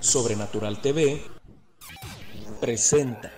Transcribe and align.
Sobrenatural 0.00 0.80
TV 0.80 1.20
presenta. 2.58 3.32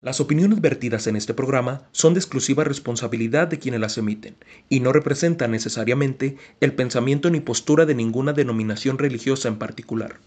Las 0.00 0.18
opiniones 0.20 0.62
vertidas 0.62 1.06
en 1.06 1.16
este 1.16 1.34
programa 1.34 1.88
son 1.92 2.14
de 2.14 2.20
exclusiva 2.20 2.64
responsabilidad 2.64 3.48
de 3.48 3.58
quienes 3.58 3.80
las 3.80 3.98
emiten 3.98 4.36
y 4.70 4.80
no 4.80 4.92
representan 4.92 5.50
necesariamente 5.50 6.38
el 6.60 6.72
pensamiento 6.72 7.28
ni 7.28 7.40
postura 7.40 7.84
de 7.84 7.94
ninguna 7.94 8.32
denominación 8.32 8.96
religiosa 8.96 9.48
en 9.48 9.58
particular. 9.58 10.20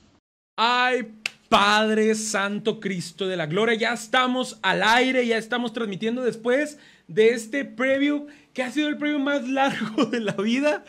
¡Ay, 0.58 1.12
Padre 1.50 2.14
Santo 2.14 2.80
Cristo 2.80 3.28
de 3.28 3.38
la 3.38 3.48
Gloria! 3.48 3.76
Ya 3.76 3.94
estamos 3.94 4.60
al 4.62 4.84
aire, 4.84 5.26
ya 5.26 5.38
estamos 5.38 5.74
transmitiendo 5.74 6.22
después 6.22 6.78
de 7.08 7.30
este 7.30 7.66
preview 7.66 8.28
que 8.54 8.62
ha 8.62 8.72
sido 8.72 8.90
el 8.90 8.98
preview 8.98 9.20
más 9.20 9.48
largo 9.48 10.06
de 10.06 10.20
la 10.20 10.34
vida. 10.34 10.84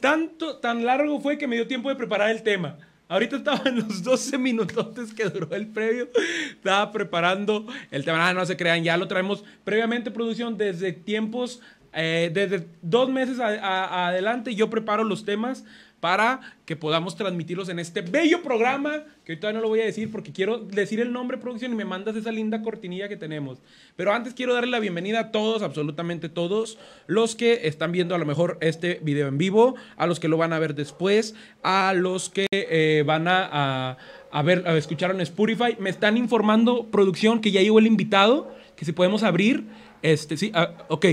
Tanto, 0.00 0.58
tan 0.58 0.84
largo 0.84 1.20
fue 1.20 1.38
que 1.38 1.46
me 1.46 1.56
dio 1.56 1.66
tiempo 1.66 1.88
de 1.88 1.96
preparar 1.96 2.28
el 2.30 2.42
tema. 2.42 2.76
Ahorita 3.08 3.36
estaba 3.36 3.62
en 3.68 3.76
los 3.76 4.02
12 4.02 4.38
minutos 4.38 5.12
que 5.14 5.24
duró 5.24 5.54
el 5.54 5.68
previo. 5.68 6.08
Estaba 6.50 6.90
preparando 6.90 7.66
el 7.90 8.04
tema. 8.04 8.28
Ah, 8.28 8.34
no 8.34 8.44
se 8.46 8.56
crean, 8.56 8.82
ya 8.82 8.96
lo 8.96 9.08
traemos 9.08 9.44
previamente 9.62 10.10
producción 10.10 10.56
desde 10.56 10.92
tiempos, 10.92 11.60
eh, 11.92 12.30
desde 12.32 12.66
dos 12.82 13.10
meses 13.10 13.38
adelante. 13.40 14.54
Yo 14.54 14.70
preparo 14.70 15.04
los 15.04 15.24
temas 15.24 15.64
para 16.04 16.40
que 16.66 16.76
podamos 16.76 17.16
transmitirlos 17.16 17.70
en 17.70 17.78
este 17.78 18.02
bello 18.02 18.42
programa, 18.42 19.04
que 19.24 19.38
todavía 19.38 19.60
no 19.60 19.62
lo 19.62 19.70
voy 19.70 19.80
a 19.80 19.86
decir 19.86 20.12
porque 20.12 20.32
quiero 20.32 20.58
decir 20.58 21.00
el 21.00 21.14
nombre 21.14 21.38
producción 21.38 21.72
y 21.72 21.76
me 21.76 21.86
mandas 21.86 22.14
esa 22.14 22.30
linda 22.30 22.60
cortinilla 22.60 23.08
que 23.08 23.16
tenemos. 23.16 23.62
Pero 23.96 24.12
antes 24.12 24.34
quiero 24.34 24.52
darle 24.52 24.70
la 24.70 24.80
bienvenida 24.80 25.18
a 25.18 25.32
todos, 25.32 25.62
absolutamente 25.62 26.28
todos, 26.28 26.76
los 27.06 27.34
que 27.36 27.66
están 27.68 27.90
viendo 27.90 28.14
a 28.14 28.18
lo 28.18 28.26
mejor 28.26 28.58
este 28.60 29.00
video 29.02 29.28
en 29.28 29.38
vivo, 29.38 29.76
a 29.96 30.06
los 30.06 30.20
que 30.20 30.28
lo 30.28 30.36
van 30.36 30.52
a 30.52 30.58
ver 30.58 30.74
después, 30.74 31.34
a 31.62 31.94
los 31.94 32.28
que 32.28 32.48
eh, 32.50 33.02
van 33.06 33.26
a, 33.26 33.96
a, 34.30 34.42
ver, 34.42 34.68
a 34.68 34.76
escuchar 34.76 35.10
en 35.10 35.22
Spotify. 35.22 35.78
Me 35.78 35.88
están 35.88 36.18
informando, 36.18 36.84
producción, 36.90 37.40
que 37.40 37.50
ya 37.50 37.62
llegó 37.62 37.78
el 37.78 37.86
invitado, 37.86 38.54
que 38.76 38.84
si 38.84 38.92
podemos 38.92 39.22
abrir. 39.22 39.64
Este, 40.02 40.36
sí, 40.36 40.52
ah, 40.52 40.84
ok, 40.88 41.06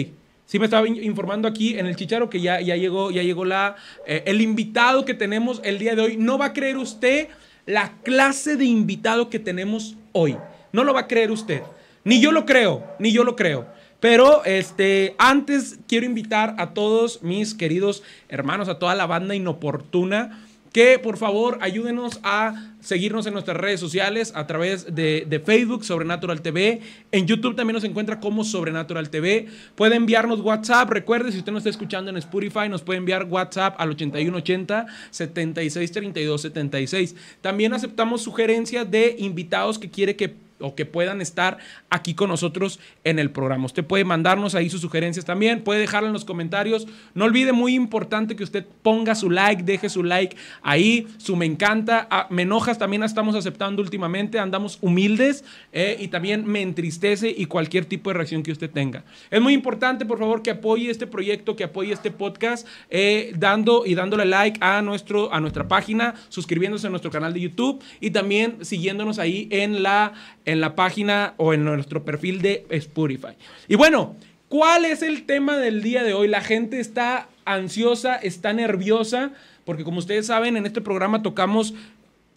Sí 0.52 0.60
me 0.60 0.66
estaba 0.66 0.86
informando 0.86 1.48
aquí 1.48 1.80
en 1.80 1.86
el 1.86 1.96
Chicharo 1.96 2.30
que 2.30 2.42
ya, 2.42 2.60
ya 2.60 2.76
llegó, 2.76 3.10
ya 3.10 3.24
llegó 3.24 3.46
la, 3.46 3.78
eh, 4.06 4.24
el 4.26 4.42
invitado 4.42 5.06
que 5.06 5.14
tenemos 5.14 5.62
el 5.64 5.80
día 5.80 5.96
de 5.96 6.02
hoy. 6.02 6.18
No 6.18 6.38
va 6.38 6.48
a 6.48 6.52
creer 6.54 6.76
usted 6.76 7.30
la 7.66 7.94
clase 8.04 8.58
de 8.58 8.66
invitado 8.66 9.30
que 9.30 9.40
tenemos 9.40 9.96
hoy. 10.12 10.36
No 10.74 10.84
lo 10.84 10.94
va 10.94 11.00
a 11.00 11.08
creer 11.08 11.32
usted. 11.32 11.62
Ni 12.04 12.20
yo 12.20 12.34
lo 12.34 12.46
creo, 12.46 12.84
ni 13.00 13.14
yo 13.14 13.24
lo 13.24 13.38
creo. 13.38 13.66
Pero 14.02 14.44
este, 14.44 15.16
antes 15.20 15.80
quiero 15.88 16.06
invitar 16.06 16.56
a 16.58 16.74
todos 16.74 17.24
mis 17.24 17.54
queridos 17.54 18.04
hermanos, 18.28 18.68
a 18.68 18.78
toda 18.78 18.94
la 18.94 19.06
banda 19.06 19.34
inoportuna 19.34 20.46
que 20.74 21.00
por 21.00 21.16
favor 21.16 21.60
ayúdenos 21.62 22.20
a 22.24 22.71
seguirnos 22.82 23.26
en 23.28 23.34
nuestras 23.34 23.58
redes 23.58 23.80
sociales 23.80 24.34
a 24.36 24.46
través 24.48 24.94
de, 24.94 25.42
Facebook, 25.46 25.86
Sobrenatural 25.86 26.42
TV. 26.42 26.82
En 27.12 27.26
YouTube 27.26 27.56
también 27.56 27.76
nos 27.76 27.84
encuentra 27.84 28.20
como 28.20 28.44
Sobrenatural 28.44 29.10
TV. 29.10 29.48
Puede 29.76 29.96
enviarnos 29.96 30.42
WhatsApp. 30.42 30.90
Recuerde, 30.90 31.32
si 31.32 31.38
usted 31.38 31.52
nos 31.52 31.62
está 31.62 31.70
escuchando 31.70 32.10
en 32.10 32.18
Spotify, 32.18 32.68
nos 32.70 32.82
puede 32.82 32.98
enviar 32.98 33.26
WhatsApp 33.26 33.76
al 33.78 33.92
8180 33.92 34.88
7632 35.12 36.42
76. 36.42 37.16
También 37.42 37.74
aceptamos 37.74 38.22
sugerencias 38.22 38.90
de 38.90 39.16
invitados 39.20 39.80
que 39.80 39.90
quiere 39.90 40.16
que 40.16 40.36
o 40.62 40.76
que 40.76 40.86
puedan 40.86 41.22
estar 41.22 41.58
aquí 41.90 42.14
con 42.14 42.30
nosotros 42.30 42.80
en 43.04 43.20
el 43.20 43.32
programa. 43.32 43.66
Usted 43.66 43.84
puede 43.84 44.06
mandarnos 44.06 44.56
ahí 44.56 44.70
sus 44.70 44.82
sugerencias 44.82 45.26
también, 45.26 45.64
puede 45.64 45.80
dejarlo 45.80 46.08
en 46.08 46.14
los 46.14 46.26
comentarios. 46.26 46.88
No 47.14 47.26
olvide, 47.26 47.52
muy 47.52 47.76
importante 47.76 48.36
que 48.36 48.44
usted 48.44 48.66
ponga 48.82 49.16
su 49.16 49.30
like, 49.30 49.64
deje 49.64 49.90
su 49.90 50.04
like 50.04 50.36
ahí, 50.62 51.08
su 51.18 51.36
me 51.36 51.46
encanta. 51.46 52.08
Ah, 52.10 52.28
me 52.30 52.44
enojas 52.44 52.78
también 52.78 53.04
estamos 53.04 53.36
aceptando 53.36 53.82
últimamente, 53.82 54.40
andamos 54.40 54.78
humildes 54.82 55.44
eh, 55.72 55.98
y 56.00 56.08
también 56.08 56.46
me 56.46 56.62
entristece 56.62 57.34
y 57.36 57.46
cualquier 57.46 57.86
tipo 57.86 58.10
de 58.10 58.16
reacción 58.16 58.44
que 58.44 58.52
usted 58.52 58.70
tenga. 58.70 59.04
Es 59.30 59.42
muy 59.42 59.54
importante, 59.54 60.06
por 60.06 60.20
favor, 60.20 60.42
que 60.42 60.52
apoye 60.52 60.90
este 60.90 61.08
proyecto, 61.08 61.56
que 61.56 61.64
apoye 61.64 61.94
este 61.94 62.12
podcast, 62.12 62.68
eh, 62.90 63.34
dando 63.38 63.86
y 63.86 63.96
dándole 63.96 64.26
like 64.26 64.60
a, 64.62 64.82
nuestro, 64.82 65.34
a 65.34 65.40
nuestra 65.40 65.68
página, 65.68 66.16
suscribiéndose 66.30 66.88
a 66.88 66.90
nuestro 66.90 67.12
canal 67.12 67.34
de 67.34 67.42
YouTube 67.42 67.84
y 68.00 68.12
también 68.12 68.64
siguiéndonos 68.64 69.20
ahí 69.20 69.48
en 69.52 69.84
la 69.84 70.14
en 70.52 70.60
la 70.60 70.76
página 70.76 71.34
o 71.38 71.54
en 71.54 71.64
nuestro 71.64 72.04
perfil 72.04 72.42
de 72.42 72.66
Spotify. 72.70 73.36
Y 73.68 73.76
bueno, 73.76 74.16
¿cuál 74.50 74.86
es 74.86 75.02
el 75.02 75.26
tema 75.26 75.58
del 75.58 75.82
día 75.82 76.04
de 76.04 76.14
hoy? 76.14 76.28
La 76.28 76.42
gente 76.42 76.80
está 76.80 77.30
ansiosa, 77.46 78.18
está 78.18 78.52
nerviosa, 78.52 79.32
porque 79.66 79.84
como 79.84 80.00
ustedes 80.00 80.28
saben, 80.28 80.58
en 80.58 80.66
este 80.66 80.82
programa 80.82 81.22
tocamos 81.24 81.74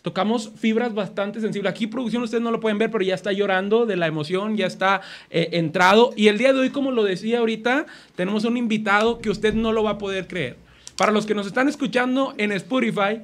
tocamos 0.03 0.53
fibras 0.59 0.93
bastante 0.93 1.41
sensibles. 1.41 1.71
Aquí 1.71 1.87
producción 1.87 2.23
ustedes 2.23 2.43
no 2.43 2.51
lo 2.51 2.61
pueden 2.61 2.77
ver, 2.77 2.91
pero 2.91 3.03
ya 3.03 3.15
está 3.15 3.33
llorando 3.33 3.87
de 3.87 3.97
la 3.97 4.07
emoción, 4.07 4.55
ya 4.55 4.67
está 4.67 5.01
eh, 5.31 5.49
entrado. 5.53 6.13
Y 6.15 6.29
el 6.29 6.37
día 6.37 6.53
de 6.53 6.61
hoy, 6.61 6.69
como 6.69 6.91
lo 6.91 7.05
decía 7.05 7.39
ahorita, 7.39 7.87
tenemos 8.15 8.45
un 8.45 8.59
invitado 8.59 9.19
que 9.19 9.31
usted 9.31 9.55
no 9.55 9.73
lo 9.73 9.83
va 9.83 9.93
a 9.93 9.99
poder 9.99 10.29
creer. 10.29 10.59
Para 10.99 11.11
los 11.11 11.25
que 11.25 11.35
nos 11.35 11.47
están 11.47 11.71
escuchando 11.71 12.35
en 12.37 12.53
Spotify, 12.53 13.23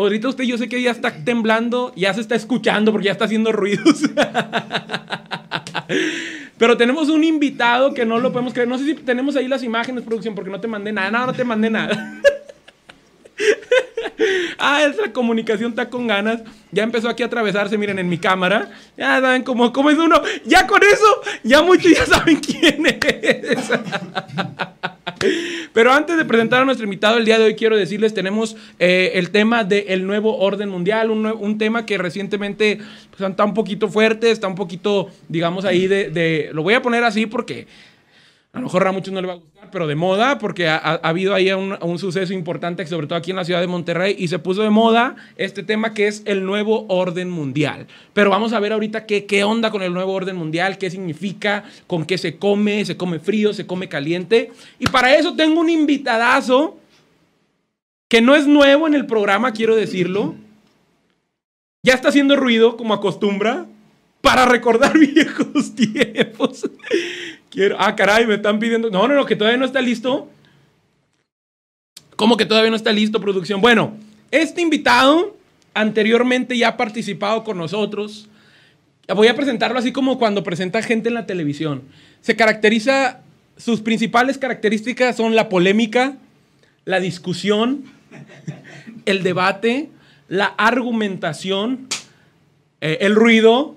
Ahorita 0.00 0.28
usted 0.28 0.44
yo 0.44 0.56
sé 0.56 0.68
que 0.68 0.80
ya 0.80 0.92
está 0.92 1.12
temblando, 1.24 1.92
ya 1.94 2.14
se 2.14 2.22
está 2.22 2.34
escuchando 2.34 2.90
porque 2.90 3.04
ya 3.06 3.12
está 3.12 3.26
haciendo 3.26 3.52
ruidos. 3.52 4.02
Pero 6.58 6.78
tenemos 6.78 7.10
un 7.10 7.22
invitado 7.22 7.92
que 7.92 8.06
no 8.06 8.18
lo 8.18 8.32
podemos 8.32 8.54
creer. 8.54 8.68
No 8.68 8.78
sé 8.78 8.86
si 8.86 8.94
tenemos 8.94 9.36
ahí 9.36 9.46
las 9.46 9.62
imágenes, 9.62 10.04
producción, 10.04 10.34
porque 10.34 10.50
no 10.50 10.58
te 10.58 10.68
mandé 10.68 10.90
nada. 10.90 11.10
No, 11.10 11.26
no 11.26 11.34
te 11.34 11.44
mandé 11.44 11.68
nada. 11.68 12.18
ah, 14.58 14.84
esa 14.84 15.12
comunicación 15.12 15.72
está 15.72 15.90
con 15.90 16.06
ganas. 16.06 16.40
Ya 16.72 16.82
empezó 16.82 17.10
aquí 17.10 17.22
a 17.22 17.26
atravesarse, 17.26 17.76
miren, 17.76 17.98
en 17.98 18.08
mi 18.08 18.16
cámara. 18.16 18.70
Ya 18.96 19.20
saben 19.20 19.42
cómo, 19.42 19.70
cómo 19.70 19.90
es 19.90 19.98
uno. 19.98 20.22
Ya 20.46 20.66
con 20.66 20.82
eso, 20.82 21.22
ya 21.42 21.62
muchos 21.62 21.92
ya 21.92 22.06
saben 22.06 22.40
quién 22.40 22.86
es. 22.86 23.70
Pero 25.72 25.92
antes 25.92 26.16
de 26.16 26.24
presentar 26.24 26.62
a 26.62 26.64
nuestro 26.64 26.84
invitado 26.84 27.18
el 27.18 27.24
día 27.24 27.38
de 27.38 27.44
hoy, 27.44 27.54
quiero 27.54 27.76
decirles, 27.76 28.14
tenemos 28.14 28.56
eh, 28.78 29.12
el 29.14 29.30
tema 29.30 29.64
del 29.64 30.06
nuevo 30.06 30.38
orden 30.38 30.68
mundial, 30.68 31.10
un, 31.10 31.58
tema 31.58 31.86
que 31.86 31.98
recientemente 31.98 32.78
pues, 33.10 33.30
está 33.30 33.44
un 33.44 33.54
poquito 33.54 33.88
fuerte, 33.88 34.30
está 34.30 34.48
un 34.48 34.54
poquito, 34.54 35.10
digamos, 35.28 35.64
ahí 35.64 35.86
de, 35.86 36.50
Lo 36.52 36.62
voy 36.62 36.74
a 36.74 36.82
poner 36.82 37.04
así 37.04 37.26
porque 37.26 37.66
a 38.52 38.58
lo 38.58 38.64
mejor 38.64 38.86
a 38.86 38.92
muchos 38.92 39.14
no 39.14 39.20
le 39.20 39.28
va 39.28 39.34
a 39.34 39.36
gustar, 39.36 39.70
pero 39.70 39.86
de 39.86 39.94
moda, 39.94 40.38
porque 40.38 40.68
ha, 40.68 40.76
habido 40.76 41.34
ahí 41.34 41.52
un, 41.52 41.98
suceso 41.98 42.32
importante, 42.32 42.84
sobre 42.86 43.06
todo 43.06 43.16
aquí 43.16 43.30
en 43.30 43.36
la 43.36 43.44
ciudad 43.44 43.60
de 43.60 43.68
Monterrey, 43.68 44.16
y 44.18 44.26
se 44.26 44.40
puso 44.40 44.62
de 44.62 44.70
moda 44.70 45.14
este 45.36 45.62
tema 45.62 45.94
que 45.94 46.08
es 46.08 46.22
el 46.24 46.44
nuevo 46.44 46.84
orden 46.88 47.30
mundial. 47.30 47.86
Pero 48.12 48.30
vamos 48.30 48.52
a 48.52 48.58
ver 48.58 48.72
ahorita 48.72 49.06
qué, 49.06 49.24
qué 49.24 49.44
onda 49.44 49.70
con 49.70 49.82
el 49.82 49.92
nuevo 49.92 50.12
orden 50.12 50.34
mundial, 50.34 50.78
qué 50.78 50.90
significa, 50.90 51.62
con 51.86 52.04
qué 52.04 52.18
se 52.18 52.38
come, 52.38 52.84
se 52.84 52.96
come 52.96 53.20
frío, 53.20 53.52
se 53.52 53.66
come 53.66 53.88
caliente. 53.88 54.50
Y 54.80 54.86
para 54.86 55.14
eso 55.14 55.36
tengo 55.36 55.60
un 55.60 55.70
invitadazo 55.70 56.76
que 58.08 58.20
no 58.20 58.34
es 58.34 58.48
nuevo 58.48 58.88
en 58.88 58.94
el 58.94 59.06
programa, 59.06 59.52
quiero 59.52 59.76
decirlo. 59.76 60.34
Ya 61.84 61.94
está 61.94 62.08
haciendo 62.08 62.34
ruido, 62.34 62.76
como 62.76 62.94
acostumbra, 62.94 63.66
para 64.20 64.44
recordar 64.44 64.98
viejos 64.98 65.74
tiempos. 65.76 66.68
Quiero. 67.50 67.76
Ah, 67.78 67.94
caray, 67.96 68.26
me 68.26 68.34
están 68.34 68.58
pidiendo. 68.58 68.90
No, 68.90 69.08
no, 69.08 69.14
no, 69.14 69.26
que 69.26 69.36
todavía 69.36 69.58
no 69.58 69.66
está 69.66 69.80
listo. 69.80 70.28
¿Cómo 72.16 72.36
que 72.36 72.46
todavía 72.46 72.70
no 72.70 72.76
está 72.76 72.92
listo, 72.92 73.20
producción? 73.20 73.60
Bueno, 73.60 73.96
este 74.30 74.60
invitado 74.60 75.36
anteriormente 75.74 76.56
ya 76.56 76.68
ha 76.68 76.76
participado 76.76 77.44
con 77.44 77.58
nosotros. 77.58 78.28
Voy 79.08 79.26
a 79.26 79.34
presentarlo 79.34 79.78
así 79.78 79.92
como 79.92 80.18
cuando 80.18 80.44
presenta 80.44 80.82
gente 80.82 81.08
en 81.08 81.14
la 81.14 81.26
televisión. 81.26 81.82
Se 82.20 82.36
caracteriza, 82.36 83.20
sus 83.56 83.80
principales 83.80 84.38
características 84.38 85.16
son 85.16 85.34
la 85.34 85.48
polémica, 85.48 86.16
la 86.84 87.00
discusión, 87.00 87.84
el 89.06 89.22
debate, 89.22 89.88
la 90.28 90.46
argumentación, 90.46 91.88
eh, 92.80 92.98
el 93.00 93.14
ruido, 93.14 93.76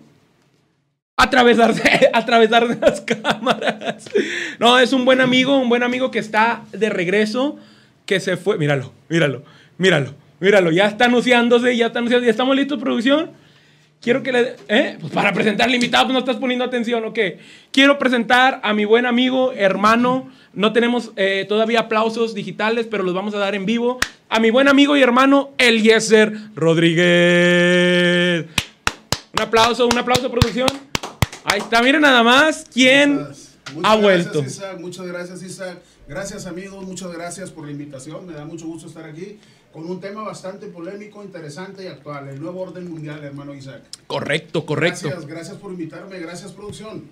atravesarse, 1.17 2.09
atravesar 2.13 2.77
las 2.79 3.01
cámaras. 3.01 4.09
No, 4.59 4.79
es 4.79 4.93
un 4.93 5.05
buen 5.05 5.21
amigo, 5.21 5.57
un 5.57 5.69
buen 5.69 5.83
amigo 5.83 6.11
que 6.11 6.19
está 6.19 6.63
de 6.71 6.89
regreso, 6.89 7.57
que 8.05 8.19
se 8.19 8.37
fue. 8.37 8.57
Míralo, 8.57 8.93
míralo, 9.09 9.43
míralo, 9.77 10.13
míralo. 10.39 10.71
Ya 10.71 10.87
está 10.87 11.05
anunciándose, 11.05 11.75
ya 11.77 11.87
está 11.87 11.99
anunciándose. 11.99 12.27
¿Ya 12.27 12.31
estamos 12.31 12.55
listos, 12.55 12.79
producción? 12.79 13.31
Quiero 14.01 14.21
que 14.21 14.33
le... 14.33 14.55
¿Eh? 14.67 14.97
Pues 14.99 15.13
para 15.13 15.31
presentar 15.31 15.69
al 15.69 15.75
invitado, 15.75 16.05
pues 16.05 16.13
no 16.13 16.19
estás 16.19 16.35
poniendo 16.35 16.65
atención, 16.65 17.05
¿o 17.05 17.13
qué? 17.13 17.39
Quiero 17.71 17.97
presentar 17.97 18.59
a 18.61 18.73
mi 18.73 18.83
buen 18.83 19.05
amigo, 19.05 19.53
hermano. 19.53 20.29
No 20.51 20.73
tenemos 20.73 21.13
eh, 21.15 21.45
todavía 21.47 21.81
aplausos 21.81 22.33
digitales, 22.33 22.85
pero 22.91 23.03
los 23.03 23.13
vamos 23.13 23.33
a 23.33 23.37
dar 23.37 23.55
en 23.55 23.65
vivo. 23.65 23.99
A 24.27 24.41
mi 24.41 24.51
buen 24.51 24.67
amigo 24.67 24.97
y 24.97 25.01
hermano, 25.01 25.51
Eliezer 25.57 26.33
Rodríguez. 26.53 28.45
Un 29.31 29.41
aplauso, 29.41 29.87
un 29.87 29.97
aplauso, 29.97 30.29
producción. 30.29 30.67
Ahí 31.45 31.59
está, 31.59 31.81
miren 31.81 32.01
nada 32.01 32.23
más 32.23 32.65
quién 32.71 33.27
ha 33.83 33.95
vuelto. 33.95 34.43
muchas 34.79 35.05
gracias, 35.05 35.43
Isaac. 35.43 35.79
Gracias, 36.07 36.45
amigos. 36.45 36.85
Muchas 36.85 37.11
gracias 37.13 37.49
por 37.51 37.65
la 37.65 37.71
invitación. 37.71 38.25
Me 38.25 38.33
da 38.33 38.45
mucho 38.45 38.65
gusto 38.65 38.87
estar 38.87 39.05
aquí. 39.05 39.39
con 39.71 39.89
un 39.89 39.99
tema 39.99 40.21
bastante 40.21 40.67
polémico, 40.67 41.23
interesante 41.23 41.83
y 41.83 41.87
actual, 41.87 42.29
el 42.29 42.39
nuevo 42.39 42.61
orden 42.61 42.87
mundial, 42.87 43.23
hermano 43.23 43.55
Isaac. 43.55 43.81
Correcto, 44.05 44.67
correcto. 44.67 45.07
Gracias, 45.07 45.25
gracias 45.25 45.57
por 45.57 45.71
invitarme, 45.71 46.19
gracias 46.19 46.51
producción. 46.51 47.05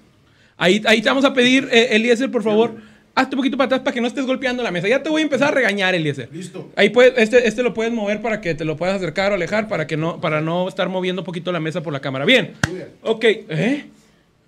Ahí, 0.57 0.80
ahí 0.86 1.01
te 1.01 1.10
vamos 1.10 1.25
a 1.25 1.34
pedir, 1.34 1.68
eh, 1.72 1.95
Eliezer, 1.95 2.30
por 2.30 2.44
favor, 2.44 2.75
hazte 3.16 3.36
un 3.36 3.39
poquito 3.39 3.57
para 3.57 3.66
atrás 3.66 3.81
para 3.81 3.95
que 3.95 4.01
no 4.01 4.06
estés 4.06 4.27
golpeando 4.27 4.62
la 4.62 4.69
mesa. 4.69 4.88
Ya 4.88 5.01
te 5.01 5.10
voy 5.10 5.22
a 5.22 5.24
empezar 5.24 5.48
a 5.48 5.51
regañar, 5.56 5.95
Eliezer. 5.95 6.30
Listo. 6.31 6.69
Ahí 6.75 6.92
puedes, 6.92 7.18
este, 7.18 7.48
este 7.48 7.63
lo 7.63 7.74
puedes 7.74 7.92
mover 7.92 8.22
para 8.22 8.42
que 8.42 8.54
te 8.54 8.63
lo 8.63 8.77
puedas 8.77 8.95
acercar 8.95 9.31
o 9.31 9.36
alejar 9.36 9.68
para 9.68 9.88
que 9.88 9.98
no, 9.98 10.22
para 10.22 10.39
no 10.39 10.68
estar 10.68 10.88
moviendo 10.88 11.24
un 11.24 11.25
poquito 11.25 11.51
la 11.51 11.60
mesa 11.60 11.81
por 11.81 11.94
la 11.94 12.00
cámara. 12.00 12.25
Bien. 12.25 12.54
Muy 12.68 12.75
bien. 12.75 12.89
Ok. 13.01 13.24
¿Eh? 13.24 13.86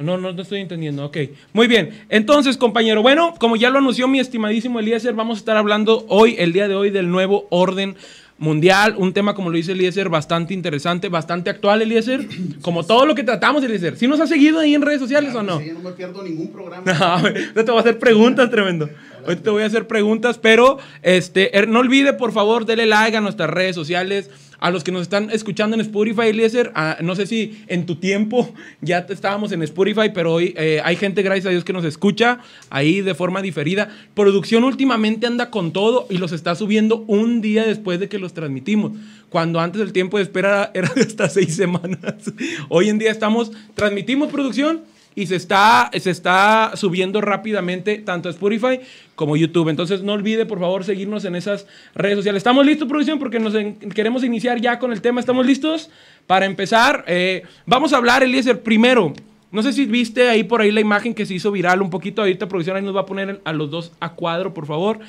No, 0.03 0.17
no, 0.17 0.33
no 0.33 0.41
estoy 0.41 0.61
entendiendo. 0.61 1.05
Ok. 1.05 1.17
Muy 1.53 1.67
bien. 1.67 2.05
Entonces, 2.09 2.57
compañero, 2.57 3.01
bueno, 3.01 3.33
como 3.39 3.55
ya 3.55 3.69
lo 3.69 3.79
anunció 3.79 4.07
mi 4.07 4.19
estimadísimo 4.19 4.79
Eliezer, 4.79 5.13
vamos 5.13 5.37
a 5.37 5.39
estar 5.39 5.57
hablando 5.57 6.05
hoy, 6.09 6.35
el 6.37 6.53
día 6.53 6.67
de 6.67 6.75
hoy, 6.75 6.89
del 6.89 7.09
nuevo 7.09 7.47
orden 7.49 7.95
mundial. 8.37 8.95
Un 8.97 9.13
tema, 9.13 9.33
como 9.33 9.49
lo 9.49 9.57
dice 9.57 9.71
Eliezer, 9.71 10.09
bastante 10.09 10.53
interesante, 10.53 11.09
bastante 11.09 11.49
actual, 11.49 11.81
Eliezer. 11.81 12.27
Como 12.61 12.83
todo 12.85 13.05
lo 13.05 13.15
que 13.15 13.23
tratamos, 13.23 13.63
Eliezer. 13.63 13.97
¿Sí 13.97 14.07
nos 14.07 14.19
ha 14.19 14.27
seguido 14.27 14.59
ahí 14.59 14.75
en 14.75 14.81
redes 14.81 14.99
sociales 14.99 15.33
o 15.33 15.43
no? 15.43 15.59
Sí, 15.59 15.71
no 15.73 15.79
me 15.79 15.91
pierdo 15.91 16.21
ningún 16.23 16.51
programa. 16.51 16.83
No, 16.93 17.05
ahorita 17.05 17.65
te 17.65 17.71
voy 17.71 17.77
a 17.77 17.81
hacer 17.81 17.99
preguntas, 17.99 18.49
tremendo. 18.49 18.89
Hoy 19.25 19.37
te 19.37 19.49
voy 19.49 19.63
a 19.63 19.67
hacer 19.67 19.87
preguntas, 19.87 20.37
pero 20.37 20.79
este, 21.01 21.57
er, 21.57 21.67
no 21.67 21.79
olvide, 21.79 22.13
por 22.13 22.33
favor, 22.33 22.65
dele 22.65 22.85
like 22.85 23.15
a 23.15 23.21
nuestras 23.21 23.49
redes 23.49 23.75
sociales. 23.75 24.29
A 24.63 24.71
los 24.71 24.85
que 24.85 24.93
nos 24.93 25.01
están 25.01 25.29
escuchando 25.29 25.75
en 25.75 25.81
Spotify, 25.81 26.27
Eliezer, 26.27 26.71
ah, 26.73 26.95
no 27.01 27.17
sé 27.17 27.27
si 27.27 27.61
en 27.67 27.85
tu 27.85 27.97
tiempo 27.97 28.53
ya 28.81 28.99
estábamos 29.09 29.51
en 29.51 29.61
Spotify, 29.61 30.11
pero 30.13 30.31
hoy 30.31 30.53
eh, 30.55 30.79
hay 30.85 30.95
gente, 30.95 31.21
gracias 31.21 31.47
a 31.47 31.49
Dios, 31.49 31.65
que 31.65 31.73
nos 31.73 31.83
escucha 31.83 32.39
ahí 32.69 33.01
de 33.01 33.13
forma 33.13 33.41
diferida. 33.41 33.89
Producción 34.13 34.63
últimamente 34.63 35.27
anda 35.27 35.49
con 35.49 35.73
todo 35.73 36.07
y 36.09 36.17
los 36.17 36.31
está 36.31 36.55
subiendo 36.55 37.03
un 37.07 37.41
día 37.41 37.65
después 37.65 37.99
de 37.99 38.07
que 38.07 38.19
los 38.19 38.33
transmitimos. 38.33 38.93
Cuando 39.27 39.59
antes 39.59 39.81
el 39.81 39.91
tiempo 39.91 40.15
de 40.15 40.23
espera 40.23 40.71
era 40.73 40.87
de 40.95 41.01
hasta 41.01 41.27
seis 41.27 41.57
semanas. 41.57 42.31
Hoy 42.69 42.87
en 42.87 42.99
día 42.99 43.11
estamos, 43.11 43.51
transmitimos 43.75 44.31
producción 44.31 44.83
y 45.15 45.27
se 45.27 45.35
está, 45.35 45.89
se 45.99 46.09
está 46.09 46.71
subiendo 46.75 47.21
rápidamente 47.21 47.97
tanto 47.99 48.29
a 48.29 48.31
Spotify 48.31 48.79
como 49.15 49.35
YouTube. 49.37 49.69
Entonces 49.69 50.01
no 50.03 50.13
olvide, 50.13 50.45
por 50.45 50.59
favor, 50.59 50.83
seguirnos 50.83 51.25
en 51.25 51.35
esas 51.35 51.67
redes 51.95 52.17
sociales. 52.17 52.39
¿Estamos 52.39 52.65
listos, 52.65 52.87
producción? 52.87 53.19
Porque 53.19 53.39
nos 53.39 53.53
en- 53.55 53.75
queremos 53.75 54.23
iniciar 54.23 54.59
ya 54.59 54.79
con 54.79 54.91
el 54.91 55.01
tema. 55.01 55.19
¿Estamos 55.19 55.45
listos? 55.45 55.89
Para 56.27 56.45
empezar, 56.45 57.03
eh, 57.07 57.43
vamos 57.65 57.93
a 57.93 57.97
hablar, 57.97 58.23
Eliezer, 58.23 58.61
primero. 58.63 59.13
No 59.51 59.61
sé 59.61 59.71
si 59.71 59.85
viste 59.85 60.29
ahí 60.29 60.43
por 60.43 60.61
ahí 60.61 60.71
la 60.71 60.81
imagen 60.81 61.13
que 61.13 61.25
se 61.27 61.35
hizo 61.35 61.51
viral 61.51 61.81
un 61.81 61.89
poquito. 61.91 62.21
Ahorita 62.23 62.47
producción 62.47 62.75
ahí 62.75 62.81
nos 62.83 62.95
va 62.95 63.01
a 63.01 63.05
poner 63.05 63.39
a 63.45 63.53
los 63.53 63.69
dos 63.69 63.91
a 63.99 64.13
cuadro, 64.13 64.53
por 64.53 64.65
favor. 64.65 64.99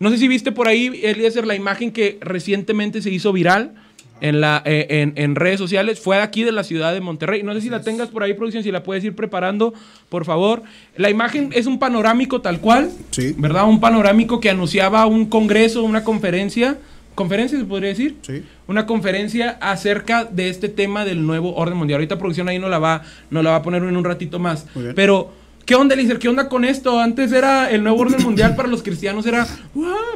No 0.00 0.10
sé 0.10 0.16
si 0.18 0.26
viste 0.26 0.52
por 0.52 0.68
ahí, 0.68 1.00
Eliezer, 1.04 1.46
la 1.46 1.54
imagen 1.54 1.92
que 1.92 2.18
recientemente 2.20 3.02
se 3.02 3.10
hizo 3.10 3.32
viral 3.32 3.74
en, 4.20 4.40
la, 4.40 4.62
eh, 4.64 4.86
en, 4.88 5.12
en 5.16 5.34
redes 5.34 5.58
sociales. 5.58 6.00
Fue 6.00 6.16
de 6.16 6.22
aquí 6.22 6.44
de 6.44 6.52
la 6.52 6.64
ciudad 6.64 6.92
de 6.94 7.00
Monterrey. 7.00 7.42
No 7.42 7.52
sé 7.54 7.60
si 7.60 7.68
la 7.70 7.82
tengas 7.82 8.08
por 8.08 8.22
ahí, 8.22 8.34
producción, 8.34 8.62
si 8.62 8.70
la 8.70 8.82
puedes 8.82 9.04
ir 9.04 9.14
preparando, 9.14 9.74
por 10.08 10.24
favor. 10.24 10.62
La 10.96 11.10
imagen 11.10 11.50
es 11.52 11.66
un 11.66 11.78
panorámico 11.78 12.40
tal 12.40 12.60
cual, 12.60 12.90
Sí. 13.10 13.34
¿verdad? 13.38 13.68
Un 13.68 13.80
panorámico 13.80 14.40
que 14.40 14.50
anunciaba 14.50 15.06
un 15.06 15.26
congreso, 15.26 15.82
una 15.84 16.04
conferencia. 16.04 16.78
¿Conferencia 17.14 17.56
se 17.58 17.64
podría 17.64 17.90
decir? 17.90 18.16
Sí. 18.22 18.42
Una 18.66 18.86
conferencia 18.86 19.50
acerca 19.60 20.24
de 20.24 20.48
este 20.48 20.68
tema 20.68 21.04
del 21.04 21.24
nuevo 21.24 21.54
orden 21.54 21.76
mundial. 21.76 21.98
Ahorita 21.98 22.18
producción 22.18 22.48
ahí 22.48 22.58
no 22.58 22.68
la 22.68 22.80
va, 22.80 23.02
no 23.30 23.40
la 23.42 23.50
va 23.50 23.56
a 23.56 23.62
poner 23.62 23.82
en 23.84 23.96
un 23.96 24.02
ratito 24.04 24.38
más. 24.40 24.66
Pero, 24.96 25.30
¿qué 25.66 25.74
onda, 25.74 25.94
Eliezer? 25.94 26.18
¿Qué 26.18 26.28
onda 26.28 26.48
con 26.48 26.64
esto? 26.64 26.98
Antes 27.00 27.32
era 27.32 27.70
el 27.70 27.82
nuevo 27.82 28.00
orden 28.00 28.22
mundial 28.24 28.56
para 28.56 28.68
los 28.68 28.82
cristianos, 28.82 29.26
era 29.26 29.46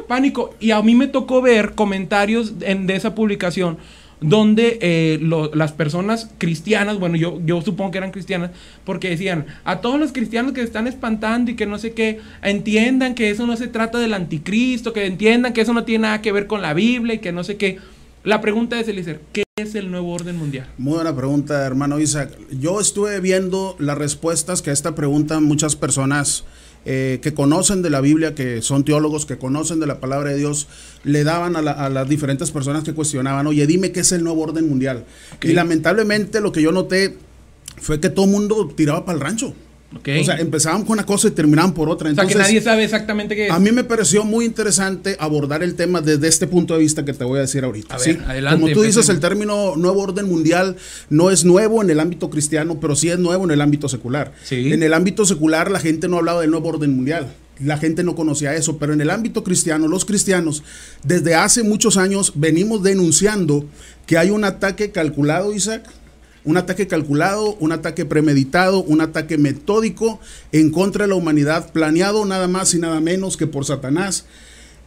pánico. 0.07 0.55
Y 0.59 0.71
a 0.71 0.81
mí 0.81 0.95
me 0.95 1.07
tocó 1.07 1.41
ver 1.41 1.73
comentarios 1.75 2.53
en- 2.61 2.87
de 2.87 2.95
esa 2.95 3.15
publicación 3.15 3.77
donde 4.21 4.79
eh, 4.81 5.17
lo- 5.21 5.53
las 5.55 5.71
personas 5.71 6.29
cristianas, 6.37 6.99
bueno, 6.99 7.15
yo, 7.15 7.39
yo 7.45 7.61
supongo 7.61 7.91
que 7.91 7.99
eran 7.99 8.11
cristianas, 8.11 8.51
porque 8.83 9.09
decían, 9.09 9.45
a 9.63 9.79
todos 9.79 9.97
los 9.97 10.11
cristianos 10.11 10.51
que 10.51 10.59
se 10.59 10.67
están 10.67 10.87
espantando 10.87 11.51
y 11.51 11.55
que 11.55 11.65
no 11.65 11.77
sé 11.77 11.93
qué, 11.93 12.19
entiendan 12.43 13.15
que 13.15 13.29
eso 13.29 13.47
no 13.47 13.55
se 13.55 13.69
trata 13.69 13.97
del 13.97 14.13
anticristo, 14.13 14.91
que 14.91 15.05
entiendan 15.05 15.53
que 15.53 15.61
eso 15.61 15.71
no 15.73 15.85
tiene 15.85 16.01
nada 16.01 16.21
que 16.21 16.33
ver 16.33 16.47
con 16.47 16.61
la 16.61 16.73
Biblia 16.73 17.15
y 17.15 17.19
que 17.19 17.31
no 17.31 17.45
sé 17.45 17.55
qué. 17.55 17.77
La 18.25 18.41
pregunta 18.41 18.77
es, 18.77 18.89
Eliezer, 18.89 19.21
¿qué 19.31 19.43
es 19.61 19.75
el 19.75 19.91
nuevo 19.91 20.11
orden 20.13 20.37
mundial? 20.37 20.67
Muy 20.77 20.93
buena 20.95 21.15
pregunta, 21.15 21.65
hermano 21.65 21.99
Isaac. 21.99 22.31
Yo 22.51 22.79
estuve 22.79 23.19
viendo 23.19 23.75
las 23.79 23.97
respuestas 23.97 24.61
que 24.61 24.69
a 24.69 24.73
esta 24.73 24.95
pregunta 24.95 25.39
muchas 25.39 25.75
personas 25.75 26.43
eh, 26.85 27.19
que 27.21 27.33
conocen 27.33 27.81
de 27.81 27.89
la 27.89 27.99
Biblia, 28.01 28.33
que 28.35 28.61
son 28.61 28.85
teólogos, 28.85 29.25
que 29.25 29.37
conocen 29.37 29.79
de 29.81 29.87
la 29.87 29.99
palabra 29.99 30.31
de 30.31 30.37
Dios, 30.37 30.67
le 31.03 31.23
daban 31.25 31.55
a, 31.57 31.61
la- 31.61 31.71
a 31.73 31.89
las 31.89 32.07
diferentes 32.07 32.51
personas 32.51 32.83
que 32.83 32.93
cuestionaban, 32.93 33.45
oye, 33.47 33.67
dime 33.67 33.91
qué 33.91 33.99
es 33.99 34.11
el 34.13 34.23
nuevo 34.23 34.41
orden 34.43 34.67
mundial. 34.69 35.05
Y 35.41 35.49
lamentablemente 35.53 36.39
lo 36.41 36.51
que 36.53 36.61
yo 36.61 36.71
noté 36.71 37.17
fue 37.81 37.99
que 37.99 38.09
todo 38.09 38.25
el 38.25 38.31
mundo 38.31 38.71
tiraba 38.75 39.05
para 39.05 39.17
el 39.17 39.21
rancho. 39.23 39.53
O 39.91 40.23
sea, 40.23 40.37
empezaban 40.39 40.83
con 40.83 40.93
una 40.93 41.05
cosa 41.05 41.29
y 41.29 41.31
terminaban 41.31 41.73
por 41.73 41.89
otra. 41.89 42.11
O 42.11 42.13
sea, 42.13 42.23
que 42.23 42.31
Entonces, 42.33 42.47
nadie 42.47 42.61
sabe 42.61 42.83
exactamente 42.83 43.35
qué 43.35 43.47
es. 43.47 43.51
a 43.51 43.59
mí 43.59 43.71
me 43.71 43.83
pareció 43.83 44.23
muy 44.23 44.45
interesante 44.45 45.17
abordar 45.19 45.63
el 45.63 45.73
tema 45.73 45.99
desde 45.99 46.27
este 46.27 46.45
punto 46.45 46.75
de 46.75 46.81
vista 46.81 47.03
que 47.03 47.13
te 47.13 47.23
voy 47.23 47.39
a 47.39 47.41
decir 47.41 47.63
ahorita. 47.63 47.95
A 47.95 47.99
¿sí? 47.99 48.13
ver, 48.13 48.21
adelante, 48.23 48.61
Como 48.61 48.73
tú 48.73 48.81
dices, 48.83 48.97
empecemos. 48.97 49.15
el 49.15 49.19
término 49.19 49.75
nuevo 49.77 50.01
orden 50.03 50.27
mundial 50.27 50.75
no 51.09 51.31
es 51.31 51.43
nuevo 51.43 51.81
en 51.81 51.89
el 51.89 51.99
ámbito 51.99 52.29
cristiano, 52.29 52.79
pero 52.79 52.95
sí 52.95 53.09
es 53.09 53.17
nuevo 53.17 53.45
en 53.45 53.51
el 53.51 53.61
ámbito 53.61 53.89
secular. 53.89 54.31
Sí. 54.43 54.71
En 54.71 54.83
el 54.83 54.93
ámbito 54.93 55.25
secular 55.25 55.71
la 55.71 55.79
gente 55.79 56.07
no 56.07 56.17
hablaba 56.17 56.41
del 56.41 56.51
nuevo 56.51 56.69
orden 56.69 56.95
mundial. 56.95 57.27
La 57.59 57.77
gente 57.77 58.03
no 58.03 58.15
conocía 58.15 58.55
eso, 58.55 58.77
pero 58.77 58.93
en 58.93 59.01
el 59.01 59.09
ámbito 59.09 59.43
cristiano, 59.43 59.87
los 59.89 60.05
cristianos, 60.05 60.63
desde 61.03 61.35
hace 61.35 61.63
muchos 61.63 61.97
años 61.97 62.33
venimos 62.35 62.83
denunciando 62.83 63.65
que 64.05 64.17
hay 64.17 64.29
un 64.29 64.45
ataque 64.45 64.91
calculado, 64.91 65.53
Isaac, 65.53 65.83
un 66.43 66.57
ataque 66.57 66.87
calculado, 66.87 67.55
un 67.59 67.71
ataque 67.71 68.05
premeditado, 68.05 68.81
un 68.81 69.01
ataque 69.01 69.37
metódico 69.37 70.19
en 70.51 70.71
contra 70.71 71.05
de 71.05 71.09
la 71.09 71.15
humanidad, 71.15 71.71
planeado 71.71 72.25
nada 72.25 72.47
más 72.47 72.73
y 72.73 72.79
nada 72.79 72.99
menos 73.01 73.37
que 73.37 73.47
por 73.47 73.65
Satanás 73.65 74.25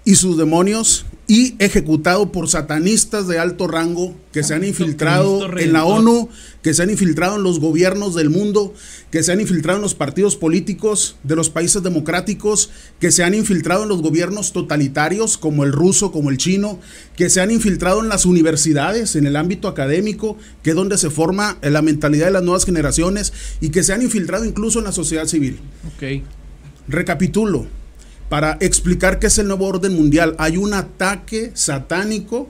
y 0.05 0.17
sus 0.17 0.37
demonios 0.37 1.07
y 1.29 1.55
ejecutado 1.61 2.33
por 2.33 2.49
satanistas 2.49 3.29
de 3.29 3.39
alto 3.39 3.69
rango 3.69 4.15
que 4.33 4.43
se 4.43 4.55
han 4.55 4.65
infiltrado 4.65 5.57
en 5.57 5.73
la. 5.73 5.85
ONU, 5.85 6.29
que 6.63 6.75
se 6.75 6.83
han 6.83 6.91
infiltrado 6.91 7.37
en 7.37 7.43
los 7.43 7.61
gobiernos 7.61 8.15
del 8.15 8.29
mundo, 8.29 8.75
que 9.11 9.23
se 9.23 9.33
han 9.33 9.41
infiltrado 9.41 9.79
en 9.79 9.83
los 9.83 9.95
partidos 9.95 10.37
políticos 10.37 11.17
de 11.23 11.37
los 11.37 11.49
países 11.49 11.83
democráticos, 11.83 12.71
que 13.01 13.11
se 13.13 13.25
han 13.25 13.35
infiltrado 13.35 13.85
en 13.85 13.89
los 13.89 14.03
gobiernos 14.03 14.53
totalitarios 14.53 15.39
como 15.39 15.65
el 15.65 15.73
ruso, 15.73 16.13
como 16.13 16.31
el 16.31 16.39
chino, 16.39 16.81
que 17.17 17.31
se 17.31 17.41
han 17.41 17.51
infiltrado 17.51 18.01
en 18.01 18.09
las 18.09 18.27
universidades, 18.27 19.17
en 19.17 19.27
el 19.27 19.37
ámbito 19.37 19.69
académico, 19.69 20.37
que 20.63 20.71
es 20.71 20.77
donde 20.77 20.99
se 20.99 21.11
forma 21.11 21.57
la 21.63 21.83
mentalidad 21.83 22.27
de 22.27 22.33
las 22.33 22.43
nuevas 22.43 22.65
generaciones 22.65 23.33
y 23.61 23.71
que 23.71 23.85
se 23.85 23.93
han 23.93 24.03
infiltrado 24.03 24.45
incluso 24.45 24.81
en 24.81 24.87
la 24.87 24.93
sociedad 24.93 25.27
civil. 25.27 25.61
Ok. 25.95 26.23
Recapitulo, 26.89 27.69
para 28.33 28.57
explicar 28.61 29.19
qué 29.19 29.27
es 29.27 29.37
el 29.37 29.47
nuevo 29.47 29.67
orden 29.67 29.95
mundial, 29.95 30.35
hay 30.39 30.57
un 30.57 30.73
ataque 30.73 31.51
satánico 31.53 32.49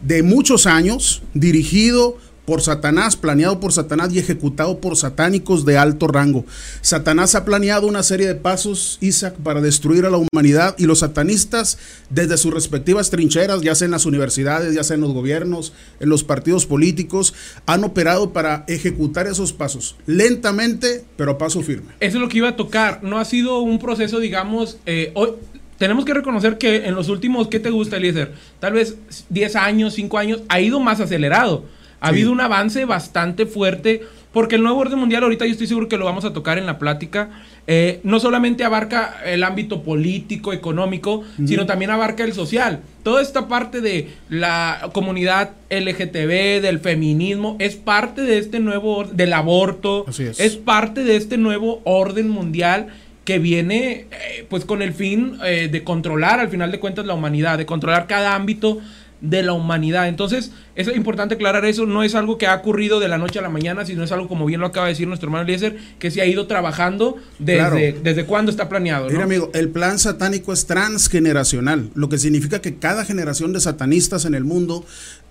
de 0.00 0.22
muchos 0.22 0.64
años 0.64 1.24
dirigido 1.34 2.16
por 2.48 2.62
Satanás, 2.62 3.14
planeado 3.14 3.60
por 3.60 3.74
Satanás 3.74 4.08
y 4.10 4.18
ejecutado 4.18 4.80
por 4.80 4.96
satánicos 4.96 5.66
de 5.66 5.76
alto 5.76 6.06
rango. 6.06 6.46
Satanás 6.80 7.34
ha 7.34 7.44
planeado 7.44 7.86
una 7.86 8.02
serie 8.02 8.26
de 8.26 8.36
pasos, 8.36 8.96
Isaac, 9.02 9.34
para 9.44 9.60
destruir 9.60 10.06
a 10.06 10.10
la 10.10 10.16
humanidad 10.16 10.74
y 10.78 10.86
los 10.86 11.00
satanistas, 11.00 11.76
desde 12.08 12.38
sus 12.38 12.54
respectivas 12.54 13.10
trincheras, 13.10 13.60
ya 13.60 13.74
sea 13.74 13.84
en 13.84 13.90
las 13.90 14.06
universidades, 14.06 14.74
ya 14.74 14.82
sea 14.82 14.94
en 14.94 15.02
los 15.02 15.12
gobiernos, 15.12 15.74
en 16.00 16.08
los 16.08 16.24
partidos 16.24 16.64
políticos, 16.64 17.34
han 17.66 17.84
operado 17.84 18.32
para 18.32 18.64
ejecutar 18.66 19.26
esos 19.26 19.52
pasos, 19.52 19.96
lentamente, 20.06 21.04
pero 21.18 21.32
a 21.32 21.36
paso 21.36 21.60
firme. 21.60 21.92
Eso 22.00 22.16
es 22.16 22.22
lo 22.22 22.30
que 22.30 22.38
iba 22.38 22.48
a 22.48 22.56
tocar. 22.56 23.02
No 23.02 23.18
ha 23.18 23.26
sido 23.26 23.60
un 23.60 23.78
proceso, 23.78 24.20
digamos, 24.20 24.78
eh, 24.86 25.12
hoy, 25.12 25.32
tenemos 25.76 26.06
que 26.06 26.14
reconocer 26.14 26.56
que 26.56 26.86
en 26.86 26.94
los 26.94 27.10
últimos, 27.10 27.48
¿qué 27.48 27.60
te 27.60 27.68
gusta, 27.68 27.98
Eliezer? 27.98 28.32
Tal 28.58 28.72
vez 28.72 28.96
10 29.28 29.54
años, 29.56 29.92
5 29.92 30.16
años, 30.16 30.40
ha 30.48 30.60
ido 30.62 30.80
más 30.80 30.98
acelerado. 31.00 31.76
Ha 32.00 32.08
Sí. 32.08 32.14
habido 32.14 32.32
un 32.32 32.40
avance 32.40 32.84
bastante 32.84 33.44
fuerte, 33.46 34.02
porque 34.32 34.56
el 34.56 34.62
nuevo 34.62 34.78
orden 34.78 34.98
mundial, 34.98 35.22
ahorita 35.24 35.46
yo 35.46 35.52
estoy 35.52 35.66
seguro 35.66 35.88
que 35.88 35.96
lo 35.96 36.04
vamos 36.04 36.24
a 36.24 36.32
tocar 36.32 36.58
en 36.58 36.66
la 36.66 36.78
plática, 36.78 37.30
eh, 37.66 37.98
no 38.04 38.20
solamente 38.20 38.62
abarca 38.62 39.16
el 39.24 39.42
ámbito 39.42 39.82
político, 39.82 40.52
económico, 40.52 41.24
sino 41.44 41.66
también 41.66 41.90
abarca 41.90 42.24
el 42.24 42.32
social. 42.34 42.80
Toda 43.02 43.20
esta 43.22 43.48
parte 43.48 43.80
de 43.80 44.08
la 44.28 44.90
comunidad 44.92 45.52
LGTB, 45.70 46.60
del 46.60 46.78
feminismo, 46.78 47.56
es 47.58 47.74
parte 47.76 48.22
de 48.22 48.38
este 48.38 48.60
nuevo, 48.60 48.98
or- 48.98 49.10
del 49.12 49.32
aborto, 49.32 50.04
es 50.38 50.56
parte 50.56 51.02
de 51.04 51.16
este 51.16 51.36
nuevo 51.36 51.80
orden 51.84 52.28
mundial 52.28 52.88
que 53.24 53.38
viene 53.38 54.06
eh, 54.10 54.46
pues 54.48 54.64
con 54.64 54.80
el 54.82 54.92
fin 54.94 55.36
eh, 55.44 55.68
de 55.70 55.84
controlar 55.84 56.40
al 56.40 56.48
final 56.48 56.70
de 56.70 56.78
cuentas 56.80 57.04
la 57.04 57.12
humanidad, 57.14 57.58
de 57.58 57.66
controlar 57.66 58.06
cada 58.06 58.34
ámbito 58.34 58.78
de 59.20 59.42
la 59.42 59.52
humanidad. 59.52 60.08
Entonces, 60.08 60.52
es 60.74 60.88
importante 60.94 61.34
aclarar 61.34 61.64
eso, 61.64 61.86
no 61.86 62.02
es 62.02 62.14
algo 62.14 62.38
que 62.38 62.46
ha 62.46 62.54
ocurrido 62.54 63.00
de 63.00 63.08
la 63.08 63.18
noche 63.18 63.38
a 63.38 63.42
la 63.42 63.48
mañana, 63.48 63.84
sino 63.84 64.04
es 64.04 64.12
algo, 64.12 64.28
como 64.28 64.46
bien 64.46 64.60
lo 64.60 64.66
acaba 64.66 64.86
de 64.86 64.92
decir 64.92 65.08
nuestro 65.08 65.26
hermano 65.26 65.44
Eliezer, 65.44 65.76
que 65.98 66.10
se 66.10 66.20
ha 66.20 66.26
ido 66.26 66.46
trabajando 66.46 67.16
desde, 67.38 67.92
desde 68.02 68.24
cuándo 68.24 68.50
está 68.50 68.68
planeado. 68.68 69.08
Mira, 69.08 69.24
amigo, 69.24 69.50
el 69.54 69.70
plan 69.70 69.98
satánico 69.98 70.52
es 70.52 70.66
transgeneracional, 70.66 71.90
lo 71.94 72.08
que 72.08 72.18
significa 72.18 72.60
que 72.60 72.76
cada 72.76 73.04
generación 73.04 73.52
de 73.52 73.60
satanistas 73.60 74.24
en 74.24 74.34
el 74.34 74.44
mundo 74.44 74.84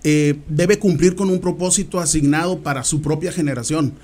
eh, 0.04 0.36
debe 0.48 0.78
cumplir 0.78 1.16
con 1.16 1.30
un 1.30 1.40
propósito 1.40 1.98
asignado 1.98 2.58
para 2.58 2.84
su 2.84 3.00
propia 3.00 3.32
generación 3.32 3.94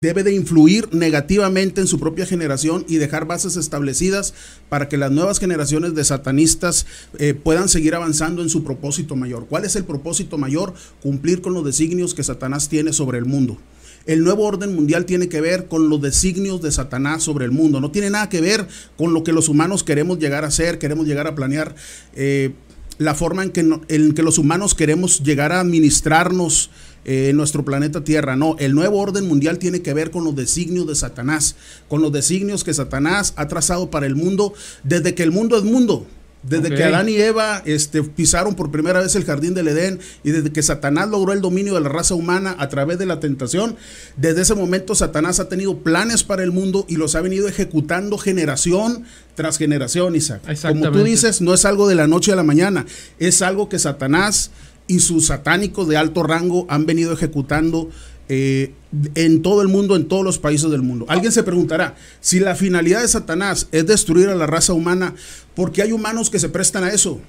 debe 0.00 0.22
de 0.22 0.32
influir 0.32 0.94
negativamente 0.94 1.80
en 1.80 1.88
su 1.88 1.98
propia 1.98 2.24
generación 2.24 2.84
y 2.86 2.98
dejar 2.98 3.26
bases 3.26 3.56
establecidas 3.56 4.32
para 4.68 4.88
que 4.88 4.96
las 4.96 5.10
nuevas 5.10 5.40
generaciones 5.40 5.96
de 5.96 6.04
satanistas 6.04 6.86
eh, 7.18 7.34
puedan 7.34 7.68
seguir 7.68 7.96
avanzando 7.96 8.40
en 8.42 8.48
su 8.48 8.62
propósito 8.62 9.16
mayor. 9.16 9.46
¿Cuál 9.48 9.64
es 9.64 9.74
el 9.74 9.82
propósito 9.82 10.38
mayor? 10.38 10.72
Cumplir 11.02 11.40
con 11.40 11.52
los 11.52 11.64
designios 11.64 12.14
que 12.14 12.22
Satanás 12.22 12.68
tiene 12.68 12.92
sobre 12.92 13.18
el 13.18 13.24
mundo. 13.24 13.58
El 14.06 14.22
nuevo 14.22 14.44
orden 14.44 14.72
mundial 14.72 15.04
tiene 15.04 15.28
que 15.28 15.40
ver 15.40 15.66
con 15.66 15.88
los 15.88 16.00
designios 16.00 16.62
de 16.62 16.70
Satanás 16.70 17.24
sobre 17.24 17.44
el 17.44 17.50
mundo. 17.50 17.80
No 17.80 17.90
tiene 17.90 18.08
nada 18.08 18.28
que 18.28 18.40
ver 18.40 18.68
con 18.96 19.12
lo 19.12 19.24
que 19.24 19.32
los 19.32 19.48
humanos 19.48 19.82
queremos 19.82 20.20
llegar 20.20 20.44
a 20.44 20.46
hacer, 20.46 20.78
queremos 20.78 21.08
llegar 21.08 21.26
a 21.26 21.34
planear. 21.34 21.74
Eh, 22.14 22.52
la 22.98 23.14
forma 23.14 23.44
en 23.44 23.50
que, 23.50 23.60
en 23.60 24.12
que 24.12 24.22
los 24.22 24.38
humanos 24.38 24.74
queremos 24.74 25.22
llegar 25.22 25.52
a 25.52 25.60
administrarnos 25.60 26.70
en 27.04 27.36
nuestro 27.36 27.64
planeta 27.64 28.04
Tierra. 28.04 28.36
No, 28.36 28.56
el 28.58 28.74
nuevo 28.74 28.98
orden 28.98 29.26
mundial 29.26 29.58
tiene 29.58 29.82
que 29.82 29.94
ver 29.94 30.10
con 30.10 30.24
los 30.24 30.36
designios 30.36 30.86
de 30.86 30.94
Satanás, 30.94 31.56
con 31.88 32.02
los 32.02 32.12
designios 32.12 32.64
que 32.64 32.74
Satanás 32.74 33.32
ha 33.36 33.48
trazado 33.48 33.90
para 33.90 34.06
el 34.06 34.16
mundo 34.16 34.52
desde 34.84 35.14
que 35.14 35.22
el 35.22 35.30
mundo 35.30 35.56
es 35.56 35.64
mundo. 35.64 36.06
Desde 36.42 36.72
que 36.72 36.84
Adán 36.84 37.08
y 37.08 37.16
Eva 37.16 37.62
este, 37.66 38.02
pisaron 38.04 38.54
por 38.54 38.70
primera 38.70 39.00
vez 39.00 39.16
el 39.16 39.24
jardín 39.24 39.54
del 39.54 39.68
Edén 39.68 39.98
y 40.22 40.30
desde 40.30 40.52
que 40.52 40.62
Satanás 40.62 41.08
logró 41.08 41.32
el 41.32 41.40
dominio 41.40 41.74
de 41.74 41.80
la 41.80 41.88
raza 41.88 42.14
humana 42.14 42.54
a 42.58 42.68
través 42.68 42.96
de 42.98 43.06
la 43.06 43.18
tentación, 43.18 43.76
desde 44.16 44.42
ese 44.42 44.54
momento 44.54 44.94
Satanás 44.94 45.40
ha 45.40 45.48
tenido 45.48 45.78
planes 45.78 46.22
para 46.22 46.44
el 46.44 46.52
mundo 46.52 46.86
y 46.88 46.94
los 46.94 47.16
ha 47.16 47.22
venido 47.22 47.48
ejecutando 47.48 48.18
generación 48.18 49.04
tras 49.34 49.58
generación, 49.58 50.14
Isaac. 50.14 50.42
Como 50.62 50.92
tú 50.92 51.02
dices, 51.02 51.40
no 51.40 51.54
es 51.54 51.64
algo 51.64 51.88
de 51.88 51.96
la 51.96 52.06
noche 52.06 52.32
a 52.32 52.36
la 52.36 52.44
mañana, 52.44 52.86
es 53.18 53.42
algo 53.42 53.68
que 53.68 53.80
Satanás 53.80 54.52
y 54.88 55.00
sus 55.00 55.26
satánicos 55.26 55.86
de 55.86 55.96
alto 55.96 56.24
rango 56.24 56.66
han 56.68 56.86
venido 56.86 57.12
ejecutando 57.12 57.90
eh, 58.28 58.72
en 59.14 59.42
todo 59.42 59.62
el 59.62 59.68
mundo, 59.68 59.94
en 59.94 60.08
todos 60.08 60.24
los 60.24 60.38
países 60.38 60.70
del 60.70 60.82
mundo. 60.82 61.06
Alguien 61.08 61.30
se 61.30 61.42
preguntará, 61.42 61.94
si 62.20 62.40
la 62.40 62.56
finalidad 62.56 63.02
de 63.02 63.08
Satanás 63.08 63.68
es 63.70 63.86
destruir 63.86 64.28
a 64.28 64.34
la 64.34 64.46
raza 64.46 64.72
humana, 64.72 65.14
¿por 65.54 65.70
qué 65.70 65.82
hay 65.82 65.92
humanos 65.92 66.28
que 66.30 66.38
se 66.38 66.48
prestan 66.48 66.84
a 66.84 66.90
eso? 66.90 67.20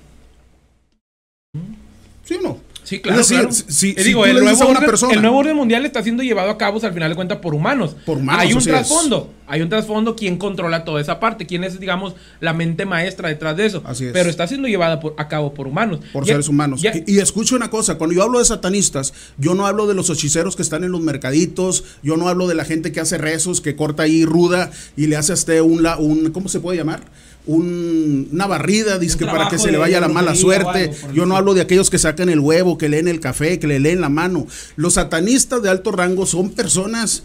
¿Sí 2.25 2.35
o 2.35 2.41
no? 2.41 2.68
Sí, 2.89 3.01
claro. 3.01 3.23
Si, 3.23 3.93
digo, 3.93 4.25
el, 4.25 4.43
nuevo 4.43 4.65
orden, 4.65 4.83
persona, 4.83 5.13
el, 5.13 5.21
nuevo 5.21 5.37
orden, 5.37 5.55
mundial 5.55 5.85
está 5.85 6.01
siendo 6.01 6.23
llevado 6.23 6.49
a 6.49 6.57
cabo, 6.57 6.79
al 6.81 6.91
final 6.91 7.11
de 7.11 7.15
cuentas, 7.15 7.37
por 7.37 7.53
humanos. 7.53 7.95
Por 8.03 8.17
humanos. 8.17 8.41
Hay 8.41 8.51
un 8.51 8.63
trasfondo. 8.63 9.31
Hay 9.45 9.61
un 9.61 9.69
trasfondo. 9.69 10.15
¿Quién 10.15 10.37
controla 10.37 10.83
toda 10.83 10.99
esa 10.99 11.19
parte? 11.19 11.45
¿Quién 11.45 11.63
es, 11.63 11.79
digamos, 11.79 12.15
la 12.39 12.51
mente 12.53 12.87
maestra 12.87 13.29
detrás 13.29 13.55
de 13.57 13.67
eso? 13.67 13.83
Así 13.85 14.05
es. 14.05 14.11
Pero 14.11 14.27
está 14.27 14.47
siendo 14.47 14.67
llevada 14.67 14.99
a 15.17 15.27
cabo 15.27 15.53
por 15.53 15.67
humanos. 15.67 15.99
Por 16.11 16.25
seres 16.25 16.47
humanos. 16.47 16.83
Y, 16.83 17.13
y, 17.13 17.19
escucho 17.19 17.55
una 17.55 17.69
cosa. 17.69 17.99
Cuando 17.99 18.15
yo 18.15 18.23
hablo 18.23 18.39
de 18.39 18.45
satanistas, 18.45 19.13
yo 19.37 19.53
no 19.53 19.67
hablo 19.67 19.85
de 19.85 19.93
los 19.93 20.09
hechiceros 20.09 20.55
que 20.55 20.63
están 20.63 20.83
en 20.83 20.91
los 20.91 21.01
mercaditos. 21.01 21.83
Yo 22.01 22.17
no 22.17 22.27
hablo 22.27 22.47
de 22.47 22.55
la 22.55 22.65
gente 22.65 22.91
que 22.91 22.99
hace 22.99 23.19
rezos, 23.19 23.61
que 23.61 23.75
corta 23.75 24.01
ahí 24.01 24.25
ruda 24.25 24.71
y 24.97 25.05
le 25.05 25.15
hace 25.15 25.31
a 25.31 25.35
usted 25.35 25.61
un, 25.61 25.85
un 25.99 26.31
¿cómo 26.31 26.49
se 26.49 26.59
puede 26.59 26.79
llamar? 26.79 27.01
Una 27.49 28.45
barrida, 28.45 28.99
dice 28.99 29.17
para 29.25 29.49
que 29.49 29.57
se 29.57 29.71
le 29.71 29.79
vaya 29.79 29.99
la 29.99 30.07
mala 30.07 30.35
suerte. 30.35 30.91
Yo 31.13 31.25
no 31.25 31.35
hablo 31.35 31.55
de 31.55 31.61
aquellos 31.61 31.89
que 31.89 31.97
sacan 31.97 32.29
el 32.29 32.39
huevo, 32.39 32.77
que 32.77 32.89
leen 32.89 33.07
el 33.07 33.19
café, 33.19 33.57
que 33.57 33.65
le 33.65 33.79
leen 33.79 34.01
la 34.01 34.09
mano. 34.09 34.45
Los 34.75 34.93
satanistas 34.93 35.63
de 35.63 35.69
alto 35.69 35.91
rango 35.91 36.27
son 36.27 36.51
personas 36.51 37.23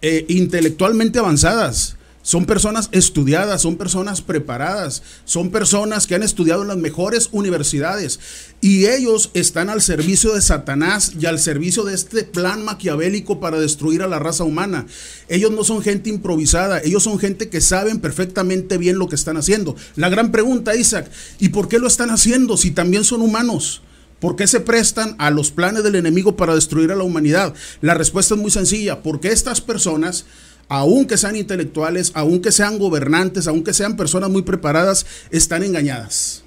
eh, 0.00 0.24
intelectualmente 0.28 1.18
avanzadas 1.18 1.95
son 2.26 2.44
personas 2.44 2.88
estudiadas, 2.90 3.62
son 3.62 3.76
personas 3.76 4.20
preparadas, 4.20 5.04
son 5.24 5.52
personas 5.52 6.08
que 6.08 6.16
han 6.16 6.24
estudiado 6.24 6.62
en 6.62 6.68
las 6.68 6.76
mejores 6.76 7.28
universidades 7.30 8.18
y 8.60 8.86
ellos 8.86 9.30
están 9.34 9.70
al 9.70 9.80
servicio 9.80 10.34
de 10.34 10.42
Satanás 10.42 11.12
y 11.20 11.26
al 11.26 11.38
servicio 11.38 11.84
de 11.84 11.94
este 11.94 12.24
plan 12.24 12.64
maquiavélico 12.64 13.38
para 13.38 13.60
destruir 13.60 14.02
a 14.02 14.08
la 14.08 14.18
raza 14.18 14.42
humana. 14.42 14.86
Ellos 15.28 15.52
no 15.52 15.62
son 15.62 15.82
gente 15.82 16.10
improvisada, 16.10 16.80
ellos 16.80 17.04
son 17.04 17.20
gente 17.20 17.48
que 17.48 17.60
saben 17.60 18.00
perfectamente 18.00 18.76
bien 18.76 18.98
lo 18.98 19.08
que 19.08 19.14
están 19.14 19.36
haciendo. 19.36 19.76
La 19.94 20.08
gran 20.08 20.32
pregunta, 20.32 20.74
Isaac, 20.74 21.08
¿y 21.38 21.50
por 21.50 21.68
qué 21.68 21.78
lo 21.78 21.86
están 21.86 22.10
haciendo 22.10 22.56
si 22.56 22.72
también 22.72 23.04
son 23.04 23.22
humanos? 23.22 23.82
¿Por 24.18 24.34
qué 24.34 24.48
se 24.48 24.58
prestan 24.58 25.14
a 25.20 25.30
los 25.30 25.52
planes 25.52 25.84
del 25.84 25.94
enemigo 25.94 26.34
para 26.34 26.56
destruir 26.56 26.90
a 26.90 26.96
la 26.96 27.04
humanidad? 27.04 27.54
La 27.82 27.94
respuesta 27.94 28.34
es 28.34 28.40
muy 28.40 28.50
sencilla, 28.50 29.04
porque 29.04 29.28
estas 29.28 29.60
personas 29.60 30.24
aunque 30.68 31.16
sean 31.16 31.36
intelectuales, 31.36 32.12
aunque 32.14 32.52
sean 32.52 32.78
gobernantes, 32.78 33.46
aunque 33.46 33.72
sean 33.72 33.96
personas 33.96 34.30
muy 34.30 34.42
preparadas, 34.42 35.06
están 35.30 35.62
engañadas. 35.62 36.42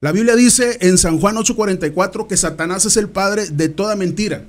La 0.00 0.12
Biblia 0.12 0.36
dice 0.36 0.78
en 0.80 0.96
San 0.96 1.18
Juan 1.18 1.36
8:44 1.36 2.28
que 2.28 2.36
Satanás 2.36 2.84
es 2.84 2.96
el 2.96 3.08
padre 3.08 3.48
de 3.50 3.68
toda 3.68 3.96
mentira. 3.96 4.46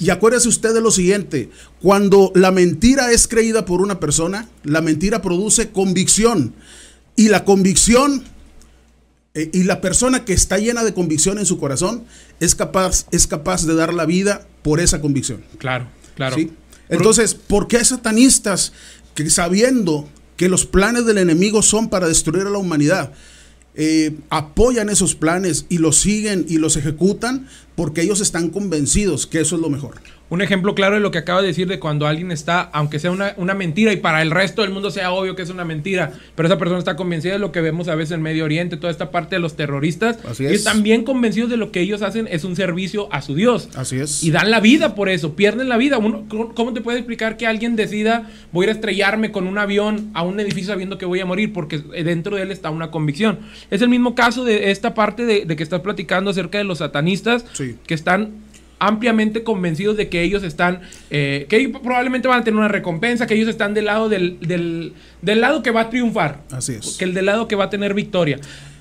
Y 0.00 0.10
acuérdese 0.10 0.48
usted 0.48 0.72
de 0.72 0.80
lo 0.80 0.92
siguiente, 0.92 1.50
cuando 1.82 2.30
la 2.36 2.52
mentira 2.52 3.10
es 3.10 3.26
creída 3.26 3.64
por 3.64 3.80
una 3.80 3.98
persona, 3.98 4.48
la 4.62 4.80
mentira 4.80 5.20
produce 5.20 5.70
convicción. 5.70 6.54
Y 7.16 7.28
la 7.28 7.44
convicción 7.44 8.24
eh, 9.34 9.50
y 9.52 9.64
la 9.64 9.80
persona 9.80 10.24
que 10.24 10.32
está 10.32 10.58
llena 10.58 10.84
de 10.84 10.94
convicción 10.94 11.38
en 11.38 11.46
su 11.46 11.58
corazón 11.58 12.04
es 12.38 12.54
capaz, 12.54 13.06
es 13.10 13.26
capaz 13.26 13.66
de 13.66 13.74
dar 13.74 13.92
la 13.92 14.06
vida 14.06 14.46
por 14.62 14.78
esa 14.78 15.00
convicción. 15.00 15.44
Claro, 15.58 15.88
claro. 16.14 16.36
Entonces, 16.88 17.34
¿por 17.34 17.68
qué 17.68 17.84
satanistas 17.84 18.72
que 19.14 19.28
sabiendo 19.30 20.08
que 20.36 20.48
los 20.48 20.66
planes 20.66 21.06
del 21.06 21.18
enemigo 21.18 21.62
son 21.62 21.88
para 21.88 22.08
destruir 22.08 22.46
a 22.46 22.50
la 22.50 22.58
humanidad, 22.58 23.12
eh, 23.76 24.16
apoyan 24.30 24.88
esos 24.88 25.14
planes 25.14 25.66
y 25.68 25.78
los 25.78 25.98
siguen 25.98 26.46
y 26.48 26.58
los 26.58 26.76
ejecutan 26.76 27.48
porque 27.74 28.02
ellos 28.02 28.20
están 28.20 28.50
convencidos 28.50 29.26
que 29.26 29.40
eso 29.40 29.56
es 29.56 29.62
lo 29.62 29.70
mejor? 29.70 29.94
Un 30.30 30.40
ejemplo 30.40 30.74
claro 30.74 30.94
de 30.94 31.00
lo 31.00 31.10
que 31.10 31.18
acaba 31.18 31.42
de 31.42 31.48
decir 31.48 31.68
de 31.68 31.78
cuando 31.78 32.06
alguien 32.06 32.32
está, 32.32 32.62
aunque 32.72 32.98
sea 32.98 33.10
una, 33.10 33.34
una, 33.36 33.54
mentira 33.54 33.92
y 33.92 33.98
para 33.98 34.22
el 34.22 34.30
resto 34.30 34.62
del 34.62 34.70
mundo 34.70 34.90
sea 34.90 35.12
obvio 35.12 35.36
que 35.36 35.42
es 35.42 35.50
una 35.50 35.64
mentira, 35.64 36.12
pero 36.34 36.48
esa 36.48 36.58
persona 36.58 36.78
está 36.78 36.96
convencida 36.96 37.34
de 37.34 37.38
lo 37.38 37.52
que 37.52 37.60
vemos 37.60 37.88
a 37.88 37.94
veces 37.94 38.12
en 38.12 38.22
Medio 38.22 38.44
Oriente, 38.44 38.76
toda 38.76 38.90
esta 38.90 39.10
parte 39.10 39.36
de 39.36 39.40
los 39.40 39.54
terroristas, 39.54 40.18
Así 40.24 40.46
es. 40.46 40.52
y 40.52 40.54
están 40.54 40.82
bien 40.82 41.04
convencidos 41.04 41.50
de 41.50 41.56
lo 41.56 41.70
que 41.70 41.80
ellos 41.80 42.02
hacen 42.02 42.26
es 42.30 42.44
un 42.44 42.56
servicio 42.56 43.12
a 43.12 43.22
su 43.22 43.34
Dios. 43.34 43.68
Así 43.74 43.96
es. 43.96 44.24
Y 44.24 44.30
dan 44.30 44.50
la 44.50 44.60
vida 44.60 44.94
por 44.94 45.08
eso, 45.08 45.36
pierden 45.36 45.68
la 45.68 45.76
vida. 45.76 45.98
Uno, 45.98 46.24
¿Cómo 46.54 46.72
te 46.72 46.80
puede 46.80 46.98
explicar 46.98 47.36
que 47.36 47.46
alguien 47.46 47.76
decida 47.76 48.30
voy 48.50 48.66
a 48.66 48.72
estrellarme 48.72 49.30
con 49.30 49.46
un 49.46 49.58
avión 49.58 50.10
a 50.14 50.22
un 50.22 50.40
edificio 50.40 50.72
sabiendo 50.72 50.96
que 50.98 51.06
voy 51.06 51.20
a 51.20 51.26
morir? 51.26 51.52
Porque 51.52 51.78
dentro 51.78 52.36
de 52.36 52.42
él 52.42 52.50
está 52.50 52.70
una 52.70 52.90
convicción. 52.90 53.40
Es 53.70 53.82
el 53.82 53.88
mismo 53.88 54.14
caso 54.14 54.44
de 54.44 54.70
esta 54.70 54.94
parte 54.94 55.26
de, 55.26 55.44
de 55.44 55.56
que 55.56 55.62
estás 55.62 55.80
platicando 55.80 56.30
acerca 56.30 56.58
de 56.58 56.64
los 56.64 56.78
satanistas 56.78 57.44
que 57.86 57.94
están 57.94 58.32
ampliamente 58.86 59.42
convencidos 59.42 59.96
de 59.96 60.08
que 60.08 60.22
ellos 60.22 60.42
están, 60.42 60.80
eh, 61.10 61.46
que 61.48 61.68
probablemente 61.68 62.28
van 62.28 62.40
a 62.40 62.44
tener 62.44 62.58
una 62.58 62.68
recompensa, 62.68 63.26
que 63.26 63.34
ellos 63.34 63.48
están 63.48 63.74
del 63.74 63.86
lado 63.86 64.08
del, 64.08 64.38
del, 64.40 65.40
lado 65.40 65.62
que 65.62 65.70
va 65.70 65.82
a 65.82 65.90
triunfar. 65.90 66.42
Así 66.50 66.72
es. 66.72 66.96
Que 66.98 67.04
el 67.04 67.14
del 67.14 67.26
lado 67.26 67.48
que 67.48 67.56
va 67.56 67.64
a 67.64 67.70
tener 67.70 67.94
victoria. 67.94 68.38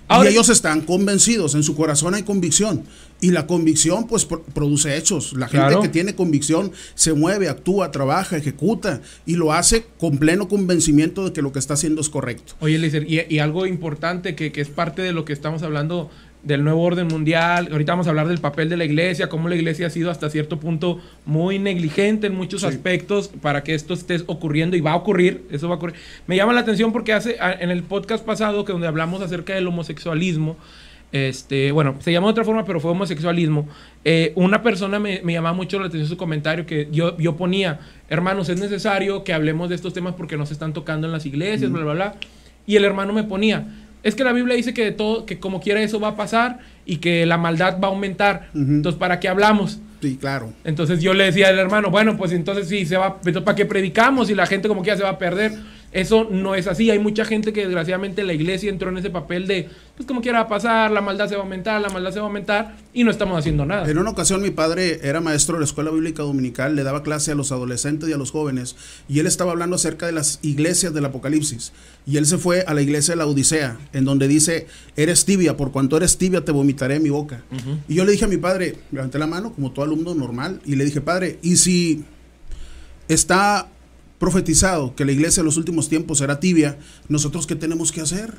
y 0.10 0.28
ellos 0.28 0.50
están 0.50 0.82
convencidos, 0.82 1.56
en 1.56 1.64
su 1.64 1.76
corazón 1.76 2.16
hay 2.16 2.24
convicción. 2.24 2.84
Y 3.22 3.32
la 3.32 3.48
convicción 3.48 4.06
pues 4.08 4.26
produce 4.26 4.98
hechos. 4.98 5.32
La 5.32 5.48
gente 5.48 5.80
que 5.82 5.88
tiene 5.88 6.14
convicción 6.14 6.74
se 6.94 7.14
mueve, 7.14 7.48
actúa, 7.48 7.90
trabaja, 7.90 8.36
ejecuta 8.36 9.02
y 9.26 9.36
lo 9.36 9.54
hace 9.54 9.86
con 9.98 10.18
pleno 10.18 10.50
convencimiento 10.50 11.24
de 11.24 11.32
que 11.32 11.42
lo 11.42 11.54
que 11.54 11.60
está 11.60 11.76
haciendo 11.76 12.02
es 12.02 12.10
correcto. 12.10 12.56
Oye, 12.60 12.78
Lizer, 12.78 13.10
y, 13.10 13.22
y, 13.30 13.40
algo 13.40 13.66
importante 13.66 14.36
que, 14.36 14.52
que, 14.52 14.60
es 14.60 14.68
parte 14.68 15.02
de 15.02 15.14
lo 15.14 15.24
que 15.24 15.32
estamos 15.32 15.64
hablando 15.64 16.10
del 16.44 16.64
nuevo 16.64 16.82
orden 16.84 17.08
mundial. 17.08 17.70
Ahorita 17.72 17.94
vamos 17.94 18.08
a 18.08 18.10
hablar 18.12 18.28
del 18.28 18.40
papel 18.40 18.70
de 18.70 18.78
la 18.78 18.86
iglesia, 18.86 19.30
cómo 19.30 19.50
la 19.50 19.56
iglesia 19.56 19.88
ha 19.88 19.90
sido 19.90 20.12
hasta 20.12 20.30
cierto 20.30 20.60
punto 20.60 21.00
muy 21.26 21.58
negligente 21.58 22.28
en 22.28 22.36
muchos 22.36 22.64
aspectos 22.64 23.30
para 23.42 23.64
que 23.64 23.74
esto 23.74 23.94
esté 23.94 24.18
ocurriendo 24.28 24.76
y 24.76 24.82
va 24.82 24.92
a 24.92 24.96
ocurrir, 24.96 25.46
eso 25.52 25.68
va 25.68 25.76
a 25.76 25.78
ocurrir. 25.78 25.96
Me 26.28 26.36
llama 26.36 26.54
la 26.54 26.60
atención 26.60 26.92
porque 26.92 27.14
hace 27.14 27.38
en 27.60 27.72
el 27.72 27.84
podcast 27.84 28.26
pasado 28.26 28.66
que 28.66 28.74
donde 28.74 28.88
hablamos 28.88 29.22
acerca 29.22 29.56
del 29.56 29.68
homosexualismo, 29.68 30.58
este, 31.14 31.72
bueno, 31.72 31.96
se 32.00 32.12
llama 32.12 32.28
de 32.28 32.32
otra 32.32 32.44
forma, 32.44 32.66
pero 32.66 32.80
fue 32.80 32.90
homosexualismo. 32.90 33.68
Eh, 34.04 34.34
una 34.36 34.64
persona 34.64 35.00
me, 35.00 35.22
me, 35.24 35.34
llamaba 35.34 35.56
mucho 35.56 35.80
la 35.80 35.86
atención 35.86 36.10
su 36.10 36.18
comentario 36.18 36.66
que 36.66 36.90
yo, 36.92 37.16
yo 37.20 37.38
ponía, 37.38 37.80
hermanos, 38.10 38.50
es 38.50 38.60
necesario 38.60 39.24
que 39.24 39.32
hablemos 39.32 39.70
de 39.70 39.76
estos 39.76 39.94
temas 39.94 40.16
porque 40.16 40.38
nos 40.38 40.52
están 40.52 40.74
tocando 40.74 41.06
en 41.06 41.14
las 41.14 41.28
iglesias, 41.28 41.72
bla, 41.72 41.84
bla, 41.84 41.94
bla. 41.94 42.16
Y 42.66 42.78
el 42.78 42.86
hermano 42.86 43.14
me 43.14 43.24
ponía, 43.24 43.83
es 44.04 44.16
que 44.16 44.24
la 44.24 44.34
Biblia 44.34 44.56
dice 44.56 44.74
que 44.74 44.84
de 44.84 44.92
todo, 44.92 45.26
que 45.26 45.40
como 45.40 45.62
quiera 45.62 45.82
eso 45.82 46.00
va 46.00 46.10
a 46.10 46.16
pasar 46.16 46.60
y 46.86 46.98
que 46.98 47.26
la 47.26 47.38
maldad 47.38 47.80
va 47.82 47.88
a 47.88 47.92
aumentar. 47.92 48.50
Entonces, 48.54 49.00
¿para 49.00 49.20
qué 49.20 49.30
hablamos? 49.30 49.80
Sí, 50.02 50.18
claro. 50.20 50.52
Entonces 50.66 51.02
yo 51.02 51.14
le 51.14 51.24
decía 51.24 51.48
al 51.48 51.58
hermano, 51.58 51.90
bueno, 51.90 52.18
pues 52.18 52.34
entonces 52.34 52.68
sí, 52.68 52.86
se 52.86 52.98
va, 52.98 53.22
¿para 53.22 53.56
qué 53.56 53.66
predicamos? 53.66 54.30
Y 54.30 54.36
la 54.36 54.46
gente 54.46 54.68
como 54.68 54.82
quiera 54.82 54.98
se 54.98 55.04
va 55.04 55.12
a 55.12 55.18
perder. 55.18 55.54
Eso 55.94 56.28
no 56.30 56.56
es 56.56 56.66
así. 56.66 56.90
Hay 56.90 56.98
mucha 56.98 57.24
gente 57.24 57.54
que 57.54 57.62
desgraciadamente 57.62 58.24
la 58.24 58.34
iglesia 58.34 58.72
entró 58.72 58.90
en 58.90 58.98
ese 58.98 59.12
papel 59.12 59.46
de, 59.46 59.70
pues 59.96 60.08
como 60.08 60.22
quiera 60.22 60.48
pasar, 60.48 60.90
la 60.90 61.02
maldad 61.02 61.30
se 61.30 61.36
va 61.36 61.42
a 61.42 61.44
aumentar, 61.44 61.80
la 61.80 61.90
maldad 61.90 62.12
se 62.12 62.20
va 62.20 62.26
a 62.26 62.28
aumentar 62.28 62.76
y 62.94 63.04
no 63.04 63.12
estamos 63.12 63.38
haciendo 63.38 63.64
nada. 63.66 63.90
En 63.90 64.00
una 64.00 64.10
ocasión 64.10 64.42
mi 64.42 64.50
padre 64.50 65.00
era 65.04 65.22
maestro 65.22 65.54
de 65.54 65.60
la 65.60 65.66
escuela 65.66 65.92
bíblica 65.92 66.24
dominical, 66.24 66.76
le 66.76 66.82
daba 66.84 67.04
clase 67.04 67.32
a 67.32 67.36
los 67.36 67.52
adolescentes 67.52 68.10
y 68.10 68.14
a 68.14 68.18
los 68.18 68.32
jóvenes 68.32 68.76
y 69.08 69.20
él 69.20 69.28
estaba 69.28 69.52
hablando 69.52 69.76
acerca 69.76 70.08
de 70.08 70.14
las 70.14 70.40
iglesias 70.42 70.96
del 70.96 71.06
Apocalipsis. 71.06 71.74
Y 72.08 72.18
él 72.18 72.26
se 72.26 72.40
fue 72.40 72.64
a 72.68 72.74
la 72.74 72.82
iglesia 72.82 73.14
de 73.14 73.18
la 73.18 73.28
Odisea, 73.28 73.78
en 73.94 74.04
donde 74.04 74.28
dice, 74.28 74.66
eres 74.98 75.26
tibia, 75.26 75.56
por 75.56 75.72
cuanto 75.72 75.96
eres 75.96 76.18
tibia 76.18 76.44
te 76.44 76.52
vomitaré 76.52 76.96
en 76.96 77.04
mi 77.04 77.10
boca. 77.10 77.44
Y 77.88 77.94
yo 77.94 78.04
le 78.04 78.14
dije 78.14 78.26
a 78.26 78.28
mi 78.28 78.38
padre, 78.38 78.78
levanté 78.92 79.20
la 79.20 79.28
mano 79.28 79.54
como 79.54 79.72
todo 79.72 79.86
alumno 79.86 80.16
normal 80.16 80.60
y 80.66 80.76
le 80.76 80.86
dije, 80.86 81.02
padre, 81.02 81.38
¿y 81.44 81.58
si 81.58 82.04
está 83.08 83.68
profetizado 84.24 84.96
que 84.96 85.04
la 85.04 85.12
iglesia 85.12 85.42
en 85.42 85.46
los 85.46 85.58
últimos 85.58 85.90
tiempos 85.90 86.20
será 86.20 86.40
tibia, 86.40 86.78
nosotros 87.10 87.46
qué 87.46 87.58
tenemos 87.58 87.92
que 87.92 88.00
hacer? 88.00 88.34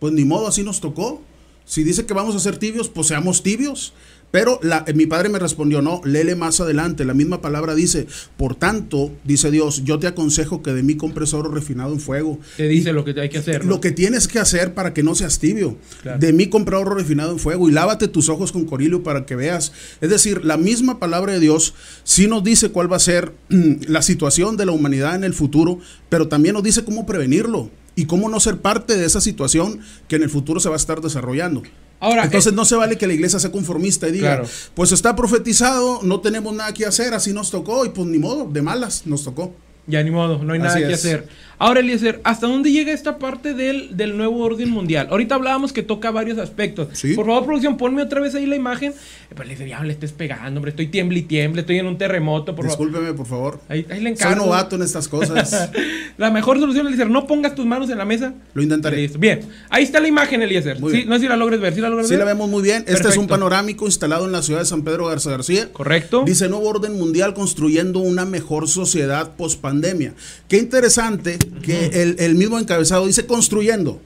Pues 0.00 0.14
ni 0.14 0.24
modo, 0.24 0.46
así 0.46 0.62
nos 0.62 0.80
tocó. 0.80 1.20
Si 1.66 1.84
dice 1.84 2.06
que 2.06 2.14
vamos 2.14 2.34
a 2.34 2.38
ser 2.38 2.56
tibios, 2.56 2.88
pues 2.88 3.08
seamos 3.08 3.42
tibios. 3.42 3.92
Pero 4.30 4.60
la, 4.62 4.84
mi 4.94 5.06
padre 5.06 5.28
me 5.28 5.38
respondió, 5.38 5.80
no, 5.80 6.00
léele 6.04 6.36
más 6.36 6.60
adelante. 6.60 7.04
La 7.04 7.14
misma 7.14 7.40
palabra 7.40 7.74
dice, 7.74 8.06
por 8.36 8.54
tanto, 8.54 9.10
dice 9.24 9.50
Dios, 9.50 9.84
yo 9.84 9.98
te 9.98 10.06
aconsejo 10.06 10.62
que 10.62 10.72
de 10.72 10.82
mí 10.82 10.96
compres 10.96 11.32
oro 11.32 11.50
refinado 11.50 11.92
en 11.92 12.00
fuego. 12.00 12.38
Te 12.56 12.68
dice 12.68 12.92
lo 12.92 13.04
que 13.04 13.18
hay 13.18 13.28
que 13.28 13.38
hacer. 13.38 13.64
¿no? 13.64 13.70
Lo 13.70 13.80
que 13.80 13.90
tienes 13.90 14.28
que 14.28 14.38
hacer 14.38 14.74
para 14.74 14.92
que 14.92 15.02
no 15.02 15.14
seas 15.14 15.38
tibio. 15.38 15.78
De 16.18 16.32
mí 16.32 16.48
compra 16.48 16.78
oro 16.78 16.94
refinado 16.94 17.32
en 17.32 17.38
fuego 17.38 17.68
y 17.68 17.72
lávate 17.72 18.08
tus 18.08 18.28
ojos 18.28 18.52
con 18.52 18.66
corilio 18.66 19.02
para 19.02 19.24
que 19.24 19.36
veas. 19.36 19.72
Es 20.00 20.10
decir, 20.10 20.44
la 20.44 20.56
misma 20.56 20.98
palabra 20.98 21.32
de 21.32 21.40
Dios 21.40 21.74
sí 22.04 22.26
nos 22.26 22.44
dice 22.44 22.70
cuál 22.70 22.92
va 22.92 22.96
a 22.96 23.00
ser 23.00 23.32
la 23.48 24.02
situación 24.02 24.56
de 24.56 24.66
la 24.66 24.72
humanidad 24.72 25.14
en 25.14 25.24
el 25.24 25.34
futuro, 25.34 25.78
pero 26.08 26.28
también 26.28 26.54
nos 26.54 26.62
dice 26.62 26.84
cómo 26.84 27.06
prevenirlo 27.06 27.70
y 27.96 28.04
cómo 28.04 28.28
no 28.28 28.38
ser 28.40 28.58
parte 28.58 28.96
de 28.96 29.04
esa 29.04 29.20
situación 29.20 29.80
que 30.06 30.16
en 30.16 30.22
el 30.22 30.30
futuro 30.30 30.60
se 30.60 30.68
va 30.68 30.76
a 30.76 30.76
estar 30.76 31.00
desarrollando. 31.00 31.62
Ahora, 32.00 32.24
Entonces 32.24 32.52
eh, 32.52 32.56
no 32.56 32.64
se 32.64 32.76
vale 32.76 32.96
que 32.96 33.06
la 33.06 33.14
iglesia 33.14 33.38
sea 33.38 33.50
conformista 33.50 34.08
y 34.08 34.12
diga, 34.12 34.42
pues 34.74 34.92
está 34.92 35.16
profetizado, 35.16 36.00
no 36.02 36.20
tenemos 36.20 36.54
nada 36.54 36.72
que 36.72 36.86
hacer, 36.86 37.12
así 37.12 37.32
nos 37.32 37.50
tocó 37.50 37.84
y 37.84 37.88
pues 37.88 38.06
ni 38.06 38.18
modo, 38.18 38.48
de 38.50 38.62
malas 38.62 39.06
nos 39.06 39.24
tocó. 39.24 39.52
Ya 39.86 40.02
ni 40.02 40.10
modo, 40.10 40.42
no 40.44 40.52
hay 40.52 40.58
nada 40.60 40.78
que 40.78 40.92
hacer. 40.92 41.26
Ahora, 41.60 41.80
Eliezer, 41.80 42.20
¿hasta 42.22 42.46
dónde 42.46 42.70
llega 42.70 42.92
esta 42.92 43.18
parte 43.18 43.52
del, 43.52 43.96
del 43.96 44.16
nuevo 44.16 44.44
orden 44.44 44.70
mundial? 44.70 45.08
Ahorita 45.10 45.34
hablábamos 45.34 45.72
que 45.72 45.82
toca 45.82 46.12
varios 46.12 46.38
aspectos. 46.38 46.88
Por 47.16 47.26
favor, 47.26 47.44
producción, 47.44 47.76
ponme 47.76 48.00
otra 48.02 48.20
vez 48.20 48.34
ahí 48.36 48.46
la 48.46 48.54
imagen. 48.54 48.94
Pues 49.34 49.48
le 49.48 49.54
dice, 49.54 49.68
ya 49.68 49.82
le 49.82 49.92
estés 49.92 50.12
pegando, 50.12 50.58
hombre, 50.58 50.70
estoy 50.70 50.86
tiemble 50.86 51.18
y 51.18 51.22
tiemble, 51.22 51.62
estoy 51.62 51.78
en 51.78 51.86
un 51.86 51.98
terremoto. 51.98 52.54
Por 52.54 52.64
Discúlpeme, 52.64 53.12
por 53.12 53.26
favor. 53.26 53.60
Ahí, 53.68 53.84
ahí 53.90 54.00
le 54.00 54.10
encargo. 54.10 54.36
Soy 54.36 54.46
novato 54.46 54.76
en 54.76 54.82
estas 54.82 55.08
cosas. 55.08 55.70
la 56.16 56.30
mejor 56.30 56.60
solución, 56.60 56.86
Eliezer, 56.86 57.10
no 57.10 57.26
pongas 57.26 57.56
tus 57.56 57.66
manos 57.66 57.90
en 57.90 57.98
la 57.98 58.04
mesa. 58.04 58.34
Lo 58.54 58.62
intentaré. 58.62 59.08
Bien, 59.18 59.40
ahí 59.68 59.82
está 59.82 59.98
la 59.98 60.06
imagen, 60.06 60.42
Eliezer. 60.42 60.76
Sí, 60.76 61.04
no 61.06 61.16
sé 61.16 61.22
si 61.22 61.28
la 61.28 61.36
logres 61.36 61.60
ver. 61.60 61.74
¿Sí 61.74 61.80
la 61.80 61.88
logres 61.88 62.06
sí 62.06 62.14
ver? 62.14 62.20
la 62.20 62.32
vemos 62.32 62.48
muy 62.48 62.62
bien. 62.62 62.84
Este 62.86 63.08
es 63.08 63.16
un 63.16 63.26
panorámico 63.26 63.84
instalado 63.84 64.26
en 64.26 64.32
la 64.32 64.42
ciudad 64.42 64.60
de 64.60 64.66
San 64.66 64.82
Pedro 64.82 65.06
Garza 65.06 65.30
García. 65.30 65.72
Correcto. 65.72 66.22
Dice 66.24 66.48
Nuevo 66.48 66.68
Orden 66.68 66.96
Mundial 66.96 67.34
construyendo 67.34 67.98
una 67.98 68.24
mejor 68.24 68.68
sociedad 68.68 69.32
post 69.36 69.60
pandemia. 69.60 70.14
Qué 70.48 70.58
interesante 70.58 71.38
que 71.62 71.86
el 72.02 72.16
el 72.18 72.34
mismo 72.34 72.58
encabezado 72.58 73.06
dice 73.06 73.26
construyendo. 73.26 74.00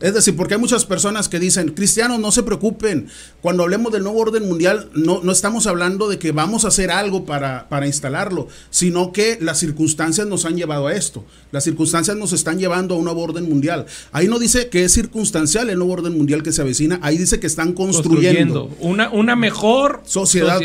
Es 0.00 0.14
decir, 0.14 0.36
porque 0.36 0.54
hay 0.54 0.60
muchas 0.60 0.84
personas 0.84 1.28
que 1.28 1.38
dicen, 1.38 1.70
cristianos, 1.70 2.20
no 2.20 2.30
se 2.30 2.42
preocupen, 2.42 3.08
cuando 3.40 3.62
hablemos 3.62 3.92
del 3.92 4.02
nuevo 4.02 4.18
orden 4.20 4.46
mundial, 4.46 4.88
no, 4.94 5.20
no 5.22 5.32
estamos 5.32 5.66
hablando 5.66 6.08
de 6.08 6.18
que 6.18 6.32
vamos 6.32 6.64
a 6.64 6.68
hacer 6.68 6.90
algo 6.90 7.24
para, 7.24 7.68
para 7.68 7.86
instalarlo, 7.86 8.48
sino 8.70 9.12
que 9.12 9.38
las 9.40 9.58
circunstancias 9.58 10.26
nos 10.26 10.44
han 10.44 10.56
llevado 10.56 10.86
a 10.86 10.94
esto. 10.94 11.24
Las 11.50 11.64
circunstancias 11.64 12.16
nos 12.16 12.32
están 12.32 12.58
llevando 12.58 12.94
a 12.94 12.98
un 12.98 13.04
nuevo 13.04 13.22
orden 13.22 13.48
mundial. 13.48 13.86
Ahí 14.12 14.28
no 14.28 14.38
dice 14.38 14.68
que 14.68 14.84
es 14.84 14.92
circunstancial 14.92 15.70
el 15.70 15.78
nuevo 15.78 15.94
orden 15.94 16.16
mundial 16.16 16.42
que 16.42 16.52
se 16.52 16.62
avecina, 16.62 17.00
ahí 17.02 17.18
dice 17.18 17.40
que 17.40 17.46
están 17.46 17.72
construyendo, 17.72 18.70
Una, 18.78 19.10
una 19.10 19.36
mejor 19.36 20.02
sociedad, 20.04 20.60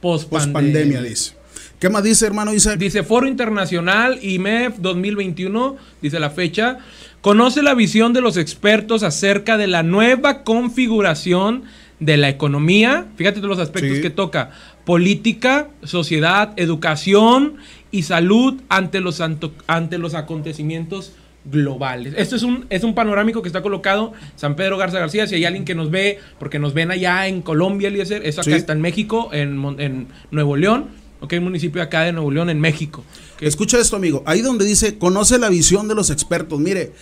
post, 0.00 0.28
pandemia, 0.30 1.02
dice. 1.02 1.34
¿Qué 1.78 1.90
más 1.90 2.02
dice, 2.02 2.24
hermano 2.24 2.54
Isaac? 2.54 2.78
Dice 2.78 3.02
Foro 3.02 3.28
Internacional 3.28 4.18
IMEF 4.22 4.78
2021, 4.78 5.76
dice 6.00 6.18
la 6.18 6.30
fecha. 6.30 6.78
Conoce 7.20 7.62
la 7.62 7.74
visión 7.74 8.14
de 8.14 8.22
los 8.22 8.38
expertos 8.38 9.02
acerca 9.02 9.58
de 9.58 9.66
la 9.66 9.82
nueva 9.82 10.42
configuración 10.42 11.64
de 12.00 12.16
la 12.16 12.30
economía. 12.30 13.08
Fíjate 13.16 13.40
todos 13.40 13.58
los 13.58 13.58
aspectos 13.58 13.98
que 13.98 14.08
toca. 14.08 14.52
Política, 14.86 15.68
sociedad, 15.82 16.54
educación 16.56 17.56
y 17.90 18.04
salud 18.04 18.54
ante 18.70 19.00
los, 19.00 19.20
ante 19.20 19.98
los 19.98 20.14
acontecimientos 20.14 21.12
globales. 21.44 22.14
Esto 22.16 22.36
es 22.36 22.42
un, 22.42 22.64
es 22.70 22.84
un 22.84 22.94
panorámico 22.94 23.42
que 23.42 23.48
está 23.50 23.60
colocado 23.60 24.14
San 24.34 24.56
Pedro 24.56 24.78
Garza 24.78 24.98
García. 24.98 25.26
Si 25.26 25.34
hay 25.34 25.44
alguien 25.44 25.66
que 25.66 25.74
nos 25.74 25.90
ve, 25.90 26.20
porque 26.38 26.58
nos 26.58 26.72
ven 26.72 26.90
allá 26.90 27.26
en 27.26 27.42
Colombia, 27.42 27.88
Eliezer, 27.88 28.26
eso 28.26 28.40
acá 28.40 28.56
está 28.56 28.72
en 28.72 28.80
México, 28.80 29.28
en, 29.34 29.62
en 29.78 30.08
Nuevo 30.30 30.56
León 30.56 31.04
Ok, 31.20 31.34
municipio 31.40 31.82
acá 31.82 32.02
de 32.02 32.12
Nuevo 32.12 32.30
León, 32.30 32.50
en 32.50 32.60
México. 32.60 33.04
Escucha 33.40 33.78
esto, 33.78 33.96
amigo. 33.96 34.22
Ahí 34.26 34.42
donde 34.42 34.64
dice, 34.64 34.98
conoce 34.98 35.38
la 35.38 35.48
visión 35.48 35.88
de 35.88 35.94
los 35.94 36.10
expertos. 36.10 36.60
Mire, 36.60 36.92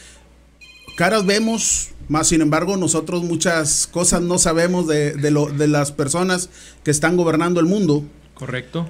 caras 0.96 1.26
vemos, 1.26 1.88
más 2.08 2.28
sin 2.28 2.40
embargo, 2.40 2.76
nosotros 2.76 3.24
muchas 3.24 3.86
cosas 3.86 4.22
no 4.22 4.38
sabemos 4.38 4.86
de, 4.86 5.30
lo, 5.30 5.46
de 5.46 5.66
las 5.66 5.90
personas 5.90 6.50
que 6.84 6.90
están 6.90 7.16
gobernando 7.16 7.60
el 7.60 7.66
mundo. 7.66 8.04
Correcto. 8.34 8.88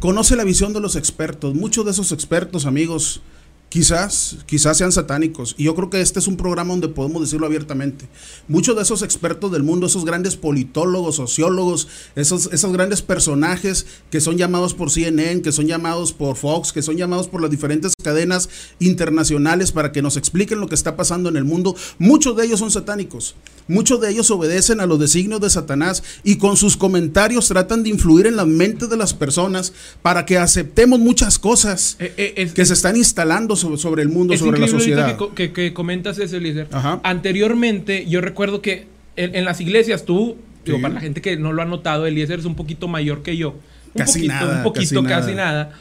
Conoce 0.00 0.36
la 0.36 0.44
visión 0.44 0.72
de 0.72 0.80
los 0.80 0.96
expertos. 0.96 1.54
Muchos 1.54 1.84
de 1.84 1.92
esos 1.92 2.12
expertos, 2.12 2.66
amigos, 2.66 3.22
Quizás, 3.68 4.38
quizás 4.46 4.78
sean 4.78 4.92
satánicos. 4.92 5.54
Y 5.58 5.64
yo 5.64 5.74
creo 5.74 5.90
que 5.90 6.00
este 6.00 6.18
es 6.18 6.26
un 6.26 6.38
programa 6.38 6.70
donde 6.70 6.88
podemos 6.88 7.20
decirlo 7.20 7.44
abiertamente. 7.44 8.08
Muchos 8.48 8.74
de 8.74 8.82
esos 8.82 9.02
expertos 9.02 9.52
del 9.52 9.62
mundo, 9.62 9.86
esos 9.86 10.06
grandes 10.06 10.36
politólogos, 10.36 11.16
sociólogos, 11.16 11.86
esos, 12.16 12.48
esos 12.50 12.72
grandes 12.72 13.02
personajes 13.02 13.86
que 14.10 14.22
son 14.22 14.38
llamados 14.38 14.72
por 14.72 14.90
CNN, 14.90 15.42
que 15.42 15.52
son 15.52 15.66
llamados 15.66 16.14
por 16.14 16.36
Fox, 16.36 16.72
que 16.72 16.80
son 16.80 16.96
llamados 16.96 17.28
por 17.28 17.42
las 17.42 17.50
diferentes 17.50 17.92
cadenas 18.02 18.48
internacionales 18.78 19.70
para 19.70 19.92
que 19.92 20.00
nos 20.00 20.16
expliquen 20.16 20.60
lo 20.60 20.68
que 20.68 20.74
está 20.74 20.96
pasando 20.96 21.28
en 21.28 21.36
el 21.36 21.44
mundo, 21.44 21.76
muchos 21.98 22.36
de 22.36 22.46
ellos 22.46 22.60
son 22.60 22.70
satánicos. 22.70 23.34
Muchos 23.66 24.00
de 24.00 24.10
ellos 24.10 24.30
obedecen 24.30 24.80
a 24.80 24.86
los 24.86 24.98
designios 24.98 25.42
de 25.42 25.50
Satanás 25.50 26.02
y 26.24 26.36
con 26.36 26.56
sus 26.56 26.78
comentarios 26.78 27.48
tratan 27.48 27.82
de 27.82 27.90
influir 27.90 28.26
en 28.26 28.36
la 28.36 28.46
mente 28.46 28.86
de 28.86 28.96
las 28.96 29.12
personas 29.12 29.74
para 30.00 30.24
que 30.24 30.38
aceptemos 30.38 30.98
muchas 30.98 31.38
cosas 31.38 31.96
eh, 31.98 32.14
eh, 32.16 32.50
que 32.54 32.64
se 32.64 32.72
están 32.72 32.96
instalando 32.96 33.57
sobre, 33.58 34.02
el 34.02 34.08
mundo, 34.08 34.36
sobre 34.36 34.58
la 34.58 34.68
sociedad. 34.68 35.18
Que, 35.34 35.52
que, 35.52 35.72
comentas 35.72 36.18
eso, 36.18 36.36
Eliezer. 36.36 36.68
Anteriormente, 37.02 38.06
yo 38.08 38.20
recuerdo 38.20 38.62
que 38.62 38.86
en, 39.16 39.44
las 39.44 39.60
iglesias 39.60 40.04
tú, 40.04 40.36
digo, 40.64 40.80
para 40.80 40.94
la 40.94 41.00
gente 41.00 41.20
que 41.20 41.36
no 41.36 41.52
lo 41.52 41.62
ha 41.62 41.66
notado, 41.66 42.06
Eliezer 42.06 42.38
es 42.38 42.44
un 42.44 42.54
poquito 42.54 42.88
mayor 42.88 43.22
que 43.22 43.36
yo. 43.36 43.50
Un 43.94 43.98
casi 43.98 44.20
poquito, 44.20 44.34
nada, 44.34 44.56
un 44.58 44.62
poquito, 44.62 45.04
casi, 45.04 45.34
nada. 45.34 45.72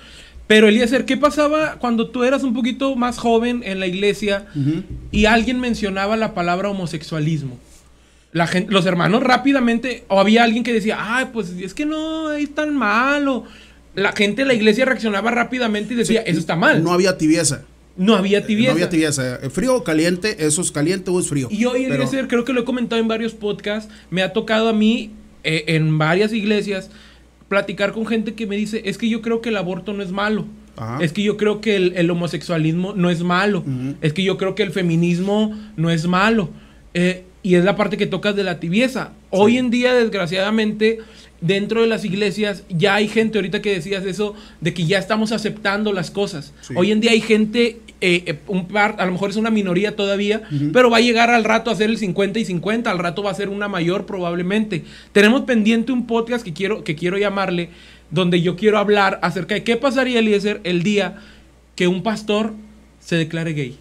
Pero 0.47 0.67
Eliezer, 0.67 1.05
¿qué 1.05 1.17
pasaba 1.17 1.75
cuando 1.79 2.09
tú 2.09 2.23
eras 2.23 2.43
un 2.43 2.53
poquito 2.53 2.95
más 2.95 3.17
joven 3.17 3.61
en 3.65 3.79
la 3.79 3.87
iglesia 3.87 4.45
y 5.11 5.25
alguien 5.25 5.59
mencionaba 5.59 6.15
la 6.17 6.33
palabra 6.33 6.69
homosexualismo? 6.69 7.59
La 8.31 8.47
gente, 8.47 8.71
los 8.71 8.85
hermanos 8.85 9.23
rápidamente, 9.23 10.03
o 10.09 10.19
había 10.19 10.43
alguien 10.43 10.63
que 10.63 10.73
decía, 10.73 10.97
ay, 10.99 11.27
pues 11.33 11.49
es 11.49 11.73
que 11.73 11.85
no, 11.85 12.31
es 12.31 12.53
tan 12.53 12.75
malo. 12.75 13.45
La 13.97 14.11
gente 14.11 14.43
de 14.43 14.47
la 14.47 14.53
iglesia 14.53 14.85
reaccionaba 14.85 15.31
rápidamente 15.31 15.95
y 15.95 15.97
decía, 15.97 16.21
eso 16.21 16.39
está 16.39 16.55
mal. 16.55 16.83
No 16.83 16.93
había 16.93 17.17
tibieza. 17.17 17.63
No 17.95 18.15
había 18.15 18.45
tibieza. 18.45 18.69
No 18.69 18.75
había 18.75 18.89
tibieza. 18.89 19.39
Frío 19.49 19.75
o 19.75 19.83
caliente, 19.83 20.45
eso 20.45 20.61
es 20.61 20.71
caliente 20.71 21.09
o 21.09 21.19
es 21.19 21.27
frío. 21.27 21.47
Y 21.49 21.65
hoy, 21.65 21.87
Pero... 21.89 22.27
creo 22.27 22.45
que 22.45 22.53
lo 22.53 22.61
he 22.61 22.63
comentado 22.63 23.01
en 23.01 23.07
varios 23.07 23.33
podcasts, 23.33 23.91
me 24.11 24.21
ha 24.21 24.33
tocado 24.33 24.69
a 24.69 24.73
mí, 24.73 25.13
eh, 25.43 25.63
en 25.69 25.97
varias 25.97 26.31
iglesias, 26.31 26.91
platicar 27.47 27.91
con 27.91 28.05
gente 28.05 28.35
que 28.35 28.45
me 28.45 28.55
dice, 28.55 28.83
es 28.85 28.99
que 28.99 29.09
yo 29.09 29.23
creo 29.23 29.41
que 29.41 29.49
el 29.49 29.57
aborto 29.57 29.93
no 29.93 30.03
es 30.03 30.11
malo. 30.11 30.45
Es 30.99 31.11
que 31.11 31.23
yo 31.23 31.37
creo 31.37 31.59
que 31.59 31.75
el, 31.75 32.09
homosexualismo 32.11 32.93
no 32.93 33.09
es 33.09 33.23
malo. 33.23 33.65
Es 34.01 34.13
que 34.13 34.21
yo 34.21 34.37
creo 34.37 34.53
que 34.53 34.61
el 34.61 34.69
feminismo 34.71 35.57
no 35.75 35.89
es 35.89 36.05
malo. 36.05 36.51
Eh, 36.93 37.23
y 37.41 37.55
es 37.55 37.63
la 37.63 37.75
parte 37.75 37.97
que 37.97 38.05
tocas 38.05 38.35
de 38.35 38.43
la 38.43 38.59
tibieza. 38.59 39.13
Hoy 39.31 39.57
en 39.57 39.69
día, 39.71 39.93
desgraciadamente, 39.95 40.99
dentro 41.41 41.81
de 41.81 41.87
las 41.87 42.05
iglesias 42.05 42.63
ya 42.69 42.95
hay 42.95 43.07
gente, 43.07 43.37
ahorita 43.37 43.61
que 43.61 43.73
decías 43.73 44.05
eso, 44.05 44.35
de 44.61 44.73
que 44.73 44.85
ya 44.85 44.97
estamos 44.97 45.31
aceptando 45.31 45.93
las 45.93 46.11
cosas. 46.11 46.53
Hoy 46.75 46.91
en 46.91 46.99
día 46.99 47.11
hay 47.11 47.21
gente, 47.21 47.79
eh, 48.01 48.23
eh, 48.25 48.39
un 48.47 48.67
par, 48.67 48.95
a 48.99 49.05
lo 49.05 49.11
mejor 49.11 49.29
es 49.29 49.35
una 49.35 49.49
minoría 49.49 49.95
todavía, 49.95 50.43
pero 50.73 50.89
va 50.89 50.97
a 50.97 51.01
llegar 51.01 51.29
al 51.29 51.43
rato 51.43 51.71
a 51.71 51.75
ser 51.75 51.89
el 51.89 51.97
50 51.97 52.39
y 52.39 52.45
50, 52.45 52.89
al 52.89 52.99
rato 52.99 53.23
va 53.23 53.31
a 53.31 53.35
ser 53.35 53.49
una 53.49 53.67
mayor 53.67 54.05
probablemente. 54.05 54.83
Tenemos 55.11 55.41
pendiente 55.41 55.91
un 55.91 56.07
podcast 56.07 56.43
que 56.43 56.53
quiero, 56.53 56.83
que 56.83 56.95
quiero 56.95 57.17
llamarle, 57.17 57.69
donde 58.09 58.41
yo 58.41 58.55
quiero 58.55 58.77
hablar 58.77 59.19
acerca 59.21 59.55
de 59.55 59.63
qué 59.63 59.75
pasaría, 59.75 60.19
Eliezer, 60.19 60.61
el 60.63 60.83
día 60.83 61.17
que 61.75 61.87
un 61.87 62.03
pastor 62.03 62.53
se 62.99 63.15
declare 63.15 63.53
gay. 63.53 63.77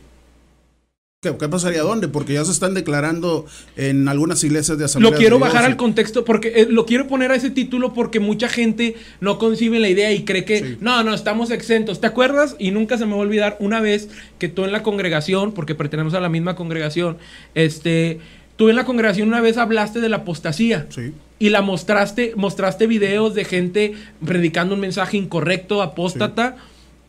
¿Qué, 1.39 1.49
pasaría 1.49 1.83
dónde? 1.83 2.09
Porque 2.09 2.35
ya 2.35 2.45
se 2.45 2.53
están 2.53 2.75
declarando 2.75 3.47
en 3.77 4.09
algunas 4.09 4.43
iglesias 4.45 4.79
de 4.79 4.85
asamblea. 4.85 5.11
Lo 5.11 5.17
quiero 5.17 5.39
bajar 5.39 5.65
al 5.65 5.77
contexto 5.77 6.25
porque 6.25 6.53
eh, 6.57 6.67
lo 6.69 6.87
quiero 6.87 7.07
poner 7.07 7.33
a 7.33 7.35
ese 7.35 7.51
título 7.51 7.93
porque 7.93 8.21
mucha 8.21 8.49
gente 8.49 8.97
no 9.21 9.39
concibe 9.39 9.79
la 9.79 9.89
idea 9.89 10.13
y 10.13 10.25
cree 10.25 10.45
que 10.45 10.77
no, 10.81 11.03
no, 11.03 11.15
estamos 11.15 11.51
exentos. 11.51 12.01
¿Te 12.01 12.07
acuerdas? 12.07 12.57
Y 12.59 12.71
nunca 12.71 12.99
se 12.99 13.07
me 13.07 13.13
va 13.13 13.19
a 13.19 13.21
olvidar 13.23 13.57
una 13.61 13.81
vez 13.81 14.09
que 14.39 14.49
tú 14.49 14.65
en 14.65 14.73
la 14.73 14.83
congregación, 14.83 15.53
porque 15.53 15.75
pertenecemos 15.75 16.15
a 16.15 16.21
la 16.21 16.29
misma 16.29 16.57
congregación, 16.57 17.19
este, 17.55 18.21
tú 18.57 18.69
en 18.69 18.77
la 18.77 18.85
congregación 18.85 19.29
una 19.29 19.41
vez 19.41 19.57
hablaste 19.57 20.01
de 20.01 20.09
la 20.09 20.19
apostasía. 20.19 20.87
Sí. 20.91 21.13
Y 21.39 21.51
la 21.51 21.61
mostraste, 21.61 22.33
mostraste 22.37 22.87
videos 22.87 23.35
de 23.35 23.45
gente 23.45 23.95
predicando 24.25 24.75
un 24.75 24.81
mensaje 24.81 25.17
incorrecto, 25.17 25.83
apóstata. 25.83 26.57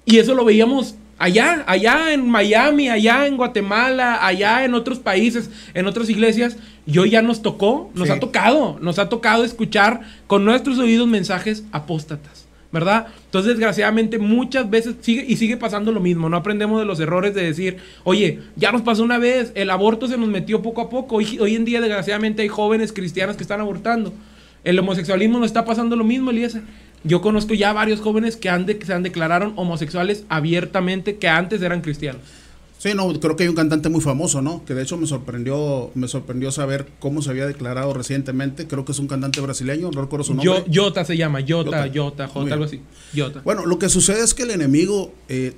Y 0.06 0.18
eso 0.18 0.36
lo 0.36 0.44
veíamos 0.44 0.96
allá, 1.18 1.64
allá 1.68 2.14
en 2.14 2.30
Miami, 2.30 2.90
allá 2.90 3.28
en 3.28 3.38
Guatemala, 3.38 4.26
allá 4.26 4.66
en 4.66 4.74
otros 4.74 5.00
países, 5.00 5.50
en 5.74 5.88
otras 5.88 6.10
iglesias. 6.10 6.58
Y 6.86 6.98
hoy 7.00 7.10
ya 7.10 7.22
nos 7.22 7.42
tocó, 7.42 7.92
nos 7.96 8.10
ha 8.10 8.20
tocado, 8.20 8.78
nos 8.82 8.98
ha 9.00 9.10
tocado 9.10 9.44
escuchar 9.44 10.02
con 10.28 10.46
nuestros 10.46 10.80
oídos 10.80 11.08
mensajes 11.08 11.64
apóstatas. 11.72 12.48
¿verdad? 12.72 13.08
Entonces, 13.26 13.54
desgraciadamente, 13.54 14.20
muchas 14.20 14.70
veces 14.70 14.96
sigue 15.02 15.26
y 15.28 15.38
sigue 15.38 15.58
pasando 15.58 15.92
lo 15.92 16.00
mismo. 16.00 16.30
No 16.30 16.38
aprendemos 16.38 16.80
de 16.80 16.86
los 16.86 17.00
errores 17.00 17.34
de 17.34 17.44
decir, 17.44 17.78
oye, 18.04 18.42
ya 18.56 18.72
nos 18.72 18.82
pasó 18.82 19.04
una 19.04 19.18
vez, 19.18 19.52
el 19.56 19.70
aborto 19.70 20.08
se 20.08 20.18
nos 20.18 20.28
metió 20.28 20.62
poco 20.62 20.82
a 20.82 20.90
poco. 20.90 21.16
Hoy, 21.16 21.40
hoy 21.40 21.56
en 21.56 21.66
día, 21.66 21.80
desgraciadamente, 21.80 22.42
hay 22.42 22.50
jóvenes 22.50 22.92
cristianos 22.94 23.36
que 23.36 23.44
están 23.44 23.62
abortando. 23.62 24.14
El 24.64 24.78
homosexualismo 24.80 25.40
no 25.40 25.46
está 25.46 25.64
pasando 25.64 25.96
lo 25.96 26.04
mismo, 26.04 26.32
Eliezer. 26.32 26.62
Yo 27.08 27.22
conozco 27.22 27.54
ya 27.54 27.74
varios 27.74 28.02
jóvenes 28.02 28.38
que, 28.38 28.50
han 28.50 28.66
de, 28.66 28.78
que 28.78 28.86
se 28.86 28.94
han 28.94 29.04
declararon 29.04 29.54
homosexuales 29.56 30.26
abiertamente 30.30 31.18
que 31.18 31.28
antes 31.28 31.62
eran 31.62 31.82
cristianos. 31.82 32.22
Sí, 32.78 32.92
no, 32.94 33.12
creo 33.20 33.36
que 33.36 33.44
hay 33.44 33.50
un 33.50 33.56
cantante 33.56 33.90
muy 33.90 34.02
famoso, 34.02 34.42
¿no? 34.42 34.64
Que 34.64 34.76
de 34.76 34.84
hecho 34.84 34.98
me 34.98 35.08
sorprendió, 35.08 35.90
me 35.96 36.08
sorprendió 36.08 36.52
saber 36.52 36.88
cómo 37.00 37.24
se 37.24 37.32
había 37.32 37.48
declarado 37.48 37.92
recientemente. 37.94 38.68
Creo 38.68 38.86
que 38.86 38.92
es 38.92 39.00
un 39.00 39.08
cantante 39.08 39.42
brasileño, 39.42 39.90
no 39.92 40.02
recuerdo 40.02 40.24
su 40.24 40.36
nombre. 40.36 40.64
Jota 40.72 41.04
se 41.04 41.18
llama, 41.18 41.40
Jota, 41.48 41.90
Jota, 41.94 42.28
Jota, 42.28 42.54
algo 42.54 42.66
así. 42.66 42.82
Jota. 43.16 43.42
Bueno, 43.44 43.66
lo 43.66 43.80
que 43.80 43.90
sucede 43.90 44.24
es 44.24 44.36
que 44.36 44.44
el 44.44 44.52
enemigo, 44.52 45.12
eh, 45.28 45.54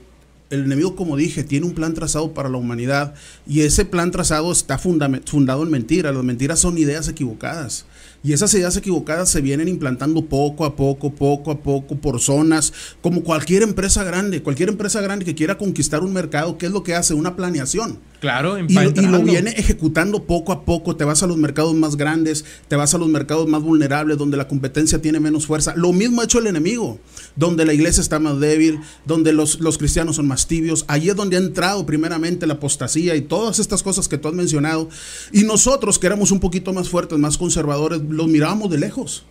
el 0.50 0.64
enemigo, 0.64 0.96
como 0.96 1.18
dije, 1.18 1.44
tiene 1.44 1.66
un 1.66 1.74
plan 1.74 1.94
trazado 1.94 2.34
para 2.34 2.48
la 2.48 2.58
humanidad 2.58 3.14
y 3.46 3.62
ese 3.62 3.84
plan 3.84 4.12
trazado 4.12 4.50
está 4.54 4.78
fundado 4.78 5.64
en 5.64 5.70
mentiras. 5.70 6.16
Las 6.16 6.24
mentiras 6.24 6.60
son 6.60 6.78
ideas 6.78 7.10
equivocadas. 7.10 7.86
Y 8.22 8.34
esas 8.34 8.54
ideas 8.54 8.76
equivocadas 8.76 9.30
se 9.30 9.42
vienen 9.42 9.68
implantando 9.68 10.26
poco 10.26 10.66
a 10.66 10.76
poco, 10.76 11.14
poco 11.14 11.52
a 11.52 11.60
poco, 11.60 11.96
por 11.96 12.20
zonas, 12.20 12.74
como 13.02 13.24
cualquier 13.24 13.64
empresa 13.64 14.04
grande, 14.04 14.44
cualquier 14.44 14.70
empresa 14.70 15.00
grande 15.00 15.24
que 15.24 15.36
quiera 15.36 15.58
conquistar 15.58 16.04
un 16.04 16.12
mercado, 16.12 16.58
¿qué 16.58 16.66
es 16.66 16.72
lo 16.72 16.84
que 16.84 16.96
hace? 16.96 17.14
Una 17.14 17.36
planeación. 17.36 18.00
Claro, 18.20 18.60
y, 18.60 18.66
y, 18.70 19.08
lo 19.08 19.24
viene 19.24 19.52
ejecutando 19.52 20.26
poco 20.26 20.52
a 20.52 20.66
poco. 20.66 20.98
Te 20.98 21.06
vas 21.06 21.24
a 21.24 21.28
los 21.28 21.38
mercados 21.38 21.74
más 21.74 21.96
grandes, 21.96 22.44
te 22.68 22.76
vas 22.76 22.94
a 22.94 22.98
los 22.98 23.08
mercados 23.08 23.48
más 23.48 23.62
vulnerables, 23.62 24.18
donde 24.18 24.36
la 24.36 24.50
competencia 24.50 25.02
tiene 25.02 25.22
menos 25.22 25.46
fuerza. 25.46 25.74
Lo 25.78 25.94
mismo 25.94 26.20
ha 26.20 26.26
hecho 26.26 26.40
el 26.40 26.48
enemigo, 26.48 27.00
donde 27.38 27.64
la 27.64 27.74
iglesia 27.74 28.02
está 28.02 28.20
más 28.20 28.38
débil, 28.42 28.82
donde 29.06 29.32
los, 29.32 29.62
los 29.62 29.78
cristianos 29.78 30.18
son 30.18 30.28
más 30.28 30.48
tibios. 30.48 30.84
Allí 30.90 31.10
es 31.10 31.16
donde 31.16 31.38
ha 31.38 31.40
entrado 31.40 31.86
primeramente 31.86 32.46
la 32.46 32.56
apostasía 32.56 33.16
y 33.16 33.22
todas 33.22 33.60
estas 33.60 33.84
cosas 33.84 34.10
que 34.10 34.18
tú 34.18 34.28
has 34.28 34.34
mencionado. 34.34 34.90
Y 35.32 35.44
nosotros, 35.44 35.98
que 35.98 36.08
éramos 36.08 36.32
un 36.32 36.42
poquito 36.42 36.74
más 36.74 36.90
fuertes, 36.90 37.18
más 37.18 37.38
conservadores, 37.38 38.02
los 38.10 38.28
mirábamos 38.28 38.70
de 38.70 38.78
lejos. 38.78 39.24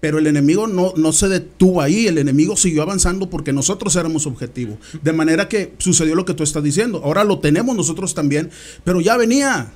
Pero 0.00 0.18
el 0.18 0.26
enemigo 0.26 0.66
no, 0.66 0.92
no 0.96 1.12
se 1.12 1.28
detuvo 1.28 1.80
ahí, 1.80 2.06
el 2.06 2.18
enemigo 2.18 2.56
siguió 2.56 2.82
avanzando 2.82 3.30
porque 3.30 3.54
nosotros 3.54 3.96
éramos 3.96 4.26
objetivo. 4.26 4.76
De 5.02 5.14
manera 5.14 5.48
que 5.48 5.72
sucedió 5.78 6.14
lo 6.14 6.26
que 6.26 6.34
tú 6.34 6.42
estás 6.42 6.62
diciendo. 6.62 7.00
Ahora 7.02 7.24
lo 7.24 7.38
tenemos 7.38 7.74
nosotros 7.74 8.12
también, 8.12 8.50
pero 8.84 9.00
ya 9.00 9.16
venía. 9.16 9.72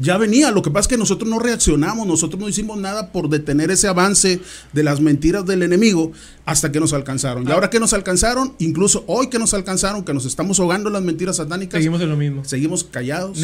Ya 0.00 0.16
venía, 0.16 0.50
lo 0.50 0.62
que 0.62 0.70
pasa 0.70 0.80
es 0.80 0.88
que 0.88 0.96
nosotros 0.96 1.28
no 1.28 1.38
reaccionamos, 1.38 2.06
nosotros 2.06 2.40
no 2.40 2.48
hicimos 2.48 2.78
nada 2.78 3.12
por 3.12 3.28
detener 3.28 3.70
ese 3.70 3.86
avance 3.86 4.40
de 4.72 4.82
las 4.82 5.02
mentiras 5.02 5.44
del 5.44 5.62
enemigo 5.62 6.12
hasta 6.46 6.72
que 6.72 6.80
nos 6.80 6.94
alcanzaron. 6.94 7.46
Y 7.46 7.52
ahora 7.52 7.68
que 7.68 7.78
nos 7.78 7.92
alcanzaron, 7.92 8.54
incluso 8.58 9.04
hoy 9.06 9.28
que 9.28 9.38
nos 9.38 9.52
alcanzaron, 9.52 10.02
que 10.02 10.14
nos 10.14 10.24
estamos 10.24 10.58
ahogando 10.58 10.88
en 10.88 10.94
las 10.94 11.02
mentiras 11.02 11.36
satánicas, 11.36 11.78
seguimos 11.78 12.00
en 12.00 12.08
lo 12.08 12.16
mismo. 12.16 12.46
Seguimos 12.46 12.82
callados. 12.82 13.38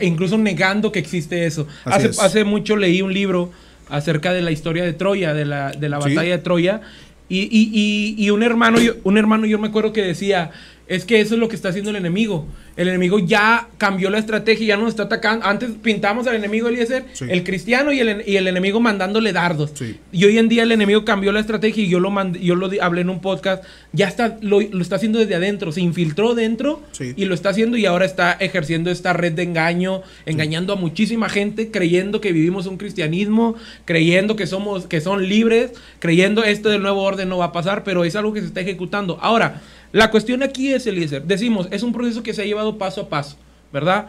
incluso 0.00 0.38
negando 0.38 0.92
que 0.92 1.00
existe 1.00 1.44
eso. 1.44 1.66
Hace, 1.84 2.10
hace, 2.20 2.44
mucho 2.44 2.76
leí 2.76 3.02
un 3.02 3.12
libro 3.12 3.50
acerca 3.88 4.32
de 4.32 4.42
la 4.42 4.52
historia 4.52 4.84
de 4.84 4.92
Troya, 4.92 5.34
de 5.34 5.44
la, 5.44 5.72
de 5.72 5.88
la 5.88 5.98
batalla 5.98 6.30
de 6.30 6.38
Troya, 6.38 6.82
y, 7.28 7.42
y, 7.42 7.70
y, 7.72 8.24
y, 8.24 8.30
un 8.30 8.42
hermano, 8.42 8.78
un 9.04 9.18
hermano 9.18 9.46
yo 9.46 9.58
me 9.58 9.68
acuerdo 9.68 9.92
que 9.92 10.02
decía, 10.02 10.50
es 10.90 11.04
que 11.04 11.20
eso 11.20 11.34
es 11.34 11.40
lo 11.40 11.48
que 11.48 11.54
está 11.54 11.68
haciendo 11.68 11.90
el 11.90 11.96
enemigo. 11.96 12.48
El 12.76 12.88
enemigo 12.88 13.20
ya 13.20 13.68
cambió 13.78 14.10
la 14.10 14.18
estrategia, 14.18 14.66
ya 14.66 14.76
nos 14.76 14.88
está 14.88 15.04
atacando. 15.04 15.46
Antes 15.46 15.70
pintamos 15.80 16.26
al 16.26 16.34
enemigo 16.34 16.66
Eliezer, 16.66 17.04
el 17.20 17.44
cristiano 17.44 17.92
y 17.92 18.00
el, 18.00 18.24
y 18.26 18.36
el, 18.36 18.48
enemigo 18.48 18.80
mandándole 18.80 19.32
dardos. 19.32 19.72
Y 20.10 20.24
hoy 20.24 20.38
en 20.38 20.48
día 20.48 20.64
el 20.64 20.72
enemigo 20.72 21.04
cambió 21.04 21.30
la 21.30 21.38
estrategia 21.38 21.84
y 21.84 21.88
yo 21.88 22.00
lo 22.00 22.10
mandé, 22.10 22.40
yo 22.40 22.56
lo 22.56 22.68
hablé 22.82 23.02
en 23.02 23.10
un 23.10 23.20
podcast. 23.20 23.62
Ya 23.92 24.08
está, 24.08 24.36
lo, 24.40 24.60
está 24.60 24.96
haciendo 24.96 25.20
desde 25.20 25.36
adentro. 25.36 25.70
Se 25.70 25.80
infiltró 25.80 26.34
dentro 26.34 26.82
y 26.98 27.24
lo 27.24 27.36
está 27.36 27.50
haciendo 27.50 27.76
y 27.76 27.86
ahora 27.86 28.04
está 28.04 28.32
ejerciendo 28.32 28.90
esta 28.90 29.12
red 29.12 29.34
de 29.34 29.44
engaño, 29.44 30.02
engañando 30.26 30.72
a 30.72 30.76
muchísima 30.76 31.28
gente, 31.28 31.70
creyendo 31.70 32.20
que 32.20 32.32
vivimos 32.32 32.66
un 32.66 32.78
cristianismo, 32.78 33.54
creyendo 33.84 34.34
que 34.34 34.48
somos, 34.48 34.86
que 34.86 35.00
son 35.00 35.28
libres, 35.28 35.70
creyendo 36.00 36.42
esto 36.42 36.68
del 36.68 36.82
nuevo 36.82 37.02
orden 37.02 37.28
no 37.28 37.38
va 37.38 37.44
a 37.44 37.52
pasar, 37.52 37.84
pero 37.84 38.04
es 38.04 38.16
algo 38.16 38.32
que 38.32 38.40
se 38.40 38.46
está 38.46 38.60
ejecutando. 38.60 39.20
Ahora, 39.20 39.60
la 39.92 40.10
cuestión 40.10 40.42
aquí 40.42 40.72
es, 40.72 40.86
Eliezer, 40.86 41.24
decimos, 41.24 41.68
es 41.70 41.82
un 41.82 41.92
proceso 41.92 42.22
que 42.22 42.32
se 42.32 42.42
ha 42.42 42.44
llevado 42.44 42.78
paso 42.78 43.02
a 43.02 43.08
paso, 43.08 43.36
¿verdad? 43.72 44.08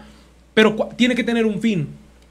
Pero 0.53 0.89
tiene 0.95 1.15
que 1.15 1.23
tener 1.23 1.45
un 1.45 1.59
fin, 1.59 1.87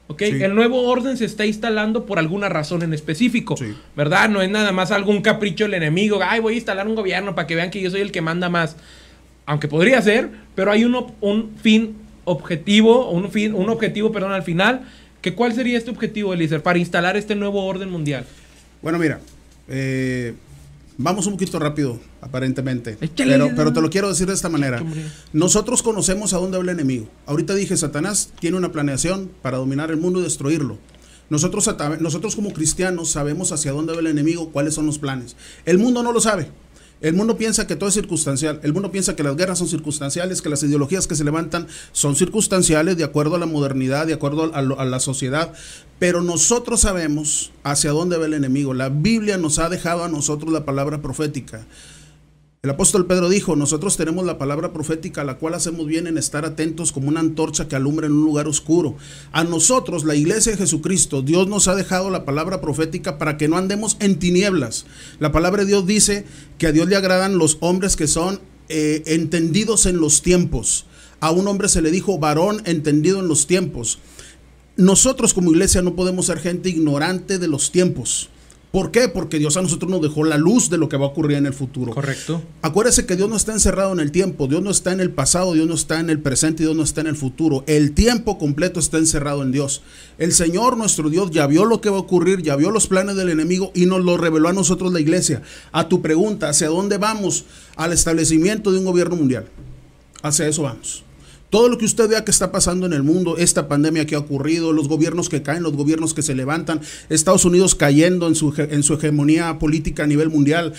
¿ok? 0.07 0.21
El 0.21 0.55
nuevo 0.55 0.83
orden 0.83 1.17
se 1.17 1.25
está 1.25 1.45
instalando 1.45 2.05
por 2.05 2.19
alguna 2.19 2.49
razón 2.49 2.83
en 2.83 2.93
específico, 2.93 3.55
¿verdad? 3.95 4.29
No 4.29 4.41
es 4.41 4.49
nada 4.49 4.71
más 4.71 4.91
algún 4.91 5.21
capricho 5.21 5.65
del 5.65 5.73
enemigo, 5.73 6.19
ay, 6.23 6.39
voy 6.39 6.53
a 6.53 6.55
instalar 6.57 6.87
un 6.87 6.95
gobierno 6.95 7.35
para 7.35 7.47
que 7.47 7.55
vean 7.55 7.71
que 7.71 7.81
yo 7.81 7.89
soy 7.89 8.01
el 8.01 8.11
que 8.11 8.21
manda 8.21 8.49
más. 8.49 8.77
Aunque 9.45 9.67
podría 9.67 10.01
ser, 10.01 10.29
pero 10.55 10.71
hay 10.71 10.85
uno, 10.85 11.13
un 11.19 11.57
fin 11.61 11.95
objetivo, 12.25 13.09
un, 13.09 13.31
fin, 13.31 13.53
un 13.53 13.69
objetivo, 13.69 14.11
perdón, 14.11 14.31
al 14.31 14.43
final. 14.43 14.81
Que 15.21 15.33
¿Cuál 15.35 15.53
sería 15.53 15.77
este 15.77 15.91
objetivo, 15.91 16.33
Eliezer, 16.33 16.63
para 16.63 16.79
instalar 16.79 17.17
este 17.17 17.35
nuevo 17.35 17.65
orden 17.65 17.89
mundial? 17.89 18.25
Bueno, 18.81 18.97
mira, 18.97 19.19
eh, 19.67 20.33
Vamos 21.03 21.25
un 21.25 21.33
poquito 21.33 21.57
rápido, 21.57 21.99
aparentemente. 22.21 22.97
Pero, 23.15 23.49
pero 23.55 23.73
te 23.73 23.81
lo 23.81 23.89
quiero 23.89 24.07
decir 24.09 24.27
de 24.27 24.33
esta 24.33 24.49
manera. 24.49 24.83
Nosotros 25.33 25.81
conocemos 25.81 26.33
a 26.33 26.37
dónde 26.37 26.57
va 26.57 26.63
el 26.63 26.69
enemigo. 26.69 27.07
Ahorita 27.25 27.55
dije, 27.55 27.75
Satanás 27.75 28.31
tiene 28.39 28.57
una 28.57 28.71
planeación 28.71 29.31
para 29.41 29.57
dominar 29.57 29.89
el 29.89 29.97
mundo 29.97 30.19
y 30.19 30.23
destruirlo. 30.23 30.77
Nosotros, 31.29 31.69
nosotros 32.01 32.35
como 32.35 32.51
cristianos 32.53 33.09
sabemos 33.09 33.51
hacia 33.51 33.71
dónde 33.71 33.93
va 33.93 33.99
el 33.99 34.07
enemigo, 34.07 34.51
cuáles 34.51 34.73
son 34.73 34.85
los 34.85 34.99
planes. 34.99 35.35
El 35.65 35.79
mundo 35.79 36.03
no 36.03 36.11
lo 36.11 36.19
sabe. 36.19 36.49
El 37.01 37.15
mundo 37.15 37.35
piensa 37.35 37.65
que 37.65 37.75
todo 37.75 37.89
es 37.89 37.95
circunstancial. 37.95 38.59
El 38.61 38.73
mundo 38.73 38.91
piensa 38.91 39.15
que 39.15 39.23
las 39.23 39.35
guerras 39.35 39.57
son 39.57 39.67
circunstanciales, 39.67 40.41
que 40.41 40.49
las 40.49 40.61
ideologías 40.61 41.07
que 41.07 41.15
se 41.15 41.23
levantan 41.23 41.67
son 41.91 42.15
circunstanciales 42.15 42.95
de 42.95 43.03
acuerdo 43.03 43.35
a 43.35 43.39
la 43.39 43.47
modernidad, 43.47 44.05
de 44.05 44.13
acuerdo 44.13 44.53
a, 44.53 44.61
la 44.61 44.99
sociedad. 44.99 45.51
Pero 45.97 46.21
nosotros 46.21 46.81
sabemos 46.81 47.51
hacia 47.63 47.89
dónde 47.89 48.17
va 48.17 48.27
el 48.27 48.35
enemigo. 48.35 48.75
La 48.75 48.89
Biblia 48.89 49.39
nos 49.39 49.57
ha 49.57 49.67
dejado 49.67 50.03
a 50.03 50.09
nosotros 50.09 50.53
la 50.53 50.63
palabra 50.63 51.01
profética. 51.01 51.65
El 52.63 52.69
apóstol 52.69 53.07
Pedro 53.07 53.27
dijo, 53.27 53.55
nosotros 53.55 53.97
tenemos 53.97 54.23
la 54.23 54.37
palabra 54.37 54.71
profética, 54.71 55.21
a 55.21 55.25
la 55.25 55.39
cual 55.39 55.55
hacemos 55.55 55.87
bien 55.87 56.05
en 56.05 56.19
estar 56.19 56.45
atentos 56.45 56.91
como 56.91 57.07
una 57.07 57.19
antorcha 57.19 57.67
que 57.67 57.75
alumbra 57.75 58.05
en 58.05 58.13
un 58.13 58.23
lugar 58.23 58.47
oscuro. 58.47 58.97
A 59.31 59.43
nosotros, 59.43 60.03
la 60.03 60.13
iglesia 60.13 60.51
de 60.51 60.59
Jesucristo, 60.59 61.23
Dios 61.23 61.47
nos 61.47 61.67
ha 61.67 61.73
dejado 61.73 62.11
la 62.11 62.23
palabra 62.23 62.61
profética 62.61 63.17
para 63.17 63.35
que 63.35 63.47
no 63.47 63.57
andemos 63.57 63.97
en 63.99 64.19
tinieblas. 64.19 64.85
La 65.17 65.31
palabra 65.31 65.63
de 65.63 65.69
Dios 65.69 65.87
dice 65.87 66.23
que 66.59 66.67
a 66.67 66.71
Dios 66.71 66.87
le 66.87 66.95
agradan 66.95 67.39
los 67.39 67.57
hombres 67.61 67.95
que 67.95 68.05
son 68.05 68.39
eh, 68.69 69.01
entendidos 69.07 69.87
en 69.87 69.97
los 69.97 70.21
tiempos. 70.21 70.85
A 71.19 71.31
un 71.31 71.47
hombre 71.47 71.67
se 71.67 71.81
le 71.81 71.89
dijo 71.89 72.19
varón 72.19 72.61
entendido 72.65 73.21
en 73.21 73.27
los 73.27 73.47
tiempos. 73.47 73.97
Nosotros 74.77 75.33
como 75.33 75.49
iglesia 75.49 75.81
no 75.81 75.95
podemos 75.95 76.27
ser 76.27 76.37
gente 76.37 76.69
ignorante 76.69 77.39
de 77.39 77.47
los 77.47 77.71
tiempos. 77.71 78.29
¿Por 78.71 78.91
qué? 78.91 79.09
Porque 79.09 79.37
Dios 79.37 79.57
a 79.57 79.61
nosotros 79.61 79.91
nos 79.91 80.01
dejó 80.01 80.23
la 80.23 80.37
luz 80.37 80.69
de 80.69 80.77
lo 80.77 80.87
que 80.87 80.95
va 80.95 81.05
a 81.05 81.09
ocurrir 81.09 81.37
en 81.37 81.45
el 81.45 81.53
futuro. 81.53 81.93
Correcto. 81.93 82.41
Acuérdese 82.61 83.05
que 83.05 83.17
Dios 83.17 83.27
no 83.29 83.35
está 83.35 83.51
encerrado 83.51 83.91
en 83.91 83.99
el 83.99 84.11
tiempo, 84.11 84.47
Dios 84.47 84.63
no 84.63 84.71
está 84.71 84.93
en 84.93 85.01
el 85.01 85.11
pasado, 85.11 85.53
Dios 85.53 85.67
no 85.67 85.73
está 85.73 85.99
en 85.99 86.09
el 86.09 86.19
presente 86.19 86.63
y 86.63 86.67
Dios 86.67 86.77
no 86.77 86.83
está 86.83 87.01
en 87.01 87.07
el 87.07 87.17
futuro. 87.17 87.65
El 87.67 87.91
tiempo 87.91 88.37
completo 88.37 88.79
está 88.79 88.97
encerrado 88.97 89.43
en 89.43 89.51
Dios. 89.51 89.81
El 90.17 90.31
Señor, 90.31 90.77
nuestro 90.77 91.09
Dios, 91.09 91.31
ya 91.31 91.47
vio 91.47 91.65
lo 91.65 91.81
que 91.81 91.89
va 91.89 91.97
a 91.97 92.01
ocurrir, 92.01 92.43
ya 92.43 92.55
vio 92.55 92.71
los 92.71 92.87
planes 92.87 93.17
del 93.17 93.27
enemigo 93.27 93.73
y 93.75 93.87
nos 93.87 94.05
lo 94.05 94.15
reveló 94.15 94.47
a 94.47 94.53
nosotros 94.53 94.93
la 94.93 95.01
iglesia. 95.01 95.41
A 95.73 95.89
tu 95.89 96.01
pregunta, 96.01 96.47
¿hacia 96.47 96.69
dónde 96.69 96.97
vamos? 96.97 97.43
Al 97.75 97.91
establecimiento 97.91 98.71
de 98.71 98.79
un 98.79 98.85
gobierno 98.85 99.17
mundial. 99.17 99.47
Hacia 100.21 100.47
eso 100.47 100.63
vamos. 100.63 101.03
Todo 101.51 101.67
lo 101.67 101.77
que 101.77 101.83
usted 101.83 102.07
vea 102.07 102.23
que 102.23 102.31
está 102.31 102.49
pasando 102.49 102.85
en 102.85 102.93
el 102.93 103.03
mundo, 103.03 103.35
esta 103.37 103.67
pandemia 103.67 104.05
que 104.05 104.15
ha 104.15 104.19
ocurrido, 104.19 104.71
los 104.71 104.87
gobiernos 104.87 105.27
que 105.27 105.43
caen, 105.43 105.63
los 105.63 105.73
gobiernos 105.73 106.13
que 106.13 106.21
se 106.21 106.33
levantan, 106.33 106.79
Estados 107.09 107.43
Unidos 107.43 107.75
cayendo 107.75 108.29
en 108.29 108.35
su, 108.35 108.53
en 108.57 108.83
su 108.83 108.93
hegemonía 108.93 109.59
política 109.59 110.03
a 110.03 110.07
nivel 110.07 110.29
mundial, 110.29 110.73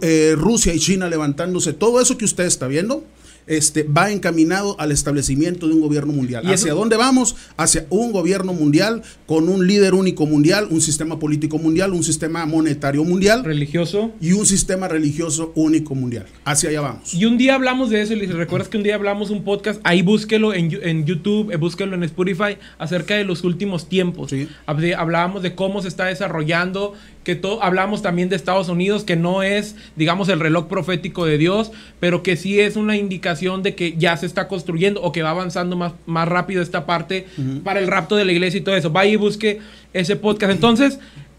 eh, 0.00 0.34
Rusia 0.38 0.72
y 0.72 0.78
China 0.78 1.08
levantándose, 1.08 1.72
todo 1.72 2.00
eso 2.00 2.16
que 2.16 2.24
usted 2.24 2.44
está 2.44 2.68
viendo 2.68 3.02
este, 3.46 3.82
va 3.82 4.10
encaminado 4.10 4.76
al 4.78 4.92
establecimiento 4.92 5.68
de 5.68 5.74
un 5.74 5.80
gobierno 5.80 6.12
mundial. 6.12 6.44
¿Hacia 6.46 6.74
dónde 6.74 6.96
vamos? 6.96 7.36
Hacia 7.56 7.86
un 7.90 8.12
gobierno 8.12 8.52
mundial 8.52 9.02
con 9.26 9.48
un 9.48 9.66
líder 9.66 9.94
único 9.94 10.26
mundial, 10.26 10.68
un 10.70 10.80
sistema 10.80 11.18
político 11.18 11.58
mundial, 11.58 11.92
un 11.92 12.04
sistema 12.04 12.44
monetario 12.46 13.04
mundial. 13.04 13.44
Religioso. 13.44 14.12
Y 14.20 14.32
un 14.32 14.46
sistema 14.46 14.88
religioso 14.88 15.52
único 15.54 15.94
mundial. 15.94 16.26
Hacia 16.44 16.70
allá 16.70 16.80
vamos. 16.80 17.14
Y 17.14 17.24
un 17.24 17.38
día 17.38 17.54
hablamos 17.54 17.90
de 17.90 18.02
eso, 18.02 18.14
y 18.14 18.26
recuerdas 18.26 18.68
que 18.68 18.76
un 18.76 18.82
día 18.82 18.94
hablamos 18.94 19.30
un 19.30 19.44
podcast, 19.44 19.80
ahí 19.84 20.02
búsquelo 20.02 20.54
en, 20.54 20.78
en 20.82 21.04
YouTube, 21.04 21.50
eh, 21.50 21.56
búsquelo 21.56 21.94
en 21.94 22.02
Spotify, 22.04 22.56
acerca 22.78 23.14
de 23.14 23.24
los 23.24 23.44
últimos 23.44 23.88
tiempos. 23.88 24.32
Hablábamos 24.66 25.42
de 25.42 25.54
cómo 25.54 25.82
se 25.82 25.88
está 25.88 26.06
desarrollando 26.06 26.94
que 27.24 27.36
todo, 27.36 27.62
hablamos 27.62 28.02
también 28.02 28.28
de 28.28 28.36
Estados 28.36 28.68
Unidos, 28.68 29.04
que 29.04 29.16
no 29.16 29.42
es, 29.42 29.76
digamos, 29.96 30.28
el 30.28 30.40
reloj 30.40 30.66
profético 30.66 31.24
de 31.24 31.38
Dios, 31.38 31.72
pero 32.00 32.22
que 32.22 32.36
sí 32.36 32.60
es 32.60 32.76
una 32.76 32.96
indicación 32.96 33.62
de 33.62 33.74
que 33.74 33.94
ya 33.96 34.16
se 34.16 34.26
está 34.26 34.48
construyendo 34.48 35.02
o 35.02 35.12
que 35.12 35.22
va 35.22 35.30
avanzando 35.30 35.76
más, 35.76 35.92
más 36.06 36.28
rápido 36.28 36.62
esta 36.62 36.86
parte 36.86 37.26
para 37.64 37.80
el 37.80 37.86
rapto 37.86 38.16
de 38.16 38.24
la 38.24 38.32
iglesia 38.32 38.58
y 38.58 38.62
todo 38.62 38.76
eso. 38.76 38.90
Vaya 38.90 39.12
y 39.12 39.16
busque 39.16 39.60
ese 39.92 40.16
podcast. 40.16 40.52
Entonces, 40.52 40.98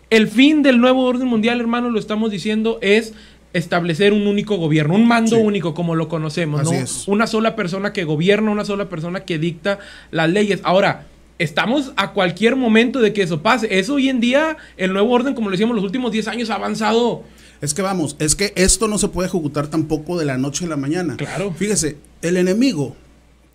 el 0.09 0.27
fin 0.27 0.63
del 0.63 0.79
nuevo 0.79 1.03
orden 1.03 1.27
mundial, 1.27 1.59
hermano, 1.59 1.89
lo 1.89 1.99
estamos 1.99 2.31
diciendo, 2.31 2.79
es 2.81 3.13
establecer 3.53 4.13
un 4.13 4.27
único 4.27 4.57
gobierno, 4.57 4.95
un 4.95 5.07
mando 5.07 5.37
único 5.37 5.73
como 5.73 5.95
lo 5.95 6.07
conocemos, 6.07 6.63
¿no? 6.63 6.71
Una 7.07 7.27
sola 7.27 7.55
persona 7.55 7.93
que 7.93 8.03
gobierna, 8.03 8.51
una 8.51 8.65
sola 8.65 8.89
persona 8.89 9.21
que 9.21 9.37
dicta 9.37 9.79
las 10.11 10.29
leyes. 10.29 10.61
Ahora, 10.63 11.05
estamos 11.39 11.93
a 11.95 12.13
cualquier 12.13 12.55
momento 12.55 12.99
de 12.99 13.13
que 13.13 13.23
eso 13.23 13.41
pase. 13.41 13.79
Eso 13.79 13.95
hoy 13.95 14.09
en 14.09 14.19
día, 14.19 14.57
el 14.77 14.93
nuevo 14.93 15.11
orden, 15.11 15.33
como 15.33 15.49
lo 15.49 15.51
decíamos, 15.51 15.75
los 15.75 15.85
últimos 15.85 16.11
10 16.11 16.27
años 16.27 16.49
ha 16.49 16.55
avanzado. 16.55 17.23
Es 17.61 17.73
que 17.73 17.81
vamos, 17.81 18.15
es 18.19 18.35
que 18.35 18.53
esto 18.55 18.87
no 18.87 18.97
se 18.97 19.07
puede 19.07 19.29
ejecutar 19.29 19.67
tampoco 19.67 20.17
de 20.19 20.25
la 20.25 20.37
noche 20.37 20.65
a 20.65 20.67
la 20.67 20.77
mañana. 20.77 21.15
Claro. 21.17 21.53
Fíjese, 21.53 21.97
el 22.21 22.37
enemigo 22.37 22.95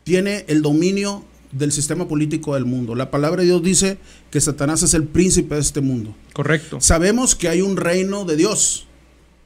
tiene 0.05 0.45
el 0.49 0.63
dominio 0.63 1.25
del 1.53 1.73
sistema 1.73 2.09
político 2.09 2.55
del 2.55 2.65
mundo. 2.65 2.95
La 2.95 3.11
palabra 3.11 3.43
de 3.43 3.49
Dios 3.49 3.63
dice 3.63 3.99
que 4.31 4.41
Satanás 4.41 4.83
es 4.83 4.95
el 4.95 5.05
príncipe 5.05 5.55
de 5.55 5.61
este 5.61 5.81
mundo. 5.81 6.15
Correcto. 6.33 6.81
Sabemos 6.81 7.35
que 7.35 7.49
hay 7.49 7.63
un 7.63 7.77
reino 7.77 8.25
de 8.25 8.37
Dios, 8.37 8.87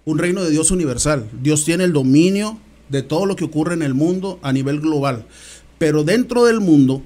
un 0.04 0.18
reino 0.18 0.42
de 0.42 0.50
Dios 0.50 0.70
universal. 0.70 1.28
Dios 1.42 1.64
tiene 1.64 1.84
el 1.84 1.92
dominio 1.92 2.58
de 2.88 3.02
todo 3.02 3.26
lo 3.26 3.36
que 3.36 3.44
ocurre 3.44 3.74
en 3.74 3.82
el 3.82 3.94
mundo 3.94 4.38
a 4.42 4.52
nivel 4.52 4.80
global. 4.80 5.26
Pero 5.78 6.04
dentro 6.04 6.44
del 6.44 6.60
mundo 6.60 7.02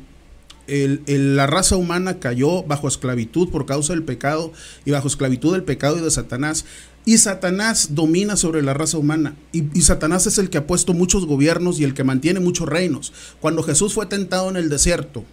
la 0.66 1.46
raza 1.46 1.76
humana 1.76 2.18
cayó 2.18 2.62
bajo 2.62 2.88
esclavitud 2.88 3.48
por 3.50 3.66
causa 3.66 3.92
del 3.92 4.02
pecado 4.02 4.52
y 4.84 4.90
bajo 4.90 5.08
esclavitud 5.08 5.52
del 5.52 5.62
pecado 5.62 5.98
y 5.98 6.00
de 6.00 6.10
Satanás. 6.10 6.64
Y 7.04 7.18
Satanás 7.18 7.90
domina 7.94 8.36
sobre 8.36 8.62
la 8.62 8.74
raza 8.74 8.98
humana. 8.98 9.36
Y, 9.52 9.64
y, 9.78 9.82
Satanás 9.82 10.26
es 10.26 10.38
el 10.38 10.50
que 10.50 10.58
ha 10.58 10.66
puesto 10.66 10.92
muchos 10.92 11.24
gobiernos 11.24 11.78
y 11.78 11.84
el 11.84 11.94
que 11.94 12.02
mantiene 12.02 12.40
muchos 12.40 12.68
reinos. 12.68 13.12
Cuando 13.40 13.62
Jesús 13.62 13.94
fue 13.94 14.06
tentado 14.06 14.50
en 14.50 14.56
el 14.56 14.68
desierto, 14.68 15.24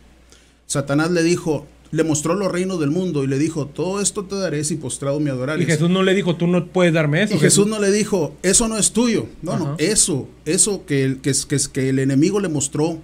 Satanás 0.68 1.10
le 1.10 1.24
dijo, 1.24 1.66
le 1.94 2.04
mostró 2.04 2.34
los 2.34 2.52
reinos 2.52 2.80
del 2.80 2.90
mundo 2.90 3.24
y 3.24 3.28
le 3.28 3.38
dijo, 3.38 3.68
todo 3.68 4.02
esto 4.02 4.26
te 4.26 4.36
daré 4.36 4.64
si 4.64 4.78
postrado 4.78 5.20
me 5.20 5.30
adorares. 5.30 5.68
Y 5.68 5.72
Jesús 5.72 5.92
no 5.92 6.02
le 6.02 6.16
dijo, 6.16 6.36
tú 6.36 6.48
no 6.48 6.66
puedes 6.66 6.92
darme 6.92 7.22
eso. 7.22 7.36
Y 7.36 7.40
Jesús, 7.40 7.68
no 7.68 7.80
le 7.80 7.92
dijo, 7.92 8.36
eso 8.42 8.68
no 8.68 8.80
es 8.80 8.94
tuyo. 8.94 9.28
No, 9.44 9.60
no, 9.60 9.76
eso, 9.78 10.28
eso 10.46 10.88
que, 10.88 11.20
que, 11.22 11.34
que, 11.48 11.58
que 11.72 11.90
el 11.90 12.00
enemigo 12.00 12.40
le 12.40 12.50
mostró 12.50 12.98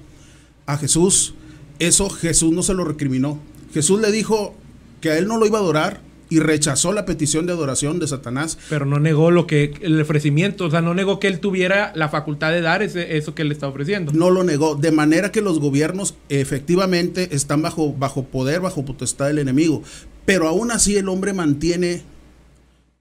a 0.65 0.77
Jesús 0.77 1.35
eso 1.79 2.09
Jesús 2.09 2.51
no 2.51 2.63
se 2.63 2.73
lo 2.73 2.85
recriminó. 2.85 3.39
Jesús 3.73 3.99
le 4.01 4.11
dijo 4.11 4.55
que 5.01 5.11
a 5.11 5.17
él 5.17 5.27
no 5.27 5.37
lo 5.37 5.45
iba 5.45 5.59
a 5.59 5.61
adorar 5.61 6.01
y 6.29 6.39
rechazó 6.39 6.93
la 6.93 7.05
petición 7.05 7.45
de 7.45 7.53
adoración 7.53 7.99
de 7.99 8.07
Satanás. 8.07 8.57
Pero 8.69 8.85
no 8.85 8.99
negó 8.99 9.31
lo 9.31 9.47
que 9.47 9.73
el 9.81 9.99
ofrecimiento, 9.99 10.65
o 10.65 10.71
sea, 10.71 10.81
no 10.81 10.93
negó 10.93 11.19
que 11.19 11.27
él 11.27 11.39
tuviera 11.39 11.91
la 11.95 12.09
facultad 12.09 12.51
de 12.51 12.61
dar 12.61 12.83
ese, 12.83 13.17
eso 13.17 13.33
que 13.33 13.41
él 13.41 13.51
está 13.51 13.67
ofreciendo. 13.67 14.11
No 14.11 14.29
lo 14.29 14.43
negó, 14.43 14.75
de 14.75 14.91
manera 14.91 15.31
que 15.31 15.41
los 15.41 15.59
gobiernos 15.59 16.15
efectivamente 16.29 17.29
están 17.35 17.61
bajo, 17.61 17.93
bajo 17.93 18.25
poder, 18.25 18.61
bajo 18.61 18.85
potestad 18.85 19.27
del 19.27 19.39
enemigo. 19.39 19.81
Pero 20.25 20.47
aún 20.47 20.71
así 20.71 20.97
el 20.97 21.09
hombre 21.09 21.33
mantiene 21.33 22.03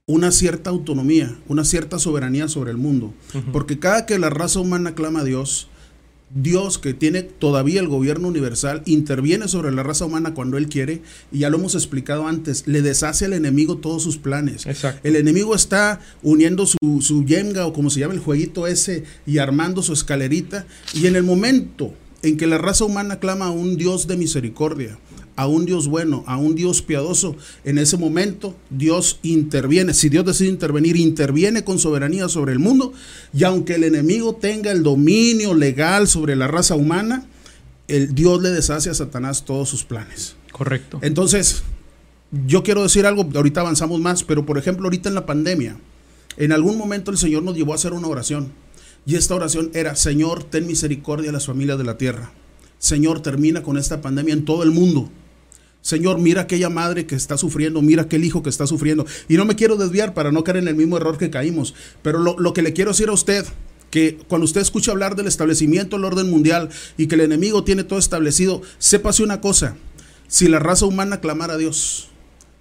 una 0.07 0.33
cierta 0.33 0.71
autonomía, 0.71 1.37
una 1.49 1.65
cierta 1.65 1.99
soberanía 1.99 2.49
sobre 2.49 2.71
el 2.71 2.79
mundo. 2.79 3.13
Porque 3.53 3.79
cada 3.79 4.07
que 4.07 4.19
la 4.19 4.31
raza 4.31 4.59
humana 4.59 4.95
clama 4.95 5.21
a 5.21 5.25
Dios, 5.25 5.69
Dios, 6.35 6.79
que 6.79 6.95
tiene 6.95 7.23
todavía 7.23 7.81
el 7.81 7.89
gobierno 7.89 8.29
universal, 8.29 8.83
interviene 8.87 9.49
sobre 9.49 9.73
la 9.73 9.83
raza 9.83 10.05
humana 10.05 10.35
cuando 10.35 10.59
Él 10.59 10.69
quiere, 10.69 11.03
y 11.33 11.41
ya 11.41 11.51
lo 11.51 11.57
hemos 11.57 11.75
explicado 11.75 12.27
antes, 12.27 12.67
le 12.67 12.83
deshace 12.83 13.25
al 13.25 13.33
enemigo 13.33 13.79
todos 13.79 14.03
sus 14.03 14.19
planes. 14.19 14.67
El 15.03 15.17
enemigo 15.17 15.55
está 15.55 16.01
uniendo 16.23 16.67
su, 16.67 16.77
su 17.01 17.25
yenga 17.25 17.67
o 17.67 17.73
como 17.73 17.91
se 17.91 18.01
llama 18.01 18.15
el 18.15 18.21
jueguito 18.21 18.67
ese 18.67 19.05
y 19.27 19.39
armando 19.39 19.83
su 19.83 19.93
escalerita, 19.93 20.67
y 20.95 21.07
en 21.07 21.17
el 21.17 21.23
momento 21.23 21.95
en 22.23 22.37
que 22.37 22.47
la 22.47 22.59
raza 22.59 22.85
humana 22.85 23.21
clama 23.21 23.47
a 23.47 23.51
un 23.51 23.77
Dios 23.77 24.07
de 24.07 24.17
misericordia, 24.17 24.99
a 25.39 25.47
un 25.47 25.67
Dios 25.67 25.87
bueno, 25.87 26.25
a 26.27 26.37
un 26.37 26.57
Dios 26.57 26.83
piadoso, 26.83 27.37
en 27.63 27.79
ese 27.79 27.97
momento 27.97 28.57
Dios 28.71 29.21
interviene. 29.23 29.95
Si 29.95 30.09
Dios 30.09 30.25
decide 30.25 30.49
intervenir, 30.49 30.97
interviene 30.97 31.63
con 31.63 31.79
soberanía 31.79 32.29
sobre 32.29 32.53
el 32.53 32.59
mundo. 32.59 32.93
Y 33.33 33.45
aunque 33.45 33.77
el 33.77 33.85
enemigo 33.85 34.35
tenga 34.35 34.73
el 34.73 34.83
dominio 34.83 35.55
legal 35.55 36.09
sobre 36.09 36.35
la 36.35 36.49
raza 36.49 36.75
humana, 36.75 37.25
el 37.87 38.17
Dios 38.17 38.43
le 38.43 38.51
deshace 38.51 38.91
a 38.91 38.95
Satanás 38.95 39.45
todos 39.45 39.69
sus 39.69 39.85
planes. 39.85 40.35
Correcto. 40.51 40.99
Entonces, 41.03 41.63
yo 42.49 42.65
quiero 42.65 42.83
decir 42.83 43.07
algo, 43.07 43.25
ahorita 43.33 43.61
avanzamos 43.61 44.01
más, 44.01 44.25
pero 44.25 44.45
por 44.45 44.59
ejemplo, 44.59 44.87
ahorita 44.87 45.09
en 45.09 45.15
la 45.15 45.25
pandemia, 45.25 45.77
en 46.37 46.51
algún 46.51 46.77
momento 46.77 47.13
el 47.13 47.17
Señor 47.17 47.45
nos 47.45 47.57
llevó 47.57 47.75
a 47.75 47.77
hacer 47.77 47.93
una 47.93 48.09
oración. 48.09 48.51
Y 49.07 49.15
esta 49.15 49.37
oración 49.37 49.71
era, 49.73 49.95
Señor, 49.95 50.43
ten 50.43 50.67
misericordia 50.67 51.31
a 51.31 51.33
las 51.33 51.47
familias 51.47 51.79
de 51.79 51.85
la 51.85 51.97
tierra. 51.97 52.33
Señor, 52.81 53.21
termina 53.21 53.63
con 53.63 53.79
esta 53.79 54.01
pandemia 54.01 54.35
en 54.35 54.45
todo 54.45 54.65
el 54.65 54.73
mundo. 54.73 55.13
Señor, 55.81 56.19
mira 56.19 56.43
aquella 56.43 56.69
madre 56.69 57.07
que 57.07 57.15
está 57.15 57.39
sufriendo, 57.39 57.81
mira 57.83 58.03
aquel 58.03 58.25
hijo 58.25 58.43
que 58.43 58.51
está 58.51 58.67
sufriendo. 58.67 59.07
Y 59.29 59.37
no 59.37 59.45
me 59.45 59.57
quiero 59.57 59.77
desviar 59.77 60.13
para 60.13 60.33
no 60.33 60.45
caer 60.45 60.59
en 60.59 60.69
el 60.69 60.75
mismo 60.75 60.97
error 60.97 61.19
que 61.19 61.31
caímos, 61.31 61.75
pero 62.03 62.19
lo, 62.19 62.53
que 62.53 62.63
le 62.63 62.73
quiero 62.73 62.91
decir 62.91 63.09
a 63.09 63.13
usted, 63.13 63.47
que 63.91 64.19
cuando 64.29 64.45
usted 64.45 64.61
escucha 64.61 64.91
hablar 64.91 65.17
del 65.17 65.27
establecimiento 65.27 65.97
del 65.97 66.05
orden 66.05 66.31
mundial 66.31 66.69
y 66.99 67.07
que 67.07 67.15
el 67.15 67.23
enemigo 67.23 67.65
tiene 67.65 67.85
todo 67.85 67.99
establecido, 67.99 68.61
sépase 68.79 69.23
una 69.23 69.41
cosa, 69.41 69.77
si 70.27 70.49
la 70.49 70.59
raza 70.59 70.85
humana 70.85 71.21
clamara 71.21 71.55
a 71.55 71.59
Dios, 71.59 72.09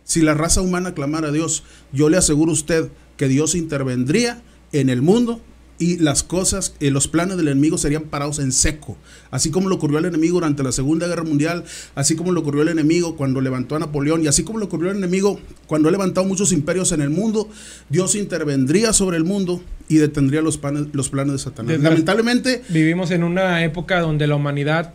si 0.05 0.21
la 0.21 0.33
raza 0.33 0.61
humana 0.61 0.93
clamara 0.93 1.27
a 1.27 1.31
Dios, 1.31 1.63
yo 1.91 2.07
le 2.09 2.15
aseguro 2.15 2.51
a 2.51 2.53
usted 2.53 2.89
que 3.17 3.27
Dios 3.27 3.55
intervendría 3.55 4.41
en 4.71 4.89
el 4.89 5.01
mundo 5.01 5.41
y 5.79 5.97
las 5.97 6.23
cosas, 6.23 6.73
eh, 6.79 6.91
los 6.91 7.07
planes 7.07 7.37
del 7.37 7.47
enemigo 7.49 7.77
serían 7.77 8.03
parados 8.03 8.39
en 8.39 8.51
seco. 8.51 8.97
Así 9.29 9.51
como 9.51 9.69
lo 9.69 9.75
ocurrió 9.75 9.97
al 9.97 10.05
enemigo 10.05 10.35
durante 10.35 10.63
la 10.63 10.71
Segunda 10.71 11.07
Guerra 11.07 11.23
Mundial, 11.23 11.63
así 11.95 12.15
como 12.15 12.31
lo 12.31 12.41
ocurrió 12.41 12.61
al 12.61 12.69
enemigo 12.69 13.15
cuando 13.15 13.41
levantó 13.41 13.75
a 13.75 13.79
Napoleón 13.79 14.23
y 14.23 14.27
así 14.27 14.43
como 14.43 14.59
lo 14.59 14.65
ocurrió 14.65 14.91
al 14.91 14.97
enemigo 14.97 15.39
cuando 15.67 15.89
ha 15.89 15.91
levantado 15.91 16.25
muchos 16.25 16.51
imperios 16.51 16.91
en 16.91 17.01
el 17.01 17.09
mundo, 17.09 17.49
Dios 17.89 18.15
intervendría 18.15 18.93
sobre 18.93 19.17
el 19.17 19.23
mundo 19.23 19.61
y 19.87 19.97
detendría 19.97 20.41
los, 20.41 20.59
los 20.93 21.09
planes 21.09 21.33
de 21.33 21.39
Satanás. 21.39 21.79
Lamentablemente... 21.79 22.63
Vivimos 22.69 23.11
en 23.11 23.23
una 23.23 23.63
época 23.63 23.99
donde 24.01 24.27
la 24.27 24.35
humanidad, 24.35 24.93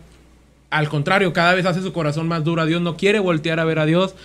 al 0.73 0.89
contrario, 0.89 1.33
cada 1.33 1.53
vez 1.53 1.65
hace 1.65 1.81
su 1.81 1.93
corazón 1.93 2.27
más 2.27 2.43
duro 2.43 2.61
a 2.61 2.65
Dios, 2.65 2.81
no 2.81 2.97
quiere 2.97 3.19
voltear 3.19 3.59
a 3.59 3.65
ver 3.65 3.79
a 3.79 3.85
Dios 3.85 4.15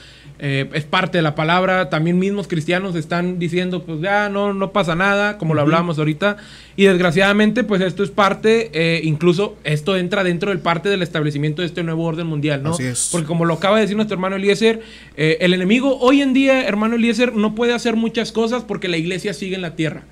eh, 0.41 0.69
es 0.73 0.85
parte 0.85 1.19
de 1.19 1.23
la 1.23 1.35
palabra. 1.35 1.91
También 1.91 2.19
mismos 2.19 2.47
cristianos 2.47 2.95
están 2.95 3.39
diciendo, 3.39 3.83
pues 3.83 4.01
ya 4.01 4.29
no, 4.29 4.55
no 4.55 4.73
pasa 4.73 4.95
nada, 4.95 5.37
como 5.37 5.55
lo 5.55 5.61
hablamos 5.61 5.99
ahorita. 5.99 6.37
Y 6.77 6.85
desgraciadamente, 6.85 7.65
pues 7.65 7.81
esto 7.83 8.05
es 8.05 8.11
parte, 8.11 8.71
eh, 8.73 9.01
incluso 9.03 9.57
esto 9.65 9.97
entra 9.97 10.23
dentro 10.23 10.51
del 10.51 10.61
parte 10.61 10.89
del 10.89 11.03
establecimiento 11.03 11.63
de 11.63 11.67
este 11.67 11.83
nuevo 11.83 12.05
orden 12.05 12.27
mundial, 12.27 12.63
¿no? 12.63 12.77
Porque 13.11 13.27
como 13.27 13.45
lo 13.45 13.55
acaba 13.55 13.77
de 13.77 13.83
decir 13.83 13.97
nuestro 13.97 14.15
hermano 14.15 14.37
Eliezer, 14.37 14.81
eh, 15.17 15.39
el 15.41 15.55
enemigo 15.55 15.99
hoy 15.99 16.23
en 16.23 16.33
día, 16.33 16.67
hermano 16.67 16.95
Eliezer, 16.95 17.35
no 17.35 17.55
puede 17.55 17.75
hacer 17.75 17.97
muchas 17.97 18.31
cosas 18.31 18.63
porque 18.63 18.87
la 18.87 18.97
iglesia 18.97 19.35
sigue 19.35 19.57
en 19.57 19.63
la 19.63 19.75
tierra. 19.75 20.05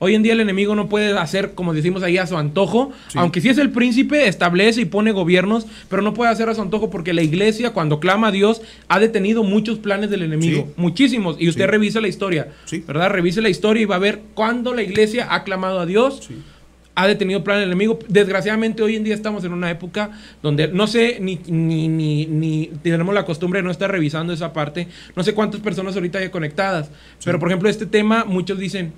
Hoy 0.00 0.14
en 0.14 0.22
día 0.22 0.32
el 0.32 0.40
enemigo 0.40 0.74
no 0.74 0.88
puede 0.88 1.16
hacer, 1.16 1.54
como 1.54 1.72
decimos 1.72 2.02
ahí, 2.02 2.18
a 2.18 2.26
su 2.26 2.36
antojo. 2.36 2.92
Aunque 3.14 3.40
si 3.40 3.48
es 3.48 3.58
el 3.58 3.70
príncipe, 3.70 4.26
establece 4.26 4.80
y 4.80 4.84
pone 4.84 5.12
gobiernos, 5.12 5.66
pero 5.88 6.02
no 6.02 6.14
puede 6.14 6.30
hacer 6.32 6.48
a 6.48 6.54
su 6.54 6.62
antojo 6.62 6.90
porque 6.90 7.12
la 7.12 7.22
iglesia, 7.22 7.70
cuando 7.70 8.00
clama 8.00 8.28
a 8.28 8.32
Dios, 8.32 8.60
ha 8.88 8.98
detenido 8.98 9.44
muchos 9.44 9.78
planes 9.78 10.10
del 10.10 10.22
enemigo. 10.22 10.68
Muchísimos. 10.76 11.36
Y 11.38 11.48
usted 11.48 11.66
revisa 11.68 12.00
la 12.00 12.08
historia, 12.08 12.48
¿verdad? 12.86 13.10
Revise 13.10 13.40
la 13.40 13.48
historia 13.48 13.82
y 13.82 13.86
va 13.86 13.96
a 13.96 14.00
ver 14.00 14.20
cuándo 14.34 14.74
la 14.74 14.82
iglesia 14.82 15.28
ha 15.30 15.44
clamado 15.44 15.80
a 15.80 15.86
Dios. 15.86 16.28
Ha 16.96 17.06
detenido 17.06 17.42
planes 17.42 17.62
del 17.62 17.70
enemigo. 17.70 17.98
Desgraciadamente, 18.08 18.82
hoy 18.82 18.96
en 18.96 19.04
día 19.04 19.14
estamos 19.14 19.44
en 19.44 19.52
una 19.52 19.68
época 19.68 20.10
donde 20.42 20.68
no 20.68 20.86
sé 20.86 21.18
ni, 21.20 21.40
ni, 21.48 21.88
ni, 21.88 22.70
tenemos 22.82 23.12
la 23.14 23.24
costumbre 23.24 23.58
de 23.58 23.64
no 23.64 23.70
estar 23.70 23.90
revisando 23.90 24.32
esa 24.32 24.52
parte. 24.52 24.86
No 25.16 25.24
sé 25.24 25.34
cuántas 25.34 25.60
personas 25.60 25.94
ahorita 25.96 26.18
hay 26.18 26.28
conectadas. 26.28 26.90
Pero, 27.24 27.38
por 27.38 27.48
ejemplo, 27.48 27.68
este 27.68 27.86
tema, 27.86 28.24
muchos 28.24 28.58
dicen. 28.58 28.92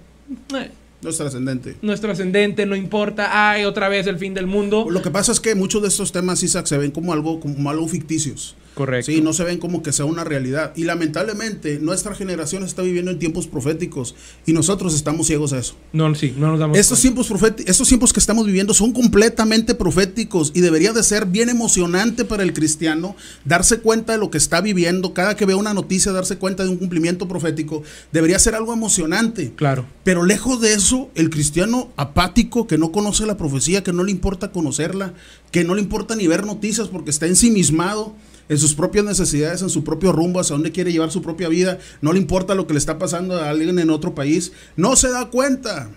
Eh, 0.54 0.68
no 1.06 1.10
es 1.10 1.18
trascendente. 1.18 1.76
No 1.82 1.92
es 1.92 2.00
trascendente, 2.00 2.66
no 2.66 2.74
importa. 2.74 3.50
Ay, 3.50 3.64
otra 3.64 3.88
vez 3.88 4.08
el 4.08 4.18
fin 4.18 4.34
del 4.34 4.48
mundo. 4.48 4.88
Lo 4.90 5.02
que 5.02 5.12
pasa 5.12 5.30
es 5.30 5.38
que 5.38 5.54
muchos 5.54 5.80
de 5.80 5.86
estos 5.86 6.10
temas, 6.10 6.42
Isaac, 6.42 6.66
se 6.66 6.76
ven 6.78 6.90
como 6.90 7.12
algo, 7.12 7.38
como 7.38 7.70
algo 7.70 7.86
ficticios. 7.86 8.56
Correcto. 8.76 9.10
Sí, 9.10 9.22
no 9.22 9.32
se 9.32 9.42
ven 9.42 9.56
como 9.56 9.82
que 9.82 9.90
sea 9.90 10.04
una 10.04 10.22
realidad. 10.22 10.74
Y 10.76 10.84
lamentablemente 10.84 11.78
nuestra 11.80 12.14
generación 12.14 12.62
está 12.62 12.82
viviendo 12.82 13.10
en 13.10 13.18
tiempos 13.18 13.46
proféticos 13.46 14.14
y 14.44 14.52
nosotros 14.52 14.94
estamos 14.94 15.28
ciegos 15.28 15.54
a 15.54 15.58
eso. 15.60 15.76
No, 15.94 16.14
sí, 16.14 16.34
no 16.36 16.48
nos 16.48 16.60
damos 16.60 16.76
Estos 16.76 17.00
tiempos, 17.00 17.32
estos 17.64 17.88
tiempos 17.88 18.12
que 18.12 18.20
estamos 18.20 18.44
viviendo 18.44 18.74
son 18.74 18.92
completamente 18.92 19.74
proféticos 19.74 20.52
y 20.54 20.60
debería 20.60 20.92
de 20.92 21.02
ser 21.02 21.24
bien 21.24 21.48
emocionante 21.48 22.26
para 22.26 22.42
el 22.42 22.52
cristiano 22.52 23.16
darse 23.46 23.78
cuenta 23.78 24.12
de 24.12 24.18
lo 24.18 24.30
que 24.30 24.36
está 24.36 24.60
viviendo. 24.60 25.14
Cada 25.14 25.36
que 25.36 25.46
vea 25.46 25.56
una 25.56 25.72
noticia, 25.72 26.12
darse 26.12 26.36
cuenta 26.36 26.62
de 26.62 26.68
un 26.68 26.76
cumplimiento 26.76 27.28
profético, 27.28 27.82
debería 28.12 28.38
ser 28.38 28.54
algo 28.54 28.74
emocionante. 28.74 29.54
Claro. 29.56 29.86
Pero 30.04 30.22
lejos 30.22 30.60
de 30.60 30.74
eso, 30.74 31.08
el 31.14 31.30
cristiano 31.30 31.94
apático 31.96 32.66
que 32.66 32.76
no 32.76 32.92
conoce 32.92 33.24
la 33.24 33.38
profecía, 33.38 33.82
que 33.82 33.94
no 33.94 34.04
le 34.04 34.10
importa 34.10 34.52
conocerla, 34.52 35.14
que 35.50 35.64
no 35.64 35.74
le 35.74 35.80
importa 35.80 36.14
ni 36.14 36.26
ver 36.26 36.44
noticias 36.44 36.88
porque 36.88 37.08
está 37.08 37.24
ensimismado 37.24 38.14
en 38.48 38.58
sus 38.58 38.74
propias 38.74 39.04
necesidades, 39.04 39.62
en 39.62 39.70
su 39.70 39.84
propio 39.84 40.12
rumbo, 40.12 40.40
hacia 40.40 40.54
dónde 40.54 40.72
quiere 40.72 40.92
llevar 40.92 41.10
su 41.10 41.22
propia 41.22 41.48
vida, 41.48 41.78
no 42.00 42.12
le 42.12 42.18
importa 42.18 42.54
lo 42.54 42.66
que 42.66 42.74
le 42.74 42.78
está 42.78 42.98
pasando 42.98 43.36
a 43.36 43.50
alguien 43.50 43.78
en 43.78 43.90
otro 43.90 44.14
país, 44.14 44.52
no 44.76 44.96
se 44.96 45.10
da 45.10 45.26
cuenta. 45.26 45.90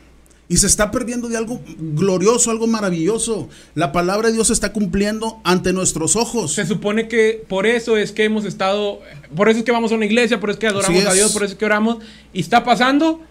Y 0.52 0.58
se 0.58 0.66
está 0.66 0.90
perdiendo 0.90 1.30
de 1.30 1.38
algo 1.38 1.62
glorioso, 1.78 2.50
algo 2.50 2.66
maravilloso. 2.66 3.50
La 3.76 3.92
palabra 3.92 4.30
de 4.30 4.34
Dios 4.34 4.48
se 4.48 4.54
está 4.54 4.74
cumpliendo 4.74 5.40
ante 5.44 5.74
nuestros 5.74 6.16
ojos. 6.16 6.54
Se 6.54 6.66
supone 6.66 7.08
que 7.08 7.44
por 7.48 7.68
eso 7.68 7.98
es 7.98 8.12
que 8.12 8.24
hemos 8.24 8.46
estado, 8.46 9.00
por 9.36 9.48
eso 9.50 9.60
es 9.60 9.66
que 9.66 9.72
vamos 9.72 9.92
a 9.92 9.96
una 9.96 10.08
iglesia, 10.08 10.40
por 10.40 10.50
eso 10.50 10.58
es 10.58 10.60
que 10.60 10.68
adoramos 10.68 11.06
a. 11.06 11.14
Dios, 11.14 11.32
por 11.34 11.44
eso 11.44 11.54
es 11.54 11.60
que 11.60 11.66
oramos, 11.66 12.00
y 12.34 12.40
está 12.40 12.64
pasando 12.64 13.22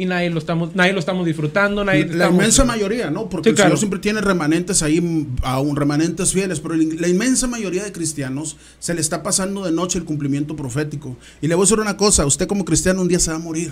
y 0.00 0.06
nadie 0.06 0.30
lo 0.30 0.38
estamos, 0.38 0.74
nadie 0.74 0.92
lo 0.92 0.98
estamos 1.00 1.26
disfrutando, 1.26 1.84
nadie 1.84 2.06
La 2.06 2.12
estamos- 2.12 2.34
inmensa 2.34 2.64
mayoría, 2.64 3.10
¿no? 3.10 3.28
Porque 3.28 3.48
Sí, 3.48 3.50
el 3.50 3.56
claro. 3.56 3.68
Señor 3.70 3.78
siempre 3.78 3.98
tiene 4.00 4.20
remanentes 4.20 4.82
ahí, 4.82 5.26
aún 5.42 5.76
remanentes 5.76 6.32
fieles, 6.32 6.60
pero 6.60 6.74
el- 6.74 7.00
la 7.00 7.08
inmensa 7.08 7.46
mayoría 7.46 7.84
de 7.84 7.92
cristianos 7.92 8.56
se 8.78 8.94
le 8.94 9.00
está 9.00 9.22
pasando 9.22 9.64
de 9.64 9.72
noche 9.72 9.98
el 9.98 10.04
cumplimiento 10.04 10.56
profético. 10.56 11.16
Y 11.40 11.48
le 11.48 11.54
voy 11.54 11.62
a 11.62 11.66
decir 11.66 11.78
una 11.80 11.96
cosa, 11.96 12.26
usted 12.26 12.46
como 12.46 12.64
cristiano 12.64 13.02
un 13.02 13.08
día 13.08 13.18
se 13.20 13.30
va 13.30 13.36
a 13.36 13.40
morir. 13.40 13.70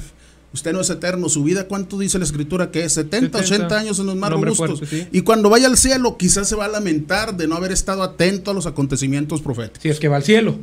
Usted 0.52 0.72
no 0.72 0.80
es 0.80 0.88
eterno, 0.88 1.28
su 1.28 1.44
vida, 1.44 1.68
¿cuánto 1.68 1.98
dice 1.98 2.18
la 2.18 2.24
escritura 2.24 2.70
que 2.70 2.82
es? 2.84 2.94
70, 2.94 3.38
70, 3.40 3.66
80 3.66 3.78
años 3.78 3.98
en 3.98 4.06
los 4.06 4.16
más 4.16 4.30
robustos. 4.30 4.78
fuerte, 4.78 4.86
sí. 4.86 5.06
Y 5.12 5.20
cuando 5.20 5.50
vaya 5.50 5.66
al 5.66 5.76
cielo, 5.76 6.16
quizás 6.16 6.48
se 6.48 6.56
va 6.56 6.64
a 6.64 6.68
lamentar 6.68 7.36
de 7.36 7.46
no 7.46 7.54
haber 7.54 7.70
estado 7.70 8.02
atento 8.02 8.50
a 8.50 8.54
los 8.54 8.64
acontecimientos 8.66 9.42
proféticos. 9.42 9.82
Si 9.82 9.90
es 9.90 9.98
que 10.00 10.08
va 10.08 10.16
al 10.16 10.22
cielo. 10.22 10.56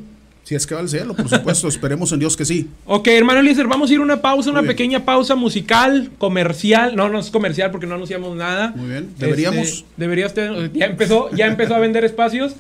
Si 0.46 0.54
es 0.54 0.68
que 0.68 0.76
va 0.76 0.82
al 0.82 0.90
cielo, 0.90 1.16
por 1.16 1.28
supuesto, 1.28 1.68
esperemos 1.70 2.12
en 2.12 2.20
Dios 2.20 2.38
que 2.38 2.46
sí. 2.46 2.70
Ok, 2.86 3.08
hermano 3.08 3.40
Eliezer, 3.40 3.66
vamos 3.66 3.90
a 3.90 3.94
ir 3.94 4.00
a 4.00 4.04
una 4.04 4.22
pausa, 4.22 4.52
una 4.52 4.62
bien. 4.62 4.74
pequeña 4.74 5.04
pausa 5.04 5.34
musical, 5.34 6.12
comercial. 6.20 6.96
No, 6.96 7.10
no 7.10 7.18
es 7.18 7.32
comercial 7.32 7.72
porque 7.72 7.88
no 7.88 7.96
anunciamos 7.96 8.36
nada. 8.38 8.72
Muy 8.76 8.90
bien. 8.90 9.10
Deberíamos. 9.18 9.68
Este, 9.68 9.86
debería 9.98 10.28
usted. 10.28 10.72
Ya 10.74 10.86
empezó, 10.86 11.32
ya 11.32 11.48
empezó 11.48 11.74
a 11.74 11.80
vender 11.80 12.06
espacios. 12.06 12.54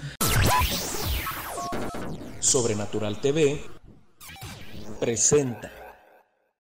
Sobrenatural 2.39 3.21
TV 3.21 3.61
presenta. 4.99 5.71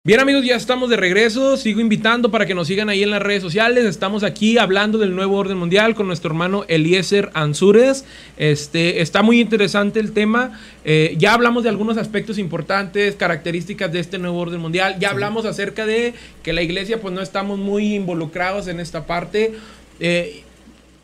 Bien 0.05 0.19
amigos, 0.19 0.43
ya 0.43 0.57
estamos 0.57 0.89
de 0.89 0.97
regreso. 0.97 1.55
Sigo 1.55 1.79
invitando 1.79 2.29
para 2.29 2.45
que 2.45 2.53
nos 2.53 2.67
sigan 2.67 2.89
ahí 2.89 3.03
en 3.03 3.09
las 3.09 3.21
redes 3.21 3.41
sociales. 3.41 3.85
Estamos 3.85 4.23
aquí 4.23 4.57
hablando 4.57 4.97
del 4.97 5.15
nuevo 5.15 5.37
orden 5.37 5.57
mundial 5.57 5.95
con 5.95 6.07
nuestro 6.07 6.31
hermano 6.31 6.65
Eliezer 6.67 7.31
Ansúrez. 7.33 8.03
Este, 8.35 9.01
está 9.01 9.23
muy 9.23 9.39
interesante 9.39 10.01
el 10.01 10.11
tema. 10.11 10.59
Eh, 10.83 11.15
ya 11.17 11.33
hablamos 11.33 11.63
de 11.63 11.69
algunos 11.69 11.95
aspectos 11.95 12.37
importantes, 12.37 13.15
características 13.15 13.93
de 13.93 14.01
este 14.01 14.17
nuevo 14.17 14.39
orden 14.39 14.59
mundial. 14.59 14.97
Ya 14.99 15.09
hablamos 15.09 15.45
acerca 15.45 15.85
de 15.85 16.13
que 16.43 16.51
la 16.51 16.63
iglesia 16.63 16.99
pues 16.99 17.13
no 17.13 17.21
estamos 17.21 17.57
muy 17.57 17.95
involucrados 17.95 18.67
en 18.67 18.81
esta 18.81 19.05
parte. 19.05 19.53
Eh, 20.01 20.43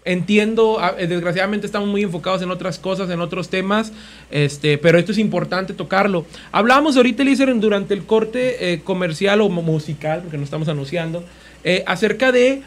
Entiendo, 0.06 0.80
a- 0.80 0.96
eh, 0.98 1.08
desgraciadamente 1.08 1.66
estamos 1.66 1.90
muy 1.90 2.04
enfocados 2.04 2.42
en 2.42 2.50
otras 2.52 2.80
cosas, 2.80 3.10
en 3.10 3.20
otros 3.20 3.50
temas, 3.50 3.92
este, 4.32 4.78
pero 4.78 4.98
esto 4.98 5.12
es 5.12 5.18
importante 5.18 5.74
tocarlo. 5.74 6.26
Hablábamos 6.52 6.96
ahorita, 6.98 7.22
Eliezer, 7.24 7.54
durante 7.60 7.94
el 7.94 8.06
corte 8.06 8.74
eh, 8.74 8.82
comercial 8.82 9.42
o 9.42 9.50
mu- 9.50 9.62
musical, 9.62 10.22
porque 10.22 10.38
no 10.38 10.44
estamos 10.46 10.70
anunciando, 10.70 11.24
eh, 11.66 11.84
acerca 11.86 12.32
de 12.32 12.62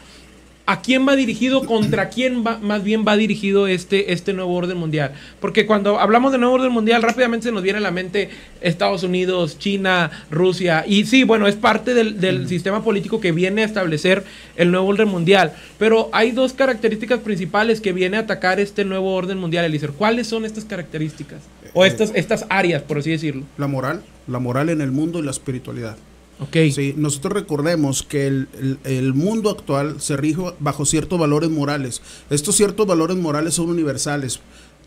a 0.65 0.81
quién 0.81 1.05
va 1.05 1.15
dirigido, 1.15 1.65
contra 1.65 2.09
quién 2.09 2.45
va, 2.45 2.57
más 2.59 2.83
bien 2.83 3.03
va 3.05 3.17
dirigido 3.17 3.67
este, 3.67 4.13
este 4.13 4.31
nuevo 4.31 4.53
orden 4.53 4.77
mundial. 4.77 5.11
Porque 5.41 5.65
cuando 5.65 5.99
hablamos 5.99 6.31
de 6.31 6.37
nuevo 6.37 6.55
orden 6.55 6.71
mundial, 6.71 7.01
rápidamente 7.01 7.45
se 7.45 7.51
nos 7.51 7.63
viene 7.63 7.79
a 7.79 7.81
la 7.81 7.91
mente 7.91 8.29
Estados 8.61 9.03
Unidos, 9.03 9.59
China, 9.59 10.09
Rusia. 10.31 10.85
Y 10.87 11.05
sí, 11.05 11.25
bueno, 11.25 11.47
es 11.47 11.55
parte 11.55 11.93
del, 11.93 12.21
del 12.21 12.47
sistema 12.47 12.81
político 12.83 13.19
que 13.19 13.33
viene 13.33 13.63
a 13.63 13.65
establecer 13.65 14.23
el 14.55 14.71
nuevo 14.71 14.87
orden 14.87 15.09
mundial. 15.09 15.53
Pero 15.77 16.09
hay 16.13 16.31
dos 16.31 16.53
características 16.53 17.19
principales 17.19 17.81
que 17.81 17.91
viene 17.91 18.15
a 18.15 18.21
atacar 18.21 18.61
este 18.61 18.85
nuevo 18.85 19.13
orden 19.13 19.37
mundial, 19.39 19.65
Eliezer. 19.65 19.91
¿Cuáles 19.91 20.27
son 20.27 20.45
estas 20.45 20.63
características? 20.63 21.41
O 21.73 21.83
estas, 21.83 22.11
estas 22.15 22.45
áreas, 22.49 22.83
por 22.83 22.99
así 22.99 23.09
decirlo. 23.09 23.43
La 23.57 23.67
moral, 23.67 24.01
la 24.27 24.39
moral 24.39 24.69
en 24.69 24.79
el 24.79 24.91
mundo 24.91 25.19
y 25.19 25.23
la 25.23 25.31
espiritualidad. 25.31 25.97
Ok. 26.39 26.57
Sí, 26.73 26.93
nosotros 26.97 27.33
recordemos 27.33 28.03
que 28.03 28.27
el, 28.27 28.47
el- 28.59 28.77
el 28.83 29.13
mundo 29.13 29.49
actual 29.49 30.01
se 30.01 30.17
rige 30.17 30.41
bajo 30.59 30.85
ciertos 30.85 31.19
valores 31.19 31.49
morales. 31.49 32.01
Estos 32.29 32.55
ciertos 32.55 32.85
valores 32.87 33.17
morales 33.17 33.53
son 33.53 33.69
universales. 33.69 34.39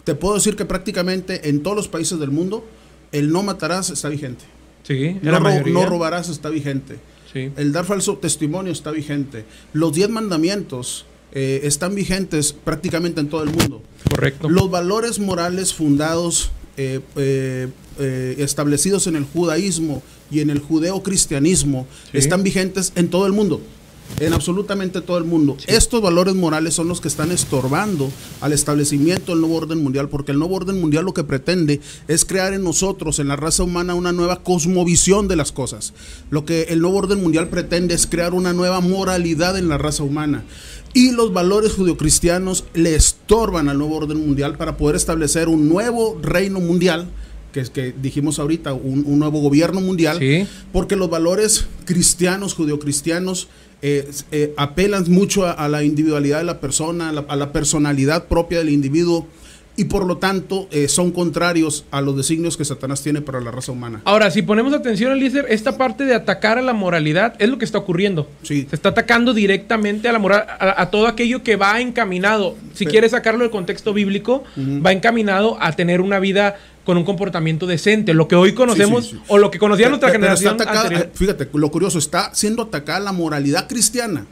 Te 0.04 0.14
puedo 0.14 0.34
decir 0.34 0.56
que 0.56 0.64
prácticamente 0.64 1.48
en 1.48 1.62
todos 1.62 1.76
los 1.76 1.88
países 1.88 2.18
del 2.18 2.30
mundo 2.30 2.64
el 3.12 3.30
no 3.32 3.42
matarás 3.42 3.90
está 3.90 4.08
vigente. 4.08 4.44
Sí, 4.82 5.18
ro- 5.38 5.44
no 5.72 5.86
robarás 5.86 6.28
está 6.28 6.48
vigente. 6.50 6.96
Sí. 7.32 7.50
El 7.56 7.72
dar 7.72 7.84
falso 7.84 8.16
testimonio 8.18 8.72
está 8.72 8.90
vigente. 8.90 9.44
Los 9.72 9.92
diez 9.94 10.08
mandamientos 10.08 11.06
eh, 11.32 11.60
están 11.64 11.94
vigentes 11.94 12.52
prácticamente 12.52 13.20
en 13.20 13.28
todo 13.28 13.42
el 13.42 13.50
mundo. 13.50 13.82
Correcto. 14.10 14.48
Los 14.48 14.70
valores 14.70 15.18
morales 15.18 15.74
fundados, 15.74 16.50
eh, 16.76 17.00
eh, 17.16 17.68
eh, 17.98 18.36
establecidos 18.38 19.06
en 19.06 19.16
el 19.16 19.24
judaísmo 19.24 20.02
y 20.30 20.40
en 20.40 20.50
el 20.50 20.58
judeocristianismo, 20.60 21.86
Sí. 22.12 22.18
están 22.18 22.42
vigentes 22.42 22.92
en 22.96 23.08
todo 23.08 23.26
el 23.26 23.32
mundo. 23.32 23.60
En 24.20 24.32
absolutamente 24.34 25.00
todo 25.00 25.18
el 25.18 25.24
mundo. 25.24 25.56
Estos 25.66 26.00
valores 26.00 26.36
morales 26.36 26.74
son 26.74 26.86
los 26.86 27.00
que 27.00 27.08
están 27.08 27.32
estorbando 27.32 28.08
al 28.40 28.52
establecimiento 28.52 29.32
del 29.32 29.40
nuevo 29.40 29.56
orden 29.56 29.82
mundial, 29.82 30.08
porque 30.08 30.30
el 30.30 30.38
nuevo 30.38 30.54
orden 30.54 30.80
mundial 30.80 31.04
lo 31.04 31.12
que 31.12 31.24
pretende 31.24 31.80
es 32.06 32.24
crear 32.24 32.54
en 32.54 32.62
nosotros, 32.62 33.18
en 33.18 33.26
la 33.26 33.34
raza 33.34 33.64
humana, 33.64 33.96
una 33.96 34.12
nueva 34.12 34.44
cosmovisión 34.44 35.26
de 35.26 35.34
las 35.34 35.50
cosas. 35.50 35.92
Lo 36.30 36.44
que 36.44 36.62
el 36.68 36.80
nuevo 36.82 36.98
orden 36.98 37.20
mundial 37.20 37.48
pretende 37.48 37.94
es 37.94 38.06
crear 38.06 38.32
una 38.32 38.52
nueva 38.52 38.80
moralidad 38.80 39.58
en 39.58 39.68
la 39.68 39.76
raza 39.76 40.04
humana. 40.04 40.44
Y 40.94 41.10
los 41.10 41.32
valores 41.32 41.72
judeocristianos 41.72 42.62
le 42.74 42.94
estorban 42.94 43.68
al 43.68 43.78
nuevo 43.78 43.96
orden 43.96 44.24
mundial 44.24 44.56
para 44.56 44.76
poder 44.76 44.94
establecer 44.94 45.48
un 45.48 45.68
nuevo 45.68 46.16
reino 46.22 46.60
mundial, 46.60 47.08
que 47.64 47.72
que 47.72 47.94
dijimos 48.02 48.38
ahorita, 48.38 48.72
un, 48.74 49.04
un 49.06 49.18
nuevo 49.18 49.40
gobierno 49.40 49.80
mundial, 49.80 50.18
Sí. 50.18 50.46
porque 50.72 50.94
los 50.96 51.08
valores 51.10 51.66
cristianos, 51.86 52.54
judeocristianos, 52.54 53.48
eh, 53.82 54.08
eh, 54.32 54.52
apelan 54.56 55.04
mucho 55.10 55.44
a, 55.46 55.52
a 55.52 55.68
la 55.68 55.82
individualidad 55.82 56.38
de 56.38 56.44
la 56.44 56.60
persona, 56.60 57.08
a 57.08 57.12
la, 57.12 57.24
a 57.28 57.36
la 57.36 57.52
personalidad 57.52 58.24
propia 58.26 58.58
del 58.58 58.70
individuo, 58.70 59.26
y 59.78 59.84
por 59.84 60.06
lo 60.06 60.16
tanto 60.16 60.68
eh, 60.70 60.88
son 60.88 61.10
contrarios 61.12 61.84
a 61.90 62.00
los 62.00 62.16
designios 62.16 62.56
que 62.56 62.64
Satanás 62.64 63.02
tiene 63.02 63.20
para 63.20 63.42
la 63.42 63.50
raza 63.50 63.72
humana. 63.72 64.00
Ahora, 64.06 64.30
si 64.30 64.40
ponemos 64.40 64.72
atención, 64.72 65.12
Eliezer, 65.12 65.44
esta 65.50 65.76
parte 65.76 66.06
de 66.06 66.14
atacar 66.14 66.56
a 66.56 66.62
la 66.62 66.72
moralidad 66.72 67.34
es 67.38 67.50
lo 67.50 67.58
que 67.58 67.66
está 67.66 67.76
ocurriendo. 67.76 68.26
Sí. 68.42 68.66
Se 68.70 68.76
está 68.76 68.88
atacando 68.88 69.34
directamente 69.34 70.08
a 70.08 70.12
la 70.12 70.18
moral, 70.18 70.46
a, 70.48 70.80
a 70.80 70.90
todo 70.90 71.06
aquello 71.06 71.42
que 71.42 71.56
va 71.56 71.78
encaminado, 71.82 72.56
si 72.72 72.86
quieres 72.86 73.10
sacarlo 73.10 73.40
del 73.42 73.50
contexto 73.50 73.92
bíblico, 73.92 74.44
va 74.56 74.92
encaminado 74.92 75.58
a 75.60 75.70
tener 75.72 76.00
una 76.00 76.20
vida 76.20 76.56
con 76.86 76.96
un 76.96 77.04
comportamiento 77.04 77.66
decente, 77.66 78.14
lo 78.14 78.28
que 78.28 78.36
hoy 78.36 78.54
conocemos 78.54 79.06
Sí, 79.06 79.10
sí, 79.10 79.16
sí. 79.16 79.22
o 79.26 79.38
lo 79.38 79.50
que 79.50 79.58
conocía 79.58 79.88
nuestra 79.88 80.12
Pero 80.12 80.32
está 80.32 80.36
generación 80.36 80.54
atacada, 80.54 81.00
eh, 81.00 81.10
fíjate, 81.12 81.48
lo 81.52 81.70
curioso, 81.70 81.98
está 81.98 82.32
siendo 82.32 82.62
atacada 82.62 83.00
la 83.00 83.12
moralidad 83.12 83.68
cristiana. 83.68 84.24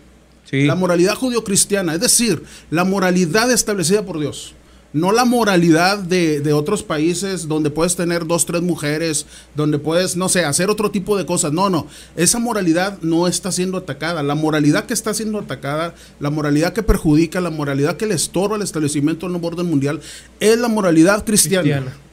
La 0.52 0.76
moralidad 0.76 1.16
judio-cristiana, 1.16 1.94
es 1.94 2.00
decir, 2.00 2.44
la 2.70 2.84
moralidad 2.84 3.50
establecida 3.50 4.04
por 4.04 4.20
Dios. 4.20 4.54
No 4.92 5.10
la 5.10 5.24
moralidad 5.24 5.98
de, 5.98 6.40
de 6.40 6.52
otros 6.52 6.84
países 6.84 7.48
donde 7.48 7.70
puedes 7.70 7.96
tener 7.96 8.24
dos, 8.24 8.46
tres 8.46 8.62
mujeres, 8.62 9.26
donde 9.56 9.80
puedes, 9.80 10.16
no 10.16 10.28
sé, 10.28 10.44
hacer 10.44 10.70
otro 10.70 10.92
tipo 10.92 11.18
de 11.18 11.26
cosas. 11.26 11.52
No, 11.52 11.68
no. 11.70 11.88
Esa 12.14 12.38
moralidad 12.38 13.00
no 13.02 13.26
está 13.26 13.50
siendo 13.50 13.78
atacada. 13.78 14.22
La 14.22 14.36
moralidad 14.36 14.84
que 14.84 14.94
está 14.94 15.12
siendo 15.12 15.40
atacada, 15.40 15.96
la 16.20 16.30
moralidad 16.30 16.72
que 16.72 16.84
perjudica, 16.84 17.40
la 17.40 17.50
moralidad 17.50 17.96
que 17.96 18.06
le 18.06 18.14
estorba 18.14 18.54
al 18.54 18.62
establecimiento 18.62 19.26
del 19.26 19.32
nuevo 19.32 19.48
orden 19.48 19.66
mundial, 19.66 20.00
es 20.38 20.56
la 20.56 20.68
moralidad 20.68 21.24
cristiana. 21.24 21.62
Cristiana. 21.64 22.04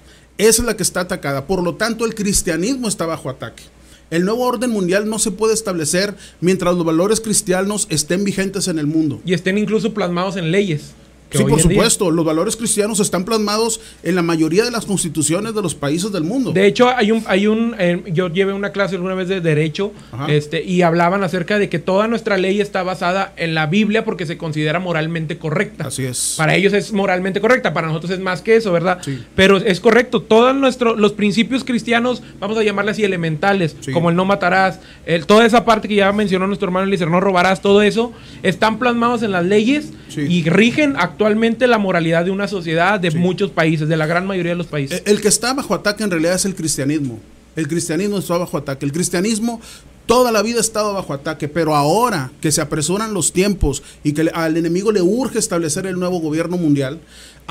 Esa 0.41 0.63
es 0.63 0.65
la 0.65 0.75
que 0.75 0.81
está 0.81 1.01
atacada. 1.01 1.45
Por 1.45 1.61
lo 1.61 1.75
tanto, 1.75 2.03
el 2.03 2.15
cristianismo 2.15 2.87
está 2.87 3.05
bajo 3.05 3.29
ataque. 3.29 3.61
El 4.09 4.25
nuevo 4.25 4.43
orden 4.43 4.71
mundial 4.71 5.07
no 5.07 5.19
se 5.19 5.29
puede 5.29 5.53
establecer 5.53 6.15
mientras 6.39 6.73
los 6.73 6.83
valores 6.83 7.21
cristianos 7.21 7.85
estén 7.91 8.23
vigentes 8.23 8.67
en 8.67 8.79
el 8.79 8.87
mundo. 8.87 9.21
Y 9.23 9.35
estén 9.35 9.59
incluso 9.59 9.93
plasmados 9.93 10.37
en 10.37 10.51
leyes. 10.51 10.93
Sí, 11.39 11.43
por 11.43 11.55
día- 11.57 11.63
supuesto, 11.63 12.11
los 12.11 12.25
valores 12.25 12.55
cristianos 12.55 12.99
están 12.99 13.25
plasmados 13.25 13.79
en 14.03 14.15
la 14.15 14.21
mayoría 14.21 14.63
de 14.63 14.71
las 14.71 14.85
constituciones 14.85 15.53
de 15.55 15.61
los 15.61 15.75
países 15.75 16.11
del 16.11 16.23
mundo. 16.23 16.51
De 16.51 16.65
hecho, 16.67 16.89
hay 16.89 17.11
un, 17.11 17.23
hay 17.27 17.47
un, 17.47 17.75
eh, 17.79 18.03
yo 18.13 18.27
llevé 18.29 18.53
una 18.53 18.71
clase 18.71 18.95
alguna 18.95 19.15
vez 19.15 19.27
de 19.27 19.41
derecho, 19.41 19.93
Ajá. 20.11 20.31
este, 20.31 20.63
y 20.63 20.81
hablaban 20.81 21.23
acerca 21.23 21.57
de 21.59 21.69
que 21.69 21.79
toda 21.79 22.07
nuestra 22.07 22.37
ley 22.37 22.59
está 22.61 22.83
basada 22.83 23.33
en 23.37 23.53
la 23.55 23.67
Biblia 23.67 24.03
porque 24.05 24.25
se 24.25 24.37
considera 24.37 24.79
moralmente 24.79 25.37
correcta. 25.37 25.87
Así 25.87 26.03
es. 26.03 26.35
Para 26.37 26.55
ellos 26.55 26.73
es 26.73 26.91
moralmente 26.93 27.39
correcta, 27.41 27.73
para 27.73 27.87
nosotros 27.87 28.11
es 28.11 28.19
más 28.19 28.41
que 28.41 28.55
eso, 28.57 28.71
¿verdad? 28.71 28.99
Sí. 29.03 29.23
Pero 29.35 29.57
es 29.57 29.79
correcto, 29.79 30.21
todos 30.21 30.55
nuestros 30.55 30.99
los 30.99 31.13
principios 31.13 31.63
cristianos, 31.63 32.21
vamos 32.39 32.57
a 32.57 32.63
llamarle 32.63 32.91
así 32.91 33.03
elementales, 33.03 33.75
Sí. 33.79 33.91
como 33.91 34.09
el 34.09 34.15
no 34.15 34.25
matarás, 34.25 34.79
el- 35.05 35.25
toda 35.25 35.45
esa 35.45 35.63
parte 35.65 35.87
que 35.87 35.95
ya 35.95 36.11
mencionó 36.11 36.47
nuestro 36.47 36.67
hermano 36.67 36.85
Eliezer, 36.87 37.07
no 37.09 37.19
robarás, 37.21 37.61
todo 37.61 37.81
eso, 37.81 38.11
están 38.43 38.79
plasmados 38.79 39.23
en 39.23 39.31
las 39.31 39.45
leyes 39.45 39.93
y 40.17 40.43
rigen 40.49 40.95
actualmente 40.97 41.20
la 41.67 41.77
moralidad 41.77 42.25
de 42.25 42.31
una 42.31 42.47
sociedad 42.47 42.99
de 42.99 43.11
Sí. 43.11 43.17
muchos 43.17 43.51
países, 43.51 43.87
de 43.87 43.97
la 43.97 44.05
gran 44.05 44.25
mayoría 44.27 44.51
de 44.53 44.57
los 44.57 44.67
países. 44.67 44.99
Eh, 44.99 45.03
El 45.05 45.21
que 45.21 45.27
está 45.27 45.53
bajo 45.53 45.73
ataque 45.75 46.03
en 46.03 46.11
realidad 46.11 46.35
es 46.35 46.45
el 46.45 46.55
cristianismo. 46.55 47.19
El 47.55 47.67
cristianismo 47.67 48.17
está 48.19 48.37
bajo 48.37 48.57
ataque. 48.57 48.85
El 48.85 48.91
cristianismo 48.91 49.59
toda 50.05 50.31
la 50.31 50.41
vida 50.41 50.57
ha 50.57 50.61
estado 50.61 50.93
bajo 50.93 51.13
ataque, 51.13 51.47
pero 51.47 51.75
ahora 51.75 52.31
que 52.41 52.51
se 52.51 52.59
apresuran 52.59 53.13
los 53.13 53.31
tiempos 53.31 53.81
y 54.03 54.13
que 54.13 54.29
al 54.33 54.57
enemigo 54.57 54.91
le 54.91 55.01
urge 55.01 55.39
establecer 55.39 55.85
el 55.85 55.97
nuevo 55.99 56.19
gobierno 56.19 56.57
mundial, 56.57 56.99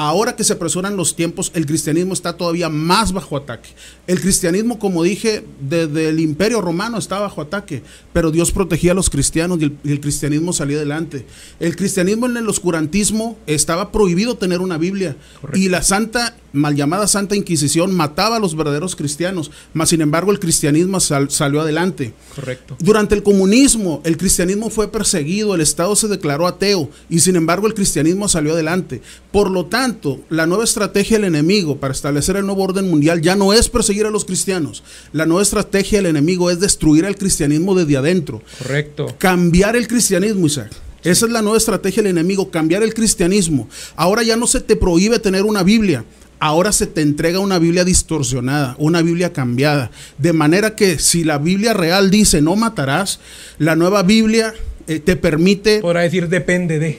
ahora 0.08 0.34
que 0.34 0.44
se 0.44 0.54
apresuran 0.54 0.96
los 0.96 1.14
tiempos, 1.14 1.50
el 1.54 1.66
cristianismo 1.66 2.14
está 2.14 2.32
todavía 2.32 2.70
más 2.70 3.12
bajo 3.12 3.36
ataque. 3.36 3.68
El 4.06 4.18
cristianismo, 4.20 4.78
como 4.78 5.02
dije, 5.02 5.44
desde 5.60 6.08
el 6.08 6.20
imperio 6.20 6.62
romano 6.62 6.96
estaba 6.96 7.22
bajo 7.22 7.42
ataque, 7.42 7.82
pero 8.14 8.30
Dios 8.30 8.50
protegía 8.50 8.92
a 8.92 8.94
los 8.94 9.10
cristianos 9.10 9.58
y 9.60 9.64
el, 9.64 9.76
y 9.84 9.92
el 9.92 10.00
cristianismo 10.00 10.54
salía 10.54 10.78
adelante. 10.78 11.26
El 11.60 11.76
cristianismo 11.76 12.24
en 12.26 12.36
el 12.38 12.48
oscurantismo 12.48 13.36
estaba 13.46 13.92
prohibido 13.92 14.36
tener 14.36 14.60
una 14.62 14.78
Biblia 14.78 15.16
y 15.54 15.68
la 15.68 15.82
santa, 15.82 16.34
mal 16.54 16.74
llamada 16.74 17.06
Santa 17.06 17.36
Inquisición, 17.36 17.94
mataba 17.94 18.36
a 18.36 18.40
los 18.40 18.56
verdaderos 18.56 18.96
cristianos, 18.96 19.50
mas 19.74 19.90
sin 19.90 20.00
embargo 20.00 20.32
el 20.32 20.40
cristianismo 20.40 20.98
sal- 21.00 21.30
salió 21.30 21.60
adelante. 21.60 22.14
Correcto. 22.34 22.76
Durante 22.80 23.14
el 23.14 23.22
comunismo, 23.22 24.00
el 24.04 24.16
cristianismo 24.16 24.70
fue 24.70 24.88
perseguido, 24.90 25.54
el 25.54 25.60
Estado 25.60 25.94
se 25.94 26.08
declaró 26.08 26.46
ateo 26.46 26.88
y 27.10 27.20
sin 27.20 27.36
embargo 27.36 27.66
el 27.66 27.74
cristianismo 27.74 28.28
salió 28.28 28.54
adelante. 28.54 29.02
Por 29.30 29.50
lo 29.50 29.66
tanto, 29.66 29.89
la 30.28 30.46
nueva 30.46 30.64
estrategia 30.64 31.18
del 31.18 31.26
enemigo 31.26 31.78
para 31.78 31.92
establecer 31.92 32.36
el 32.36 32.46
nuevo 32.46 32.62
orden 32.62 32.88
mundial 32.88 33.20
ya 33.20 33.36
no 33.36 33.52
es 33.52 33.68
perseguir 33.68 34.06
a 34.06 34.10
los 34.10 34.24
cristianos. 34.24 34.82
La 35.12 35.26
nueva 35.26 35.42
estrategia 35.42 35.98
del 35.98 36.06
enemigo 36.06 36.50
es 36.50 36.60
destruir 36.60 37.06
al 37.06 37.16
cristianismo 37.16 37.74
desde 37.74 37.96
adentro. 37.96 38.42
Correcto. 38.58 39.14
Cambiar 39.18 39.76
el 39.76 39.88
cristianismo, 39.88 40.46
Isaac. 40.46 40.70
Esa 41.02 41.26
es 41.26 41.32
la 41.32 41.42
nueva 41.42 41.56
estrategia 41.56 42.02
del 42.02 42.10
enemigo, 42.10 42.50
cambiar 42.50 42.82
el 42.82 42.92
cristianismo. 42.92 43.68
Ahora 43.96 44.22
ya 44.22 44.36
no 44.36 44.46
se 44.46 44.60
te 44.60 44.76
prohíbe 44.76 45.18
tener 45.18 45.44
una 45.44 45.62
Biblia. 45.62 46.04
Ahora 46.38 46.72
se 46.72 46.86
te 46.86 47.02
entrega 47.02 47.38
una 47.38 47.58
Biblia 47.58 47.84
distorsionada, 47.84 48.74
una 48.78 49.02
Biblia 49.02 49.32
cambiada. 49.32 49.90
De 50.18 50.32
manera 50.32 50.74
que 50.74 50.98
si 50.98 51.24
la 51.24 51.38
Biblia 51.38 51.74
real 51.74 52.10
dice 52.10 52.40
no 52.40 52.56
matarás, 52.56 53.20
la 53.58 53.76
nueva 53.76 54.02
Biblia 54.02 54.54
eh, 54.86 55.00
te 55.00 55.16
permite 55.16 55.80
Podrá 55.80 56.00
decir 56.00 56.28
depende 56.28 56.78
de. 56.78 56.98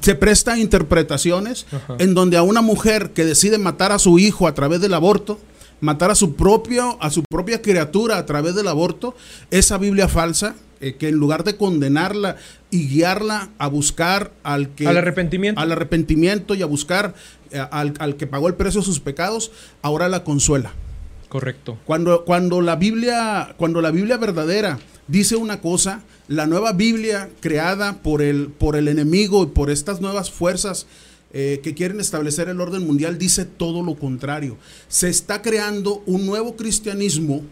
Se 0.00 0.14
presta 0.14 0.54
a 0.54 0.58
interpretaciones 0.58 1.66
Ajá. 1.72 1.96
en 1.98 2.14
donde 2.14 2.36
a 2.36 2.42
una 2.42 2.62
mujer 2.62 3.10
que 3.10 3.24
decide 3.24 3.58
matar 3.58 3.92
a 3.92 3.98
su 3.98 4.18
hijo 4.18 4.46
a 4.48 4.54
través 4.54 4.80
del 4.80 4.94
aborto, 4.94 5.38
matar 5.80 6.10
a 6.10 6.14
su 6.14 6.34
propio 6.34 6.98
a 7.00 7.10
su 7.10 7.22
propia 7.22 7.62
criatura 7.62 8.18
a 8.18 8.26
través 8.26 8.54
del 8.54 8.68
aborto, 8.68 9.14
esa 9.50 9.78
Biblia 9.78 10.08
falsa 10.08 10.54
eh, 10.80 10.94
que 10.96 11.08
en 11.08 11.16
lugar 11.16 11.44
de 11.44 11.56
condenarla 11.56 12.36
y 12.70 12.88
guiarla 12.88 13.50
a 13.58 13.68
buscar 13.68 14.32
al 14.42 14.70
que 14.70 14.86
Al 14.86 14.96
arrepentimiento. 14.96 15.60
al 15.60 15.72
arrepentimiento 15.72 16.54
y 16.54 16.62
a 16.62 16.66
buscar 16.66 17.14
eh, 17.50 17.62
al, 17.70 17.94
al 17.98 18.16
que 18.16 18.26
pagó 18.26 18.48
el 18.48 18.54
precio 18.54 18.80
de 18.80 18.86
sus 18.86 19.00
pecados, 19.00 19.50
ahora 19.82 20.08
la 20.08 20.24
consuela. 20.24 20.72
Correcto. 21.28 21.78
Cuando, 21.84 22.24
cuando, 22.24 22.60
la 22.60 22.76
Biblia, 22.76 23.54
cuando 23.56 23.80
la 23.80 23.90
Biblia 23.90 24.16
verdadera 24.16 24.78
dice 25.06 25.36
una 25.36 25.60
cosa, 25.60 26.02
la 26.30 26.46
nueva 26.46 26.72
Biblia 26.72 27.28
creada 27.40 28.02
por 28.02 28.22
el, 28.22 28.46
por 28.48 28.76
el 28.76 28.86
enemigo 28.86 29.42
y 29.42 29.46
por 29.48 29.68
estas 29.68 30.00
nuevas 30.00 30.30
fuerzas 30.30 30.86
eh, 31.32 31.58
que 31.62 31.74
quieren 31.74 31.98
establecer 32.00 32.48
el 32.48 32.60
orden 32.60 32.86
mundial 32.86 33.18
dice 33.18 33.44
todo 33.44 33.82
lo 33.82 33.96
contrario. 33.96 34.56
Se 34.88 35.08
está 35.08 35.42
creando 35.42 36.02
un 36.06 36.26
nuevo 36.26 36.54
cristianismo 36.56 37.42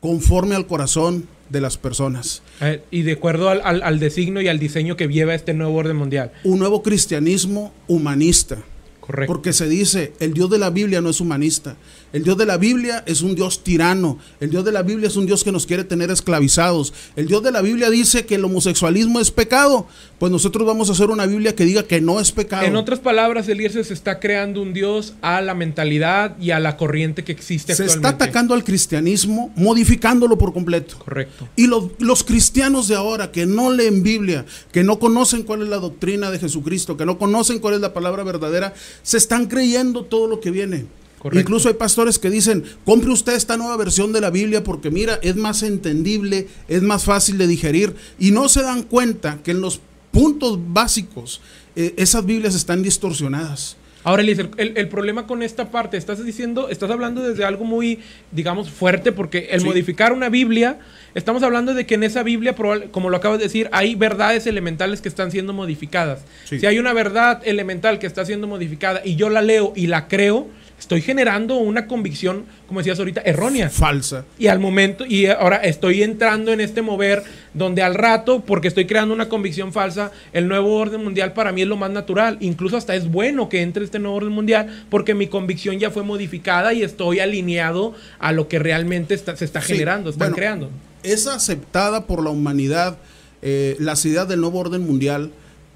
conforme 0.00 0.54
al 0.54 0.66
corazón 0.66 1.26
de 1.50 1.60
las 1.60 1.76
personas. 1.76 2.42
Eh, 2.60 2.82
y 2.90 3.02
de 3.02 3.12
acuerdo 3.12 3.48
al, 3.50 3.60
al- 3.64 3.82
al 3.82 4.00
designio 4.00 4.40
y 4.40 4.48
al 4.48 4.58
diseño 4.58 4.96
que 4.96 5.08
lleva 5.08 5.34
este 5.34 5.54
nuevo 5.54 5.74
orden 5.76 5.96
mundial. 5.96 6.32
Un 6.44 6.58
nuevo 6.58 6.82
cristianismo 6.82 7.72
humanista. 7.86 8.62
Correcto. 9.00 9.32
Porque 9.32 9.52
se 9.52 9.68
dice, 9.68 10.12
el 10.20 10.32
Dios 10.34 10.50
de 10.50 10.58
la 10.58 10.70
Biblia 10.70 11.00
no 11.00 11.10
es 11.10 11.20
humanista. 11.20 11.76
El 12.12 12.24
Dios 12.24 12.38
de 12.38 12.46
la 12.46 12.56
Biblia 12.56 13.02
es 13.06 13.22
un 13.22 13.34
Dios 13.34 13.62
tirano. 13.62 14.18
El 14.40 14.50
Dios 14.50 14.64
de 14.64 14.72
la 14.72 14.82
Biblia 14.82 15.08
es 15.08 15.16
un 15.16 15.26
Dios 15.26 15.44
que 15.44 15.52
nos 15.52 15.66
quiere 15.66 15.84
tener 15.84 16.10
esclavizados. 16.10 16.94
El 17.16 17.26
Dios 17.26 17.42
de 17.42 17.50
la 17.50 17.62
Biblia 17.62 17.90
dice 17.90 18.24
que 18.24 18.36
el 18.36 18.44
homosexualismo 18.44 19.20
es 19.20 19.30
pecado. 19.30 19.86
Pues 20.18 20.32
nosotros 20.32 20.66
vamos 20.66 20.88
a 20.88 20.92
hacer 20.92 21.10
una 21.10 21.26
Biblia 21.26 21.54
que 21.54 21.64
diga 21.64 21.82
que 21.82 22.00
no 22.00 22.20
es 22.20 22.32
pecado. 22.32 22.64
En 22.64 22.76
otras 22.76 23.00
palabras, 23.00 23.48
Eliezer 23.48 23.84
se 23.84 23.92
está 23.92 24.20
creando 24.20 24.62
un 24.62 24.72
Dios 24.72 25.14
a 25.20 25.40
la 25.40 25.54
mentalidad 25.54 26.38
y 26.38 26.52
a 26.52 26.60
la 26.60 26.76
corriente 26.76 27.24
que 27.24 27.32
existe 27.32 27.74
se 27.74 27.84
está 27.84 27.96
actualmente. 27.96 28.24
atacando 28.24 28.54
al 28.54 28.64
cristianismo, 28.64 29.52
modificándolo 29.56 30.38
por 30.38 30.52
completo. 30.52 30.98
Correcto. 30.98 31.48
Y 31.56 31.66
los, 31.66 31.90
los 31.98 32.24
cristianos 32.24 32.88
de 32.88 32.94
ahora 32.94 33.30
que 33.30 33.46
no 33.46 33.72
leen 33.72 34.02
Biblia, 34.02 34.46
que 34.72 34.84
no 34.84 34.98
conocen 34.98 35.42
cuál 35.42 35.62
es 35.62 35.68
la 35.68 35.78
doctrina 35.78 36.30
de 36.30 36.38
Jesucristo, 36.38 36.96
que 36.96 37.04
no 37.04 37.18
conocen 37.18 37.58
cuál 37.58 37.74
es 37.74 37.80
la 37.80 37.92
palabra 37.92 38.22
verdadera, 38.22 38.74
se 39.02 39.16
están 39.16 39.46
creyendo 39.46 40.04
todo 40.04 40.28
lo 40.28 40.40
que 40.40 40.50
viene. 40.50 40.86
Correcto. 41.26 41.40
Incluso 41.40 41.68
hay 41.68 41.74
pastores 41.74 42.18
que 42.18 42.30
dicen, 42.30 42.62
compre 42.84 43.10
usted 43.10 43.34
esta 43.34 43.56
nueva 43.56 43.76
versión 43.76 44.12
de 44.12 44.20
la 44.20 44.30
Biblia 44.30 44.62
porque 44.62 44.90
mira, 44.90 45.18
es 45.22 45.34
más 45.36 45.62
entendible, 45.62 46.46
es 46.68 46.82
más 46.82 47.04
fácil 47.04 47.36
de 47.36 47.46
digerir. 47.48 47.94
Y 48.18 48.30
no 48.30 48.48
se 48.48 48.62
dan 48.62 48.82
cuenta 48.84 49.38
que 49.42 49.50
en 49.50 49.60
los 49.60 49.80
puntos 50.12 50.58
básicos 50.68 51.40
eh, 51.74 51.94
esas 51.96 52.24
Biblias 52.24 52.54
están 52.54 52.82
distorsionadas. 52.82 53.76
Ahora, 54.04 54.22
Eliezer, 54.22 54.50
el, 54.56 54.76
el 54.76 54.88
problema 54.88 55.26
con 55.26 55.42
esta 55.42 55.72
parte, 55.72 55.96
estás 55.96 56.24
diciendo, 56.24 56.68
estás 56.68 56.88
hablando 56.92 57.22
desde 57.28 57.44
algo 57.44 57.64
muy, 57.64 57.98
digamos, 58.30 58.70
fuerte, 58.70 59.10
porque 59.10 59.48
el 59.50 59.60
Sí. 59.62 59.66
modificar 59.66 60.12
una 60.12 60.28
Biblia, 60.28 60.78
estamos 61.16 61.42
hablando 61.42 61.74
de 61.74 61.86
que 61.86 61.96
en 61.96 62.04
esa 62.04 62.22
Biblia, 62.22 62.54
como 62.92 63.10
lo 63.10 63.16
acabas 63.16 63.38
de 63.38 63.46
decir, 63.46 63.68
hay 63.72 63.96
verdades 63.96 64.46
elementales 64.46 65.00
que 65.00 65.08
están 65.08 65.32
siendo 65.32 65.52
modificadas. 65.52 66.20
Sí. 66.44 66.60
Si 66.60 66.66
hay 66.66 66.78
una 66.78 66.92
verdad 66.92 67.42
elemental 67.44 67.98
que 67.98 68.06
está 68.06 68.24
siendo 68.24 68.46
modificada 68.46 69.02
y 69.04 69.16
yo 69.16 69.28
la 69.28 69.42
leo 69.42 69.72
y 69.74 69.88
la 69.88 70.06
creo, 70.06 70.46
estoy 70.78 71.00
generando 71.00 71.56
una 71.56 71.86
convicción, 71.86 72.44
como 72.68 72.80
decías 72.80 72.98
ahorita, 72.98 73.22
errónea. 73.22 73.70
Falsa. 73.70 74.24
Y 74.38 74.46
al 74.48 74.58
momento, 74.60 75.04
y 75.06 75.26
ahora 75.26 75.56
estoy 75.56 76.02
entrando 76.02 76.52
en 76.52 76.60
este 76.60 76.82
mover 76.82 77.22
donde 77.54 77.82
al 77.82 77.94
rato, 77.94 78.40
porque 78.40 78.68
estoy 78.68 78.86
creando 78.86 79.14
una 79.14 79.28
convicción 79.28 79.72
falsa, 79.72 80.12
el 80.32 80.48
nuevo 80.48 80.76
orden 80.76 81.02
mundial 81.02 81.32
para 81.32 81.52
mí 81.52 81.62
es 81.62 81.68
lo 81.68 81.76
más 81.76 81.90
natural. 81.90 82.36
Incluso 82.40 82.76
hasta 82.76 82.94
es 82.94 83.10
bueno 83.10 83.48
que 83.48 83.62
entre 83.62 83.84
este 83.84 83.98
nuevo 83.98 84.16
orden 84.16 84.32
mundial 84.32 84.84
porque 84.90 85.14
mi 85.14 85.26
convicción 85.28 85.78
ya 85.78 85.90
fue 85.90 86.02
modificada 86.02 86.72
y 86.74 86.82
estoy 86.82 87.20
alineado 87.20 87.94
a 88.18 88.32
lo 88.32 88.48
que 88.48 88.58
realmente 88.58 89.14
está- 89.14 89.34
se 89.36 89.44
está 89.46 89.60
Sí, 89.62 89.72
generando, 89.72 90.10
están 90.10 90.26
bueno, 90.28 90.36
creando. 90.36 90.70
Es 91.02 91.26
aceptada 91.26 92.06
por 92.06 92.22
la 92.22 92.30
humanidad 92.30 92.98
eh, 93.42 93.76
la 93.78 93.94
ideas 94.04 94.28
del 94.28 94.40
nuevo 94.40 94.58
orden 94.58 94.82
mundial 94.82 95.30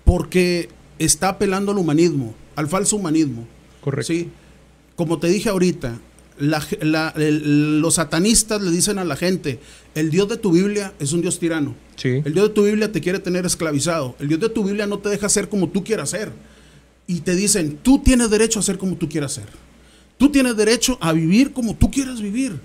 porque 0.05 0.69
está 0.99 1.29
apelando 1.31 1.73
al 1.73 1.79
humanismo, 1.79 2.35
al 2.57 2.67
falso 2.69 2.97
humanismo. 2.97 3.47
Correcto. 3.81 4.13
Sí. 4.13 4.29
Como 5.01 5.19
te 5.19 5.29
dije 5.29 5.49
ahorita, 5.49 5.99
la 6.39 6.61
ge- 6.61 6.79
la- 6.83 7.15
el- 7.17 7.81
los 7.81 7.95
satanistas 7.95 8.61
le 8.61 8.71
dicen 8.71 8.99
a 8.99 9.05
la 9.07 9.17
gente, 9.17 9.59
el 9.95 10.11
Dios 10.11 10.29
de 10.29 10.37
tu 10.37 10.53
Biblia 10.53 10.93
es 10.99 11.15
un 11.15 11.23
Dios 11.23 11.39
tirano. 11.39 11.75
Sí. 11.97 12.21
El 12.23 12.35
Dios 12.35 12.49
de 12.49 12.55
tu 12.55 12.65
Biblia 12.65 12.93
te 12.93 13.01
quiere 13.01 13.19
tener 13.19 13.47
esclavizado. 13.47 14.15
El 14.21 14.29
Dios 14.29 14.41
de 14.41 14.51
tu 14.51 14.63
Biblia 14.63 14.87
no 14.87 14.99
te 14.99 15.09
deja 15.09 15.31
ser 15.31 15.49
como 15.49 15.71
tú 15.71 15.83
quieras 15.85 16.11
ser. 16.11 16.31
Y 17.07 17.21
te 17.21 17.35
dicen, 17.35 17.79
tú 17.83 18.01
tienes 18.03 18.29
derecho 18.29 18.59
a 18.59 18.63
ser 18.63 18.77
como 18.77 18.95
tú 18.97 19.09
quieras 19.09 19.33
ser. 19.33 19.47
Tú 20.19 20.31
tienes 20.31 20.55
derecho 20.55 20.99
a 21.01 21.15
vivir 21.15 21.55
como 21.55 21.75
tú 21.75 21.91
quieras 21.91 22.21
vivir. 22.21 22.61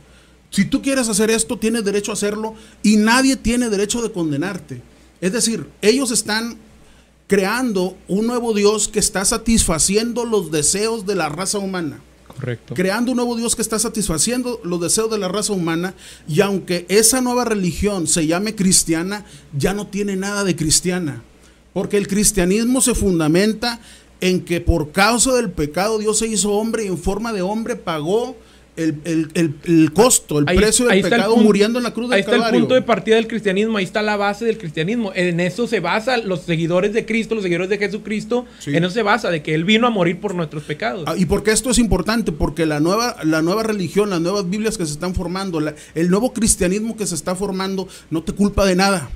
Si 0.50 0.66
tú 0.66 0.82
quieres 0.82 1.08
hacer 1.08 1.30
esto, 1.30 1.58
tienes 1.58 1.86
derecho 1.86 2.12
a 2.12 2.16
hacerlo 2.16 2.54
y 2.84 2.98
nadie 2.98 3.38
tiene 3.38 3.70
derecho 3.70 4.02
de 4.02 4.12
condenarte. 4.12 4.82
Es 5.22 5.32
decir, 5.32 5.68
ellos 5.82 6.12
están 6.12 6.58
creando 7.28 7.96
un 8.10 8.28
nuevo 8.28 8.54
Dios 8.54 8.90
que 8.90 9.00
está 9.00 9.24
satisfaciendo 9.24 10.26
los 10.26 10.52
deseos 10.52 11.06
de 11.06 11.16
la 11.16 11.30
raza 11.30 11.60
humana 11.60 12.02
Correcto. 12.36 12.74
creando 12.74 13.12
un 13.12 13.18
nuevo 13.18 13.36
Dios 13.36 13.56
que 13.56 13.62
está 13.62 13.80
satisfaciendo 13.80 14.60
los 14.64 14.82
deseos 14.82 15.10
de 15.10 15.18
la 15.18 15.28
raza 15.28 15.54
humana 15.54 15.94
y 16.28 16.42
aunque 16.42 16.86
esa 16.90 17.22
nueva 17.22 17.46
religión 17.46 18.08
se 18.08 18.28
llame 18.28 18.56
cristiana, 18.56 19.26
ya 19.58 19.74
no 19.74 19.88
tiene 19.88 20.16
nada 20.16 20.44
de 20.44 20.56
cristiana, 20.56 21.24
porque 21.74 21.98
el 21.98 22.08
cristianismo 22.08 22.82
se 22.82 22.96
fundamenta 22.96 23.80
en 24.22 24.44
que 24.44 24.62
por 24.62 24.92
causa 24.92 25.34
del 25.34 25.52
pecado 25.52 25.98
Dios 25.98 26.20
se 26.20 26.28
hizo 26.28 26.52
hombre 26.52 26.86
y 26.86 26.88
en 26.88 26.98
forma 26.98 27.34
de 27.34 27.42
hombre 27.42 27.76
pagó 27.76 28.36
el, 28.78 29.00
el- 29.06 29.30
el- 29.36 29.56
el 29.64 29.94
costo, 29.94 30.40
el 30.40 30.46
Ahí- 30.50 30.58
precio 30.58 30.86
del 30.88 31.02
pecado 31.02 31.32
punto- 31.34 31.44
muriendo 31.46 31.80
en 31.80 31.84
la 31.84 31.94
cruz 31.94 32.10
del 32.10 32.16
Ahí 32.16 32.20
está 32.22 32.36
el 32.36 32.54
punto 32.60 32.74
de 32.74 32.82
partida 32.82 33.16
del 33.16 33.28
cristianismo, 33.28 33.78
ahí 33.78 33.86
está 33.86 34.02
la 34.02 34.18
base 34.18 34.44
del 34.46 34.58
cristianismo. 34.58 35.12
En 35.16 35.40
eso 35.40 35.66
se 35.68 35.80
basa 35.80 36.18
los 36.18 36.42
seguidores 36.42 36.92
de 36.94 37.06
Cristo, 37.06 37.36
los 37.36 37.44
seguidores 37.44 37.70
de 37.70 37.78
Jesucristo, 37.78 38.46
Sí. 38.60 38.76
en 38.76 38.84
eso 38.84 38.94
se 38.94 39.02
basa, 39.04 39.30
de 39.30 39.42
que 39.42 39.54
Él 39.54 39.64
vino 39.64 39.88
a 39.88 39.90
morir 39.90 40.20
por 40.20 40.36
nuestros 40.36 40.64
pecados. 40.64 41.06
Ah, 41.08 41.16
¿Y 41.18 41.26
por 41.26 41.44
qué 41.44 41.52
esto 41.52 41.70
es 41.72 41.78
importante? 41.80 42.32
Porque 42.32 42.66
la 42.66 42.80
nueva, 42.80 43.18
la 43.24 43.42
nueva 43.42 43.64
religión, 43.64 44.10
las 44.10 44.20
nuevas 44.22 44.50
Biblias 44.50 44.78
que 44.78 44.86
se 44.86 44.92
están 44.92 45.16
formando, 45.16 45.60
la- 45.60 45.76
el 45.94 46.10
nuevo 46.10 46.34
cristianismo 46.34 46.98
que 46.98 47.06
se 47.08 47.16
está 47.16 47.34
formando, 47.36 47.88
no 48.10 48.24
te 48.24 48.34
culpa 48.34 48.66
de 48.66 48.76
nada. 48.76 49.10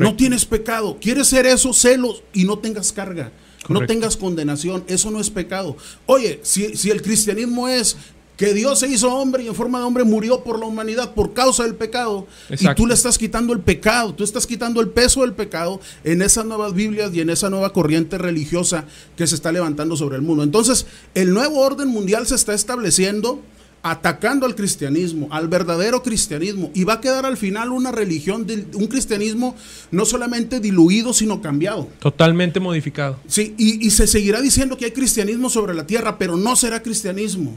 No 0.00 0.14
tienes 0.16 0.44
pecado. 0.44 0.98
¿Quieres 1.00 1.28
ser 1.28 1.46
eso? 1.46 1.72
Celos 1.72 2.22
y 2.34 2.44
no 2.44 2.58
tengas 2.58 2.92
carga. 2.92 3.32
No 3.68 3.74
Correcto. 3.76 3.86
tengas 3.94 4.16
condenación. 4.18 4.84
Eso 4.86 5.10
no 5.10 5.18
es 5.20 5.30
pecado. 5.30 5.76
Oye, 6.06 6.40
si, 6.42 6.76
si 6.76 6.90
el 6.90 7.00
cristianismo 7.02 7.68
es 7.68 7.96
que 8.38 8.54
Dios 8.54 8.78
se 8.78 8.88
hizo 8.88 9.12
hombre 9.12 9.42
y 9.42 9.48
en 9.48 9.54
forma 9.54 9.80
de 9.80 9.84
hombre 9.84 10.04
murió 10.04 10.44
por 10.44 10.60
la 10.60 10.66
humanidad 10.66 11.12
por 11.12 11.34
causa 11.34 11.64
del 11.64 11.74
pecado, 11.74 12.28
y 12.48 12.72
tú 12.74 12.86
le 12.86 12.94
estás 12.94 13.18
quitando 13.18 13.52
el 13.52 13.58
pecado, 13.58 14.14
tú 14.14 14.22
estás 14.22 14.46
quitando 14.46 14.80
el 14.80 14.90
peso 14.90 15.22
del 15.22 15.32
pecado 15.32 15.80
en 16.04 16.22
esas 16.22 16.46
nuevas 16.46 16.72
Biblias 16.72 17.12
y 17.12 17.20
en 17.20 17.30
esa 17.30 17.50
nueva 17.50 17.72
corriente 17.72 18.16
religiosa 18.16 18.84
que 19.16 19.26
se 19.26 19.34
está 19.34 19.50
levantando 19.50 19.96
sobre 19.96 20.16
el 20.16 20.22
mundo. 20.22 20.44
Entonces, 20.44 20.86
el 21.16 21.34
nuevo 21.34 21.58
orden 21.58 21.88
mundial 21.88 22.28
se 22.28 22.36
está 22.36 22.54
estableciendo 22.54 23.42
atacando 23.82 24.46
al 24.46 24.54
cristianismo, 24.54 25.28
al 25.30 25.48
verdadero 25.48 26.02
cristianismo, 26.02 26.70
y 26.74 26.84
va 26.84 26.94
a 26.94 27.00
quedar 27.00 27.26
al 27.26 27.36
final 27.36 27.70
una 27.72 27.90
religión, 27.90 28.46
de, 28.46 28.66
un 28.74 28.86
cristianismo 28.86 29.56
no 29.90 30.04
solamente 30.04 30.60
diluido, 30.60 31.12
sino 31.12 31.40
cambiado. 31.40 31.88
Totalmente 31.98 32.60
modificado. 32.60 33.18
Sí, 33.26 33.54
y, 33.56 33.84
y 33.84 33.90
se 33.90 34.06
seguirá 34.06 34.40
diciendo 34.40 34.76
que 34.76 34.84
hay 34.84 34.90
cristianismo 34.92 35.50
sobre 35.50 35.74
la 35.74 35.86
tierra, 35.86 36.18
pero 36.18 36.36
no 36.36 36.54
será 36.54 36.82
cristianismo. 36.82 37.56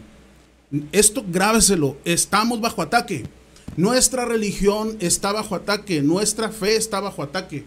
Esto 0.92 1.24
grábeselo, 1.28 1.98
estamos 2.06 2.62
bajo 2.62 2.82
ataque. 2.82 3.24
Nuestra 3.78 4.26
religión 4.26 4.98
está 5.00 5.32
bajo 5.32 5.56
ataque, 5.56 6.02
nuestra 6.02 6.50
fe 6.50 6.76
está 6.76 7.00
bajo 7.00 7.24
ataque. 7.24 7.64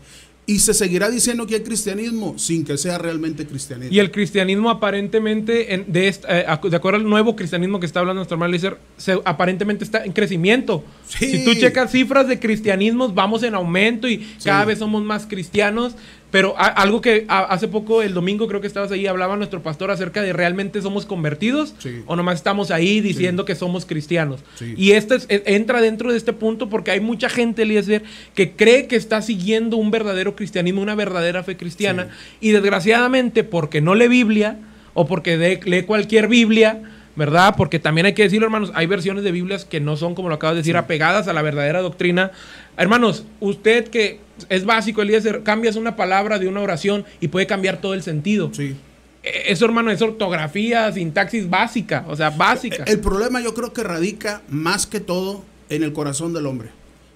Y 0.46 0.58
se 0.58 0.74
seguirá 0.74 1.08
diciendo 1.08 1.46
que 1.46 1.54
hay 1.54 1.62
cristianismo 1.62 2.34
sin 2.38 2.66
que 2.66 2.76
sea 2.76 2.98
realmente 2.98 3.46
cristianismo. 3.46 3.94
Y 3.94 3.98
el 3.98 4.10
cristianismo 4.10 4.68
aparentemente, 4.68 5.72
en- 5.72 5.90
de, 5.90 6.08
esta- 6.08 6.38
eh, 6.38 6.44
de 6.68 6.76
acuerdo 6.76 6.98
al 6.98 7.08
nuevo 7.08 7.34
cristianismo 7.34 7.80
que 7.80 7.86
está 7.86 8.00
hablando 8.00 8.18
nuestro 8.18 8.34
hermano 8.34 8.54
se- 8.98 9.20
aparentemente 9.24 9.84
está 9.84 10.04
en 10.04 10.12
crecimiento. 10.12 10.84
Sí. 11.08 11.30
Si 11.30 11.44
tú 11.46 11.54
checas 11.54 11.90
cifras 11.90 12.28
de 12.28 12.38
cristianismos, 12.38 13.14
vamos 13.14 13.42
en 13.42 13.54
aumento 13.54 14.06
y 14.06 14.18
cada 14.44 14.66
vez 14.66 14.78
somos 14.80 15.02
más 15.02 15.24
cristianos. 15.26 15.94
Pero 16.34 16.56
a- 16.58 16.66
algo 16.66 17.00
que 17.00 17.26
a- 17.28 17.44
hace 17.44 17.68
poco, 17.68 18.02
el 18.02 18.12
domingo 18.12 18.48
creo 18.48 18.60
que 18.60 18.66
estabas 18.66 18.90
ahí, 18.90 19.06
hablaba 19.06 19.36
nuestro 19.36 19.62
pastor 19.62 19.92
acerca 19.92 20.20
de 20.20 20.32
realmente 20.32 20.82
somos 20.82 21.06
convertidos 21.06 21.76
Sí. 21.78 22.02
o 22.06 22.16
nomás 22.16 22.34
estamos 22.34 22.72
ahí 22.72 23.00
diciendo 23.00 23.44
que 23.44 23.54
somos 23.54 23.86
cristianos. 23.86 24.40
Sí. 24.56 24.74
Y 24.76 24.90
este 24.92 25.14
es- 25.14 25.26
e- 25.28 25.44
entra 25.46 25.80
dentro 25.80 26.10
de 26.10 26.16
este 26.16 26.32
punto 26.32 26.68
porque 26.68 26.90
hay 26.90 26.98
mucha 26.98 27.28
gente, 27.28 27.62
Eliezer, 27.62 28.02
que 28.34 28.50
cree 28.50 28.88
que 28.88 28.96
está 28.96 29.22
siguiendo 29.22 29.76
un 29.76 29.92
verdadero 29.92 30.34
cristianismo, 30.34 30.82
una 30.82 30.96
verdadera 30.96 31.44
fe 31.44 31.56
cristiana. 31.56 32.08
Y 32.40 32.50
desgraciadamente, 32.50 33.44
porque 33.44 33.80
no 33.80 33.94
lee 33.94 34.08
Biblia 34.08 34.58
o 34.92 35.06
porque 35.06 35.38
de- 35.38 35.60
lee 35.64 35.82
cualquier 35.84 36.26
Biblia, 36.26 36.82
¿verdad? 37.16 37.54
Porque 37.56 37.78
también 37.78 38.06
hay 38.06 38.14
que 38.14 38.22
decirlo, 38.22 38.46
hermanos, 38.46 38.72
hay 38.74 38.86
versiones 38.86 39.24
de 39.24 39.32
Biblias 39.32 39.64
que 39.64 39.80
no 39.80 39.96
son, 39.96 40.14
como 40.14 40.28
lo 40.28 40.34
acabas 40.34 40.54
de 40.56 40.62
decir, 40.62 40.76
apegadas 40.76 41.28
a 41.28 41.32
la 41.32 41.42
verdadera 41.42 41.80
doctrina. 41.80 42.32
Hermanos, 42.76 43.24
usted 43.40 43.88
que 43.88 44.20
es 44.48 44.64
básico, 44.64 45.02
Eliezer, 45.02 45.42
cambias 45.42 45.76
una 45.76 45.96
palabra 45.96 46.38
de 46.38 46.48
una 46.48 46.60
oración 46.60 47.04
y 47.20 47.28
puede 47.28 47.46
cambiar 47.46 47.80
todo 47.80 47.94
el 47.94 48.02
sentido. 48.02 48.50
Sí. 48.52 48.74
Eh, 49.22 49.44
Eso, 49.48 49.64
hermano, 49.64 49.90
es 49.90 50.02
ortografía, 50.02 50.90
sintaxis 50.92 51.48
básica, 51.48 52.04
o 52.08 52.16
sea, 52.16 52.30
básica. 52.30 52.84
El 52.84 53.00
problema 53.00 53.40
yo 53.40 53.54
creo 53.54 53.72
que 53.72 53.82
radica 53.82 54.42
más 54.48 54.86
que 54.86 55.00
todo 55.00 55.44
en 55.68 55.82
el 55.82 55.92
corazón 55.92 56.32
del 56.32 56.46
hombre. 56.46 56.70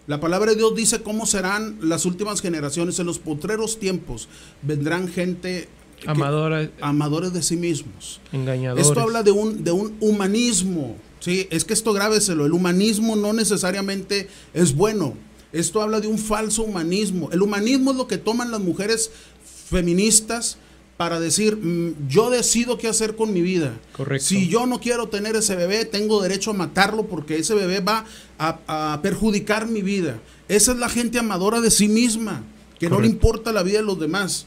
La 0.07 0.21
palabra 0.21 0.53
de 0.53 0.57
Dios 0.57 0.75
dice 0.75 1.03
cómo 1.03 1.27
serán 1.27 1.77
las 1.83 2.07
últimas 2.07 2.41
generaciones. 2.41 2.99
En 2.99 3.05
los 3.05 3.19
potreros 3.19 3.79
tiempos 3.79 4.29
vendrán 4.63 5.09
gente 5.09 5.69
Amadora, 6.07 6.71
amadores 6.81 7.33
de 7.33 7.43
sí 7.43 7.57
mismos. 7.57 8.21
engañadores. 8.33 8.87
Esto 8.87 9.01
habla 9.01 9.23
de 9.23 9.31
un, 9.33 9.65
de 9.65 9.73
un 9.73 9.97
humanismo. 10.01 10.97
Sí, 11.21 11.49
es 11.51 11.65
que 11.65 11.73
esto 11.75 11.93
grábeselo. 11.93 12.47
El 12.47 12.53
humanismo 12.53 13.17
no 13.17 13.33
necesariamente 13.33 14.29
es 14.55 14.75
bueno. 14.75 15.15
Esto 15.53 15.83
habla 15.83 16.01
de 16.01 16.07
un 16.07 16.19
falso 16.19 16.63
humanismo. 16.63 17.31
El 17.33 17.43
humanismo 17.43 17.91
es 17.91 17.97
lo 17.97 18.07
que 18.07 18.19
toman 18.19 18.51
las 18.51 18.61
mujeres 18.61 19.11
feministas 19.69 20.59
para 20.97 21.21
decir, 21.21 21.57
"Mm, 21.57 22.09
yo 22.09 22.29
decido 22.31 22.77
qué 22.77 22.89
hacer 22.89 23.15
con 23.15 23.33
mi 23.33 23.41
vida. 23.41 23.79
Correcto. 23.97 24.27
Si 24.27 24.49
yo 24.49 24.67
no 24.67 24.81
quiero 24.81 25.09
tener 25.09 25.37
ese 25.37 25.55
bebé, 25.55 25.85
tengo 25.85 26.21
derecho 26.21 26.51
a 26.51 26.55
matarlo 26.55 27.07
porque 27.07 27.37
ese 27.39 27.55
bebé 27.55 27.81
va 27.81 28.05
a, 28.39 28.93
a 28.95 29.01
perjudicar 29.03 29.69
mi 29.69 29.81
vida. 29.83 30.19
Esa 30.49 30.73
es 30.73 30.79
la 30.79 30.89
gente 30.89 31.19
amadora 31.19 31.61
de 31.61 31.71
sí 31.71 31.89
misma, 31.89 32.43
que 32.81 32.89
no 32.91 33.01
le 33.01 33.07
importa 33.07 33.53
la 33.53 33.63
vida 33.63 33.79
de 33.79 33.85
los 33.85 33.99
demás. 34.01 34.47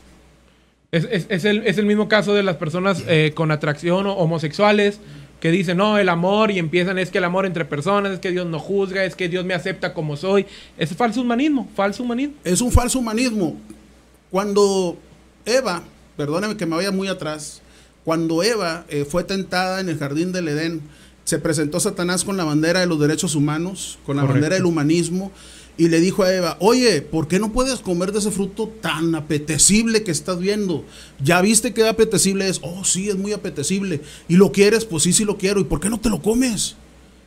Es, 0.92 1.08
es- 1.10 1.26
es 1.30 1.46
el, 1.46 1.66
es 1.66 1.78
el 1.78 1.86
mismo 1.86 2.08
caso 2.10 2.34
de 2.34 2.44
las 2.44 2.58
personas 2.58 3.04
eh, 3.08 3.32
con 3.36 3.52
atracción 3.52 4.06
o 4.08 4.14
homosexuales 4.14 5.00
que 5.40 5.50
dicen, 5.50 5.78
no, 5.78 5.98
el 5.98 6.10
amor 6.10 6.52
y 6.52 6.60
empiezan, 6.60 7.00
es 7.00 7.10
que 7.10 7.18
el 7.18 7.24
amor 7.24 7.46
entre 7.48 7.66
personas, 7.66 8.12
es 8.14 8.20
que 8.20 8.30
Dios 8.32 8.46
no 8.46 8.60
juzga, 8.60 9.04
es 9.06 9.16
que 9.16 9.28
Dios 9.28 9.44
me 9.44 9.56
acepta 9.56 9.94
como 9.94 10.16
soy. 10.16 10.46
Es 10.78 10.96
falso 10.96 11.22
humanismo, 11.22 11.68
falso 11.76 12.04
humanismo. 12.04 12.36
es 12.44 12.62
un 12.62 12.72
falso 12.72 13.00
humanismo. 13.00 13.58
Cuando 14.30 14.98
Eva, 15.46 15.82
perdóneme 16.16 16.58
que 16.58 16.66
me 16.66 16.76
vaya 16.76 16.92
muy 16.92 17.08
atrás, 17.08 17.62
cuando 18.06 18.44
Eva 18.44 18.86
eh, 18.90 19.06
fue 19.10 19.24
tentada 19.24 19.80
en 19.80 19.90
el 19.90 19.98
jardín 19.98 20.32
del 20.32 20.48
Edén, 20.48 20.82
se 21.24 21.40
presentó 21.40 21.80
Satanás 21.80 22.24
con 22.24 22.38
la 22.38 22.44
bandera 22.44 22.80
de 22.82 22.86
los 22.88 23.00
derechos 23.00 23.36
humanos, 23.36 23.98
con 24.06 24.16
la 24.18 24.22
Correcto. 24.24 24.34
bandera 24.42 24.56
del 24.56 24.66
humanismo, 24.66 25.32
y 25.84 25.90
le 25.90 26.00
dijo 26.00 26.22
a 26.22 26.32
Eva, 26.32 26.58
oye, 26.60 27.02
¿por 27.02 27.28
qué 27.28 27.40
no 27.40 27.52
puedes 27.52 27.80
comer 27.80 28.12
de 28.12 28.20
ese 28.20 28.30
fruto 28.30 28.68
tan 28.82 29.16
apetecible 29.16 30.04
que 30.04 30.12
estás 30.12 30.38
viendo? 30.38 30.86
¿Ya 31.24 31.42
viste 31.42 31.74
qué 31.74 31.88
apetecible 31.88 32.48
es? 32.48 32.60
Oh, 32.62 32.84
sí, 32.86 33.10
es 33.10 33.16
muy 33.18 33.34
apetecible. 33.34 34.02
¿Y 34.28 34.36
lo 34.36 34.52
quieres? 34.52 34.86
Pues 34.86 35.02
sí, 35.02 35.12
sí 35.12 35.26
lo 35.26 35.38
quiero. 35.38 35.60
¿Y 35.60 35.64
por 35.64 35.80
qué 35.80 35.90
no 35.90 36.00
te 36.00 36.10
lo 36.10 36.22
comes? 36.22 36.76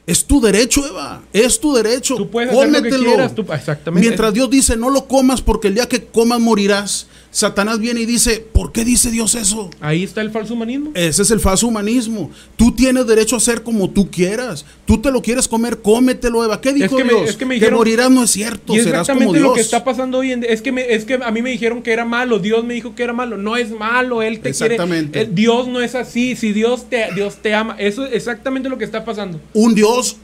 Es 0.07 0.25
tu 0.25 0.41
derecho, 0.41 0.87
Eva. 0.87 1.23
Es 1.33 1.59
tu 1.59 1.75
derecho. 1.75 2.15
Tú 2.15 2.31
puedes 2.31 2.51
hacer 2.51 2.67
lo 2.69 2.73
que 2.75 2.79
Cómetelo. 2.91 3.05
quieras, 3.05 3.35
tú- 3.35 3.43
exactamente. 3.53 4.07
Mientras 4.07 4.33
Dios 4.33 4.49
dice, 4.51 4.77
no 4.77 4.89
lo 4.91 5.07
comas 5.09 5.43
porque 5.43 5.67
el 5.69 5.75
día 5.75 5.89
que 5.89 6.05
comas 6.05 6.39
morirás, 6.39 7.09
Satanás 7.35 7.81
viene 7.81 8.01
y 8.03 8.07
dice, 8.07 8.39
¿por 8.53 8.71
qué 8.71 8.85
dice 8.85 9.11
Dios 9.11 9.35
eso? 9.35 9.69
Ahí 9.81 10.05
está 10.05 10.21
el 10.21 10.31
falso 10.31 10.55
humanismo. 10.55 10.93
Ese 10.95 11.23
es 11.23 11.33
el 11.33 11.41
falso 11.41 11.67
humanismo. 11.67 12.31
Tú 12.55 12.71
tienes 12.71 13.09
derecho 13.09 13.35
a 13.35 13.39
hacer 13.39 13.65
como 13.65 13.91
tú 13.91 14.09
quieras. 14.09 14.65
Tú 14.87 14.99
te 15.03 15.11
lo 15.11 15.21
quieres 15.21 15.49
comer, 15.49 15.83
cómetelo, 15.83 16.45
Eva. 16.45 16.61
¿Qué 16.61 16.73
dijo 16.73 16.97
que 16.97 17.03
me- 17.03 17.13
Dios? 17.13 17.31
es 17.31 17.37
que 17.37 17.45
me 17.45 17.55
dijeron- 17.57 17.79
morirás 17.79 18.09
no 18.09 18.23
es 18.23 18.31
cierto. 18.31 18.73
Y 18.73 18.77
serás 18.79 19.09
como 19.09 19.19
exactamente 19.33 19.39
Dios. 19.39 19.49
lo 19.49 19.55
que 19.55 19.61
está 19.63 19.83
pasando 19.83 20.19
hoy 20.19 20.31
en 20.31 20.43
día. 20.43 20.51
Es 20.51 20.63
que, 20.63 20.71
me- 20.71 20.95
es 20.95 21.05
que 21.05 21.15
a 21.15 21.31
mí 21.33 21.43
me 21.43 21.51
dijeron 21.51 21.83
que 21.83 21.93
era 21.93 22.05
malo. 22.05 22.39
Dios 22.39 22.63
me 22.65 22.75
dijo 22.75 22.95
que 22.95 23.03
era 23.03 23.13
malo. 23.13 23.37
No 23.37 23.57
es 23.57 23.73
malo. 23.73 24.23
Él 24.23 24.39
te 24.39 24.51
Exactamente. 24.51 25.11
quiere. 25.11 25.29
eh, 25.29 25.33
Dios 25.35 25.67
no 25.67 25.81
es 25.81 25.97
así. 25.97 26.37
Si 26.37 26.53
Dios 26.53 26.89
te, 26.89 27.09
Dios 27.17 27.39
te 27.43 27.53
ama. 27.53 27.75
Eso 27.81 28.07
es 28.07 28.13
exactamente 28.15 28.69
lo 28.69 28.79
que 28.79 28.85
está 28.85 29.05
pasando. 29.05 29.41
Un 29.55 29.75
Dios 29.75 30.19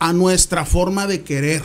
a 0.00 0.12
nuestra 0.12 0.64
forma 0.66 1.06
de 1.06 1.22
querer. 1.22 1.62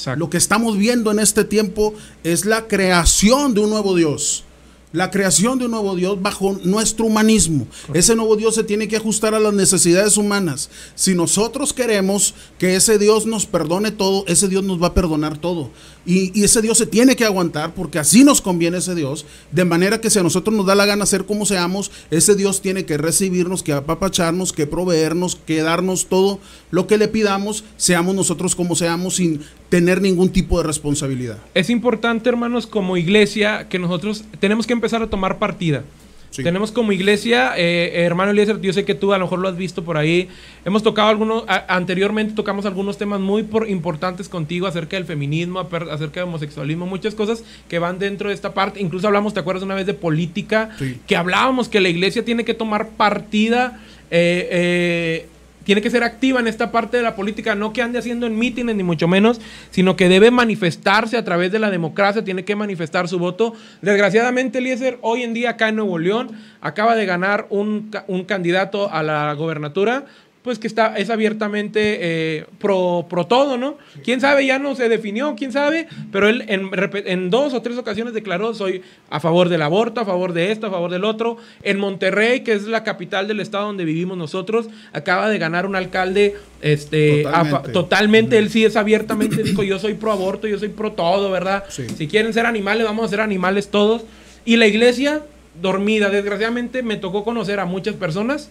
Exacto. 0.00 0.18
Lo 0.18 0.30
que 0.30 0.38
estamos 0.38 0.78
viendo 0.78 1.10
en 1.10 1.18
este 1.18 1.44
tiempo 1.44 1.92
es 2.24 2.46
la 2.46 2.68
creación 2.68 3.52
de 3.52 3.60
un 3.60 3.68
nuevo 3.68 3.94
Dios. 3.94 4.44
La 4.92 5.10
creación 5.10 5.58
de 5.58 5.66
un 5.66 5.72
nuevo 5.72 5.94
Dios 5.94 6.20
bajo 6.20 6.58
nuestro 6.64 7.04
humanismo. 7.04 7.68
Ese 7.92 8.16
nuevo 8.16 8.34
Dios 8.34 8.54
se 8.54 8.64
tiene 8.64 8.88
que 8.88 8.96
ajustar 8.96 9.34
a 9.34 9.40
las 9.40 9.52
necesidades 9.52 10.16
humanas. 10.16 10.70
Si 10.94 11.14
nosotros 11.14 11.72
queremos 11.72 12.34
que 12.58 12.74
ese 12.74 12.98
Dios 12.98 13.26
nos 13.26 13.46
perdone 13.46 13.92
todo, 13.92 14.24
ese 14.26 14.48
Dios 14.48 14.64
nos 14.64 14.82
va 14.82 14.88
a 14.88 14.94
perdonar 14.94 15.38
todo. 15.38 15.70
Y, 16.06 16.42
ese 16.42 16.62
Dios 16.62 16.78
se 16.78 16.86
tiene 16.86 17.16
que 17.16 17.24
aguantar 17.24 17.74
porque 17.74 17.98
así 17.98 18.24
nos 18.24 18.40
conviene 18.40 18.78
ese 18.78 18.94
Dios. 18.94 19.26
De 19.52 19.64
manera 19.64 20.00
que 20.00 20.10
si 20.10 20.18
a 20.18 20.22
nosotros 20.22 20.54
nos 20.56 20.66
da 20.66 20.74
la 20.74 20.86
gana 20.86 21.06
ser 21.06 21.24
como 21.24 21.46
seamos, 21.46 21.90
ese 22.10 22.34
Dios 22.34 22.62
tiene 22.62 22.84
que 22.84 22.96
recibirnos, 22.96 23.62
que 23.62 23.72
apapacharnos, 23.72 24.52
que 24.52 24.66
proveernos, 24.66 25.36
que 25.36 25.62
darnos 25.62 26.06
todo 26.06 26.40
lo 26.70 26.86
que 26.86 26.98
le 26.98 27.08
pidamos, 27.08 27.64
seamos 27.76 28.14
nosotros 28.14 28.54
como 28.54 28.76
seamos 28.76 29.16
sin 29.16 29.40
tener 29.68 30.00
ningún 30.00 30.30
tipo 30.30 30.58
de 30.58 30.64
responsabilidad. 30.66 31.38
Es 31.54 31.70
importante, 31.70 32.28
hermanos, 32.28 32.66
como 32.66 32.96
iglesia, 32.96 33.68
que 33.68 33.78
nosotros 33.78 34.24
tenemos 34.40 34.66
que 34.66 34.72
empezar 34.72 35.02
a 35.02 35.08
tomar 35.08 35.38
partida. 35.38 35.84
Sí. 36.30 36.44
Tenemos 36.44 36.70
como 36.70 36.92
iglesia, 36.92 37.54
eh, 37.56 38.04
hermano 38.04 38.30
Eliezer, 38.30 38.60
yo 38.60 38.72
sé 38.72 38.84
que 38.84 38.94
tú 38.94 39.12
a 39.12 39.18
lo 39.18 39.24
mejor 39.24 39.40
lo 39.40 39.48
has 39.48 39.56
visto 39.56 39.82
por 39.82 39.96
ahí. 39.96 40.28
Hemos 40.64 40.84
tocado 40.84 41.08
algunos, 41.08 41.42
a- 41.48 41.74
anteriormente 41.74 42.34
tocamos 42.34 42.66
algunos 42.66 42.98
temas 42.98 43.18
muy 43.18 43.42
por- 43.42 43.68
importantes 43.68 44.28
contigo 44.28 44.68
acerca 44.68 44.96
del 44.96 45.06
feminismo, 45.06 45.58
acerca 45.58 46.20
del 46.20 46.28
homosexualismo, 46.28 46.86
muchas 46.86 47.16
cosas 47.16 47.42
que 47.68 47.80
van 47.80 47.98
dentro 47.98 48.28
de 48.28 48.34
esta 48.36 48.54
parte. 48.54 48.80
Incluso 48.80 49.08
hablamos, 49.08 49.34
¿te 49.34 49.40
acuerdas 49.40 49.64
una 49.64 49.74
vez 49.74 49.86
de 49.86 49.94
política? 49.94 50.70
Sí. 50.78 50.98
Que 51.06 51.16
hablábamos 51.16 51.68
que 51.68 51.80
la 51.80 51.88
iglesia 51.88 52.24
tiene 52.24 52.44
que 52.44 52.54
tomar 52.54 52.90
partida. 52.90 53.80
eh, 54.12 54.48
eh, 54.50 55.26
tiene 55.70 55.82
que 55.82 55.90
ser 55.90 56.02
activa 56.02 56.40
en 56.40 56.48
esta 56.48 56.72
parte 56.72 56.96
de 56.96 57.04
la 57.04 57.14
política, 57.14 57.54
no 57.54 57.72
que 57.72 57.80
ande 57.80 58.00
haciendo 58.00 58.26
en 58.26 58.36
mítines 58.36 58.74
ni 58.74 58.82
mucho 58.82 59.06
menos, 59.06 59.40
sino 59.70 59.94
que 59.94 60.08
debe 60.08 60.32
manifestarse 60.32 61.16
a 61.16 61.24
través 61.24 61.52
de 61.52 61.60
la 61.60 61.70
democracia, 61.70 62.24
tiene 62.24 62.44
que 62.44 62.56
manifestar 62.56 63.06
su 63.06 63.20
voto. 63.20 63.52
Desgraciadamente, 63.80 64.58
Eliezer, 64.58 64.98
hoy 65.00 65.22
en 65.22 65.32
día 65.32 65.50
acá 65.50 65.68
en 65.68 65.76
Nuevo 65.76 66.00
León 66.00 66.32
acaba 66.60 66.96
de 66.96 67.06
ganar 67.06 67.46
un, 67.50 67.92
un 68.08 68.24
candidato 68.24 68.92
a 68.92 69.04
la 69.04 69.32
gobernatura 69.34 70.06
pues 70.42 70.58
que 70.58 70.66
está, 70.66 70.96
es 70.96 71.10
abiertamente 71.10 71.98
eh, 72.00 72.46
pro, 72.58 73.06
pro 73.10 73.26
todo, 73.26 73.58
¿no? 73.58 73.76
¿Quién 74.02 74.22
sabe? 74.22 74.46
Ya 74.46 74.58
no 74.58 74.74
se 74.74 74.88
definió, 74.88 75.34
quién 75.36 75.52
sabe, 75.52 75.86
pero 76.10 76.28
él 76.28 76.44
en, 76.48 77.28
dos 77.28 77.52
o 77.52 77.60
tres 77.60 77.76
ocasiones 77.76 78.14
declaró, 78.14 78.54
soy 78.54 78.80
a 79.10 79.20
favor 79.20 79.50
del 79.50 79.60
aborto, 79.60 80.00
a 80.00 80.06
favor 80.06 80.32
de 80.32 80.50
esto, 80.50 80.68
a 80.68 80.70
favor 80.70 80.90
del 80.90 81.04
otro. 81.04 81.36
En 81.62 81.78
Monterrey, 81.78 82.40
que 82.40 82.54
es 82.54 82.62
la 82.62 82.84
capital 82.84 83.28
del 83.28 83.40
estado 83.40 83.66
donde 83.66 83.84
vivimos 83.84 84.16
nosotros, 84.16 84.68
acaba 84.94 85.28
de 85.28 85.38
ganar 85.38 85.66
un 85.66 85.76
alcalde 85.76 86.36
este, 86.62 87.26
a 87.26 87.42
Totalmente. 87.42 87.72
totalmente, 87.72 88.38
él 88.38 88.48
sí 88.48 88.64
es 88.64 88.76
abiertamente, 88.76 89.42
dijo, 89.42 89.62
yo 89.62 89.78
soy 89.78 89.92
pro 89.94 90.12
aborto, 90.12 90.46
yo 90.46 90.58
soy 90.58 90.68
pro 90.68 90.92
todo, 90.92 91.30
¿verdad? 91.30 91.64
Sí. 91.68 91.86
Si 91.96 92.08
quieren 92.08 92.32
ser 92.32 92.46
animales, 92.46 92.86
vamos 92.86 93.04
a 93.04 93.08
ser 93.08 93.20
animales 93.20 93.68
todos. 93.68 94.04
Y 94.46 94.56
la 94.56 94.66
iglesia 94.66 95.22
dormida, 95.60 96.08
desgraciadamente 96.08 96.82
me 96.82 96.96
tocó 96.96 97.24
conocer 97.24 97.60
a 97.60 97.66
muchas 97.66 97.94
personas 97.96 98.48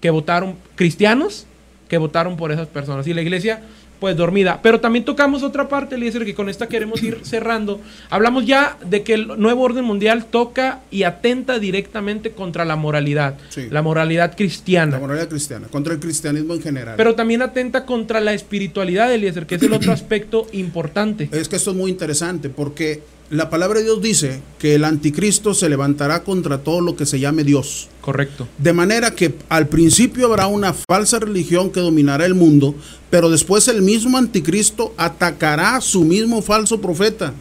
que 0.00 0.10
votaron, 0.10 0.54
cristianos, 0.74 1.46
que 1.88 1.98
votaron 1.98 2.36
por 2.36 2.52
esas 2.52 2.68
personas. 2.68 3.06
Y 3.06 3.14
la 3.14 3.22
iglesia, 3.22 3.60
pues 4.00 4.14
dormida. 4.16 4.60
Pero 4.62 4.78
también 4.78 5.04
tocamos 5.06 5.42
otra 5.42 5.68
parte, 5.68 5.94
Eliezer, 5.94 6.24
que 6.26 6.34
con 6.34 6.48
esta 6.50 6.66
queremos 6.66 7.02
ir 7.02 7.20
cerrando. 7.24 7.80
Hablamos 8.10 8.44
ya 8.44 8.76
de 8.84 9.02
que 9.02 9.14
el 9.14 9.26
nuevo 9.38 9.62
orden 9.62 9.84
mundial 9.84 10.26
toca 10.26 10.80
y 10.90 11.04
atenta 11.04 11.58
directamente 11.58 12.32
contra 12.32 12.64
la 12.66 12.76
moralidad, 12.76 13.36
Sí. 13.48 13.68
la 13.70 13.80
moralidad 13.82 14.36
cristiana. 14.36 14.92
La 14.92 14.98
moralidad 14.98 15.28
cristiana, 15.28 15.68
contra 15.68 15.94
el 15.94 16.00
cristianismo 16.00 16.52
en 16.54 16.60
general. 16.62 16.94
Pero 16.98 17.14
también 17.14 17.40
atenta 17.40 17.86
contra 17.86 18.20
la 18.20 18.34
espiritualidad, 18.34 19.10
Eliezer, 19.12 19.46
que 19.46 19.54
es 19.54 19.62
el 19.62 19.72
otro 19.72 19.92
aspecto 19.92 20.46
importante. 20.52 21.30
Es 21.32 21.48
que 21.48 21.56
esto 21.56 21.70
es 21.70 21.76
muy 21.76 21.90
interesante 21.90 22.50
porque 22.50 23.00
la 23.30 23.50
palabra 23.50 23.78
de 23.78 23.84
Dios 23.84 24.00
dice 24.00 24.40
que 24.58 24.74
el 24.74 24.84
anticristo 24.84 25.52
se 25.52 25.68
levantará 25.68 26.22
contra 26.22 26.58
todo 26.58 26.80
lo 26.80 26.94
que 26.94 27.06
se 27.06 27.18
llame 27.18 27.42
Dios. 27.42 27.88
Correcto. 28.00 28.46
De 28.58 28.72
manera 28.72 29.16
que 29.16 29.34
al 29.48 29.66
principio 29.66 30.26
habrá 30.26 30.46
una 30.46 30.72
falsa 30.72 31.18
religión 31.18 31.70
que 31.70 31.80
dominará 31.80 32.24
el 32.24 32.34
mundo, 32.34 32.74
pero 33.10 33.28
después 33.28 33.66
el 33.68 33.82
mismo 33.82 34.16
anticristo 34.16 34.94
atacará 34.96 35.76
a 35.76 35.80
su 35.80 36.04
mismo 36.04 36.40
falso 36.40 36.80
profeta. 36.80 37.34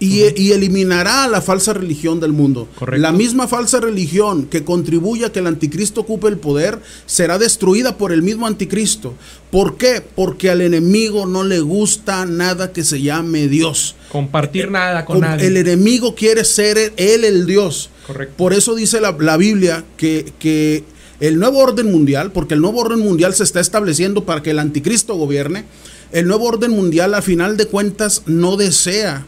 Y, 0.00 0.22
y 0.40 0.52
eliminará 0.52 1.24
a 1.24 1.28
la 1.28 1.40
falsa 1.40 1.72
religión 1.72 2.20
del 2.20 2.32
mundo. 2.32 2.68
Correcto. 2.78 3.02
La 3.02 3.10
misma 3.10 3.48
falsa 3.48 3.80
religión 3.80 4.46
que 4.46 4.62
contribuye 4.62 5.24
a 5.24 5.32
que 5.32 5.40
el 5.40 5.48
anticristo 5.48 6.02
ocupe 6.02 6.28
el 6.28 6.38
poder 6.38 6.78
será 7.06 7.36
destruida 7.36 7.98
por 7.98 8.12
el 8.12 8.22
mismo 8.22 8.46
anticristo. 8.46 9.14
¿Por 9.50 9.76
qué? 9.76 10.00
Porque 10.14 10.50
al 10.50 10.60
enemigo 10.60 11.26
no 11.26 11.42
le 11.42 11.58
gusta 11.60 12.26
nada 12.26 12.72
que 12.72 12.84
se 12.84 13.02
llame 13.02 13.48
Dios. 13.48 13.96
Compartir 14.12 14.70
nada 14.70 15.04
con 15.04 15.20
nadie. 15.20 15.48
El 15.48 15.56
enemigo 15.56 16.14
quiere 16.14 16.44
ser 16.44 16.92
él 16.96 17.24
el 17.24 17.46
Dios. 17.46 17.90
Correcto. 18.06 18.34
Por 18.36 18.52
eso 18.52 18.76
dice 18.76 19.00
la, 19.00 19.16
la 19.18 19.36
Biblia 19.36 19.84
que, 19.96 20.32
que 20.38 20.84
el 21.20 21.38
nuevo 21.40 21.58
orden 21.58 21.90
mundial, 21.90 22.30
porque 22.30 22.54
el 22.54 22.60
nuevo 22.60 22.80
orden 22.80 23.00
mundial 23.00 23.34
se 23.34 23.42
está 23.42 23.58
estableciendo 23.60 24.24
para 24.24 24.42
que 24.42 24.50
el 24.50 24.60
anticristo 24.60 25.16
gobierne, 25.16 25.64
el 26.12 26.26
nuevo 26.26 26.44
orden 26.44 26.70
mundial 26.70 27.14
a 27.14 27.22
final 27.22 27.56
de 27.56 27.66
cuentas 27.66 28.22
no 28.26 28.56
desea 28.56 29.26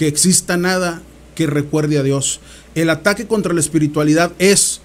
que 0.00 0.08
exista 0.08 0.56
nada 0.56 1.02
que 1.34 1.46
recuerde 1.46 1.98
a 1.98 2.02
Dios. 2.02 2.40
El 2.74 2.88
ataque 2.88 3.26
contra 3.26 3.52
la 3.52 3.60
espiritualidad 3.60 4.32
es 4.38 4.80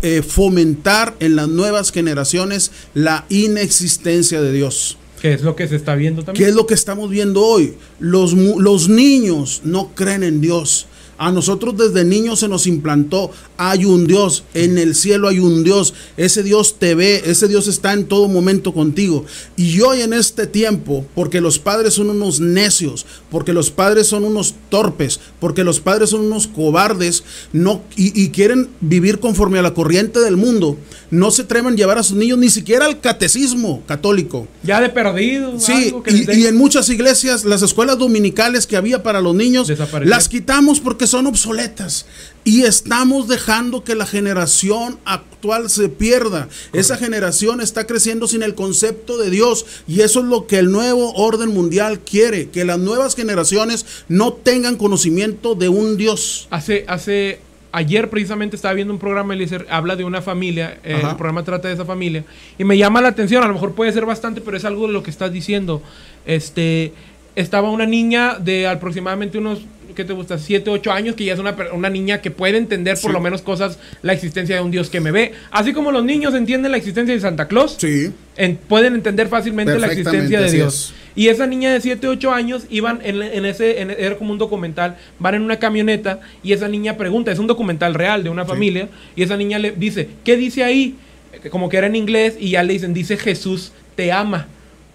eh, 0.00 0.22
fomentar 0.22 1.14
en 1.20 1.36
las 1.36 1.46
nuevas 1.46 1.92
generaciones 1.92 2.70
la 2.94 3.26
inexistencia 3.28 4.40
de 4.40 4.50
Dios. 4.50 4.96
Que 5.20 5.34
es 5.34 5.42
lo 5.42 5.54
que 5.54 5.68
se 5.68 5.76
está 5.76 5.94
viendo 5.94 6.22
también. 6.24 6.42
¿Qué 6.42 6.48
es 6.48 6.56
lo 6.56 6.66
que 6.66 6.72
estamos 6.72 7.10
viendo 7.10 7.42
hoy? 7.42 7.74
Los, 8.00 8.32
los 8.32 8.88
niños 8.88 9.60
no 9.64 9.94
creen 9.94 10.22
en 10.22 10.40
Dios. 10.40 10.86
A 11.18 11.30
nosotros 11.30 11.76
desde 11.76 12.02
niños 12.06 12.38
se 12.40 12.48
nos 12.48 12.66
implantó, 12.66 13.30
hay 13.58 13.84
un 13.84 14.06
Dios, 14.06 14.44
en 14.54 14.78
el 14.78 14.94
cielo 14.94 15.28
hay 15.28 15.40
un 15.40 15.64
Dios, 15.64 15.92
ese 16.16 16.44
Dios 16.44 16.76
te 16.78 16.94
ve, 16.94 17.22
ese 17.26 17.48
Dios 17.48 17.66
está 17.66 17.92
en 17.92 18.06
todo 18.06 18.28
momento 18.28 18.72
contigo. 18.72 19.26
Y 19.56 19.80
hoy 19.80 20.00
en 20.00 20.12
este 20.12 20.46
tiempo, 20.46 21.04
porque 21.14 21.40
los 21.40 21.58
padres 21.58 21.94
son 21.94 22.08
unos 22.08 22.38
necios, 22.38 23.04
porque 23.30 23.52
los 23.52 23.70
padres 23.70 24.06
son 24.06 24.24
unos 24.24 24.54
torpes, 24.70 25.18
porque 25.40 25.64
los 25.64 25.80
padres 25.80 26.10
son 26.10 26.20
unos 26.20 26.46
cobardes, 26.46 27.24
no, 27.52 27.82
y, 27.96 28.18
y 28.18 28.30
quieren 28.30 28.68
vivir 28.80 29.18
conforme 29.18 29.58
a 29.58 29.62
la 29.62 29.74
corriente 29.74 30.20
del 30.20 30.36
mundo, 30.36 30.78
no 31.10 31.30
se 31.30 31.42
atreven 31.42 31.74
a 31.74 31.76
llevar 31.76 31.98
a 31.98 32.02
sus 32.02 32.16
niños 32.16 32.38
ni 32.38 32.50
siquiera 32.50 32.86
al 32.86 33.00
catecismo 33.00 33.82
católico. 33.86 34.46
Ya 34.62 34.80
de 34.80 34.88
perdido. 34.88 35.58
Sí, 35.58 35.86
algo 35.86 36.02
que 36.02 36.12
les 36.12 36.38
y, 36.38 36.46
en 36.46 36.56
muchas 36.56 36.88
iglesias 36.90 37.44
las 37.44 37.62
escuelas 37.62 37.98
dominicales 37.98 38.66
que 38.66 38.76
había 38.76 39.02
para 39.02 39.20
los 39.20 39.34
niños 39.34 39.72
las 40.04 40.28
quitamos 40.28 40.80
porque 40.80 41.06
son 41.06 41.26
obsoletas 41.26 42.06
y 42.48 42.62
estamos 42.62 43.28
dejando 43.28 43.84
que 43.84 43.94
la 43.94 44.06
generación 44.06 44.98
actual 45.04 45.68
se 45.68 45.90
pierda. 45.90 46.48
Esa 46.72 46.96
generación 46.96 47.60
está 47.60 47.86
creciendo 47.86 48.26
sin 48.26 48.42
el 48.42 48.54
concepto 48.54 49.18
de 49.18 49.28
Dios 49.28 49.66
y 49.86 50.00
eso 50.00 50.20
es 50.20 50.24
lo 50.24 50.46
que 50.46 50.58
el 50.58 50.72
nuevo 50.72 51.12
orden 51.12 51.50
mundial 51.50 52.00
quiere, 52.00 52.48
que 52.48 52.64
las 52.64 52.78
nuevas 52.78 53.14
generaciones 53.14 53.84
no 54.08 54.32
tengan 54.32 54.76
conocimiento 54.76 55.56
de 55.56 55.68
un 55.68 55.98
Dios. 55.98 56.48
Hace, 56.48 56.86
hace, 56.88 57.40
ayer 57.70 58.08
precisamente 58.08 58.56
estaba 58.56 58.72
viendo 58.72 58.94
un 58.94 58.98
programa, 58.98 59.34
Eliezer, 59.34 59.66
habla 59.68 59.94
de 59.94 60.04
una 60.04 60.22
familia, 60.22 60.78
eh, 60.84 61.02
el 61.02 61.16
programa 61.16 61.44
trata 61.44 61.68
de 61.68 61.74
esa 61.74 61.84
familia, 61.84 62.24
y 62.56 62.64
me 62.64 62.78
llama 62.78 63.02
la 63.02 63.08
atención, 63.08 63.44
a 63.44 63.46
lo 63.46 63.52
mejor 63.52 63.74
puede 63.74 63.92
ser 63.92 64.06
bastante, 64.06 64.40
pero 64.40 64.56
es 64.56 64.64
algo 64.64 64.86
de 64.86 64.94
lo 64.94 65.02
que 65.02 65.10
estás 65.10 65.30
diciendo. 65.30 65.82
Este, 66.24 66.94
estaba 67.36 67.70
una 67.70 67.84
niña 67.84 68.38
de 68.38 68.66
aproximadamente 68.66 69.36
unos, 69.36 69.60
¿qué 69.94 70.04
te 70.04 70.12
gusta? 70.12 70.38
7, 70.38 70.70
8 70.70 70.92
años, 70.92 71.14
que 71.16 71.24
ya 71.24 71.32
es 71.34 71.38
una, 71.38 71.56
una 71.72 71.88
niña 71.90 72.20
que 72.20 72.30
puede 72.30 72.56
entender 72.58 72.94
por 73.00 73.10
Sí. 73.10 73.12
lo 73.14 73.20
menos 73.20 73.42
cosas, 73.42 73.78
la 74.02 74.12
existencia 74.12 74.56
de 74.56 74.62
un 74.62 74.70
Dios 74.70 74.90
que 74.90 75.00
me 75.00 75.10
ve. 75.10 75.32
Así 75.50 75.72
como 75.72 75.90
los 75.92 76.04
niños 76.04 76.34
entienden 76.34 76.70
la 76.72 76.78
existencia 76.78 77.14
de 77.14 77.20
Santa 77.20 77.48
Claus, 77.48 77.76
Sí. 77.78 78.12
en- 78.36 78.56
pueden 78.56 78.94
entender 78.94 79.28
fácilmente 79.28 79.78
la 79.78 79.86
existencia 79.88 80.40
de 80.40 80.50
Dios. 80.50 80.92
es. 80.94 81.08
Y 81.16 81.28
esa 81.28 81.46
niña 81.46 81.72
de 81.72 81.80
7, 81.80 82.06
8 82.06 82.32
años 82.32 82.64
iban 82.70 83.00
en, 83.02 83.22
en 83.22 83.44
ese, 83.44 83.80
en- 83.80 83.90
era 83.90 84.16
como 84.16 84.30
un 84.32 84.38
documental, 84.38 84.96
van 85.18 85.34
en 85.34 85.42
una 85.42 85.58
camioneta 85.58 86.20
y 86.44 86.52
esa 86.52 86.68
niña 86.68 86.96
pregunta, 86.96 87.32
es 87.32 87.38
un 87.40 87.46
documental 87.48 87.94
real 87.94 88.22
de 88.22 88.30
una 88.30 88.44
familia, 88.44 88.88
y 89.16 89.22
esa 89.22 89.36
niña 89.36 89.58
le 89.58 89.72
dice, 89.72 90.08
¿qué 90.24 90.36
dice 90.36 90.62
ahí? 90.64 90.94
Eh, 91.32 91.50
Como 91.50 91.68
que 91.68 91.76
era 91.76 91.86
en 91.88 91.96
inglés 91.96 92.36
y 92.38 92.50
ya 92.50 92.62
le 92.62 92.72
dicen, 92.72 92.94
dice 92.94 93.16
Jesús 93.16 93.72
te 93.96 94.12
ama. 94.12 94.46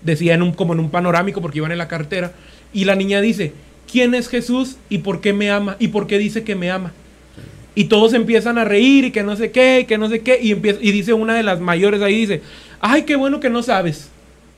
Decía 0.02 0.34
en 0.34 0.42
un, 0.42 0.52
como 0.54 0.74
en 0.74 0.80
un 0.80 0.90
panorámico 0.90 1.42
porque 1.42 1.60
iban 1.60 1.72
en 1.72 1.78
la 1.78 1.88
carretera. 1.88 2.34
Y 2.74 2.86
la 2.86 2.96
niña 2.96 3.22
dice, 3.22 3.54
¿quién 3.92 4.14
es 4.16 4.28
Jesús 4.28 4.78
y 4.90 5.00
por 5.00 5.22
qué 5.22 5.34
me 5.34 5.52
ama? 5.52 5.76
¿Y 5.80 5.90
por 5.90 6.08
qué 6.08 6.18
dice 6.18 6.44
que 6.44 6.56
me 6.56 6.72
ama? 6.72 6.92
Y 7.76 7.86
todos 7.86 8.14
empiezan 8.14 8.58
a 8.58 8.66
reír 8.66 9.06
y 9.06 9.12
que 9.12 9.24
no 9.24 9.36
sé 9.36 9.52
qué, 9.52 9.82
y 9.82 9.86
que 9.86 9.98
no 9.98 10.10
sé 10.10 10.22
qué. 10.22 10.40
Y, 10.42 10.52
empieza, 10.52 10.80
y 10.82 10.92
dice 10.92 11.14
una 11.14 11.34
de 11.36 11.44
las 11.44 11.60
mayores 11.60 12.02
ahí, 12.02 12.16
dice, 12.22 12.42
ay, 12.80 13.04
qué 13.04 13.16
bueno 13.16 13.40
que 13.40 13.50
no 13.50 13.64
sabes, 13.64 14.10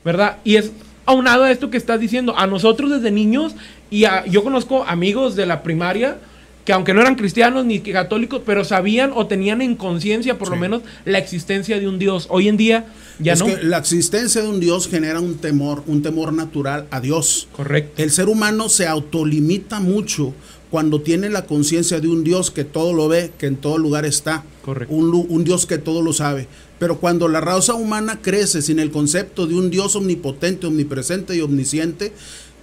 ¿verdad? 0.04 0.36
Y 0.44 0.56
es 0.56 0.72
aunado 1.06 1.44
a 1.44 1.50
esto 1.50 1.70
que 1.70 1.76
estás 1.78 2.00
diciendo, 2.00 2.36
a 2.36 2.46
nosotros 2.46 2.90
desde 2.90 3.10
niños, 3.10 3.54
y 3.90 4.04
a- 4.04 4.26
yo 4.26 4.42
conozco 4.42 4.84
amigos 4.84 5.36
de 5.36 5.46
la 5.46 5.62
primaria 5.62 6.18
que 6.66 6.72
aunque 6.72 6.92
no 6.92 7.00
eran 7.00 7.14
cristianos 7.14 7.64
ni 7.64 7.78
católicos, 7.78 8.42
pero 8.44 8.64
sabían 8.64 9.12
o 9.14 9.28
tenían 9.28 9.62
en 9.62 9.76
conciencia 9.76 10.36
por 10.36 10.50
lo 10.50 10.56
menos 10.56 10.82
la 11.04 11.18
existencia 11.18 11.78
de 11.78 11.86
un 11.86 12.00
Dios. 12.00 12.26
Hoy 12.28 12.48
en 12.48 12.56
día 12.56 12.86
ya 13.20 13.34
es 13.34 13.38
no. 13.38 13.46
que 13.46 13.62
la 13.62 13.78
existencia 13.78 14.42
de 14.42 14.48
un 14.48 14.58
Dios 14.58 14.88
genera 14.88 15.20
un 15.20 15.36
temor, 15.36 15.84
un 15.86 16.02
temor 16.02 16.32
natural 16.32 16.88
a 16.90 17.00
Dios. 17.00 17.46
Correcto. 17.52 18.02
El 18.02 18.10
ser 18.10 18.28
humano 18.28 18.68
se 18.68 18.88
autolimita 18.88 19.78
mucho 19.78 20.34
cuando 20.68 21.00
tiene 21.00 21.30
la 21.30 21.46
conciencia 21.46 22.00
de 22.00 22.08
un 22.08 22.24
Dios 22.24 22.50
que 22.50 22.64
todo 22.64 22.92
lo 22.92 23.06
ve, 23.06 23.30
que 23.38 23.46
en 23.46 23.56
todo 23.56 23.78
lugar 23.78 24.04
está. 24.04 24.42
Correcto. 24.64 24.92
Un, 24.92 25.24
un 25.28 25.44
Dios 25.44 25.66
que 25.66 25.78
todo 25.78 26.02
lo 26.02 26.12
sabe. 26.12 26.48
Pero 26.80 26.98
cuando 26.98 27.28
la 27.28 27.40
raza 27.40 27.74
humana 27.74 28.18
crece 28.20 28.60
sin 28.60 28.80
el 28.80 28.90
concepto 28.90 29.46
de 29.46 29.54
un 29.54 29.70
Dios 29.70 29.94
omnipotente, 29.94 30.66
omnipresente 30.66 31.36
y 31.36 31.40
omnisciente, 31.40 32.12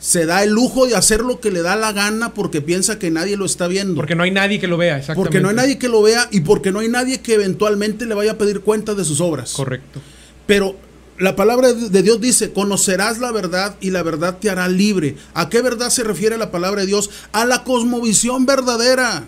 se 0.03 0.25
da 0.25 0.43
el 0.43 0.49
lujo 0.49 0.85
de 0.85 0.97
hacer 0.97 1.21
lo 1.21 1.39
que 1.39 1.49
le 1.49 1.61
da 1.61 1.77
la 1.77 1.93
gana 1.93 2.33
porque 2.33 2.59
piensa 2.61 2.99
que 2.99 3.09
nadie 3.09 3.37
lo 3.37 3.45
está 3.45 3.69
viendo. 3.69 3.95
Porque 3.95 4.15
no 4.15 4.23
hay 4.23 4.31
nadie 4.31 4.59
que 4.59 4.67
lo 4.67 4.75
vea, 4.75 4.97
exactamente. 4.97 5.29
Porque 5.29 5.39
no 5.41 5.47
hay 5.47 5.55
nadie 5.55 5.77
que 5.79 5.87
lo 5.87 6.01
vea 6.01 6.27
y 6.29 6.41
porque 6.41 6.73
no 6.73 6.79
hay 6.79 6.89
nadie 6.89 7.21
que 7.21 7.35
eventualmente 7.35 8.05
le 8.05 8.13
vaya 8.13 8.33
a 8.33 8.37
pedir 8.37 8.59
cuenta 8.59 8.95
de 8.95 9.05
sus 9.05 9.21
obras. 9.21 9.53
Correcto. 9.53 10.01
Pero 10.45 10.75
la 11.19 11.37
palabra 11.37 11.71
de 11.71 12.03
Dios 12.03 12.19
dice, 12.19 12.51
conocerás 12.51 13.19
la 13.19 13.31
verdad 13.31 13.77
y 13.79 13.91
la 13.91 14.03
verdad 14.03 14.39
te 14.41 14.49
hará 14.49 14.67
libre. 14.67 15.15
¿A 15.33 15.47
qué 15.47 15.61
verdad 15.61 15.89
se 15.89 16.03
refiere 16.03 16.37
la 16.37 16.51
palabra 16.51 16.81
de 16.81 16.87
Dios? 16.87 17.09
A 17.31 17.45
la 17.45 17.63
cosmovisión 17.63 18.45
verdadera, 18.45 19.23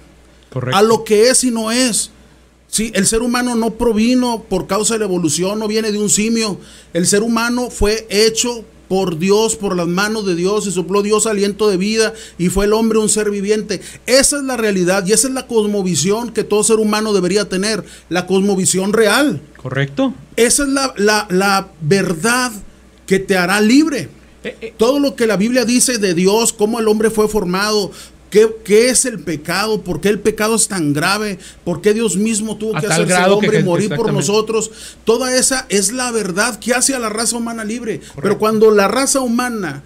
Correcto. 0.51 0.77
a 0.77 0.81
lo 0.81 1.05
que 1.05 1.29
es 1.29 1.45
y 1.45 1.51
no 1.51 1.71
es. 1.71 2.11
Sí, 2.67 2.91
el 2.95 3.07
ser 3.07 3.21
humano 3.21 3.55
no 3.55 3.75
provino 3.75 4.43
por 4.49 4.67
causa 4.67 4.95
de 4.95 4.99
la 4.99 5.05
evolución, 5.05 5.57
no 5.57 5.69
viene 5.69 5.93
de 5.93 5.99
un 5.99 6.09
simio. 6.09 6.59
El 6.93 7.07
ser 7.07 7.23
humano 7.23 7.69
fue 7.69 8.05
hecho 8.09 8.65
por 8.87 9.17
Dios, 9.17 9.55
por 9.55 9.75
las 9.75 9.87
manos 9.87 10.25
de 10.25 10.35
Dios, 10.35 10.67
y 10.67 10.71
sopló 10.71 11.01
Dios 11.01 11.25
aliento 11.27 11.69
de 11.69 11.77
vida, 11.77 12.13
y 12.37 12.49
fue 12.49 12.65
el 12.65 12.73
hombre 12.73 12.99
un 12.99 13.09
ser 13.09 13.29
viviente. 13.31 13.81
Esa 14.05 14.37
es 14.37 14.43
la 14.43 14.57
realidad 14.57 15.05
y 15.05 15.13
esa 15.13 15.27
es 15.27 15.33
la 15.33 15.47
cosmovisión 15.47 16.31
que 16.31 16.43
todo 16.43 16.63
ser 16.63 16.77
humano 16.77 17.13
debería 17.13 17.49
tener, 17.49 17.83
la 18.09 18.25
cosmovisión 18.27 18.93
real. 18.93 19.41
Correcto. 19.57 20.13
Esa 20.35 20.63
es 20.63 20.69
la, 20.69 20.93
la- 20.97 21.27
la 21.29 21.67
verdad 21.81 22.51
que 23.07 23.19
te 23.19 23.37
hará 23.37 23.61
libre. 23.61 24.09
Eh, 24.43 24.55
eh, 24.61 24.73
Todo 24.77 24.99
lo 24.99 25.15
que 25.15 25.25
la 25.25 25.37
Biblia 25.37 25.65
dice 25.65 25.97
de 25.97 26.13
Dios, 26.13 26.53
cómo 26.53 26.79
el 26.79 26.87
hombre 26.87 27.09
fue 27.09 27.27
formado, 27.27 27.91
¿Qué, 28.35 28.49
¿Qué, 28.65 28.89
es 28.89 29.05
el 29.05 29.19
pecado? 29.19 29.79
¿Por 29.81 30.01
qué 30.01 30.09
el 30.09 30.19
pecado 30.19 30.55
es 30.55 30.67
tan 30.67 30.91
grave? 30.91 31.39
¿Por 31.63 31.79
qué 31.79 31.93
Dios 31.93 32.17
mismo 32.17 32.57
tuvo 32.57 32.75
A 32.75 32.81
que 32.81 32.87
hacerse 32.87 33.13
grado 33.13 33.35
hombre 33.37 33.49
que- 33.51 33.59
y 33.61 33.63
morir 33.63 33.95
por 33.95 34.11
nosotros? 34.11 34.71
Toda 35.05 35.33
esa 35.37 35.65
es 35.69 35.93
la 35.93 36.11
verdad 36.11 36.59
que 36.59 36.73
hace 36.73 36.93
a 36.93 36.99
la 36.99 37.07
raza 37.07 37.37
humana 37.37 37.63
libre. 37.63 38.01
Pero 38.21 38.37
cuando 38.37 38.71
la 38.71 38.89
raza 38.89 39.21
humana 39.21 39.83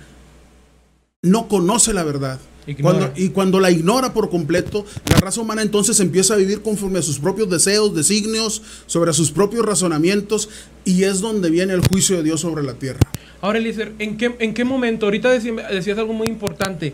no 1.21 1.47
conoce 1.47 1.93
la 1.93 2.03
verdad, 2.03 2.39
cuando, 2.81 3.11
y 3.15 3.29
cuando 3.29 3.59
la 3.59 3.69
ignora 3.69 4.13
por 4.13 4.31
completo, 4.31 4.83
la 5.11 5.17
raza 5.17 5.41
humana 5.41 5.61
entonces 5.61 5.99
empieza 5.99 6.33
a 6.33 6.37
vivir 6.37 6.63
conforme 6.63 6.97
a 6.97 7.01
sus 7.03 7.19
propios 7.19 7.51
deseos, 7.51 7.93
designios, 7.93 8.63
sobre 8.87 9.13
sus 9.13 9.29
propios 9.29 9.63
razonamientos, 9.63 10.49
y 10.85 11.03
es 11.03 11.19
donde 11.21 11.51
viene 11.51 11.73
el 11.73 11.81
juicio 11.87 12.17
de 12.17 12.23
Dios 12.23 12.41
sobre 12.41 12.63
la 12.63 12.73
tierra. 12.73 12.99
Ahora, 13.41 13.59
Eliezer, 13.59 13.93
¿en 13.99 14.17
qué, 14.17 14.35
¿en 14.39 14.55
qué 14.55 14.63
momento? 14.65 15.05
Ahorita 15.05 15.35
decí- 15.35 15.55
decías 15.69 15.99
algo 15.99 16.13
muy 16.13 16.27
importante. 16.27 16.91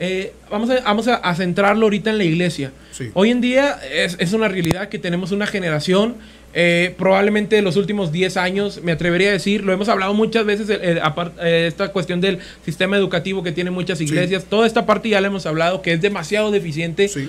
Eh, 0.00 0.32
vamos 0.50 0.70
a, 0.70 0.80
vamos 0.82 1.08
a, 1.08 1.16
a 1.16 1.34
centrarlo 1.34 1.86
ahorita 1.86 2.10
en 2.10 2.18
la 2.18 2.24
iglesia. 2.24 2.72
Sí. 2.92 3.10
Hoy 3.14 3.30
en 3.30 3.40
día 3.40 3.78
es, 3.92 4.16
es 4.20 4.32
una 4.32 4.48
realidad 4.48 4.88
que 4.88 4.98
tenemos 4.98 5.32
una 5.32 5.46
generación, 5.46 6.14
eh, 6.54 6.94
probablemente 6.96 7.56
de 7.56 7.62
los 7.62 7.76
últimos 7.76 8.12
10 8.12 8.36
años, 8.36 8.80
me 8.82 8.92
atrevería 8.92 9.28
a 9.30 9.32
decir, 9.32 9.64
lo 9.64 9.72
hemos 9.72 9.88
hablado 9.88 10.14
muchas 10.14 10.44
veces, 10.46 10.70
eh, 10.70 10.78
eh, 10.80 11.00
apar- 11.02 11.32
eh, 11.42 11.66
esta 11.68 11.88
cuestión 11.88 12.20
del 12.20 12.38
sistema 12.64 12.96
educativo 12.96 13.42
que 13.42 13.52
tiene 13.52 13.70
muchas 13.70 14.00
iglesias, 14.00 14.44
toda 14.48 14.66
esta 14.66 14.86
parte 14.86 15.08
ya 15.08 15.20
la 15.20 15.26
hemos 15.28 15.46
hablado, 15.46 15.82
que 15.82 15.92
es 15.92 16.00
demasiado 16.00 16.50
deficiente. 16.50 17.08
Sí. 17.08 17.28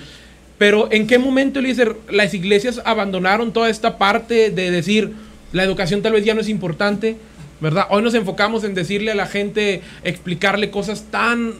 Pero 0.56 0.88
¿en 0.92 1.06
qué 1.06 1.18
momento, 1.18 1.58
Eliezer, 1.58 1.96
las 2.10 2.34
iglesias 2.34 2.80
abandonaron 2.84 3.52
toda 3.52 3.68
esta 3.70 3.98
parte 3.98 4.50
de 4.50 4.70
decir 4.70 5.10
la 5.52 5.64
educación 5.64 6.02
tal 6.02 6.12
vez 6.12 6.24
ya 6.24 6.34
no 6.34 6.40
es 6.40 6.48
importante? 6.48 7.16
¿Verdad? 7.60 7.86
Hoy 7.90 8.02
nos 8.02 8.14
enfocamos 8.14 8.64
en 8.64 8.72
decirle 8.74 9.10
a 9.10 9.14
la 9.14 9.26
gente, 9.26 9.82
explicarle 10.02 10.70
cosas 10.70 11.04
tan 11.10 11.52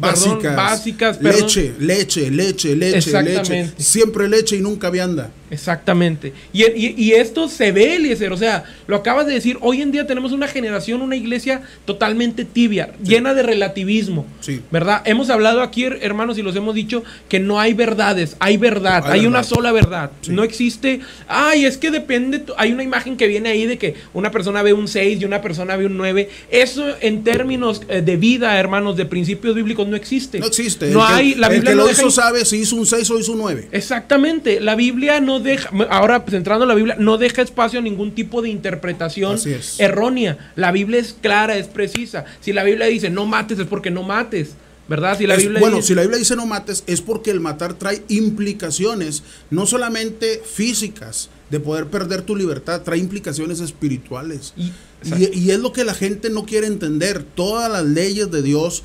perdón, 0.00 0.56
Básicas, 0.56 1.18
perdón. 1.18 1.40
leche, 1.42 1.74
leche, 1.78 2.30
leche, 2.30 2.76
leche, 2.76 3.22
leche. 3.22 3.72
Siempre 3.78 4.28
leche 4.28 4.56
y 4.56 4.60
nunca 4.60 4.90
vianda. 4.90 5.30
Exactamente. 5.50 6.32
Y, 6.52 6.62
y- 6.64 6.94
y 6.96 7.12
esto 7.12 7.48
se 7.48 7.72
ve, 7.72 7.96
Eliezer. 7.96 8.32
O 8.32 8.36
sea, 8.36 8.64
lo 8.86 8.96
acabas 8.96 9.26
de 9.26 9.34
decir. 9.34 9.58
Hoy 9.60 9.82
en 9.82 9.90
día 9.92 10.06
tenemos 10.06 10.32
una 10.32 10.48
generación, 10.48 11.02
una 11.02 11.16
iglesia 11.16 11.62
totalmente 11.84 12.44
tibia, 12.44 12.90
llena 13.02 13.34
de 13.34 13.42
relativismo. 13.42 14.26
Sí. 14.40 14.62
¿Verdad? 14.70 15.02
Hemos 15.04 15.30
hablado 15.30 15.60
aquí, 15.62 15.84
her- 15.84 15.98
hermanos, 16.02 16.38
y 16.38 16.42
los 16.42 16.54
hemos 16.56 16.74
dicho, 16.74 17.02
que 17.28 17.40
no 17.40 17.58
hay 17.60 17.74
verdades. 17.74 18.36
Hay 18.40 18.56
verdad. 18.56 19.04
Hay 19.06 19.20
Hay, 19.20 19.26
una 19.26 19.42
sola 19.42 19.72
verdad. 19.72 20.10
Sí. 20.22 20.32
No 20.32 20.42
existe. 20.44 21.00
Ay, 21.28 21.64
es 21.64 21.76
que 21.78 21.90
depende. 21.90 22.44
Hay 22.56 22.72
una 22.72 22.82
imagen 22.82 23.16
que 23.16 23.26
viene 23.26 23.48
ahí 23.50 23.66
de 23.66 23.78
que 23.78 23.94
una 24.14 24.30
persona 24.30 24.62
ve 24.62 24.72
un 24.72 24.88
6 24.88 25.20
y 25.20 25.24
una 25.24 25.42
persona 25.42 25.76
ve 25.76 25.86
un 25.86 25.96
9. 25.96 26.28
Eso 26.50 26.84
en 27.00 27.24
términos 27.24 27.82
eh, 27.88 28.02
de 28.02 28.16
vida, 28.16 28.58
hermanos, 28.58 28.96
de 28.96 29.06
principios 29.06 29.54
bíblicos, 29.54 29.86
no 29.88 29.96
existe. 29.96 30.38
No 30.38 30.46
existe. 30.46 30.90
No 30.90 31.00
el 31.02 31.06
que, 31.08 31.12
hay. 31.14 31.34
La 31.34 31.48
el 31.48 31.54
Biblia 31.54 31.70
que 31.72 31.76
no 31.76 31.82
lo 31.82 31.88
deja 31.88 32.02
hizo 32.02 32.10
sabe 32.10 32.44
si 32.44 32.58
hizo 32.58 32.76
un 32.76 32.86
6 32.86 33.10
o 33.10 33.18
hizo 33.18 33.32
un 33.32 33.38
9. 33.38 33.68
Exactamente, 33.72 34.60
la 34.60 34.76
Biblia 34.76 35.20
no 35.20 35.39
deja, 35.40 35.70
ahora 35.90 36.24
pues, 36.24 36.34
entrando 36.34 36.64
a 36.64 36.68
la 36.68 36.74
Biblia, 36.74 36.96
no 36.98 37.18
deja 37.18 37.42
espacio 37.42 37.78
a 37.80 37.82
ningún 37.82 38.12
tipo 38.14 38.42
de 38.42 38.48
interpretación 38.50 39.38
errónea. 39.78 40.52
La 40.56 40.72
Biblia 40.72 41.00
es 41.00 41.14
clara, 41.20 41.56
es 41.56 41.66
precisa. 41.66 42.24
Si 42.40 42.52
la 42.52 42.64
Biblia 42.64 42.86
dice 42.86 43.10
no 43.10 43.26
mates, 43.26 43.58
es 43.58 43.66
porque 43.66 43.90
no 43.90 44.02
mates, 44.02 44.50
¿verdad? 44.88 45.16
Si 45.18 45.26
la 45.26 45.34
Es- 45.34 45.42
Biblia 45.42 45.60
bueno, 45.60 45.76
dice- 45.76 45.88
si 45.88 45.94
la 45.94 46.02
Biblia 46.02 46.18
dice 46.18 46.36
no 46.36 46.46
mates, 46.46 46.84
es 46.86 47.00
porque 47.00 47.30
el 47.30 47.40
matar 47.40 47.74
trae 47.74 48.02
implicaciones, 48.08 49.22
no 49.50 49.66
solamente 49.66 50.42
físicas, 50.44 51.30
de 51.50 51.58
poder 51.60 51.86
perder 51.86 52.22
tu 52.22 52.36
libertad, 52.36 52.82
trae 52.82 52.98
implicaciones 52.98 53.60
espirituales. 53.60 54.52
Y- 54.56 54.72
Y, 55.02 55.30
y 55.46 55.50
es 55.50 55.58
lo 55.58 55.72
que 55.72 55.82
la 55.84 55.94
gente 55.94 56.28
no 56.28 56.44
quiere 56.44 56.66
entender. 56.66 57.22
Todas 57.22 57.72
las 57.72 57.84
leyes 57.86 58.30
de 58.30 58.42
Dios, 58.42 58.82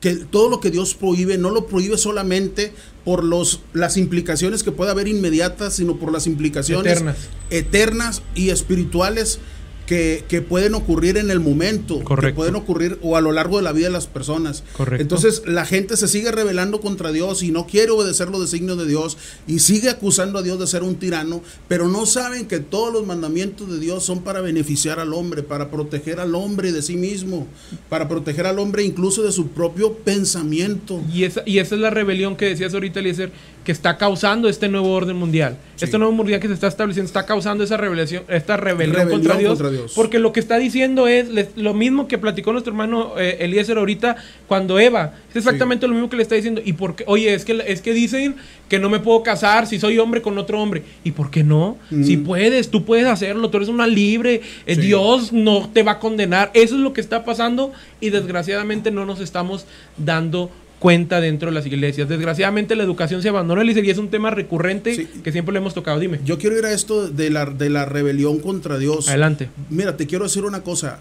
que 0.00 0.14
todo 0.14 0.48
lo 0.48 0.60
que 0.60 0.70
Dios 0.70 0.94
prohíbe, 0.94 1.38
no 1.38 1.50
lo 1.50 1.66
prohíbe 1.66 1.98
solamente 1.98 2.72
por 3.04 3.24
los, 3.24 3.60
las 3.72 3.96
implicaciones 3.96 4.62
que 4.62 4.70
puede 4.70 4.90
haber 4.90 5.08
inmediatas, 5.08 5.74
sino 5.74 5.98
por 5.98 6.12
las 6.12 6.26
implicaciones 6.26 6.92
Eternas. 6.92 7.16
eternas 7.50 8.22
y 8.34 8.50
espirituales 8.50 9.40
que, 9.88 10.22
que 10.28 10.42
pueden 10.42 10.74
ocurrir 10.74 11.16
en 11.16 11.30
el 11.30 11.40
momento, 11.40 12.00
que 12.00 12.04
Correcto. 12.04 12.36
pueden 12.36 12.56
ocurrir 12.56 12.98
o 13.00 13.16
a 13.16 13.22
lo 13.22 13.32
largo 13.32 13.56
de 13.56 13.62
la 13.62 13.72
vida 13.72 13.86
de 13.86 13.92
las 13.94 14.06
personas. 14.06 14.62
Correcto. 14.76 15.00
Entonces 15.00 15.44
la 15.46 15.64
gente 15.64 15.96
se 15.96 16.08
sigue 16.08 16.30
rebelando 16.30 16.82
contra 16.82 17.10
Dios 17.10 17.42
y 17.42 17.52
no 17.52 17.66
quiere 17.66 17.90
obedecer 17.90 18.28
los 18.28 18.42
designios 18.42 18.76
de 18.76 18.86
Dios 18.86 19.16
y 19.46 19.60
sigue 19.60 19.88
acusando 19.88 20.38
a 20.38 20.42
Dios 20.42 20.58
de 20.60 20.66
ser 20.66 20.82
un 20.82 20.96
tirano, 20.96 21.40
pero 21.68 21.88
no 21.88 22.04
saben 22.04 22.46
que 22.46 22.60
todos 22.60 22.92
los 22.92 23.06
mandamientos 23.06 23.72
de 23.72 23.80
Dios 23.80 24.04
son 24.04 24.20
para 24.20 24.42
beneficiar 24.42 25.00
al 25.00 25.14
hombre, 25.14 25.42
para 25.42 25.70
proteger 25.70 26.20
al 26.20 26.34
hombre 26.34 26.70
de 26.70 26.82
sí 26.82 26.96
mismo, 26.96 27.46
para 27.88 28.08
proteger 28.08 28.44
al 28.44 28.58
hombre 28.58 28.84
incluso 28.84 29.22
de 29.22 29.32
su 29.32 29.48
propio 29.48 29.94
pensamiento. 29.94 31.02
Y 31.10 31.24
esa, 31.24 31.42
y 31.46 31.60
esa 31.60 31.76
es 31.76 31.80
la 31.80 31.88
rebelión 31.88 32.36
que 32.36 32.44
decías 32.44 32.74
ahorita, 32.74 33.00
Eliezer, 33.00 33.32
que 33.68 33.72
está 33.72 33.98
causando 33.98 34.48
este 34.48 34.66
nuevo 34.70 34.94
orden 34.94 35.14
mundial. 35.14 35.58
Sí. 35.76 35.84
Este 35.84 35.98
nuevo 35.98 36.10
mundial 36.14 36.40
que 36.40 36.48
se 36.48 36.54
está 36.54 36.68
estableciendo 36.68 37.06
está 37.06 37.26
causando 37.26 37.62
esa 37.62 37.76
rebelión, 37.76 38.24
esta 38.28 38.56
rebelión, 38.56 38.96
Rebelión 38.96 39.10
contra, 39.10 39.36
Dios, 39.36 39.50
contra 39.50 39.70
Dios. 39.70 39.92
Porque 39.94 40.18
lo 40.18 40.32
que 40.32 40.40
está 40.40 40.56
diciendo 40.56 41.06
es 41.06 41.28
lo 41.54 41.74
mismo 41.74 42.08
que 42.08 42.16
platicó 42.16 42.50
nuestro 42.52 42.70
hermano 42.72 43.12
eh, 43.18 43.36
Eliezer 43.40 43.76
ahorita 43.76 44.16
cuando 44.46 44.78
Eva. 44.78 45.12
Es 45.28 45.36
exactamente 45.36 45.86
lo 45.86 45.92
mismo 45.92 46.08
que 46.08 46.16
le 46.16 46.22
está 46.22 46.34
diciendo. 46.34 46.62
Y 46.64 46.72
porque, 46.72 47.04
oye, 47.06 47.34
es 47.34 47.44
que, 47.44 47.62
es 47.66 47.82
que 47.82 47.92
dicen 47.92 48.36
que 48.70 48.78
no 48.78 48.88
me 48.88 49.00
puedo 49.00 49.22
casar 49.22 49.66
si 49.66 49.78
soy 49.78 49.98
hombre 49.98 50.22
con 50.22 50.38
otro 50.38 50.62
hombre. 50.62 50.82
¿Y 51.04 51.10
por 51.10 51.30
qué 51.30 51.44
no? 51.44 51.76
Si 51.90 52.16
puedes, 52.16 52.70
tú 52.70 52.86
puedes 52.86 53.06
hacerlo, 53.06 53.50
tú 53.50 53.58
eres 53.58 53.68
una 53.68 53.86
libre. 53.86 54.40
eh, 54.64 54.76
Sí. 54.76 54.80
Dios 54.80 55.30
no 55.34 55.68
te 55.70 55.82
va 55.82 55.92
a 55.92 55.98
condenar. 55.98 56.50
Eso 56.54 56.74
es 56.76 56.80
lo 56.80 56.94
que 56.94 57.02
está 57.02 57.22
pasando 57.22 57.70
y 58.00 58.08
desgraciadamente 58.08 58.90
no 58.90 59.04
nos 59.04 59.20
estamos 59.20 59.66
dando 59.98 60.50
cuenta 60.78 61.20
dentro 61.20 61.48
de 61.50 61.54
las 61.54 61.66
iglesias. 61.66 62.08
Desgraciadamente 62.08 62.76
la 62.76 62.84
educación 62.84 63.20
se 63.22 63.28
abandona 63.28 63.62
Eliezer, 63.62 63.84
y 63.84 63.90
es 63.90 63.98
un 63.98 64.10
tema 64.10 64.30
recurrente 64.30 64.94
Sí. 64.94 65.08
que 65.24 65.32
siempre 65.32 65.52
le 65.52 65.58
hemos 65.58 65.74
tocado. 65.74 65.98
Dime. 65.98 66.20
Yo 66.24 66.38
quiero 66.38 66.56
ir 66.58 66.64
a 66.64 66.72
esto 66.72 67.08
de 67.08 67.30
la, 67.30 67.46
de 67.46 67.68
la 67.70 67.84
rebelión 67.84 68.38
contra 68.38 68.78
Dios. 68.78 69.08
Adelante. 69.08 69.48
Mira, 69.70 69.96
te 69.96 70.06
quiero 70.06 70.24
decir 70.24 70.44
una 70.44 70.62
cosa. 70.62 71.00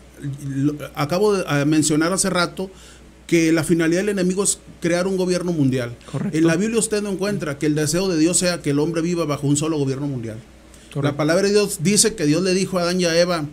Acabo 0.96 1.34
de 1.36 1.44
eh, 1.48 1.66
mencionar 1.66 2.12
hace 2.12 2.30
rato 2.30 2.72
que 3.28 3.52
la 3.52 3.64
finalidad 3.64 4.00
del 4.02 4.10
enemigo 4.10 4.44
es 4.44 4.58
crear 4.82 5.06
un 5.06 5.18
gobierno 5.18 5.52
mundial. 5.52 5.96
Correcto. 6.12 6.38
En 6.38 6.48
la 6.48 6.56
Biblia 6.56 6.80
usted 6.80 7.02
no 7.02 7.10
encuentra 7.12 7.58
que 7.60 7.66
el 7.66 7.76
deseo 7.76 8.08
de 8.08 8.18
Dios 8.18 8.38
sea 8.38 8.62
que 8.62 8.70
el 8.72 8.80
hombre 8.80 9.02
viva 9.02 9.26
bajo 9.26 9.48
un 9.48 9.58
solo 9.58 9.78
gobierno 9.78 10.08
mundial. 10.08 10.38
Correcto. 10.94 11.02
La 11.02 11.18
palabra 11.18 11.44
de 11.48 11.54
Dios 11.54 11.80
dice 11.84 12.16
que 12.16 12.26
Dios 12.26 12.42
le 12.42 12.54
dijo 12.54 12.80
a 12.80 12.84
Adán 12.84 13.00
y 13.02 13.06
a 13.06 13.20
Eva, 13.20 13.46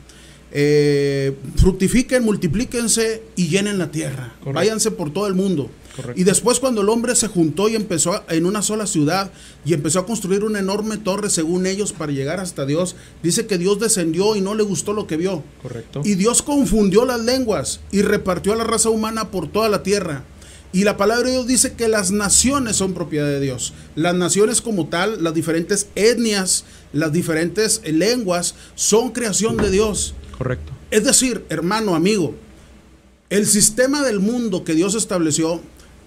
eh, 0.52 1.32
fructifiquen, 1.56 2.22
multiplíquense 2.22 3.22
y 3.36 3.48
llenen 3.48 3.76
la 3.78 3.90
tierra. 3.90 4.34
Correcto. 4.38 4.52
Váyanse 4.52 4.90
por 4.92 5.12
todo 5.12 5.26
el 5.26 5.34
mundo. 5.34 5.68
Correcto. 5.94 6.20
Y 6.20 6.24
después 6.24 6.58
cuando 6.60 6.80
el 6.80 6.88
hombre 6.88 7.14
se 7.14 7.28
juntó 7.28 7.68
y 7.68 7.76
empezó 7.76 8.12
a- 8.14 8.24
en 8.30 8.46
una 8.46 8.62
sola 8.62 8.86
ciudad 8.86 9.30
y 9.64 9.74
empezó 9.74 10.00
a 10.00 10.06
construir 10.06 10.42
una 10.44 10.58
enorme 10.58 10.96
torre 10.96 11.30
según 11.30 11.66
ellos 11.66 11.92
para 11.92 12.12
llegar 12.12 12.40
hasta 12.40 12.66
Dios, 12.66 12.96
dice 13.22 13.46
que 13.46 13.58
Dios 13.58 13.78
descendió 13.78 14.34
y 14.36 14.40
no 14.40 14.54
le 14.54 14.62
gustó 14.64 14.92
lo 14.92 15.06
que 15.06 15.16
vio. 15.16 15.42
Correcto. 15.62 16.02
Y 16.04 16.14
Dios 16.14 16.42
confundió 16.42 17.04
las 17.04 17.20
lenguas 17.20 17.80
y 17.92 18.02
repartió 18.02 18.52
a 18.52 18.56
la 18.56 18.64
raza 18.64 18.90
humana 18.90 19.30
por 19.30 19.46
toda 19.48 19.68
la 19.68 19.82
tierra. 19.82 20.24
Y 20.72 20.82
la 20.82 20.96
palabra 20.96 21.26
de 21.26 21.30
Dios 21.34 21.46
dice 21.46 21.74
que 21.74 21.86
las 21.86 22.10
naciones 22.10 22.74
son 22.74 22.94
propiedad 22.94 23.26
de 23.28 23.38
Dios. 23.38 23.72
Las 23.94 24.16
naciones 24.16 24.60
como 24.60 24.88
tal, 24.88 25.22
las 25.22 25.32
diferentes 25.32 25.86
etnias, 25.94 26.64
las 26.92 27.12
diferentes 27.12 27.80
lenguas, 27.84 28.56
son 28.74 29.10
creación 29.12 29.56
de 29.56 29.70
Dios. 29.70 30.14
Correcto. 30.36 30.72
Es 30.90 31.04
decir, 31.04 31.44
hermano, 31.48 31.94
amigo, 31.94 32.34
el 33.30 33.46
sistema 33.46 34.02
del 34.02 34.18
mundo 34.18 34.64
que 34.64 34.74
Dios 34.74 34.96
estableció 34.96 35.60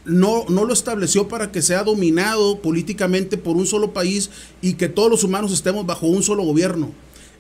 no, 0.08 0.46
no 0.50 0.66
lo 0.66 0.74
estableció 0.74 1.28
para 1.28 1.52
que 1.52 1.62
sea 1.62 1.84
dominado 1.84 2.62
políticamente 2.62 3.38
por 3.38 3.58
un 3.58 3.68
solo 3.68 3.94
país 3.94 4.30
y 4.62 4.74
que 4.74 4.90
todos 4.90 5.12
los 5.12 5.24
humanos 5.24 5.52
estemos 5.52 5.86
bajo 5.86 6.08
un 6.08 6.24
solo 6.24 6.44
gobierno. 6.44 6.92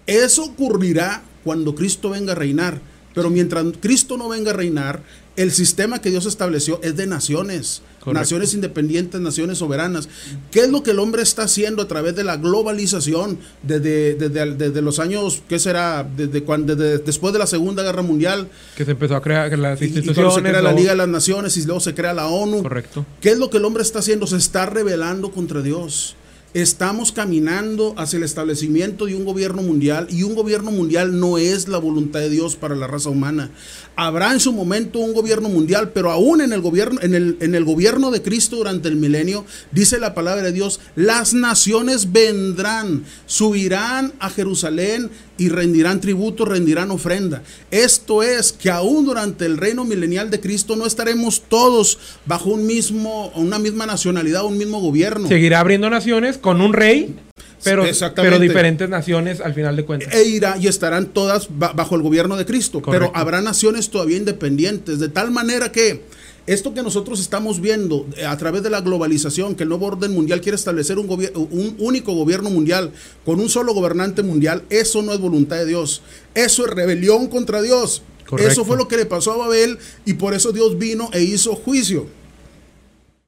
Eso 0.06 0.44
ocurrirá 0.44 1.24
cuando 1.44 1.76
Cristo 1.76 2.10
venga 2.10 2.34
a 2.34 2.36
reinar. 2.36 2.82
Pero 3.14 3.30
mientras 3.32 3.66
Cristo 3.80 4.16
no 4.16 4.30
venga 4.30 4.52
a 4.52 4.54
reinar, 4.54 5.02
el 5.38 5.52
sistema 5.52 6.02
que 6.02 6.10
Dios 6.10 6.26
estableció 6.26 6.80
es 6.84 6.98
de 6.98 7.08
naciones. 7.08 7.82
Correcto. 8.00 8.20
Naciones 8.22 8.54
independientes, 8.54 9.20
naciones 9.22 9.58
soberanas. 9.58 10.08
¿Qué 10.52 10.62
es 10.62 10.70
lo 10.70 10.82
que 10.84 10.92
el 10.92 11.00
hombre 11.00 11.22
está 11.22 11.44
haciendo 11.44 11.82
a 11.82 11.88
través 11.88 12.16
de 12.16 12.24
la 12.24 12.38
globalización 12.38 13.38
desde, 13.64 14.16
desde, 14.16 14.56
desde 14.56 14.82
los 14.82 15.00
años, 15.00 15.42
qué 15.50 15.60
será? 15.60 16.04
Desde 16.16 16.44
cuando, 16.44 16.76
desde- 16.76 17.00
después 17.00 17.34
de 17.34 17.40
la 17.40 17.48
Segunda 17.48 17.84
Guerra 17.84 18.02
Mundial, 18.02 18.48
Que 18.76 18.86
se 18.86 18.92
empezó 18.92 19.16
a 19.16 19.22
crear 19.22 19.58
las 19.60 19.82
y, 19.82 19.86
y 19.86 19.88
instituciones. 19.88 20.34
se 20.36 20.42
crea 20.42 20.62
la 20.62 20.72
Liga 20.74 20.92
de 20.92 20.98
las 20.98 21.08
Naciones 21.10 21.56
y 21.58 21.64
luego 21.66 21.80
se 21.82 21.94
crea 21.94 22.14
la 22.14 22.28
ONU. 22.28 22.64
Correcto. 22.64 23.06
¿Qué 23.22 23.30
es 23.32 23.38
lo 23.38 23.50
que 23.50 23.58
el 23.58 23.66
hombre 23.66 23.84
está 23.84 24.00
haciendo? 24.00 24.26
Se 24.28 24.38
está 24.38 24.66
rebelando 24.68 25.32
contra 25.32 25.62
Dios. 25.62 26.16
Estamos 26.54 27.12
caminando 27.12 27.94
hacia 27.98 28.18
el 28.18 28.24
establecimiento 28.24 29.06
de 29.06 29.16
un 29.16 29.26
gobierno 29.26 29.62
mundial 29.62 30.08
y 30.10 30.24
un 30.24 30.34
gobierno 30.34 30.72
mundial 30.72 31.20
no 31.20 31.38
es 31.38 31.68
la 31.68 31.78
voluntad 31.78 32.22
de 32.22 32.30
Dios 32.30 32.56
para 32.56 32.74
la 32.74 32.88
raza 32.88 33.10
humana. 33.10 33.52
Habrá 33.98 34.32
en 34.32 34.40
su 34.40 34.54
momento 34.54 35.00
un 35.00 35.14
gobierno 35.14 35.50
mundial, 35.50 35.92
pero 35.92 36.12
aún 36.12 36.40
en 36.42 36.54
el 36.54 36.62
gobierno, 36.62 37.02
en 37.02 37.16
el, 37.16 37.38
en 37.42 37.56
el 37.56 37.66
gobierno 37.66 38.12
de 38.12 38.22
Cristo 38.22 38.56
durante 38.56 38.88
el 38.88 38.96
milenio, 38.96 39.44
dice 39.72 40.00
la 40.00 40.14
palabra 40.14 40.44
de 40.44 40.52
Dios, 40.54 40.80
las 40.96 41.34
naciones 41.34 42.12
vendrán, 42.12 43.04
subirán 43.26 44.14
a 44.20 44.30
Jerusalén 44.30 45.10
y 45.38 45.50
rendirán 45.50 46.00
tributo, 46.00 46.46
rendirán 46.46 46.92
ofrenda. 46.92 47.42
Esto 47.72 48.22
es 48.22 48.54
que 48.54 48.70
aún 48.70 49.06
durante 49.06 49.46
el 49.46 49.58
reino 49.58 49.84
milenial 49.84 50.30
de 50.30 50.40
Cristo 50.40 50.76
no 50.76 50.86
estaremos 50.86 51.42
todos 51.50 51.98
bajo 52.28 52.52
un 52.52 52.68
mismo, 52.68 53.32
una 53.36 53.58
misma 53.58 53.88
nacionalidad, 53.88 54.46
un 54.46 54.60
mismo 54.60 54.80
gobierno. 54.80 55.28
Seguirá 55.28 55.60
abriendo 55.60 55.90
naciones 55.90 56.38
con 56.38 56.62
un 56.62 56.74
rey 56.74 57.16
pero, 57.64 57.84
pero 58.16 58.40
diferentes 58.40 58.88
naciones 58.90 59.42
al 59.42 59.54
final 59.54 59.76
de 59.76 59.86
cuentas. 59.86 60.14
E 60.14 60.24
irá 60.24 60.58
y 60.58 60.68
estarán 60.68 61.08
todas 61.08 61.48
bajo 61.50 61.96
el 61.96 62.02
gobierno 62.02 62.36
de 62.38 62.46
Cristo. 62.46 62.82
Pero 62.82 63.12
habrá 63.14 63.42
naciones 63.42 63.90
todavía 63.90 64.18
independientes. 64.18 65.00
De 65.00 65.10
tal 65.10 65.32
manera 65.32 65.72
que 65.72 66.02
esto 66.48 66.74
que 66.74 66.82
nosotros 66.82 67.20
estamos 67.20 67.60
viendo 67.60 68.08
eh, 68.16 68.26
a 68.26 68.38
través 68.38 68.64
de 68.64 68.70
la 68.70 68.80
globalización, 68.80 69.56
que 69.56 69.64
el 69.64 69.70
nuevo 69.70 69.88
orden 69.88 70.14
mundial 70.14 70.40
quiere 70.40 70.56
establecer 70.56 70.98
un, 70.98 71.10
un 71.10 71.76
único 71.78 72.14
gobierno 72.14 72.50
mundial 72.50 72.92
con 73.26 73.40
un 73.42 73.50
solo 73.50 73.74
gobernante 73.74 74.24
mundial, 74.24 74.64
eso 74.70 75.02
no 75.02 75.12
es 75.14 75.20
voluntad 75.20 75.58
de 75.58 75.66
Dios. 75.66 76.02
Eso 76.36 76.66
es 76.66 76.72
rebelión 76.74 77.28
contra 77.28 77.62
Dios. 77.62 78.02
Eso 78.40 78.66
fue 78.66 78.78
lo 78.78 78.88
que 78.88 78.98
le 78.98 79.06
pasó 79.06 79.34
a 79.34 79.38
Babel 79.38 79.78
y 80.06 80.16
por 80.16 80.34
eso 80.34 80.52
Dios 80.52 80.78
vino 80.78 81.10
e 81.14 81.22
hizo 81.22 81.56
juicio. 81.56 82.08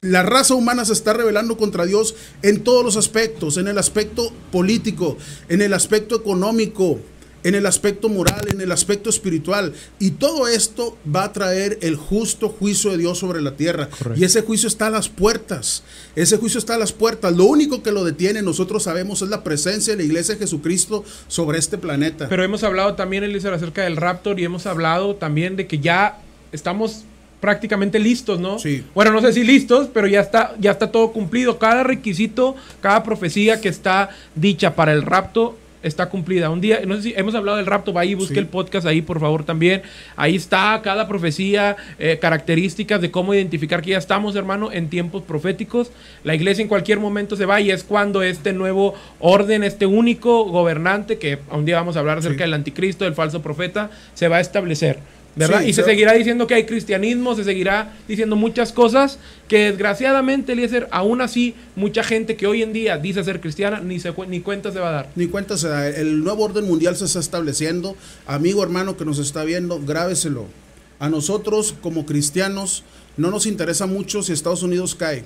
La 0.01 0.23
raza 0.23 0.53
humana 0.53 0.85
se 0.85 0.93
está 0.93 1.11
rebelando 1.11 1.57
contra 1.57 1.85
Dios 1.85 2.15
en 2.41 2.63
todos 2.63 2.85
los 2.85 2.95
aspectos, 2.95 3.57
en 3.57 3.67
el 3.67 3.77
aspecto 3.77 4.31
político, 4.49 5.17
en 5.49 5.61
el 5.61 5.73
aspecto 5.73 6.15
económico, 6.15 7.01
en 7.43 7.53
el 7.53 7.65
aspecto 7.65 8.07
moral, 8.07 8.47
en 8.49 8.61
el 8.61 8.71
aspecto 8.71 9.09
espiritual. 9.09 9.73
Y 9.99 10.11
todo 10.11 10.47
esto 10.47 10.97
va 11.13 11.25
a 11.25 11.33
traer 11.33 11.79
el 11.81 11.97
justo 11.97 12.47
juicio 12.47 12.91
de 12.91 12.97
Dios 12.99 13.17
sobre 13.17 13.41
la 13.41 13.57
tierra. 13.57 13.89
Y 14.15 14.23
ese 14.23 14.41
juicio 14.41 14.69
está 14.69 14.87
a 14.87 14.89
las 14.89 15.09
puertas. 15.09 15.83
Ese 16.15 16.37
juicio 16.37 16.59
está 16.59 16.75
a 16.75 16.79
las 16.79 16.93
puertas. 16.93 17.35
Lo 17.35 17.43
único 17.43 17.83
que 17.83 17.91
lo 17.91 18.05
detiene, 18.05 18.41
nosotros 18.41 18.83
sabemos, 18.83 19.21
es 19.21 19.27
la 19.27 19.43
presencia 19.43 19.91
de 19.91 19.97
la 19.97 20.05
iglesia 20.05 20.35
de 20.35 20.39
Jesucristo 20.39 21.03
sobre 21.27 21.59
este 21.59 21.77
planeta. 21.77 22.29
Pero 22.29 22.45
hemos 22.45 22.63
hablado 22.63 22.95
también, 22.95 23.25
Eliezer, 23.25 23.53
acerca 23.53 23.83
del 23.83 23.97
raptor 23.97 24.39
y 24.39 24.45
hemos 24.45 24.65
hablado 24.65 25.17
también 25.17 25.57
de 25.57 25.67
que 25.67 25.79
ya 25.79 26.21
estamos 26.53 27.03
prácticamente 27.39 27.99
listos, 27.99 28.39
¿no? 28.39 28.59
Sí. 28.59 28.83
Bueno, 28.93 29.11
no 29.11 29.21
sé 29.21 29.33
si 29.33 29.43
listos, 29.43 29.89
pero 29.93 30.07
ya 30.07 30.21
está, 30.21 30.55
ya 30.59 30.71
está 30.71 30.91
todo 30.91 31.11
cumplido. 31.11 31.57
Cada 31.57 31.83
requisito, 31.83 32.55
cada 32.81 33.03
profecía 33.03 33.61
que 33.61 33.69
está 33.69 34.09
dicha 34.35 34.75
para 34.75 34.93
el 34.93 35.03
rapto 35.03 35.55
está 35.81 36.09
cumplida. 36.09 36.49
Un 36.49 36.61
día, 36.61 36.81
no 36.85 36.95
sé 36.95 37.01
si 37.01 37.13
hemos 37.15 37.35
hablado 37.35 37.57
del 37.57 37.65
rapto, 37.65 37.93
va 37.93 38.01
ahí, 38.01 38.13
busque 38.13 38.39
el 38.39 38.47
podcast 38.47 38.85
ahí, 38.85 39.01
por 39.01 39.19
favor, 39.19 39.43
también. 39.43 39.81
Ahí 40.15 40.35
está 40.35 40.79
cada 40.83 41.07
profecía, 41.07 41.77
eh, 41.97 42.17
características 42.19 43.01
de 43.01 43.11
cómo 43.11 43.33
identificar 43.33 43.81
que 43.81 43.91
ya 43.91 43.97
estamos, 43.97 44.35
hermano, 44.35 44.71
en 44.71 44.89
tiempos 44.89 45.23
proféticos. 45.23 45.91
La 46.23 46.35
iglesia 46.35 46.61
en 46.61 46.67
cualquier 46.67 46.99
momento 46.99 47.35
se 47.35 47.45
va 47.45 47.61
y 47.61 47.71
es 47.71 47.83
cuando 47.83 48.21
este 48.23 48.53
nuevo 48.53 48.93
orden, 49.19 49.63
este 49.63 49.85
único 49.85 50.45
gobernante, 50.45 51.17
que 51.17 51.39
un 51.51 51.65
día 51.65 51.75
vamos 51.75 51.95
a 51.95 51.99
hablar 51.99 52.17
acerca 52.17 52.43
del 52.43 52.53
anticristo, 52.53 53.05
del 53.05 53.13
falso 53.13 53.41
profeta, 53.41 53.89
se 54.13 54.27
va 54.27 54.37
a 54.37 54.41
establecer. 54.41 54.99
¿Verdad? 55.35 55.61
y 55.61 55.73
se 55.73 55.83
seguirá 55.83 56.13
diciendo 56.13 56.47
que 56.47 56.55
hay 56.55 56.65
cristianismo, 56.65 57.35
se 57.35 57.43
seguirá 57.43 57.93
diciendo 58.07 58.35
muchas 58.35 58.71
cosas 58.71 59.19
que 59.47 59.71
desgraciadamente, 59.71 60.53
Eliezer, 60.53 60.87
aún 60.91 61.21
así, 61.21 61.55
mucha 61.75 62.03
gente 62.03 62.35
que 62.35 62.47
hoy 62.47 62.61
en 62.61 62.73
día 62.73 62.97
dice 62.97 63.23
ser 63.23 63.39
cristiana, 63.39 63.79
ni, 63.79 63.99
se, 63.99 64.13
ni 64.27 64.41
cuenta 64.41 64.71
se 64.71 64.79
va 64.79 64.89
a 64.89 64.91
dar. 64.91 65.09
Ni 65.15 65.27
cuenta 65.27 65.57
se 65.57 65.67
da. 65.67 65.87
El 65.87 66.23
nuevo 66.23 66.43
orden 66.43 66.65
mundial 66.65 66.95
se 66.95 67.05
está 67.05 67.19
estableciendo. 67.19 67.95
Amigo, 68.27 68.63
hermano 68.63 68.97
que 68.97 69.05
nos 69.05 69.19
está 69.19 69.43
viendo, 69.43 69.79
grábeselo. 69.79 70.45
A 70.99 71.09
nosotros 71.09 71.73
como 71.81 72.05
cristianos 72.05 72.83
no 73.17 73.31
nos 73.31 73.45
interesa 73.45 73.85
mucho 73.85 74.21
si 74.21 74.33
Estados 74.33 74.63
Unidos 74.63 74.95
cae 74.95 75.23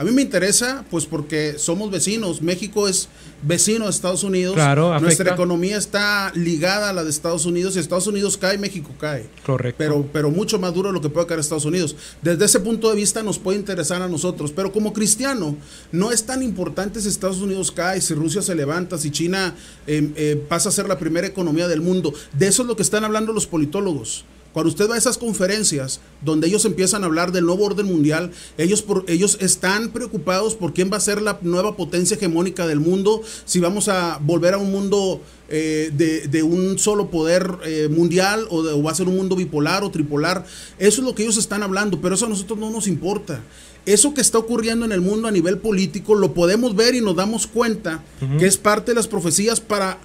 a 0.00 0.04
mí 0.04 0.12
me 0.12 0.22
interesa, 0.22 0.82
pues 0.90 1.04
porque 1.04 1.58
somos 1.58 1.90
vecinos. 1.90 2.40
México 2.40 2.88
es 2.88 3.10
vecino 3.42 3.84
de 3.84 3.90
Estados 3.90 4.24
Unidos. 4.24 4.54
Claro, 4.54 4.98
Nuestra 4.98 5.34
economía 5.34 5.76
está 5.76 6.32
ligada 6.34 6.88
a 6.88 6.94
la 6.94 7.04
de 7.04 7.10
Estados 7.10 7.44
Unidos. 7.44 7.74
Si 7.74 7.80
Estados 7.80 8.06
Unidos 8.06 8.38
cae, 8.38 8.56
México 8.56 8.94
cae. 8.98 9.28
Correcto. 9.44 9.76
Pero, 9.76 10.08
pero 10.10 10.30
mucho 10.30 10.58
más 10.58 10.72
duro 10.72 10.88
de 10.88 10.94
lo 10.94 11.02
que 11.02 11.10
puede 11.10 11.26
caer 11.26 11.40
Estados 11.40 11.66
Unidos. 11.66 11.96
Desde 12.22 12.46
ese 12.46 12.60
punto 12.60 12.88
de 12.88 12.96
vista 12.96 13.22
nos 13.22 13.38
puede 13.38 13.58
interesar 13.58 14.00
a 14.00 14.08
nosotros. 14.08 14.52
Pero 14.52 14.72
como 14.72 14.94
cristiano, 14.94 15.58
no 15.92 16.12
es 16.12 16.24
tan 16.24 16.42
importante 16.42 16.98
si 17.02 17.08
Estados 17.08 17.42
Unidos 17.42 17.70
cae, 17.70 18.00
si 18.00 18.14
Rusia 18.14 18.40
se 18.40 18.54
levanta, 18.54 18.96
si 18.96 19.10
China 19.10 19.54
eh, 19.86 20.12
eh, 20.16 20.42
pasa 20.48 20.70
a 20.70 20.72
ser 20.72 20.88
la 20.88 20.98
primera 20.98 21.26
economía 21.26 21.68
del 21.68 21.82
mundo. 21.82 22.14
De 22.32 22.46
eso 22.46 22.62
es 22.62 22.68
lo 22.68 22.74
que 22.74 22.82
están 22.82 23.04
hablando 23.04 23.34
los 23.34 23.46
politólogos. 23.46 24.24
Cuando 24.52 24.68
usted 24.68 24.88
va 24.90 24.96
a 24.96 24.98
esas 24.98 25.16
conferencias 25.16 26.00
donde 26.22 26.48
ellos 26.48 26.64
empiezan 26.64 27.02
a 27.02 27.06
hablar 27.06 27.30
del 27.30 27.46
nuevo 27.46 27.64
orden 27.64 27.86
mundial, 27.86 28.32
ellos, 28.58 28.82
por, 28.82 29.04
ellos 29.08 29.38
están 29.40 29.90
preocupados 29.90 30.54
por 30.54 30.72
quién 30.72 30.90
va 30.92 30.96
a 30.96 31.00
ser 31.00 31.22
la 31.22 31.38
nueva 31.42 31.76
potencia 31.76 32.16
hegemónica 32.16 32.66
del 32.66 32.80
mundo, 32.80 33.22
si 33.44 33.60
vamos 33.60 33.88
a 33.88 34.18
volver 34.20 34.54
a 34.54 34.58
un 34.58 34.72
mundo 34.72 35.20
eh, 35.48 35.90
de, 35.92 36.42
un 36.42 36.78
solo 36.78 37.10
poder 37.10 37.58
eh, 37.64 37.88
mundial 37.90 38.46
o, 38.50 38.58
o, 38.58 38.82
va 38.82 38.90
a 38.90 38.94
ser 38.94 39.08
un 39.08 39.16
mundo 39.16 39.36
bipolar 39.36 39.84
o 39.84 39.90
tripolar. 39.90 40.44
Eso 40.78 41.00
es 41.00 41.06
lo 41.06 41.14
que 41.14 41.22
ellos 41.22 41.36
están 41.36 41.62
hablando, 41.62 42.00
pero 42.00 42.14
eso 42.14 42.26
a 42.26 42.28
nosotros 42.28 42.58
no 42.58 42.70
nos 42.70 42.88
importa. 42.88 43.40
Eso 43.86 44.12
que 44.14 44.20
está 44.20 44.38
ocurriendo 44.38 44.84
en 44.84 44.92
el 44.92 45.00
mundo 45.00 45.26
a 45.26 45.30
nivel 45.30 45.58
político 45.58 46.14
lo 46.14 46.34
podemos 46.34 46.76
ver 46.76 46.94
y 46.94 47.00
nos 47.00 47.16
damos 47.16 47.46
cuenta 47.46 48.02
que 48.38 48.46
es 48.46 48.58
parte 48.58 48.90
de 48.90 48.96
las 48.96 49.08
profecías 49.08 49.60
para 49.60 49.98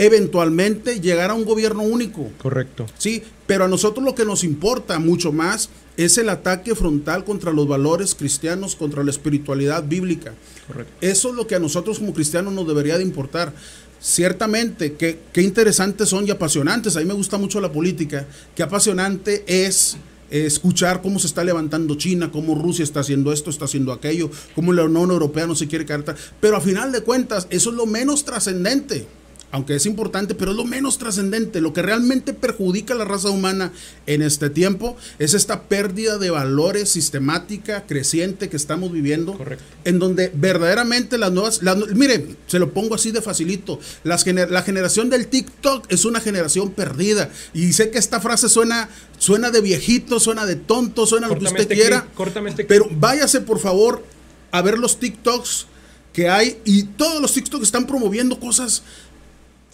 eventualmente 0.00 0.98
llegar 0.98 1.30
a 1.30 1.34
un 1.34 1.44
gobierno 1.44 1.82
único. 1.82 2.30
Correcto. 2.38 2.86
Sí, 2.96 3.22
pero 3.46 3.66
a 3.66 3.68
nosotros 3.68 4.02
lo 4.02 4.14
que 4.14 4.24
nos 4.24 4.44
importa 4.44 4.98
mucho 4.98 5.30
más 5.30 5.68
es 5.98 6.16
el 6.16 6.30
ataque 6.30 6.74
frontal 6.74 7.22
contra 7.22 7.52
los 7.52 7.68
valores 7.68 8.14
cristianos, 8.14 8.76
contra 8.76 9.04
la 9.04 9.10
espiritualidad 9.10 9.84
bíblica. 9.86 10.32
Correcto. 10.66 10.90
Eso 11.02 11.28
es 11.28 11.34
lo 11.34 11.46
que 11.46 11.54
a 11.54 11.58
nosotros 11.58 11.98
como 11.98 12.14
cristianos 12.14 12.54
nos 12.54 12.66
debería 12.66 12.96
de 12.96 13.04
importar. 13.04 13.52
Ciertamente, 14.00 14.94
qué, 14.94 15.18
qué 15.34 15.42
interesantes 15.42 16.08
son 16.08 16.26
y 16.26 16.30
apasionantes. 16.30 16.96
A 16.96 17.00
mí 17.00 17.04
me 17.04 17.12
gusta 17.12 17.36
mucho 17.36 17.60
la 17.60 17.70
política. 17.70 18.26
Qué 18.54 18.62
apasionante 18.62 19.44
es 19.46 19.98
escuchar 20.30 21.02
cómo 21.02 21.18
se 21.18 21.26
está 21.26 21.44
levantando 21.44 21.96
China, 21.96 22.30
cómo 22.32 22.54
Rusia 22.54 22.84
está 22.84 23.00
haciendo 23.00 23.34
esto, 23.34 23.50
está 23.50 23.66
haciendo 23.66 23.92
aquello, 23.92 24.30
cómo 24.54 24.72
la 24.72 24.84
Unión 24.84 25.10
Europea 25.10 25.46
no 25.46 25.54
se 25.54 25.68
quiere 25.68 25.84
quedar. 25.84 26.16
Pero 26.40 26.56
a 26.56 26.62
final 26.62 26.90
de 26.90 27.02
cuentas, 27.02 27.46
eso 27.50 27.68
es 27.68 27.76
lo 27.76 27.84
menos 27.84 28.24
trascendente 28.24 29.19
aunque 29.52 29.74
es 29.74 29.86
importante, 29.86 30.34
pero 30.34 30.52
es 30.52 30.56
lo 30.56 30.64
menos 30.64 30.98
trascendente. 30.98 31.60
Lo 31.60 31.72
que 31.72 31.82
realmente 31.82 32.32
perjudica 32.32 32.94
a 32.94 32.96
la 32.96 33.04
raza 33.04 33.30
humana 33.30 33.72
en 34.06 34.22
este 34.22 34.50
tiempo 34.50 34.96
es 35.18 35.34
esta 35.34 35.62
pérdida 35.62 36.18
de 36.18 36.30
valores 36.30 36.88
sistemática, 36.88 37.84
creciente 37.86 38.48
que 38.48 38.56
estamos 38.56 38.92
viviendo. 38.92 39.36
Correcto. 39.36 39.64
En 39.84 39.98
donde 39.98 40.30
verdaderamente 40.34 41.18
las 41.18 41.32
nuevas. 41.32 41.60
mire, 41.94 42.36
se 42.46 42.58
lo 42.58 42.72
pongo 42.72 42.94
así 42.94 43.10
de 43.10 43.22
facilito. 43.22 43.80
Las 44.04 44.26
la 44.26 44.62
generación 44.62 45.10
del 45.10 45.26
TikTok 45.26 45.86
es 45.88 46.04
una 46.04 46.20
generación 46.20 46.70
perdida. 46.70 47.30
Y 47.52 47.72
sé 47.72 47.90
que 47.90 47.98
esta 47.98 48.20
frase 48.20 48.48
suena, 48.48 48.88
suena 49.18 49.50
de 49.50 49.60
viejito, 49.60 50.20
suena 50.20 50.46
de 50.46 50.56
tonto, 50.56 51.06
suena 51.06 51.28
lo 51.28 51.38
que 51.38 51.44
usted 51.44 51.68
quiera. 51.68 52.06
cortamente 52.14 52.64
pero 52.64 52.86
váyase, 52.90 53.40
por 53.40 53.58
favor, 53.58 54.04
a 54.52 54.62
ver 54.62 54.78
los 54.78 54.98
TikToks 54.98 55.66
que 56.12 56.28
hay 56.28 56.58
y 56.64 56.84
todos 56.84 57.20
los 57.20 57.32
TikToks 57.32 57.64
están 57.64 57.86
promoviendo 57.86 58.38
cosas 58.40 58.82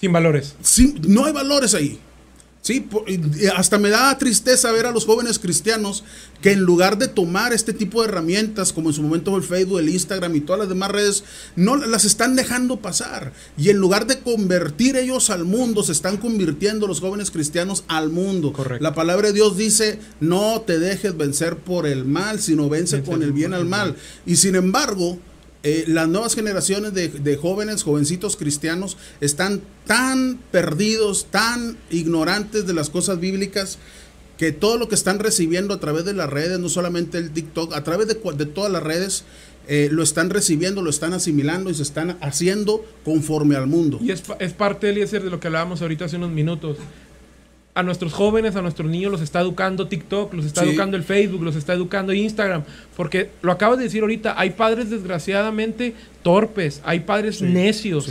sin 0.00 0.12
valores. 0.12 0.54
no 1.08 1.24
hay 1.24 1.32
valores 1.32 1.74
ahí. 1.74 1.98
Sí, 2.66 2.84
hasta 3.54 3.78
me 3.78 3.90
da 3.90 4.18
tristeza 4.18 4.72
ver 4.72 4.86
a 4.86 4.90
los 4.90 5.06
jóvenes 5.06 5.38
cristianos 5.38 6.02
que 6.42 6.50
en 6.50 6.62
lugar 6.62 6.98
de 6.98 7.06
tomar 7.06 7.52
este 7.52 7.72
tipo 7.72 8.02
de 8.02 8.08
herramientas, 8.08 8.72
como 8.72 8.88
en 8.88 8.94
su 8.96 9.04
momento 9.04 9.36
el 9.36 9.44
Facebook, 9.44 9.78
el 9.78 9.88
Instagram 9.88 10.34
y 10.34 10.40
todas 10.40 10.58
las 10.58 10.68
demás 10.68 10.90
redes, 10.90 11.22
no 11.54 11.76
las 11.76 12.04
están 12.04 12.34
dejando 12.34 12.78
pasar. 12.78 13.32
Y 13.56 13.70
en 13.70 13.76
lugar 13.76 14.08
de 14.08 14.18
convertir 14.18 14.96
ellos 14.96 15.30
al 15.30 15.44
mundo, 15.44 15.84
se 15.84 15.92
están 15.92 16.16
convirtiendo 16.16 16.88
los 16.88 16.98
jóvenes 16.98 17.30
cristianos 17.30 17.84
al 17.86 18.10
mundo. 18.10 18.52
Correcto. 18.52 18.82
La 18.82 18.96
palabra 18.96 19.28
de 19.28 19.34
Dios 19.34 19.56
dice, 19.56 20.00
no 20.18 20.62
te 20.62 20.80
dejes 20.80 21.16
vencer 21.16 21.58
por 21.58 21.86
el 21.86 22.04
mal, 22.04 22.40
sino 22.40 22.68
vence, 22.68 23.04
con 23.04 23.22
el 23.22 23.32
bien 23.32 23.54
al 23.54 23.66
mal. 23.66 23.94
Y 24.26 24.34
sin 24.34 24.56
embargo, 24.56 25.20
eh, 25.68 25.82
las 25.88 26.06
nuevas 26.06 26.36
generaciones 26.36 26.94
de, 26.94 27.36
jóvenes, 27.36 27.82
jovencitos 27.82 28.36
cristianos, 28.36 28.96
están 29.20 29.62
tan 29.84 30.38
perdidos, 30.52 31.26
tan 31.28 31.76
ignorantes 31.90 32.68
de 32.68 32.72
las 32.72 32.88
cosas 32.88 33.18
bíblicas, 33.18 33.80
que 34.38 34.52
todo 34.52 34.78
lo 34.78 34.88
que 34.88 34.94
están 34.94 35.18
recibiendo 35.18 35.74
a 35.74 35.80
través 35.80 36.04
de 36.04 36.12
las 36.12 36.30
redes, 36.30 36.60
no 36.60 36.68
solamente 36.68 37.18
el 37.18 37.32
TikTok, 37.32 37.74
a 37.74 37.82
través 37.82 38.06
de, 38.06 38.14
todas 38.14 38.70
las 38.70 38.80
redes, 38.80 39.24
eh, 39.66 39.88
lo 39.90 40.04
están 40.04 40.30
recibiendo, 40.30 40.82
lo 40.82 40.90
están 40.90 41.12
asimilando 41.14 41.68
y 41.68 41.74
se 41.74 41.82
están 41.82 42.16
haciendo 42.20 42.84
conforme 43.04 43.56
al 43.56 43.66
mundo. 43.66 43.98
Y 44.00 44.12
es, 44.12 44.22
es 44.38 44.52
parte, 44.52 44.90
Eliezer, 44.90 45.24
de 45.24 45.30
lo 45.30 45.40
que 45.40 45.48
hablábamos 45.48 45.82
ahorita 45.82 46.04
hace 46.04 46.14
unos 46.14 46.30
minutos 46.30 46.76
a 47.76 47.82
nuestros 47.82 48.14
jóvenes, 48.14 48.56
a 48.56 48.62
nuestros 48.62 48.90
niños 48.90 49.12
los 49.12 49.20
está 49.20 49.40
educando 49.40 49.86
TikTok, 49.86 50.32
los 50.32 50.46
está 50.46 50.64
educando 50.64 50.96
el 50.96 51.04
Facebook, 51.04 51.42
los 51.42 51.56
está 51.56 51.74
educando 51.74 52.14
Instagram, 52.14 52.62
porque 52.96 53.28
lo 53.42 53.52
acabas 53.52 53.76
de 53.76 53.84
decir 53.84 54.00
ahorita, 54.00 54.34
hay 54.40 54.50
padres 54.50 54.88
desgraciadamente 54.88 55.92
torpes, 56.22 56.80
hay 56.86 57.00
padres 57.00 57.42
necios, 57.42 58.10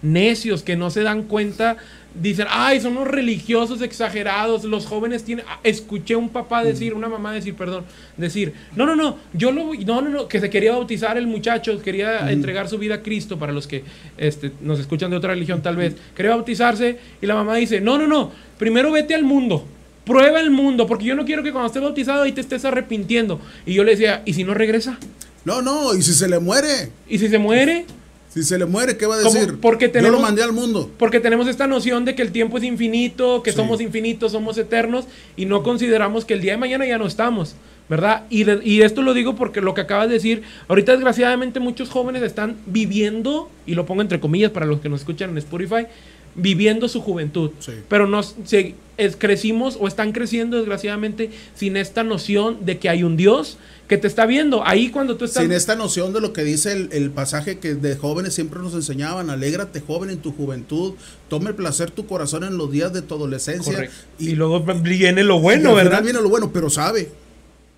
necios 0.00 0.62
que 0.62 0.76
no 0.76 0.90
se 0.90 1.02
dan 1.02 1.24
cuenta 1.24 1.76
dicen, 2.14 2.46
ay, 2.50 2.80
son 2.80 2.96
unos 2.96 3.08
religiosos 3.08 3.80
exagerados, 3.82 4.64
los 4.64 4.86
jóvenes 4.86 5.24
tienen... 5.24 5.44
ah, 5.48 5.58
Escuché 5.62 6.16
un 6.16 6.28
papá 6.28 6.62
decir, 6.64 6.94
una 6.94 7.08
mamá 7.08 7.32
decir, 7.32 7.54
perdón, 7.54 7.84
decir, 8.16 8.52
no, 8.76 8.86
no, 8.86 8.96
no, 8.96 9.16
yo 9.32 9.52
lo... 9.52 9.66
voy- 9.66 9.84
No, 9.84 10.00
no, 10.02 10.08
no, 10.10 10.28
que 10.28 10.40
se 10.40 10.50
quería 10.50 10.72
bautizar 10.72 11.16
el 11.16 11.26
muchacho, 11.26 11.80
quería 11.82 12.30
entregar 12.30 12.68
su 12.68 12.78
vida 12.78 12.96
a 12.96 13.02
Cristo, 13.02 13.38
para 13.38 13.52
los 13.52 13.66
que 13.66 13.84
este, 14.18 14.52
nos 14.60 14.78
escuchan 14.80 15.10
de 15.10 15.16
otra 15.16 15.30
religión 15.34 15.62
tal 15.62 15.76
vez, 15.76 15.94
quería 16.16 16.32
bautizarse 16.34 16.98
y 17.20 17.26
la 17.26 17.34
mamá 17.34 17.56
dice, 17.56 17.80
no, 17.80 17.98
no, 17.98 18.06
no, 18.06 18.30
primero 18.58 18.90
vete 18.92 19.14
al 19.14 19.24
mundo. 19.24 19.66
Prueba 20.04 20.40
el 20.40 20.50
mundo, 20.50 20.88
porque 20.88 21.04
yo 21.04 21.14
no 21.14 21.24
quiero 21.24 21.44
que 21.44 21.52
cuando 21.52 21.68
estés 21.68 21.80
bautizado 21.82 22.22
ahí 22.24 22.32
te 22.32 22.40
estés 22.40 22.64
arrepintiendo. 22.64 23.40
Y 23.64 23.74
yo 23.74 23.84
le 23.84 23.92
decía, 23.92 24.22
¿y 24.24 24.34
si 24.34 24.42
no 24.42 24.52
regresa? 24.52 24.98
No, 25.44 25.62
no, 25.62 25.94
y 25.94 26.02
si 26.02 26.12
se 26.12 26.28
le 26.28 26.40
muere, 26.40 26.90
¿Y 27.08 27.18
si 27.20 27.28
se 27.28 27.38
muere? 27.38 27.84
Si 28.32 28.42
se 28.42 28.58
le 28.58 28.64
muere, 28.66 28.96
¿qué 28.96 29.06
va 29.06 29.16
a 29.16 29.18
decir? 29.18 29.58
Porque 29.60 29.86
Yo 29.86 29.92
tenemos- 29.92 30.12
lo 30.16 30.20
mandé 30.20 30.42
al 30.42 30.52
mundo. 30.52 30.90
Porque 30.98 31.20
tenemos 31.20 31.46
esta 31.48 31.66
noción 31.66 32.04
de 32.04 32.14
que 32.14 32.22
el 32.22 32.32
tiempo 32.32 32.56
es 32.58 32.64
infinito, 32.64 33.42
que 33.42 33.50
Sí. 33.50 33.56
somos 33.56 33.80
infinitos, 33.80 34.32
somos 34.32 34.56
eternos, 34.58 35.04
y 35.36 35.44
no 35.46 35.62
consideramos 35.62 36.24
que 36.24 36.34
el 36.34 36.40
día 36.40 36.52
de 36.52 36.58
mañana 36.58 36.86
ya 36.86 36.96
no 36.98 37.06
estamos, 37.06 37.54
¿verdad? 37.90 38.24
Y, 38.30 38.44
de- 38.44 38.60
y 38.64 38.80
esto 38.82 39.02
lo 39.02 39.12
digo 39.12 39.34
porque 39.36 39.60
lo 39.60 39.74
que 39.74 39.82
acabas 39.82 40.08
de 40.08 40.14
decir, 40.14 40.42
ahorita 40.68 40.92
desgraciadamente 40.92 41.60
muchos 41.60 41.90
jóvenes 41.90 42.22
están 42.22 42.56
viviendo, 42.66 43.50
y 43.66 43.74
lo 43.74 43.84
pongo 43.86 44.00
entre 44.02 44.18
comillas 44.20 44.50
para 44.50 44.64
los 44.66 44.80
que 44.80 44.88
nos 44.88 45.00
escuchan 45.00 45.30
en 45.30 45.38
Spotify, 45.38 45.86
viviendo 46.34 46.88
su 46.88 47.02
juventud. 47.02 47.50
Sí. 47.58 47.72
Pero 47.88 48.06
nos 48.06 48.34
se- 48.44 48.74
es- 48.96 49.16
crecimos 49.16 49.76
o 49.78 49.86
están 49.86 50.12
creciendo 50.12 50.56
desgraciadamente 50.56 51.28
sin 51.54 51.76
esta 51.76 52.02
noción 52.04 52.64
de 52.64 52.78
que 52.78 52.88
hay 52.88 53.02
un 53.02 53.18
Dios 53.18 53.58
que 53.88 53.98
te 53.98 54.06
está 54.06 54.24
viendo. 54.24 54.66
Ahí 54.66 54.90
cuando 54.90 55.16
tú 55.16 55.24
estás... 55.26 55.42
Sin 55.42 55.52
esta 55.52 55.76
noción 55.76 56.12
de 56.14 56.20
lo 56.20 56.32
que 56.32 56.44
dice 56.44 56.72
el, 56.72 56.88
el 56.92 57.10
pasaje 57.10 57.58
que 57.58 57.74
de 57.74 57.96
jóvenes 57.96 58.32
siempre 58.34 58.60
nos 58.60 58.72
enseñaban, 58.74 59.28
alégrate 59.28 59.80
joven 59.80 60.08
en 60.10 60.18
tu 60.18 60.32
juventud, 60.32 60.94
tome 61.28 61.50
el 61.50 61.56
placer 61.56 61.90
tu 61.90 62.06
corazón 62.06 62.44
en 62.44 62.56
los 62.56 62.70
días 62.70 62.92
de 62.92 63.02
tu 63.02 63.14
adolescencia. 63.14 63.72
Correcto. 63.74 63.94
Y, 64.18 64.30
Y, 64.30 64.34
luego 64.34 64.64
viene 64.82 65.24
lo 65.24 65.40
bueno, 65.40 65.74
¿verdad? 65.74 66.02
viene 66.02 66.20
lo 66.22 66.28
bueno, 66.30 66.50
pero 66.52 66.70
sabe 66.70 67.10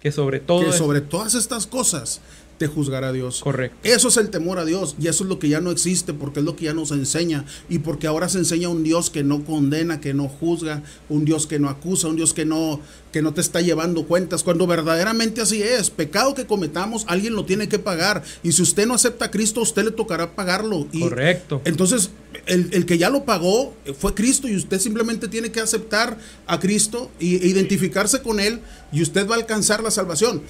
Que 0.01 0.13
sobre 0.13 0.39
todo... 0.41 0.61
que 0.63 0.69
es- 0.69 0.77
sobre 0.77 1.01
todas 1.01 1.35
estas 1.35 1.67
cosas 1.67 2.21
te 2.59 2.67
juzgará 2.69 3.13
Dios. 3.13 3.41
Correcto. 3.43 3.77
Eso 3.83 4.09
es 4.09 4.17
el 4.17 4.31
temor 4.31 4.59
a 4.59 4.65
Dios 4.65 4.95
y 5.01 5.09
eso 5.09 5.25
es 5.25 5.29
lo 5.29 5.39
que 5.39 5.49
ya 5.49 5.61
no 5.61 5.71
existe 5.73 6.13
porque 6.15 6.39
es 6.41 6.45
lo 6.45 6.55
que 6.55 6.67
ya 6.67 6.75
nos 6.75 6.93
enseña 6.93 7.45
y 7.69 7.81
porque 7.81 8.07
ahora 8.07 8.29
se 8.29 8.39
enseña 8.39 8.69
un 8.69 8.85
Dios 8.85 9.11
que 9.11 9.25
no 9.25 9.45
condena, 9.45 10.01
que 10.01 10.15
no 10.15 10.29
juzga, 10.29 10.83
un 11.09 11.25
Dios 11.25 11.47
que 11.49 11.59
no 11.59 11.69
acusa, 11.69 12.07
un 12.09 12.17
Dios 12.17 12.33
que 12.33 12.45
no 12.45 12.81
que 13.13 13.23
no 13.23 13.33
te 13.33 13.41
está 13.41 13.61
llevando 13.61 14.07
cuentas 14.07 14.43
cuando 14.43 14.67
verdaderamente 14.67 15.41
así 15.41 15.63
es. 15.63 15.91
Pecado 15.91 16.35
que 16.35 16.47
cometamos, 16.47 17.05
alguien 17.09 17.35
lo 17.35 17.45
tiene 17.45 17.69
que 17.69 17.79
pagar 17.79 18.23
y 18.43 18.51
si 18.53 18.63
usted 18.63 18.87
no 18.87 18.95
acepta 18.95 19.27
a 19.27 19.31
Cristo, 19.31 19.61
a 19.61 19.63
usted 19.63 19.85
le 19.85 19.91
tocará 19.93 20.35
pagarlo. 20.35 20.87
Y 20.93 21.01
Correcto. 21.01 21.61
entonces, 21.65 22.11
el, 22.47 22.69
el 22.73 22.87
que 22.87 22.99
ya 22.99 23.11
lo 23.11 23.25
pagó 23.25 23.73
eh, 23.85 23.95
fue 23.97 24.15
Cristo 24.15 24.49
y 24.49 24.57
usted 24.57 24.81
simplemente 24.81 25.29
tiene 25.29 25.53
que 25.53 25.61
aceptar 25.61 26.19
a 26.47 26.59
Cristo 26.59 27.11
y- 27.21 27.37
e 27.37 27.47
identificarse 27.49 28.21
con 28.23 28.41
Él 28.41 28.61
y 28.93 29.03
usted 29.03 29.29
va 29.29 29.37
a 29.37 29.39
alcanzar 29.39 29.83
la 29.83 29.93
salvación. 29.93 30.43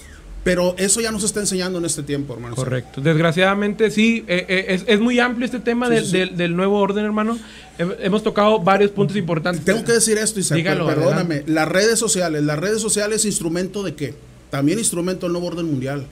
Pero 0.45 0.75
eso 0.79 1.01
ya 1.01 1.11
nos 1.11 1.25
está 1.25 1.41
enseñando 1.41 1.79
en 1.79 1.87
este 1.87 2.03
tiempo, 2.03 2.35
hermano. 2.35 2.55
Correcto. 2.55 3.01
Desgraciadamente, 3.01 3.91
sí, 3.91 4.25
eh, 4.29 4.45
eh, 4.47 4.65
es, 4.69 4.85
es 4.87 5.01
muy 5.01 5.19
amplio 5.19 5.47
este 5.47 5.59
tema 5.59 5.89
Sí, 5.89 5.95
del, 5.95 6.05
sí, 6.05 6.19
del- 6.19 6.37
del 6.37 6.55
nuevo 6.57 6.79
orden, 6.79 7.05
hermano. 7.05 7.39
Hem- 7.79 7.97
Hemos 8.01 8.23
tocado 8.23 8.61
varios 8.61 8.91
puntos 8.91 9.17
importantes. 9.17 9.65
Tengo 9.65 9.83
que 9.85 9.93
decir 9.93 10.19
esto, 10.19 10.39
Isaac, 10.41 10.57
Dígalo, 10.59 10.87
perdóname. 10.87 11.45
Las 11.47 11.67
redes 11.67 11.99
sociales, 11.99 12.43
las 12.45 12.59
redes 12.59 12.81
sociales, 12.83 13.25
instrumento 13.25 13.83
de 13.83 13.95
qué? 13.95 14.15
También 14.51 14.79
instrumento 14.79 15.25
del 15.27 15.33
nuevo 15.33 15.49
orden 15.49 15.67
mundial. 15.67 16.07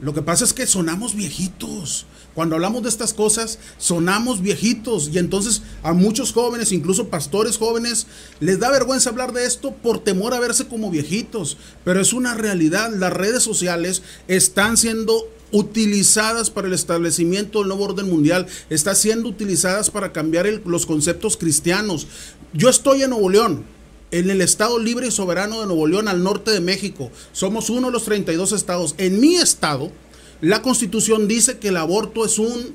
Lo 0.00 0.14
que 0.14 0.22
pasa 0.22 0.44
es 0.44 0.52
que 0.52 0.66
sonamos 0.66 1.14
viejitos. 1.14 2.06
Cuando 2.34 2.54
hablamos 2.54 2.84
de 2.84 2.88
estas 2.88 3.12
cosas, 3.12 3.58
sonamos 3.78 4.40
viejitos. 4.40 5.10
Y 5.12 5.18
entonces 5.18 5.62
a 5.82 5.92
muchos 5.92 6.32
jóvenes, 6.32 6.70
incluso 6.70 7.08
pastores 7.08 7.58
jóvenes, 7.58 8.06
les 8.38 8.60
da 8.60 8.70
vergüenza 8.70 9.10
hablar 9.10 9.32
de 9.32 9.44
esto 9.44 9.72
por 9.72 9.98
temor 9.98 10.34
a 10.34 10.40
verse 10.40 10.68
como 10.68 10.90
viejitos. 10.90 11.56
Pero 11.84 12.00
es 12.00 12.12
una 12.12 12.34
realidad. 12.34 12.92
Las 12.94 13.12
redes 13.12 13.42
sociales 13.42 14.02
están 14.28 14.76
siendo 14.76 15.28
utilizadas 15.50 16.50
para 16.50 16.68
el 16.68 16.74
establecimiento 16.74 17.58
del 17.58 17.68
nuevo 17.68 17.84
orden 17.84 18.08
mundial, 18.08 18.46
están 18.70 18.96
siendo 18.96 19.28
utilizadas 19.28 19.90
para 19.90 20.12
cambiar 20.12 20.46
los 20.66 20.86
conceptos 20.86 21.36
cristianos. 21.36 22.06
Yo 22.52 22.68
estoy 22.68 23.02
en 23.02 23.10
Nuevo 23.10 23.30
León, 23.30 23.64
en 24.10 24.30
el 24.30 24.40
estado 24.40 24.78
libre 24.78 25.08
y 25.08 25.10
soberano 25.10 25.60
de 25.60 25.66
Nuevo 25.66 25.86
León, 25.86 26.08
al 26.08 26.22
norte 26.22 26.50
de 26.50 26.60
México. 26.60 27.10
Somos 27.32 27.70
uno 27.70 27.88
de 27.88 27.92
los 27.92 28.04
32 28.04 28.52
estados. 28.52 28.94
En 28.98 29.20
mi 29.20 29.36
estado, 29.36 29.90
la 30.40 30.62
constitución 30.62 31.28
dice 31.28 31.58
que 31.58 31.68
el 31.68 31.76
aborto 31.76 32.24
es 32.24 32.38
un 32.38 32.74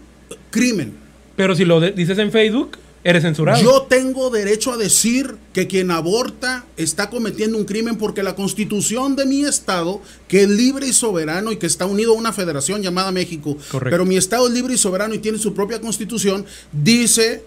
crimen. 0.52 0.94
Pero 1.36 1.56
si 1.56 1.66
lo 1.66 1.82
dices 1.82 2.18
en 2.20 2.32
Facebook, 2.32 2.78
eres 3.04 3.24
censurado. 3.24 3.62
Yo 3.62 3.82
tengo 3.84 4.30
derecho 4.30 4.72
a 4.72 4.78
decir 4.78 5.36
que 5.52 5.68
quien 5.68 5.92
aborta 5.92 6.66
está 6.78 7.10
cometiendo 7.10 7.58
un 7.58 7.66
crimen 7.66 7.98
porque 7.98 8.24
la 8.24 8.36
constitución 8.36 9.16
de 9.16 9.26
mi 9.26 9.44
estado, 9.44 10.02
que 10.28 10.44
es 10.44 10.50
libre 10.50 10.88
y 10.88 10.94
soberano 10.94 11.52
y 11.52 11.58
que 11.58 11.66
está 11.66 11.86
unido 11.86 12.14
a 12.14 12.18
una 12.18 12.34
federación 12.34 12.82
llamada 12.82 13.12
México, 13.12 13.58
Correcto. 13.72 13.90
pero 13.92 14.06
mi 14.06 14.18
estado 14.18 14.48
es 14.48 14.54
libre 14.54 14.76
y 14.76 14.78
soberano 14.78 15.14
y 15.16 15.20
tiene 15.20 15.38
su 15.38 15.54
propia 15.54 15.82
constitución, 15.82 16.46
dice 16.72 17.44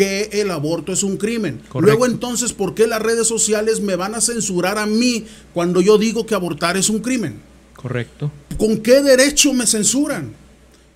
que 0.00 0.30
el 0.40 0.50
aborto 0.50 0.94
es 0.94 1.02
un 1.02 1.18
crimen. 1.18 1.58
Correcto. 1.68 1.80
Luego 1.82 2.06
entonces, 2.06 2.54
¿por 2.54 2.74
qué 2.74 2.86
las 2.86 3.02
redes 3.02 3.26
sociales 3.26 3.82
me 3.82 3.96
van 3.96 4.14
a 4.14 4.22
censurar 4.22 4.78
a 4.78 4.86
mí 4.86 5.26
cuando 5.52 5.82
yo 5.82 5.98
digo 5.98 6.24
que 6.24 6.34
abortar 6.34 6.78
es 6.78 6.88
un 6.88 7.00
crimen? 7.00 7.42
Correcto. 7.76 8.32
¿Con 8.56 8.78
qué 8.78 9.02
derecho 9.02 9.52
me 9.52 9.66
censuran? 9.66 10.32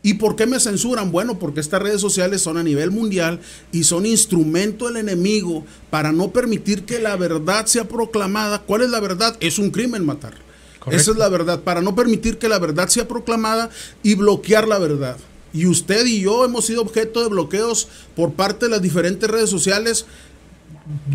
¿Y 0.02 0.14
por 0.14 0.36
qué 0.36 0.46
me 0.46 0.58
censuran? 0.58 1.12
Bueno, 1.12 1.38
porque 1.38 1.60
estas 1.60 1.82
redes 1.82 2.00
sociales 2.00 2.40
son 2.40 2.56
a 2.56 2.62
nivel 2.62 2.92
mundial 2.92 3.40
y 3.72 3.84
son 3.84 4.06
instrumento 4.06 4.86
del 4.86 4.96
enemigo 4.96 5.66
para 5.90 6.10
no 6.10 6.30
permitir 6.30 6.84
que 6.84 6.98
la 6.98 7.16
verdad 7.16 7.66
sea 7.66 7.86
proclamada. 7.86 8.62
¿Cuál 8.62 8.84
es 8.84 8.88
la 8.88 9.00
verdad? 9.00 9.36
Es 9.40 9.58
un 9.58 9.70
crimen 9.70 10.02
matar. 10.02 10.32
Correcto. 10.78 10.98
Esa 10.98 11.10
es 11.10 11.18
la 11.18 11.28
verdad, 11.28 11.60
para 11.60 11.82
no 11.82 11.94
permitir 11.94 12.38
que 12.38 12.48
la 12.48 12.58
verdad 12.58 12.88
sea 12.88 13.06
proclamada 13.06 13.68
y 14.02 14.14
bloquear 14.14 14.66
la 14.66 14.78
verdad. 14.78 15.18
Y 15.54 15.66
usted 15.66 16.04
y 16.04 16.20
yo 16.20 16.44
hemos 16.44 16.66
sido 16.66 16.82
objeto 16.82 17.22
de 17.22 17.28
bloqueos 17.28 17.88
por 18.16 18.32
parte 18.32 18.66
de 18.66 18.72
las 18.72 18.82
diferentes 18.82 19.30
redes 19.30 19.48
sociales 19.48 20.04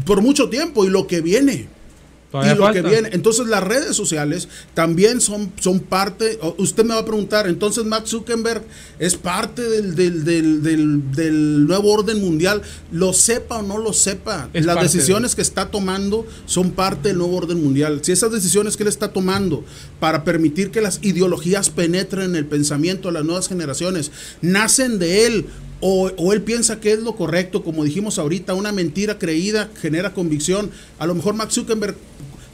por 0.05 0.21
mucho 0.21 0.49
tiempo 0.49 0.85
y 0.85 0.89
lo 0.89 1.05
que 1.05 1.21
viene. 1.21 1.67
Todavía 2.31 2.53
y 2.53 2.55
lo 2.57 2.63
falta. 2.63 2.81
que 2.83 2.87
viene. 2.87 3.09
Entonces 3.13 3.47
las 3.47 3.63
redes 3.63 3.95
sociales 3.95 4.47
también 4.75 5.19
son, 5.19 5.51
son 5.59 5.79
parte, 5.79 6.39
usted 6.57 6.83
me 6.85 6.93
va 6.93 6.99
a 6.99 7.05
preguntar, 7.05 7.47
entonces 7.47 7.85
Mark 7.85 8.07
Zuckerberg 8.07 8.63
es 8.99 9.15
parte 9.15 9.63
del, 9.63 9.95
del, 9.95 10.23
del, 10.23 11.11
del- 11.11 11.65
nuevo 11.67 11.91
orden 11.91 12.19
mundial, 12.21 12.61
lo 12.91 13.13
sepa 13.13 13.57
o 13.57 13.61
no 13.63 13.77
lo 13.79 13.93
sepa, 13.93 14.49
Es 14.53 14.65
las 14.65 14.81
decisiones 14.81 15.35
que 15.35 15.41
está 15.41 15.71
tomando 15.71 16.25
son 16.45 16.71
parte 16.71 17.09
del 17.09 17.17
nuevo 17.17 17.35
orden 17.35 17.63
mundial. 17.63 17.99
Si 18.03 18.11
esas 18.11 18.31
decisiones 18.31 18.77
que 18.77 18.83
él 18.83 18.89
está 18.89 19.11
tomando 19.11 19.63
para 19.99 20.23
permitir 20.23 20.69
que 20.71 20.81
las 20.81 20.99
ideologías 21.01 21.69
penetren 21.71 22.25
en 22.31 22.35
el 22.35 22.45
pensamiento 22.45 23.07
de 23.07 23.15
las 23.15 23.25
nuevas 23.25 23.47
generaciones, 23.47 24.11
nacen 24.41 24.99
de 24.99 25.25
él 25.25 25.45
o, 25.81 26.11
o 26.17 26.33
él 26.33 26.41
piensa 26.41 26.79
que 26.81 26.91
es 26.91 26.99
lo 26.99 27.15
correcto, 27.15 27.63
como 27.63 27.85
dijimos 27.85 28.19
ahorita, 28.19 28.53
una 28.53 28.73
mentira 28.73 29.17
creída 29.17 29.69
genera 29.81 30.13
convicción. 30.13 30.69
A 30.97 31.07
lo 31.07 31.15
mejor 31.15 31.35
Mark 31.35 31.51
Zuckerberg 31.53 31.95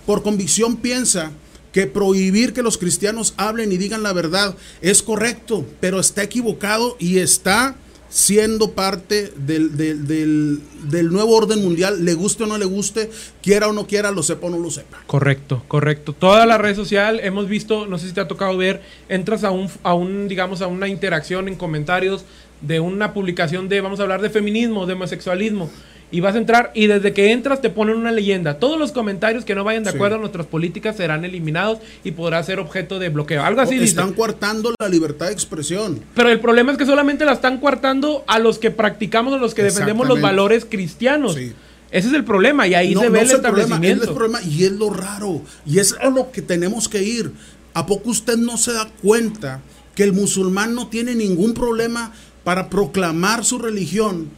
por 0.06 0.24
convicción 0.24 0.78
piensa 0.78 1.32
que 1.72 1.88
prohibir 1.88 2.54
que 2.54 2.64
los 2.64 2.78
cristianos 2.78 3.34
hablen 3.38 3.72
y 3.72 3.78
digan 3.78 4.02
la 4.04 4.14
verdad 4.14 4.56
es 4.82 5.04
correcto, 5.04 5.66
pero 5.82 6.00
está 6.00 6.24
equivocado 6.24 6.96
y 7.00 7.20
está 7.20 7.76
siendo 8.08 8.72
parte 8.72 9.34
del, 9.36 9.76
del- 9.76 10.08
del- 10.08 11.10
nuevo 11.12 11.36
orden 11.36 11.62
mundial, 11.62 12.06
le 12.06 12.14
guste 12.14 12.44
o 12.44 12.48
no 12.48 12.58
le 12.58 12.64
guste, 12.64 13.10
quiera 13.42 13.68
o 13.68 13.74
no 13.74 13.88
quiera, 13.88 14.12
lo 14.12 14.24
sepa 14.24 14.48
o 14.48 14.50
no 14.50 14.58
lo 14.60 14.72
sepa. 14.72 15.04
Correcto, 15.06 15.64
correcto. 15.68 16.14
Toda 16.18 16.46
la 16.46 16.58
red 16.58 16.76
social 16.78 17.20
hemos 17.22 17.50
visto, 17.50 17.88
no 17.88 17.98
sé 17.98 18.08
si 18.08 18.14
te 18.14 18.22
ha 18.22 18.28
tocado 18.30 18.56
ver, 18.56 18.82
entras 19.10 19.44
a 19.44 19.52
un, 19.52 19.70
a 19.84 19.94
un, 19.96 20.30
digamos, 20.30 20.62
a 20.62 20.68
una 20.68 20.88
interacción 20.88 21.50
en 21.50 21.56
comentarios 21.56 22.24
de 22.62 22.80
una 22.80 23.14
publicación 23.14 23.68
de, 23.68 23.82
vamos 23.82 24.00
a 24.00 24.04
hablar 24.04 24.22
de 24.22 24.30
feminismo, 24.30 24.86
de 24.86 24.94
homosexualismo, 24.94 25.70
y 26.16 26.22
vas 26.22 26.34
a 26.36 26.38
entrar 26.38 26.72
y 26.74 26.88
desde 26.88 27.12
que 27.12 27.34
entras 27.34 27.60
te 27.62 27.70
ponen 27.70 27.98
una 27.98 28.10
leyenda. 28.10 28.58
Todos 28.58 28.80
los 28.80 28.94
comentarios 28.94 29.44
que 29.44 29.54
no 29.54 29.66
vayan 29.66 29.84
de 29.84 29.90
Sí. 29.92 29.98
acuerdo 29.98 30.16
a 30.16 30.20
nuestras 30.20 30.46
políticas 30.48 30.96
serán 30.96 31.26
eliminados 31.26 31.80
y 32.06 32.12
podrá 32.12 32.42
ser 32.42 32.60
objeto 32.60 33.00
de 33.00 33.10
bloqueo. 33.10 33.44
Algo 33.44 33.60
así 33.60 33.74
dice. 33.74 33.88
Están 33.88 34.14
coartando 34.14 34.74
la 34.80 34.88
libertad 34.88 35.26
de 35.26 35.34
expresión. 35.34 36.00
Pero 36.14 36.30
el 36.30 36.40
problema 36.40 36.72
es 36.72 36.78
que 36.78 36.86
solamente 36.86 37.26
la 37.26 37.34
están 37.34 37.60
coartando 37.60 38.24
a 38.28 38.40
los 38.40 38.60
que 38.60 38.72
practicamos 38.72 39.34
o 39.34 39.38
los 39.40 39.54
que 39.54 39.64
defendemos 39.64 40.08
los 40.08 40.22
valores 40.22 40.64
cristianos. 40.64 41.34
Sí. 41.34 41.52
Ese 41.92 42.08
es 42.08 42.14
el 42.14 42.24
problema 42.24 42.66
y 42.66 42.76
ahí 42.76 42.94
No, 42.94 43.02
se 43.02 43.10
ve 43.10 43.18
no 43.18 43.20
el 43.20 43.28
es 43.28 43.34
establecimiento. 43.34 44.04
el 44.06 44.14
problema 44.16 44.42
y 44.42 44.64
es 44.64 44.72
lo 44.72 44.92
raro. 44.92 45.42
Y 45.66 45.80
es 45.80 45.96
a 46.00 46.10
lo 46.10 46.32
que 46.32 46.42
tenemos 46.42 46.88
que 46.88 47.04
ir. 47.04 47.34
¿A 47.74 47.86
poco 47.86 48.10
usted 48.12 48.38
no 48.38 48.56
se 48.56 48.72
da 48.72 48.88
cuenta 49.02 49.60
que 49.96 50.04
el 50.04 50.14
musulmán 50.14 50.76
no 50.76 50.88
tiene 50.88 51.14
ningún 51.14 51.54
problema 51.54 52.14
para 52.46 52.70
proclamar 52.70 53.44
su 53.44 53.60
religión? 53.60 54.30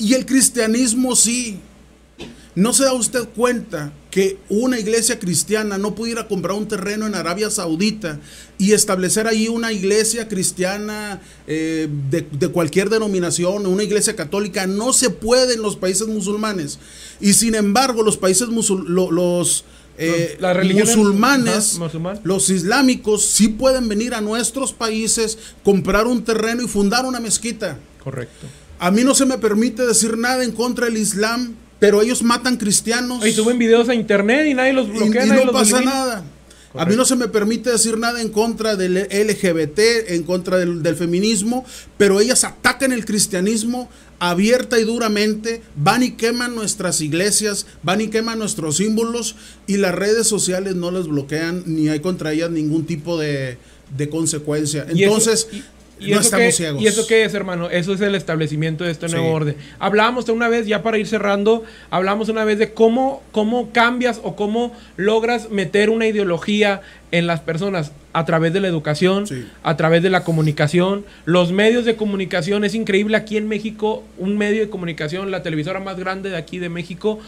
Y 0.00 0.14
el 0.14 0.24
cristianismo 0.24 1.14
sí. 1.14 1.60
¿No 2.56 2.72
se 2.72 2.84
da 2.84 2.92
usted 2.94 3.28
cuenta 3.28 3.92
que 4.10 4.38
una 4.48 4.78
iglesia 4.78 5.20
cristiana 5.20 5.78
no 5.78 5.94
pudiera 5.94 6.26
comprar 6.26 6.56
un 6.56 6.66
terreno 6.66 7.06
en 7.06 7.14
Arabia 7.14 7.48
Saudita 7.48 8.18
y 8.58 8.72
establecer 8.72 9.28
ahí 9.28 9.46
una 9.46 9.72
iglesia 9.72 10.26
cristiana 10.26 11.20
eh, 11.46 11.86
de, 12.10 12.48
cualquier 12.48 12.90
denominación, 12.90 13.66
una 13.66 13.84
iglesia 13.84 14.16
católica? 14.16 14.66
No 14.66 14.92
se 14.92 15.10
puede 15.10 15.54
en 15.54 15.62
los 15.62 15.76
países 15.76 16.08
musulmanes. 16.08 16.80
Y 17.20 17.34
sin 17.34 17.54
embargo, 17.54 18.02
los 18.02 18.16
países 18.16 18.48
musulmanes, 18.48 19.12
los... 19.12 19.64
Eh, 19.98 20.38
musulmanes, 20.74 21.78
los 22.24 22.48
islámicos, 22.48 23.22
sí 23.26 23.48
pueden 23.48 23.86
venir 23.86 24.14
a 24.14 24.22
nuestros 24.22 24.72
países, 24.72 25.38
comprar 25.62 26.06
un 26.06 26.24
terreno 26.24 26.62
y 26.62 26.68
fundar 26.68 27.04
una 27.04 27.20
mezquita. 27.20 27.78
Correcto. 28.02 28.46
A 28.80 28.90
mí 28.90 29.04
no 29.04 29.14
se 29.14 29.26
me 29.26 29.36
permite 29.36 29.86
decir 29.86 30.16
nada 30.16 30.42
en 30.42 30.52
contra 30.52 30.86
del 30.86 30.96
Islam, 30.96 31.54
pero 31.78 32.00
ellos 32.00 32.22
matan 32.22 32.56
cristianos. 32.56 33.24
Y 33.26 33.32
suben 33.32 33.58
videos 33.58 33.90
a 33.90 33.94
internet 33.94 34.46
y 34.46 34.54
nadie 34.54 34.72
los 34.72 34.90
bloquea. 34.90 35.26
Y, 35.26 35.44
no 35.44 35.52
pasa 35.52 35.82
nada. 35.82 36.24
A 36.74 36.86
mí 36.86 36.96
no 36.96 37.04
se 37.04 37.14
me 37.14 37.28
permite 37.28 37.70
decir 37.70 37.98
nada 37.98 38.22
en 38.22 38.30
contra 38.30 38.76
del 38.76 38.94
LGBT, 38.94 39.80
en 40.08 40.22
contra 40.22 40.56
del, 40.56 40.96
feminismo, 40.96 41.66
pero 41.98 42.20
ellas 42.20 42.44
atacan 42.44 42.92
el 42.92 43.04
cristianismo 43.04 43.90
abierta 44.18 44.78
y 44.78 44.84
duramente, 44.84 45.62
van 45.76 46.02
y 46.02 46.12
queman 46.12 46.54
nuestras 46.54 47.02
iglesias, 47.02 47.66
van 47.82 48.00
y 48.00 48.08
queman 48.08 48.38
nuestros 48.38 48.78
símbolos 48.78 49.34
y 49.66 49.76
las 49.76 49.94
redes 49.94 50.26
sociales 50.26 50.74
no 50.76 50.90
les 50.90 51.06
bloquean 51.06 51.64
ni 51.66 51.88
hay 51.88 52.00
contra 52.00 52.32
ellas 52.32 52.50
ningún 52.50 52.86
tipo 52.86 53.18
de, 53.18 53.58
consecuencia. 54.10 54.86
Entonces, 54.88 55.48
¿Y, 55.52 55.62
eso 56.00 56.36
qué, 56.36 56.52
¿Y 56.78 56.86
eso 56.86 57.06
qué 57.06 57.24
es, 57.24 57.34
hermano? 57.34 57.68
Eso 57.70 57.92
es 57.92 58.00
el 58.00 58.14
establecimiento 58.14 58.84
de 58.84 58.90
este 58.90 59.08
nuevo 59.08 59.30
orden. 59.32 59.56
Hablábamos 59.78 60.28
una 60.28 60.48
vez, 60.48 60.66
ya 60.66 60.82
para 60.82 60.98
ir 60.98 61.06
cerrando, 61.06 61.64
hablamos 61.90 62.28
una 62.28 62.44
vez 62.44 62.58
de 62.58 62.72
cómo, 62.72 63.22
cómo 63.32 63.70
cambias 63.72 64.20
o 64.22 64.36
cómo 64.36 64.72
logras 64.96 65.50
meter 65.50 65.90
una 65.90 66.06
ideología 66.06 66.80
en 67.12 67.26
las 67.26 67.40
personas 67.40 67.92
a 68.12 68.24
través 68.24 68.52
de 68.52 68.60
la 68.60 68.68
educación, 68.68 69.24
a 69.62 69.76
través 69.76 70.02
de 70.02 70.10
la 70.10 70.24
comunicación. 70.24 71.04
Los 71.24 71.52
medios 71.52 71.84
de 71.84 71.96
comunicación, 71.96 72.64
es 72.64 72.74
increíble 72.74 73.16
aquí 73.16 73.36
en 73.36 73.48
México, 73.48 74.02
un 74.18 74.36
medio 74.36 74.60
de 74.60 74.70
comunicación, 74.70 75.30
la 75.30 75.42
televisora 75.42 75.80
más 75.80 75.98
grande 75.98 76.30
de 76.30 76.36
aquí 76.36 76.58
de 76.58 76.68
México, 76.68 77.20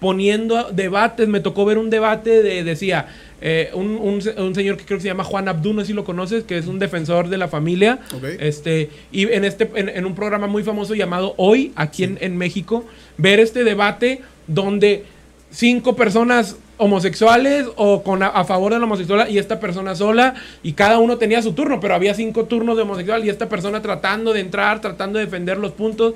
poniendo 0.00 0.70
debates. 0.72 1.28
Me 1.28 1.40
tocó 1.40 1.64
ver 1.64 1.78
un 1.78 1.90
debate 1.90 2.42
de, 2.42 2.64
decía, 2.64 3.08
eh, 3.40 3.70
un, 3.74 3.96
un, 3.96 4.54
señor 4.54 4.76
que 4.76 4.84
creo 4.84 4.98
que 4.98 5.02
se 5.02 5.08
llama 5.08 5.24
Juan 5.24 5.48
Abdú, 5.48 5.72
no 5.72 5.80
sé 5.80 5.88
si 5.88 5.92
lo 5.92 6.04
conoces, 6.04 6.44
que 6.44 6.58
es 6.58 6.66
un 6.66 6.78
defensor 6.78 7.28
de 7.28 7.38
la 7.38 7.48
familia. 7.48 8.00
Este, 8.38 8.90
y 9.12 9.32
en, 9.32 9.44
este, 9.44 9.70
en, 9.74 10.04
un 10.04 10.14
programa 10.14 10.46
muy 10.46 10.62
famoso 10.62 10.94
llamado 10.94 11.34
Hoy, 11.36 11.72
aquí 11.76 12.04
en, 12.04 12.18
en 12.20 12.36
México, 12.36 12.84
ver 13.16 13.40
este 13.40 13.64
debate 13.64 14.20
donde 14.46 15.04
cinco 15.50 15.96
personas 15.96 16.56
homosexuales 16.80 17.66
o 17.76 18.02
con 18.02 18.22
a, 18.22 18.44
favor 18.44 18.72
de 18.72 18.78
la 18.78 18.86
homosexualidad 18.86 19.28
y 19.28 19.38
esta 19.38 19.60
persona 19.60 19.94
sola 19.94 20.34
y 20.62 20.72
cada 20.72 20.98
uno 20.98 21.18
tenía 21.18 21.42
su 21.42 21.52
turno, 21.52 21.78
pero 21.78 21.94
había 21.94 22.14
cinco 22.14 22.44
turnos 22.44 22.76
de 22.76 22.82
homosexual 22.82 23.22
y 23.24 23.28
esta 23.28 23.50
persona 23.50 23.82
tratando 23.82 24.32
de 24.32 24.40
entrar, 24.40 24.80
tratando 24.80 25.18
de 25.18 25.26
defender 25.26 25.58
los 25.58 25.72
puntos. 25.72 26.14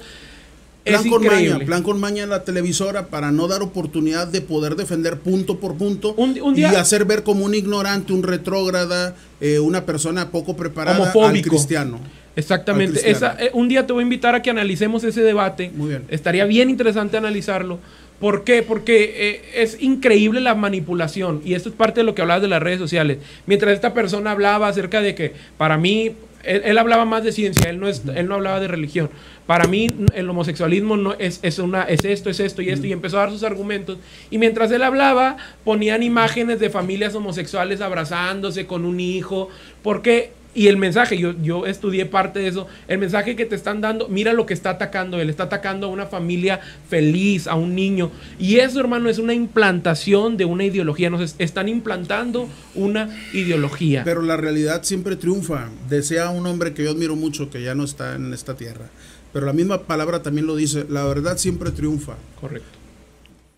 Plan 0.84 1.08
con, 1.08 1.24
maña, 1.24 1.58
plan 1.60 1.82
con 1.82 1.98
maña 1.98 2.24
en 2.24 2.30
la 2.30 2.44
televisora 2.44 3.06
para 3.06 3.32
no 3.32 3.48
dar 3.48 3.62
oportunidad 3.62 4.26
de 4.26 4.42
poder 4.42 4.76
defender 4.76 5.18
punto 5.18 5.58
por 5.58 5.76
punto 5.76 6.14
y 6.54 6.64
hacer 6.64 7.06
ver 7.06 7.22
como 7.22 7.46
un 7.46 7.54
ignorante, 7.54 8.12
un 8.12 8.22
retrógrada, 8.22 9.16
eh, 9.40 9.58
una 9.58 9.86
persona 9.86 10.30
poco 10.30 10.56
preparada 10.56 11.10
al 11.10 11.40
cristiano. 11.40 12.00
Exactamente. 12.36 13.00
Eh, 13.10 13.50
un 13.54 13.68
día 13.68 13.86
te 13.86 13.92
voy 13.92 14.02
a 14.02 14.04
invitar 14.04 14.34
a 14.34 14.42
que 14.42 14.50
analicemos 14.50 15.04
ese 15.04 15.22
debate. 15.22 15.70
Muy 15.74 15.88
bien. 15.88 16.04
Estaría 16.08 16.44
bien 16.44 16.68
interesante 16.68 17.16
analizarlo. 17.16 17.78
¿Por 18.20 18.44
qué? 18.44 18.62
Porque 18.62 19.14
eh, 19.16 19.62
es 19.62 19.80
increíble 19.80 20.40
la 20.40 20.54
manipulación. 20.54 21.40
Y 21.44 21.54
esto 21.54 21.68
es 21.68 21.74
parte 21.74 22.00
de 22.00 22.04
lo 22.04 22.14
que 22.14 22.22
hablabas 22.22 22.42
de 22.42 22.48
las 22.48 22.62
redes 22.62 22.78
sociales. 22.78 23.18
Mientras 23.46 23.72
esta 23.72 23.94
persona 23.94 24.32
hablaba 24.32 24.68
acerca 24.68 25.00
de 25.00 25.14
que, 25.14 25.32
para 25.56 25.78
mí, 25.78 26.12
él, 26.46 26.78
hablaba 26.78 27.04
más 27.04 27.24
de 27.24 27.32
ciencia, 27.32 27.68
él 27.68 27.80
no, 27.80 27.88
es, 27.88 28.02
él 28.14 28.28
no 28.28 28.34
hablaba 28.34 28.60
de 28.60 28.68
religión. 28.68 29.10
Para 29.46 29.66
mí 29.66 29.88
el 30.14 30.28
homosexualismo 30.28 30.96
no 30.96 31.14
es, 31.18 31.40
es, 31.42 31.58
una, 31.58 31.82
es 31.82 32.04
esto, 32.04 32.30
es 32.30 32.40
esto 32.40 32.62
y 32.62 32.70
esto, 32.70 32.86
y 32.86 32.92
empezó 32.92 33.18
a 33.18 33.22
dar 33.22 33.30
sus 33.30 33.42
argumentos. 33.42 33.98
Y 34.30 34.38
mientras 34.38 34.70
él 34.72 34.82
hablaba, 34.82 35.36
ponían 35.64 36.02
imágenes 36.02 36.60
de 36.60 36.70
familias 36.70 37.14
homosexuales 37.14 37.80
abrazándose 37.80 38.66
con 38.66 38.84
un 38.84 39.00
hijo, 39.00 39.48
porque 39.82 40.32
y 40.54 40.68
el 40.68 40.76
mensaje, 40.76 41.18
yo, 41.18 41.34
yo 41.42 41.66
estudié 41.66 42.06
parte 42.06 42.38
de 42.38 42.46
eso, 42.46 42.68
el 42.86 42.98
mensaje 42.98 43.34
que 43.34 43.44
te 43.44 43.56
están 43.56 43.80
dando, 43.80 44.08
mira 44.08 44.32
lo 44.32 44.46
que 44.46 44.54
está 44.54 44.70
atacando 44.70 45.20
él, 45.20 45.28
está 45.28 45.44
atacando 45.44 45.88
a 45.88 45.90
una 45.90 46.06
familia 46.06 46.60
feliz, 46.88 47.48
a 47.48 47.56
un 47.56 47.74
niño. 47.74 48.12
Y 48.38 48.56
eso, 48.56 48.78
hermano, 48.78 49.08
es 49.08 49.18
una 49.18 49.34
implantación 49.34 50.36
de 50.36 50.44
una 50.44 50.64
ideología. 50.64 51.10
Nos 51.10 51.34
están 51.38 51.68
implantando 51.68 52.48
una 52.76 53.08
ideología. 53.32 54.04
Pero 54.04 54.22
la 54.22 54.36
realidad 54.36 54.84
siempre 54.84 55.16
triunfa. 55.16 55.70
Desea 55.88 56.30
un 56.30 56.46
hombre 56.46 56.72
que 56.72 56.84
yo 56.84 56.92
admiro 56.92 57.16
mucho, 57.16 57.50
que 57.50 57.60
ya 57.60 57.74
no 57.74 57.82
está 57.82 58.14
en 58.14 58.32
esta 58.32 58.54
tierra. 58.54 58.90
Pero 59.32 59.46
la 59.46 59.52
misma 59.52 59.82
palabra 59.82 60.22
también 60.22 60.46
lo 60.46 60.54
dice, 60.54 60.86
la 60.88 61.04
verdad 61.04 61.36
siempre 61.36 61.72
triunfa. 61.72 62.14
Correcto. 62.40 62.78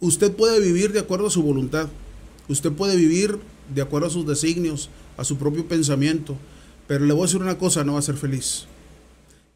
Usted 0.00 0.32
puede 0.32 0.60
vivir 0.60 0.92
de 0.92 1.00
acuerdo 1.00 1.26
a 1.26 1.30
su 1.30 1.42
voluntad. 1.42 1.88
Usted 2.48 2.72
puede 2.72 2.96
vivir 2.96 3.38
de 3.74 3.82
acuerdo 3.82 4.06
a 4.06 4.10
sus 4.10 4.26
designios, 4.26 4.88
a 5.18 5.24
su 5.24 5.36
propio 5.36 5.68
pensamiento 5.68 6.38
pero 6.86 7.04
le 7.04 7.12
voy 7.12 7.22
a 7.22 7.26
decir 7.26 7.40
una 7.40 7.58
cosa, 7.58 7.84
no 7.84 7.94
va 7.94 7.98
a 7.98 8.02
ser 8.02 8.16
feliz. 8.16 8.66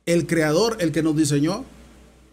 El 0.07 0.27
creador, 0.27 0.77
el 0.81 0.93
que 0.93 1.03
nos 1.03 1.17
diseñó, 1.17 1.65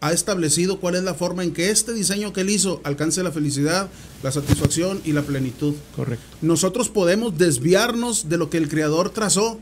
ha 0.00 0.12
establecido 0.12 0.78
cuál 0.78 0.94
es 0.94 1.02
la 1.02 1.14
forma 1.14 1.42
en 1.42 1.52
que 1.52 1.70
este 1.70 1.92
diseño 1.92 2.32
que 2.32 2.42
él 2.42 2.50
hizo 2.50 2.80
alcance 2.84 3.22
la 3.22 3.32
felicidad, 3.32 3.88
la 4.22 4.30
satisfacción 4.30 5.00
y 5.04 5.12
la 5.12 5.22
plenitud. 5.22 5.74
Correcto. 5.96 6.24
Nosotros 6.40 6.88
podemos 6.88 7.36
desviarnos 7.36 8.28
de 8.28 8.38
lo 8.38 8.48
que 8.48 8.58
el 8.58 8.68
creador 8.68 9.10
trazó 9.10 9.58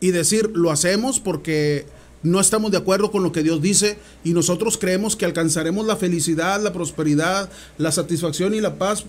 y 0.00 0.10
decir, 0.10 0.50
lo 0.54 0.70
hacemos 0.70 1.20
porque 1.20 1.86
no 2.22 2.38
estamos 2.40 2.70
de 2.70 2.76
acuerdo 2.76 3.10
con 3.10 3.24
lo 3.24 3.32
que 3.32 3.42
Dios 3.42 3.60
dice 3.60 3.98
y 4.22 4.34
nosotros 4.34 4.78
creemos 4.78 5.16
que 5.16 5.24
alcanzaremos 5.24 5.84
la 5.86 5.96
felicidad, 5.96 6.62
la 6.62 6.72
prosperidad, 6.72 7.50
la 7.78 7.90
satisfacción 7.90 8.54
y 8.54 8.60
la 8.60 8.78
paz 8.78 9.04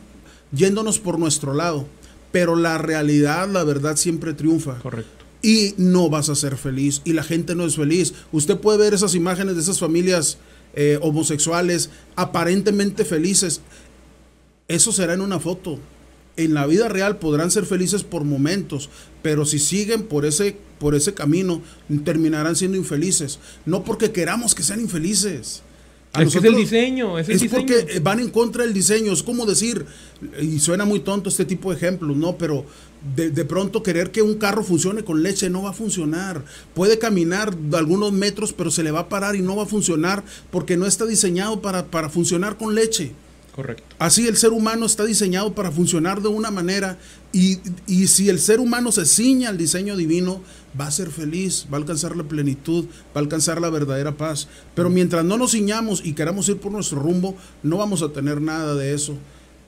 yéndonos 0.51 0.99
por 0.99 1.19
nuestro 1.19 1.53
lado. 1.53 1.85
Pero 2.31 2.55
la 2.55 2.79
realidad, 2.79 3.47
la 3.47 3.63
verdad 3.63 3.95
siempre 3.95 4.33
triunfa. 4.33 4.79
Correcto 4.79 5.22
y 5.43 5.75
no 5.77 6.09
vas 6.09 6.29
a 6.29 6.35
ser 6.35 6.57
feliz 6.57 7.01
y 7.03 7.13
la 7.13 7.21
gente 7.21 7.53
no 7.53 7.65
es 7.65 7.75
feliz. 7.75 8.13
Usted 8.31 8.57
puede 8.57 8.79
ver 8.79 8.95
esas 8.95 9.13
imágenes 9.13 9.55
de 9.55 9.61
esas 9.61 9.79
familias 9.79 10.39
eh, 10.73 10.97
homosexuales 11.01 11.91
aparentemente 12.15 13.05
felices. 13.05 13.61
Eso 14.67 14.91
será 14.91 15.13
en 15.13 15.21
una 15.21 15.39
foto. 15.39 15.77
En 16.37 16.55
la 16.55 16.65
vida 16.65 16.87
real 16.89 17.19
podrán 17.19 17.51
ser 17.51 17.67
felices 17.67 18.03
por 18.03 18.23
momentos, 18.23 18.89
pero 19.21 19.45
si 19.45 19.59
siguen 19.59 20.03
por 20.03 20.25
ese, 20.25 20.57
por 20.79 20.95
ese 20.95 21.13
camino, 21.13 21.61
terminarán 22.03 22.55
siendo 22.55 22.77
infelices. 22.77 23.37
No 23.65 23.83
porque 23.83 24.11
queramos 24.11 24.55
que 24.55 24.63
sean 24.63 24.79
infelices 24.79 25.61
es, 26.21 26.35
el 26.35 26.55
diseño. 26.55 27.17
Es, 27.17 27.29
es 27.29 27.43
porque 27.45 27.99
van 28.01 28.19
en 28.19 28.29
contra 28.29 28.63
del 28.63 28.73
diseño. 28.73 29.11
Es 29.11 29.23
como 29.23 29.45
decir, 29.45 29.85
y 30.39 30.59
suena 30.59 30.85
muy 30.85 30.99
tonto 30.99 31.29
este 31.29 31.45
tipo 31.45 31.71
de 31.71 31.77
ejemplos, 31.77 32.15
¿no? 32.15 32.37
Pero 32.37 32.65
de, 33.15 33.45
pronto 33.45 33.83
querer 33.83 34.11
que 34.11 34.21
un 34.21 34.35
carro 34.35 34.63
funcione 34.63 35.03
con 35.03 35.23
leche 35.23 35.49
no 35.49 35.63
va 35.63 35.71
a 35.71 35.73
funcionar. 35.73 36.43
Puede 36.73 36.99
caminar 36.99 37.55
algunos 37.73 38.11
metros, 38.11 38.53
pero 38.53 38.71
se 38.71 38.83
le 38.83 38.91
va 38.91 39.01
a 39.01 39.09
parar 39.09 39.35
y 39.35 39.41
no 39.41 39.55
va 39.55 39.63
a 39.63 39.67
funcionar 39.67 40.23
porque 40.51 40.77
no 40.77 40.85
está 40.85 41.05
diseñado 41.05 41.61
para, 41.61 41.85
para 41.85 42.09
funcionar 42.09 42.57
con 42.57 42.75
leche. 42.75 43.11
Correcto. 43.53 43.83
Así 43.99 44.27
el 44.27 44.35
ser 44.35 44.51
humano 44.51 44.87
está 44.87 45.05
diseñado 45.05 45.53
para 45.53 45.71
funcionar 45.71 46.21
de 46.21 46.27
una 46.27 46.49
manera 46.49 46.97
y, 47.31 47.59
y 47.85 48.07
si 48.07 48.29
el 48.29 48.39
ser 48.39 48.59
humano 48.59 48.91
se 48.91 49.05
ciña 49.05 49.49
al 49.49 49.59
diseño 49.59 49.95
divino, 49.95 50.41
va 50.79 50.87
a 50.87 50.91
ser 50.91 51.11
feliz, 51.11 51.67
va 51.71 51.77
a 51.77 51.81
alcanzar 51.81 52.15
la 52.15 52.23
plenitud, 52.23 52.85
va 52.85 53.15
a 53.15 53.19
alcanzar 53.19 53.61
la 53.61 53.69
verdadera 53.69 54.17
paz. 54.17 54.47
Pero 54.73 54.89
mientras 54.89 55.23
no 55.23 55.37
nos 55.37 55.51
ciñamos 55.51 56.01
y 56.03 56.13
queramos 56.13 56.49
ir 56.49 56.57
por 56.57 56.71
nuestro 56.71 56.99
rumbo, 56.99 57.35
no 57.61 57.77
vamos 57.77 58.01
a 58.01 58.09
tener 58.09 58.41
nada 58.41 58.73
de 58.73 58.95
eso. 58.95 59.17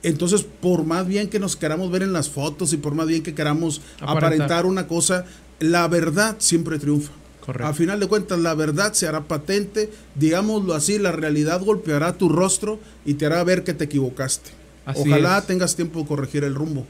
Entonces, 0.06 0.42
por 0.44 0.84
más 0.84 1.04
bien 1.08 1.28
que 1.28 1.40
nos 1.40 1.56
queramos 1.56 1.90
ver 1.90 2.04
en 2.04 2.12
las 2.12 2.30
fotos 2.30 2.72
y 2.72 2.76
por 2.76 2.94
más 2.94 3.08
bien 3.08 3.24
que 3.24 3.34
queramos 3.34 3.80
aparentar, 4.00 4.64
una 4.64 4.86
cosa, 4.86 5.24
la 5.58 5.88
verdad 5.88 6.36
siempre 6.38 6.78
triunfa. 6.78 7.10
A 7.58 7.72
final 7.72 7.98
de 7.98 8.06
cuentas, 8.06 8.38
la 8.38 8.54
verdad 8.54 8.92
se 8.92 9.08
hará 9.08 9.24
patente, 9.24 9.90
digámoslo 10.14 10.74
así, 10.74 11.00
la 11.00 11.10
realidad 11.10 11.60
golpeará 11.60 12.16
tu 12.16 12.28
rostro 12.28 12.78
y 13.04 13.14
te 13.14 13.26
hará 13.26 13.42
ver 13.42 13.64
que 13.64 13.74
te 13.74 13.86
equivocaste. 13.86 14.50
Ojalá 14.94 15.42
tengas 15.42 15.74
tiempo 15.74 15.98
de 15.98 16.06
corregir 16.06 16.44
el 16.44 16.54
rumbo. 16.54 16.86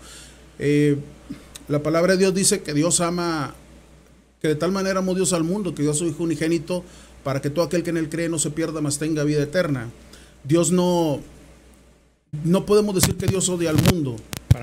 Eh, 0.58 0.98
la 1.68 1.82
palabra 1.82 2.12
de 2.12 2.18
Dios 2.18 2.34
dice 2.34 2.60
que 2.60 2.74
Dios 2.74 3.00
ama 3.00 3.54
que 4.42 4.48
de 4.48 4.56
tal 4.56 4.72
manera 4.72 4.98
amó 4.98 5.14
Dios 5.14 5.32
al 5.32 5.42
mundo, 5.42 5.74
que 5.74 5.80
dio 5.80 5.92
a 5.92 5.94
su 5.94 6.04
Hijo 6.04 6.22
unigénito, 6.22 6.84
para 7.24 7.40
que 7.40 7.48
todo 7.48 7.64
aquel 7.64 7.82
que 7.82 7.88
en 7.88 7.96
él 7.96 8.10
cree 8.10 8.28
no 8.28 8.38
se 8.38 8.50
pierda, 8.50 8.82
mas 8.82 8.98
tenga 8.98 9.24
vida 9.24 9.42
eterna. 9.42 9.88
Dios 10.44 10.70
no, 10.70 11.22
no 12.44 12.66
podemos 12.66 12.94
decir 12.94 13.16
que 13.16 13.26
Dios 13.26 13.48
odia 13.48 13.70
al 13.70 13.82
mundo, 13.92 14.16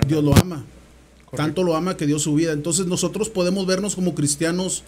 Dios 0.08 0.24
lo 0.24 0.36
ama. 0.36 0.64
Tanto 1.36 1.64
lo 1.64 1.76
ama 1.76 1.98
que 1.98 2.06
dio 2.06 2.20
su 2.20 2.36
vida. 2.36 2.52
Entonces 2.52 2.86
nosotros 2.86 3.30
podemos 3.30 3.66
vernos 3.66 3.96
como 3.96 4.14
cristianos 4.14 4.84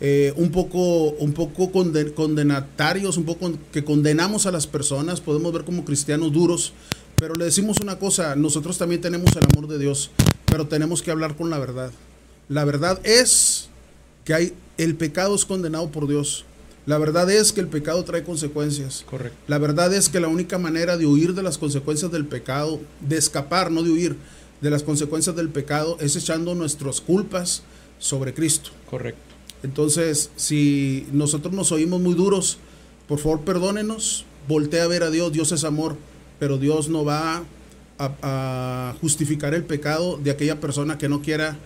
eh, 0.00 0.32
un 0.36 0.50
poco, 0.50 1.10
un 1.10 1.32
poco 1.32 1.70
condenatarios, 1.70 3.16
un 3.16 3.24
poco 3.24 3.52
que 3.72 3.84
condenamos 3.84 4.46
a 4.46 4.50
las 4.50 4.66
personas, 4.66 5.20
podemos 5.20 5.52
ver 5.52 5.64
como 5.64 5.84
cristianos 5.84 6.32
duros, 6.32 6.72
Pero 7.16 7.34
le 7.34 7.44
decimos 7.44 7.78
una 7.80 8.00
cosa, 8.00 8.34
nosotros 8.34 8.78
también 8.78 9.00
tenemos 9.00 9.30
el 9.36 9.44
amor 9.44 9.68
de 9.68 9.78
Dios, 9.78 10.10
pero 10.46 10.66
tenemos 10.66 11.02
que 11.02 11.12
hablar 11.12 11.36
con 11.36 11.50
la 11.50 11.58
verdad. 11.60 11.92
La 12.48 12.64
verdad 12.64 13.00
es 13.04 13.68
que 14.24 14.34
hay 14.34 14.54
el 14.76 14.96
pecado 14.96 15.36
es 15.36 15.44
condenado 15.44 15.90
por 15.90 16.08
Dios. 16.08 16.44
La 16.86 16.98
verdad 16.98 17.30
es 17.30 17.52
que 17.52 17.60
el 17.60 17.68
pecado 17.68 18.02
trae 18.04 18.24
consecuencias. 18.24 19.04
Correcto. 19.08 19.38
La 19.46 19.58
verdad 19.58 19.94
es 19.94 20.08
que 20.08 20.20
la 20.20 20.28
única 20.28 20.58
manera 20.58 20.96
de 20.96 21.06
huir 21.06 21.34
de 21.34 21.42
las 21.42 21.58
consecuencias 21.58 22.10
del 22.10 22.26
pecado, 22.26 22.80
de 23.00 23.16
escapar, 23.16 23.70
no 23.70 23.82
de 23.82 23.90
huir, 23.90 24.16
de 24.60 24.70
las 24.70 24.82
consecuencias 24.82 25.36
del 25.36 25.48
pecado, 25.48 25.96
es 26.00 26.16
echando 26.16 26.54
nuestras 26.54 27.00
culpas 27.00 27.62
sobre 27.98 28.34
Cristo. 28.34 28.70
Correcto. 28.90 29.20
Entonces, 29.62 30.30
si 30.36 31.06
nosotros 31.12 31.54
nos 31.54 31.70
oímos 31.70 32.00
muy 32.00 32.14
duros, 32.14 32.58
por 33.06 33.20
favor 33.20 33.42
perdónenos, 33.42 34.24
voltea 34.48 34.84
a 34.84 34.88
ver 34.88 35.04
a 35.04 35.10
Dios, 35.10 35.32
Dios 35.32 35.52
es 35.52 35.62
amor, 35.62 35.96
pero 36.40 36.58
Dios 36.58 36.88
no 36.88 37.04
va 37.04 37.44
a, 37.98 38.12
a 38.22 38.94
justificar 39.00 39.54
el 39.54 39.62
pecado 39.62 40.18
de 40.20 40.32
aquella 40.32 40.58
persona 40.58 40.98
que 40.98 41.08
no 41.08 41.22
quiera 41.22 41.56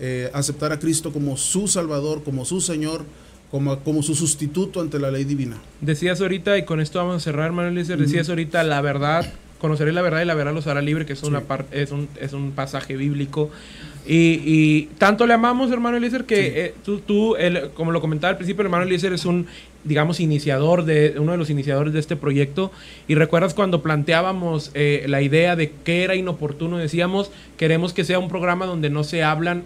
eh, 0.00 0.30
aceptar 0.34 0.72
a 0.72 0.80
Cristo 0.80 1.12
como 1.12 1.36
su 1.36 1.68
Salvador, 1.68 2.24
como 2.24 2.44
su 2.44 2.60
Señor, 2.60 3.04
como, 3.50 3.78
como 3.80 4.02
su 4.02 4.14
sustituto 4.14 4.80
ante 4.80 4.98
la 4.98 5.10
ley 5.10 5.24
divina. 5.24 5.56
Decías 5.80 6.20
ahorita, 6.20 6.58
y 6.58 6.64
con 6.64 6.80
esto 6.80 6.98
vamos 6.98 7.16
a 7.16 7.20
cerrar, 7.20 7.52
Manuel 7.52 7.74
Eliezer, 7.74 7.98
decías 7.98 8.28
ahorita 8.28 8.62
la 8.64 8.80
verdad, 8.80 9.32
conoceré 9.58 9.92
la 9.92 10.02
verdad 10.02 10.22
y 10.22 10.24
la 10.24 10.34
verdad 10.34 10.52
los 10.54 10.66
hará 10.66 10.82
libre, 10.82 11.06
que 11.06 11.12
es, 11.12 11.22
una 11.22 11.40
par- 11.42 11.66
es, 11.70 11.90
un, 11.92 12.08
es 12.20 12.32
un 12.32 12.52
pasaje 12.52 12.96
bíblico. 12.96 13.50
Y, 14.06 14.40
y 14.44 14.82
tanto 14.98 15.26
le 15.26 15.32
amamos, 15.34 15.70
hermano 15.72 15.96
Eliezer, 15.96 16.24
que 16.24 16.36
Sí. 16.36 16.42
eh, 16.54 16.74
tú, 16.84 16.98
tú 17.00 17.36
el- 17.36 17.70
como 17.70 17.90
lo 17.90 18.00
comentaba 18.00 18.30
al 18.32 18.36
principio, 18.36 18.60
el 18.62 18.66
hermano 18.66 18.84
Eliezer 18.84 19.12
es 19.14 19.24
un, 19.24 19.46
digamos, 19.82 20.20
iniciador 20.20 20.84
de, 20.84 21.14
uno 21.18 21.32
de 21.32 21.38
los 21.38 21.48
iniciadores 21.48 21.92
de 21.94 22.00
este 22.00 22.14
proyecto. 22.16 22.70
Y 23.08 23.14
recuerdas 23.14 23.54
cuando 23.54 23.82
planteábamos 23.82 24.70
eh, 24.74 25.04
la 25.08 25.22
idea 25.22 25.56
de 25.56 25.72
que 25.84 26.04
era 26.04 26.14
inoportuno, 26.16 26.76
decíamos, 26.76 27.30
queremos 27.56 27.92
que 27.94 28.04
sea 28.04 28.18
un 28.18 28.28
programa 28.28 28.66
donde 28.66 28.90
no 28.90 29.04
se 29.04 29.22
hablan 29.22 29.64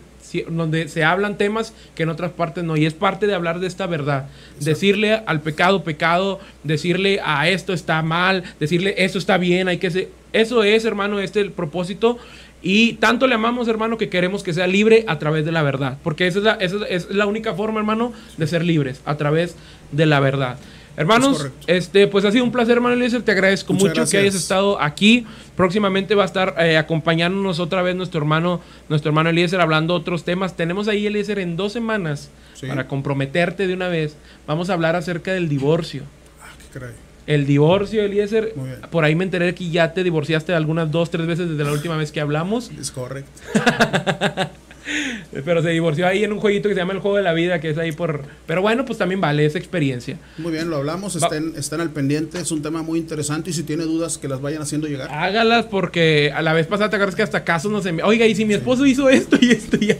donde 0.50 0.88
se 0.88 1.04
hablan 1.04 1.38
temas 1.38 1.72
que 1.94 2.02
en 2.02 2.10
otras 2.10 2.32
partes 2.32 2.62
no. 2.62 2.76
Y 2.76 2.84
es 2.84 2.92
parte 2.92 3.26
de 3.26 3.34
hablar 3.34 3.60
de 3.60 3.66
esta 3.66 3.86
verdad. 3.86 4.26
Decirle 4.60 5.22
al 5.24 5.40
pecado, 5.40 5.82
pecado, 5.84 6.38
decirle 6.64 7.18
a 7.24 7.48
esto 7.48 7.72
está 7.72 8.02
mal, 8.02 8.42
decirle 8.60 8.94
eso 8.98 9.16
está 9.18 9.38
bien, 9.38 9.68
hay 9.68 9.78
que 9.78 9.90
ser. 9.90 10.08
Eso 10.34 10.64
es, 10.64 10.84
hermano, 10.84 11.18
este 11.18 11.40
es 11.40 11.46
el 11.46 11.52
propósito. 11.52 12.18
Y 12.60 12.94
tanto 12.94 13.26
le 13.26 13.34
amamos, 13.34 13.68
hermano, 13.68 13.96
que 13.98 14.08
queremos 14.08 14.42
que 14.42 14.52
sea 14.52 14.66
libre 14.66 15.04
a 15.06 15.18
través 15.18 15.44
de 15.44 15.52
la 15.52 15.62
verdad. 15.62 15.98
Porque 16.02 16.26
esa 16.26 16.38
es 16.38 16.44
la, 16.44 16.54
esa 16.54 16.76
es 16.88 17.10
la 17.10 17.26
única 17.26 17.54
forma, 17.54 17.78
hermano, 17.80 18.12
de 18.36 18.46
ser 18.46 18.64
libres, 18.64 19.00
a 19.04 19.16
través 19.16 19.54
de 19.92 20.06
la 20.06 20.20
verdad. 20.20 20.58
Hermanos, 20.96 21.46
este, 21.68 22.08
pues 22.08 22.24
ha 22.24 22.32
sido 22.32 22.42
un 22.42 22.50
placer, 22.50 22.72
hermano 22.72 22.96
Eliezer. 22.96 23.22
Te 23.22 23.30
agradezco 23.30 23.72
Muchas 23.72 23.98
mucho 23.98 24.10
que 24.10 24.18
hayas 24.18 24.34
estado 24.34 24.82
aquí. 24.82 25.24
Próximamente 25.56 26.16
va 26.16 26.24
a 26.24 26.26
estar 26.26 26.56
eh, 26.58 26.76
acompañándonos 26.76 27.60
otra 27.60 27.82
vez 27.82 27.94
nuestro 27.94 28.18
hermano, 28.18 28.60
nuestro 28.88 29.10
hermano 29.10 29.30
Eliezer 29.30 29.60
hablando 29.60 29.94
otros 29.94 30.24
temas. 30.24 30.56
Tenemos 30.56 30.88
ahí, 30.88 31.06
Eliezer, 31.06 31.38
en 31.38 31.56
dos 31.56 31.72
semanas, 31.72 32.30
Sí. 32.54 32.66
para 32.66 32.88
comprometerte 32.88 33.68
de 33.68 33.74
una 33.74 33.86
vez. 33.86 34.16
Vamos 34.48 34.70
a 34.70 34.72
hablar 34.72 34.96
acerca 34.96 35.32
del 35.32 35.48
divorcio. 35.48 36.02
Ah, 36.42 36.48
qué 36.58 36.80
caray. 36.80 36.94
El 37.28 37.44
divorcio, 37.46 38.02
Eliezer, 38.02 38.54
Muy 38.56 38.68
bien. 38.68 38.80
por 38.90 39.04
ahí 39.04 39.14
me 39.14 39.22
enteré 39.22 39.54
que 39.54 39.68
ya 39.68 39.92
te 39.92 40.02
divorciaste 40.02 40.54
algunas 40.54 40.90
dos, 40.90 41.10
tres 41.10 41.26
veces 41.26 41.50
desde 41.50 41.62
la 41.62 41.72
última 41.72 41.96
vez 41.96 42.10
que 42.10 42.20
hablamos. 42.22 42.70
Es 42.70 42.90
correcto. 42.90 43.30
Pero 45.44 45.62
se 45.62 45.70
divorció 45.70 46.06
ahí 46.06 46.24
en 46.24 46.32
un 46.32 46.40
jueguito 46.40 46.68
que 46.68 46.74
se 46.74 46.80
llama 46.80 46.92
El 46.92 47.00
Juego 47.00 47.16
de 47.16 47.22
la 47.22 47.32
Vida, 47.32 47.60
que 47.60 47.70
es 47.70 47.78
ahí 47.78 47.92
por... 47.92 48.22
Pero 48.46 48.62
bueno, 48.62 48.84
pues 48.84 48.98
también 48.98 49.20
vale 49.20 49.44
esa 49.44 49.58
experiencia. 49.58 50.18
Muy 50.38 50.52
bien, 50.52 50.70
lo 50.70 50.76
hablamos, 50.76 51.16
estén, 51.16 51.54
estén 51.56 51.80
al 51.80 51.90
pendiente, 51.90 52.38
es 52.38 52.50
un 52.50 52.62
tema 52.62 52.82
muy 52.82 52.98
interesante 52.98 53.50
y 53.50 53.52
si 53.52 53.62
tiene 53.62 53.84
dudas 53.84 54.18
que 54.18 54.28
las 54.28 54.40
vayan 54.40 54.62
haciendo 54.62 54.86
llegar. 54.86 55.08
Hágalas 55.10 55.66
porque 55.66 56.32
a 56.34 56.42
la 56.42 56.52
vez 56.52 56.66
pasada 56.66 56.90
te 56.90 56.96
acuerdas 56.96 57.14
que 57.14 57.22
hasta 57.22 57.44
casos 57.44 57.70
nos 57.70 57.84
envió. 57.86 58.06
Oiga, 58.06 58.26
y 58.26 58.34
si 58.34 58.44
mi 58.44 58.54
esposo 58.54 58.86
hizo 58.86 59.08
esto 59.08 59.36
y 59.40 59.50
esto, 59.50 59.76
y 59.80 59.86
ya, 59.88 59.96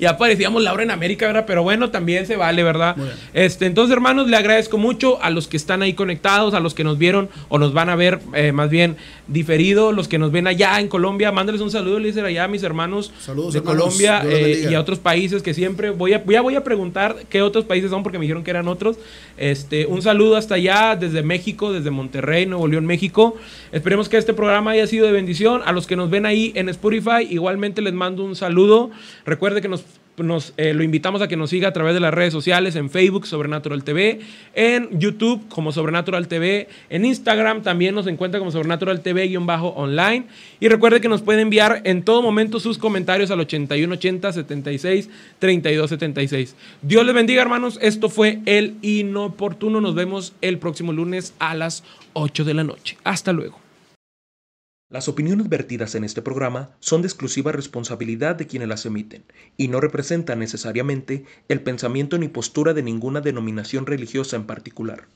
ya 0.00 0.18
parecíamos 0.18 0.62
Laura 0.62 0.82
en 0.82 0.90
América, 0.90 1.26
¿verdad? 1.26 1.44
Pero 1.46 1.62
bueno, 1.62 1.90
también 1.90 2.26
se 2.26 2.36
vale, 2.36 2.62
¿verdad? 2.62 2.96
Muy 2.96 3.06
bien. 3.06 3.18
Este, 3.34 3.66
entonces, 3.66 3.92
hermanos, 3.92 4.28
le 4.28 4.36
agradezco 4.36 4.78
mucho 4.78 5.22
a 5.22 5.30
los 5.30 5.48
que 5.48 5.56
están 5.56 5.82
ahí 5.82 5.94
conectados, 5.94 6.54
a 6.54 6.60
los 6.60 6.74
que 6.74 6.84
nos 6.84 6.98
vieron 6.98 7.28
o 7.48 7.58
nos 7.58 7.72
van 7.72 7.88
a 7.88 7.96
ver 7.96 8.20
eh, 8.34 8.52
más 8.52 8.70
bien 8.70 8.96
diferido, 9.28 9.92
los 9.92 10.08
que 10.08 10.18
nos 10.18 10.32
ven 10.32 10.46
allá 10.46 10.78
en 10.80 10.88
Colombia. 10.88 11.32
Mándales 11.32 11.60
un 11.60 11.70
saludo, 11.70 11.98
les 11.98 12.16
allá 12.16 12.44
a 12.44 12.48
mis 12.48 12.62
hermanos 12.62 13.12
Saludos, 13.20 13.52
de 13.52 13.58
hermanos. 13.60 13.82
Colombia 13.84 14.20
Dios 14.20 14.31
eh, 14.36 14.68
y 14.70 14.74
a 14.74 14.80
otros 14.80 14.98
países 14.98 15.42
que 15.42 15.54
siempre 15.54 15.90
voy 15.90 16.12
a, 16.12 16.24
ya 16.24 16.40
voy 16.40 16.56
a 16.56 16.64
preguntar 16.64 17.16
qué 17.28 17.42
otros 17.42 17.64
países 17.64 17.90
son 17.90 18.02
porque 18.02 18.18
me 18.18 18.22
dijeron 18.22 18.44
que 18.44 18.50
eran 18.50 18.68
otros. 18.68 18.98
Este, 19.36 19.86
un 19.86 20.02
saludo 20.02 20.36
hasta 20.36 20.54
allá, 20.56 20.96
desde 20.96 21.22
México, 21.22 21.72
desde 21.72 21.90
Monterrey, 21.90 22.46
Nuevo 22.46 22.66
León, 22.68 22.86
México. 22.86 23.36
Esperemos 23.72 24.08
que 24.08 24.16
este 24.16 24.34
programa 24.34 24.72
haya 24.72 24.86
sido 24.86 25.06
de 25.06 25.12
bendición. 25.12 25.62
A 25.64 25.72
los 25.72 25.86
que 25.86 25.96
nos 25.96 26.10
ven 26.10 26.26
ahí 26.26 26.52
en 26.54 26.68
Spotify, 26.68 27.26
igualmente 27.28 27.82
les 27.82 27.92
mando 27.92 28.24
un 28.24 28.36
saludo. 28.36 28.90
Recuerde 29.24 29.60
que 29.60 29.68
nos 29.68 29.84
nos, 30.18 30.52
eh, 30.56 30.74
lo 30.74 30.82
invitamos 30.82 31.22
a 31.22 31.28
que 31.28 31.36
nos 31.36 31.50
siga 31.50 31.68
a 31.68 31.72
través 31.72 31.94
de 31.94 32.00
las 32.00 32.12
redes 32.12 32.32
sociales, 32.32 32.76
en 32.76 32.90
Facebook, 32.90 33.26
Sobrenatural 33.26 33.82
TV, 33.82 34.20
en 34.54 34.98
YouTube 34.98 35.48
como 35.48 35.72
Sobrenatural 35.72 36.28
TV, 36.28 36.68
en 36.90 37.04
Instagram 37.04 37.62
también 37.62 37.94
nos 37.94 38.06
encuentra 38.06 38.38
como 38.38 38.50
Sobrenatural 38.50 39.00
TV-online. 39.00 40.26
Y 40.60 40.68
recuerde 40.68 41.00
que 41.00 41.08
nos 41.08 41.22
puede 41.22 41.40
enviar 41.40 41.80
en 41.84 42.02
todo 42.02 42.22
momento 42.22 42.60
sus 42.60 42.78
comentarios 42.78 43.30
al 43.30 43.40
8180 43.40 44.32
76 44.32 45.10
32 45.38 45.88
76. 45.88 46.56
Dios 46.82 47.06
les 47.06 47.14
bendiga, 47.14 47.42
hermanos. 47.42 47.78
Esto 47.80 48.08
fue 48.08 48.40
El 48.46 48.76
Inoportuno. 48.82 49.80
Nos 49.80 49.94
vemos 49.94 50.34
el 50.40 50.58
próximo 50.58 50.92
lunes 50.92 51.34
a 51.38 51.54
las 51.54 51.84
8 52.12 52.44
de 52.44 52.54
la 52.54 52.64
noche. 52.64 52.96
Hasta 53.04 53.32
luego. 53.32 53.61
Las 54.92 55.08
opiniones 55.08 55.48
vertidas 55.48 55.94
en 55.94 56.04
este 56.04 56.20
programa 56.20 56.76
son 56.78 57.00
de 57.00 57.08
exclusiva 57.08 57.50
responsabilidad 57.50 58.36
de 58.36 58.46
quienes 58.46 58.68
las 58.68 58.84
emiten 58.84 59.24
y 59.56 59.68
no 59.68 59.80
representan 59.80 60.40
necesariamente 60.40 61.24
el 61.48 61.62
pensamiento 61.62 62.18
ni 62.18 62.28
postura 62.28 62.74
de 62.74 62.82
ninguna 62.82 63.22
denominación 63.22 63.86
religiosa 63.86 64.36
en 64.36 64.44
particular. 64.44 65.08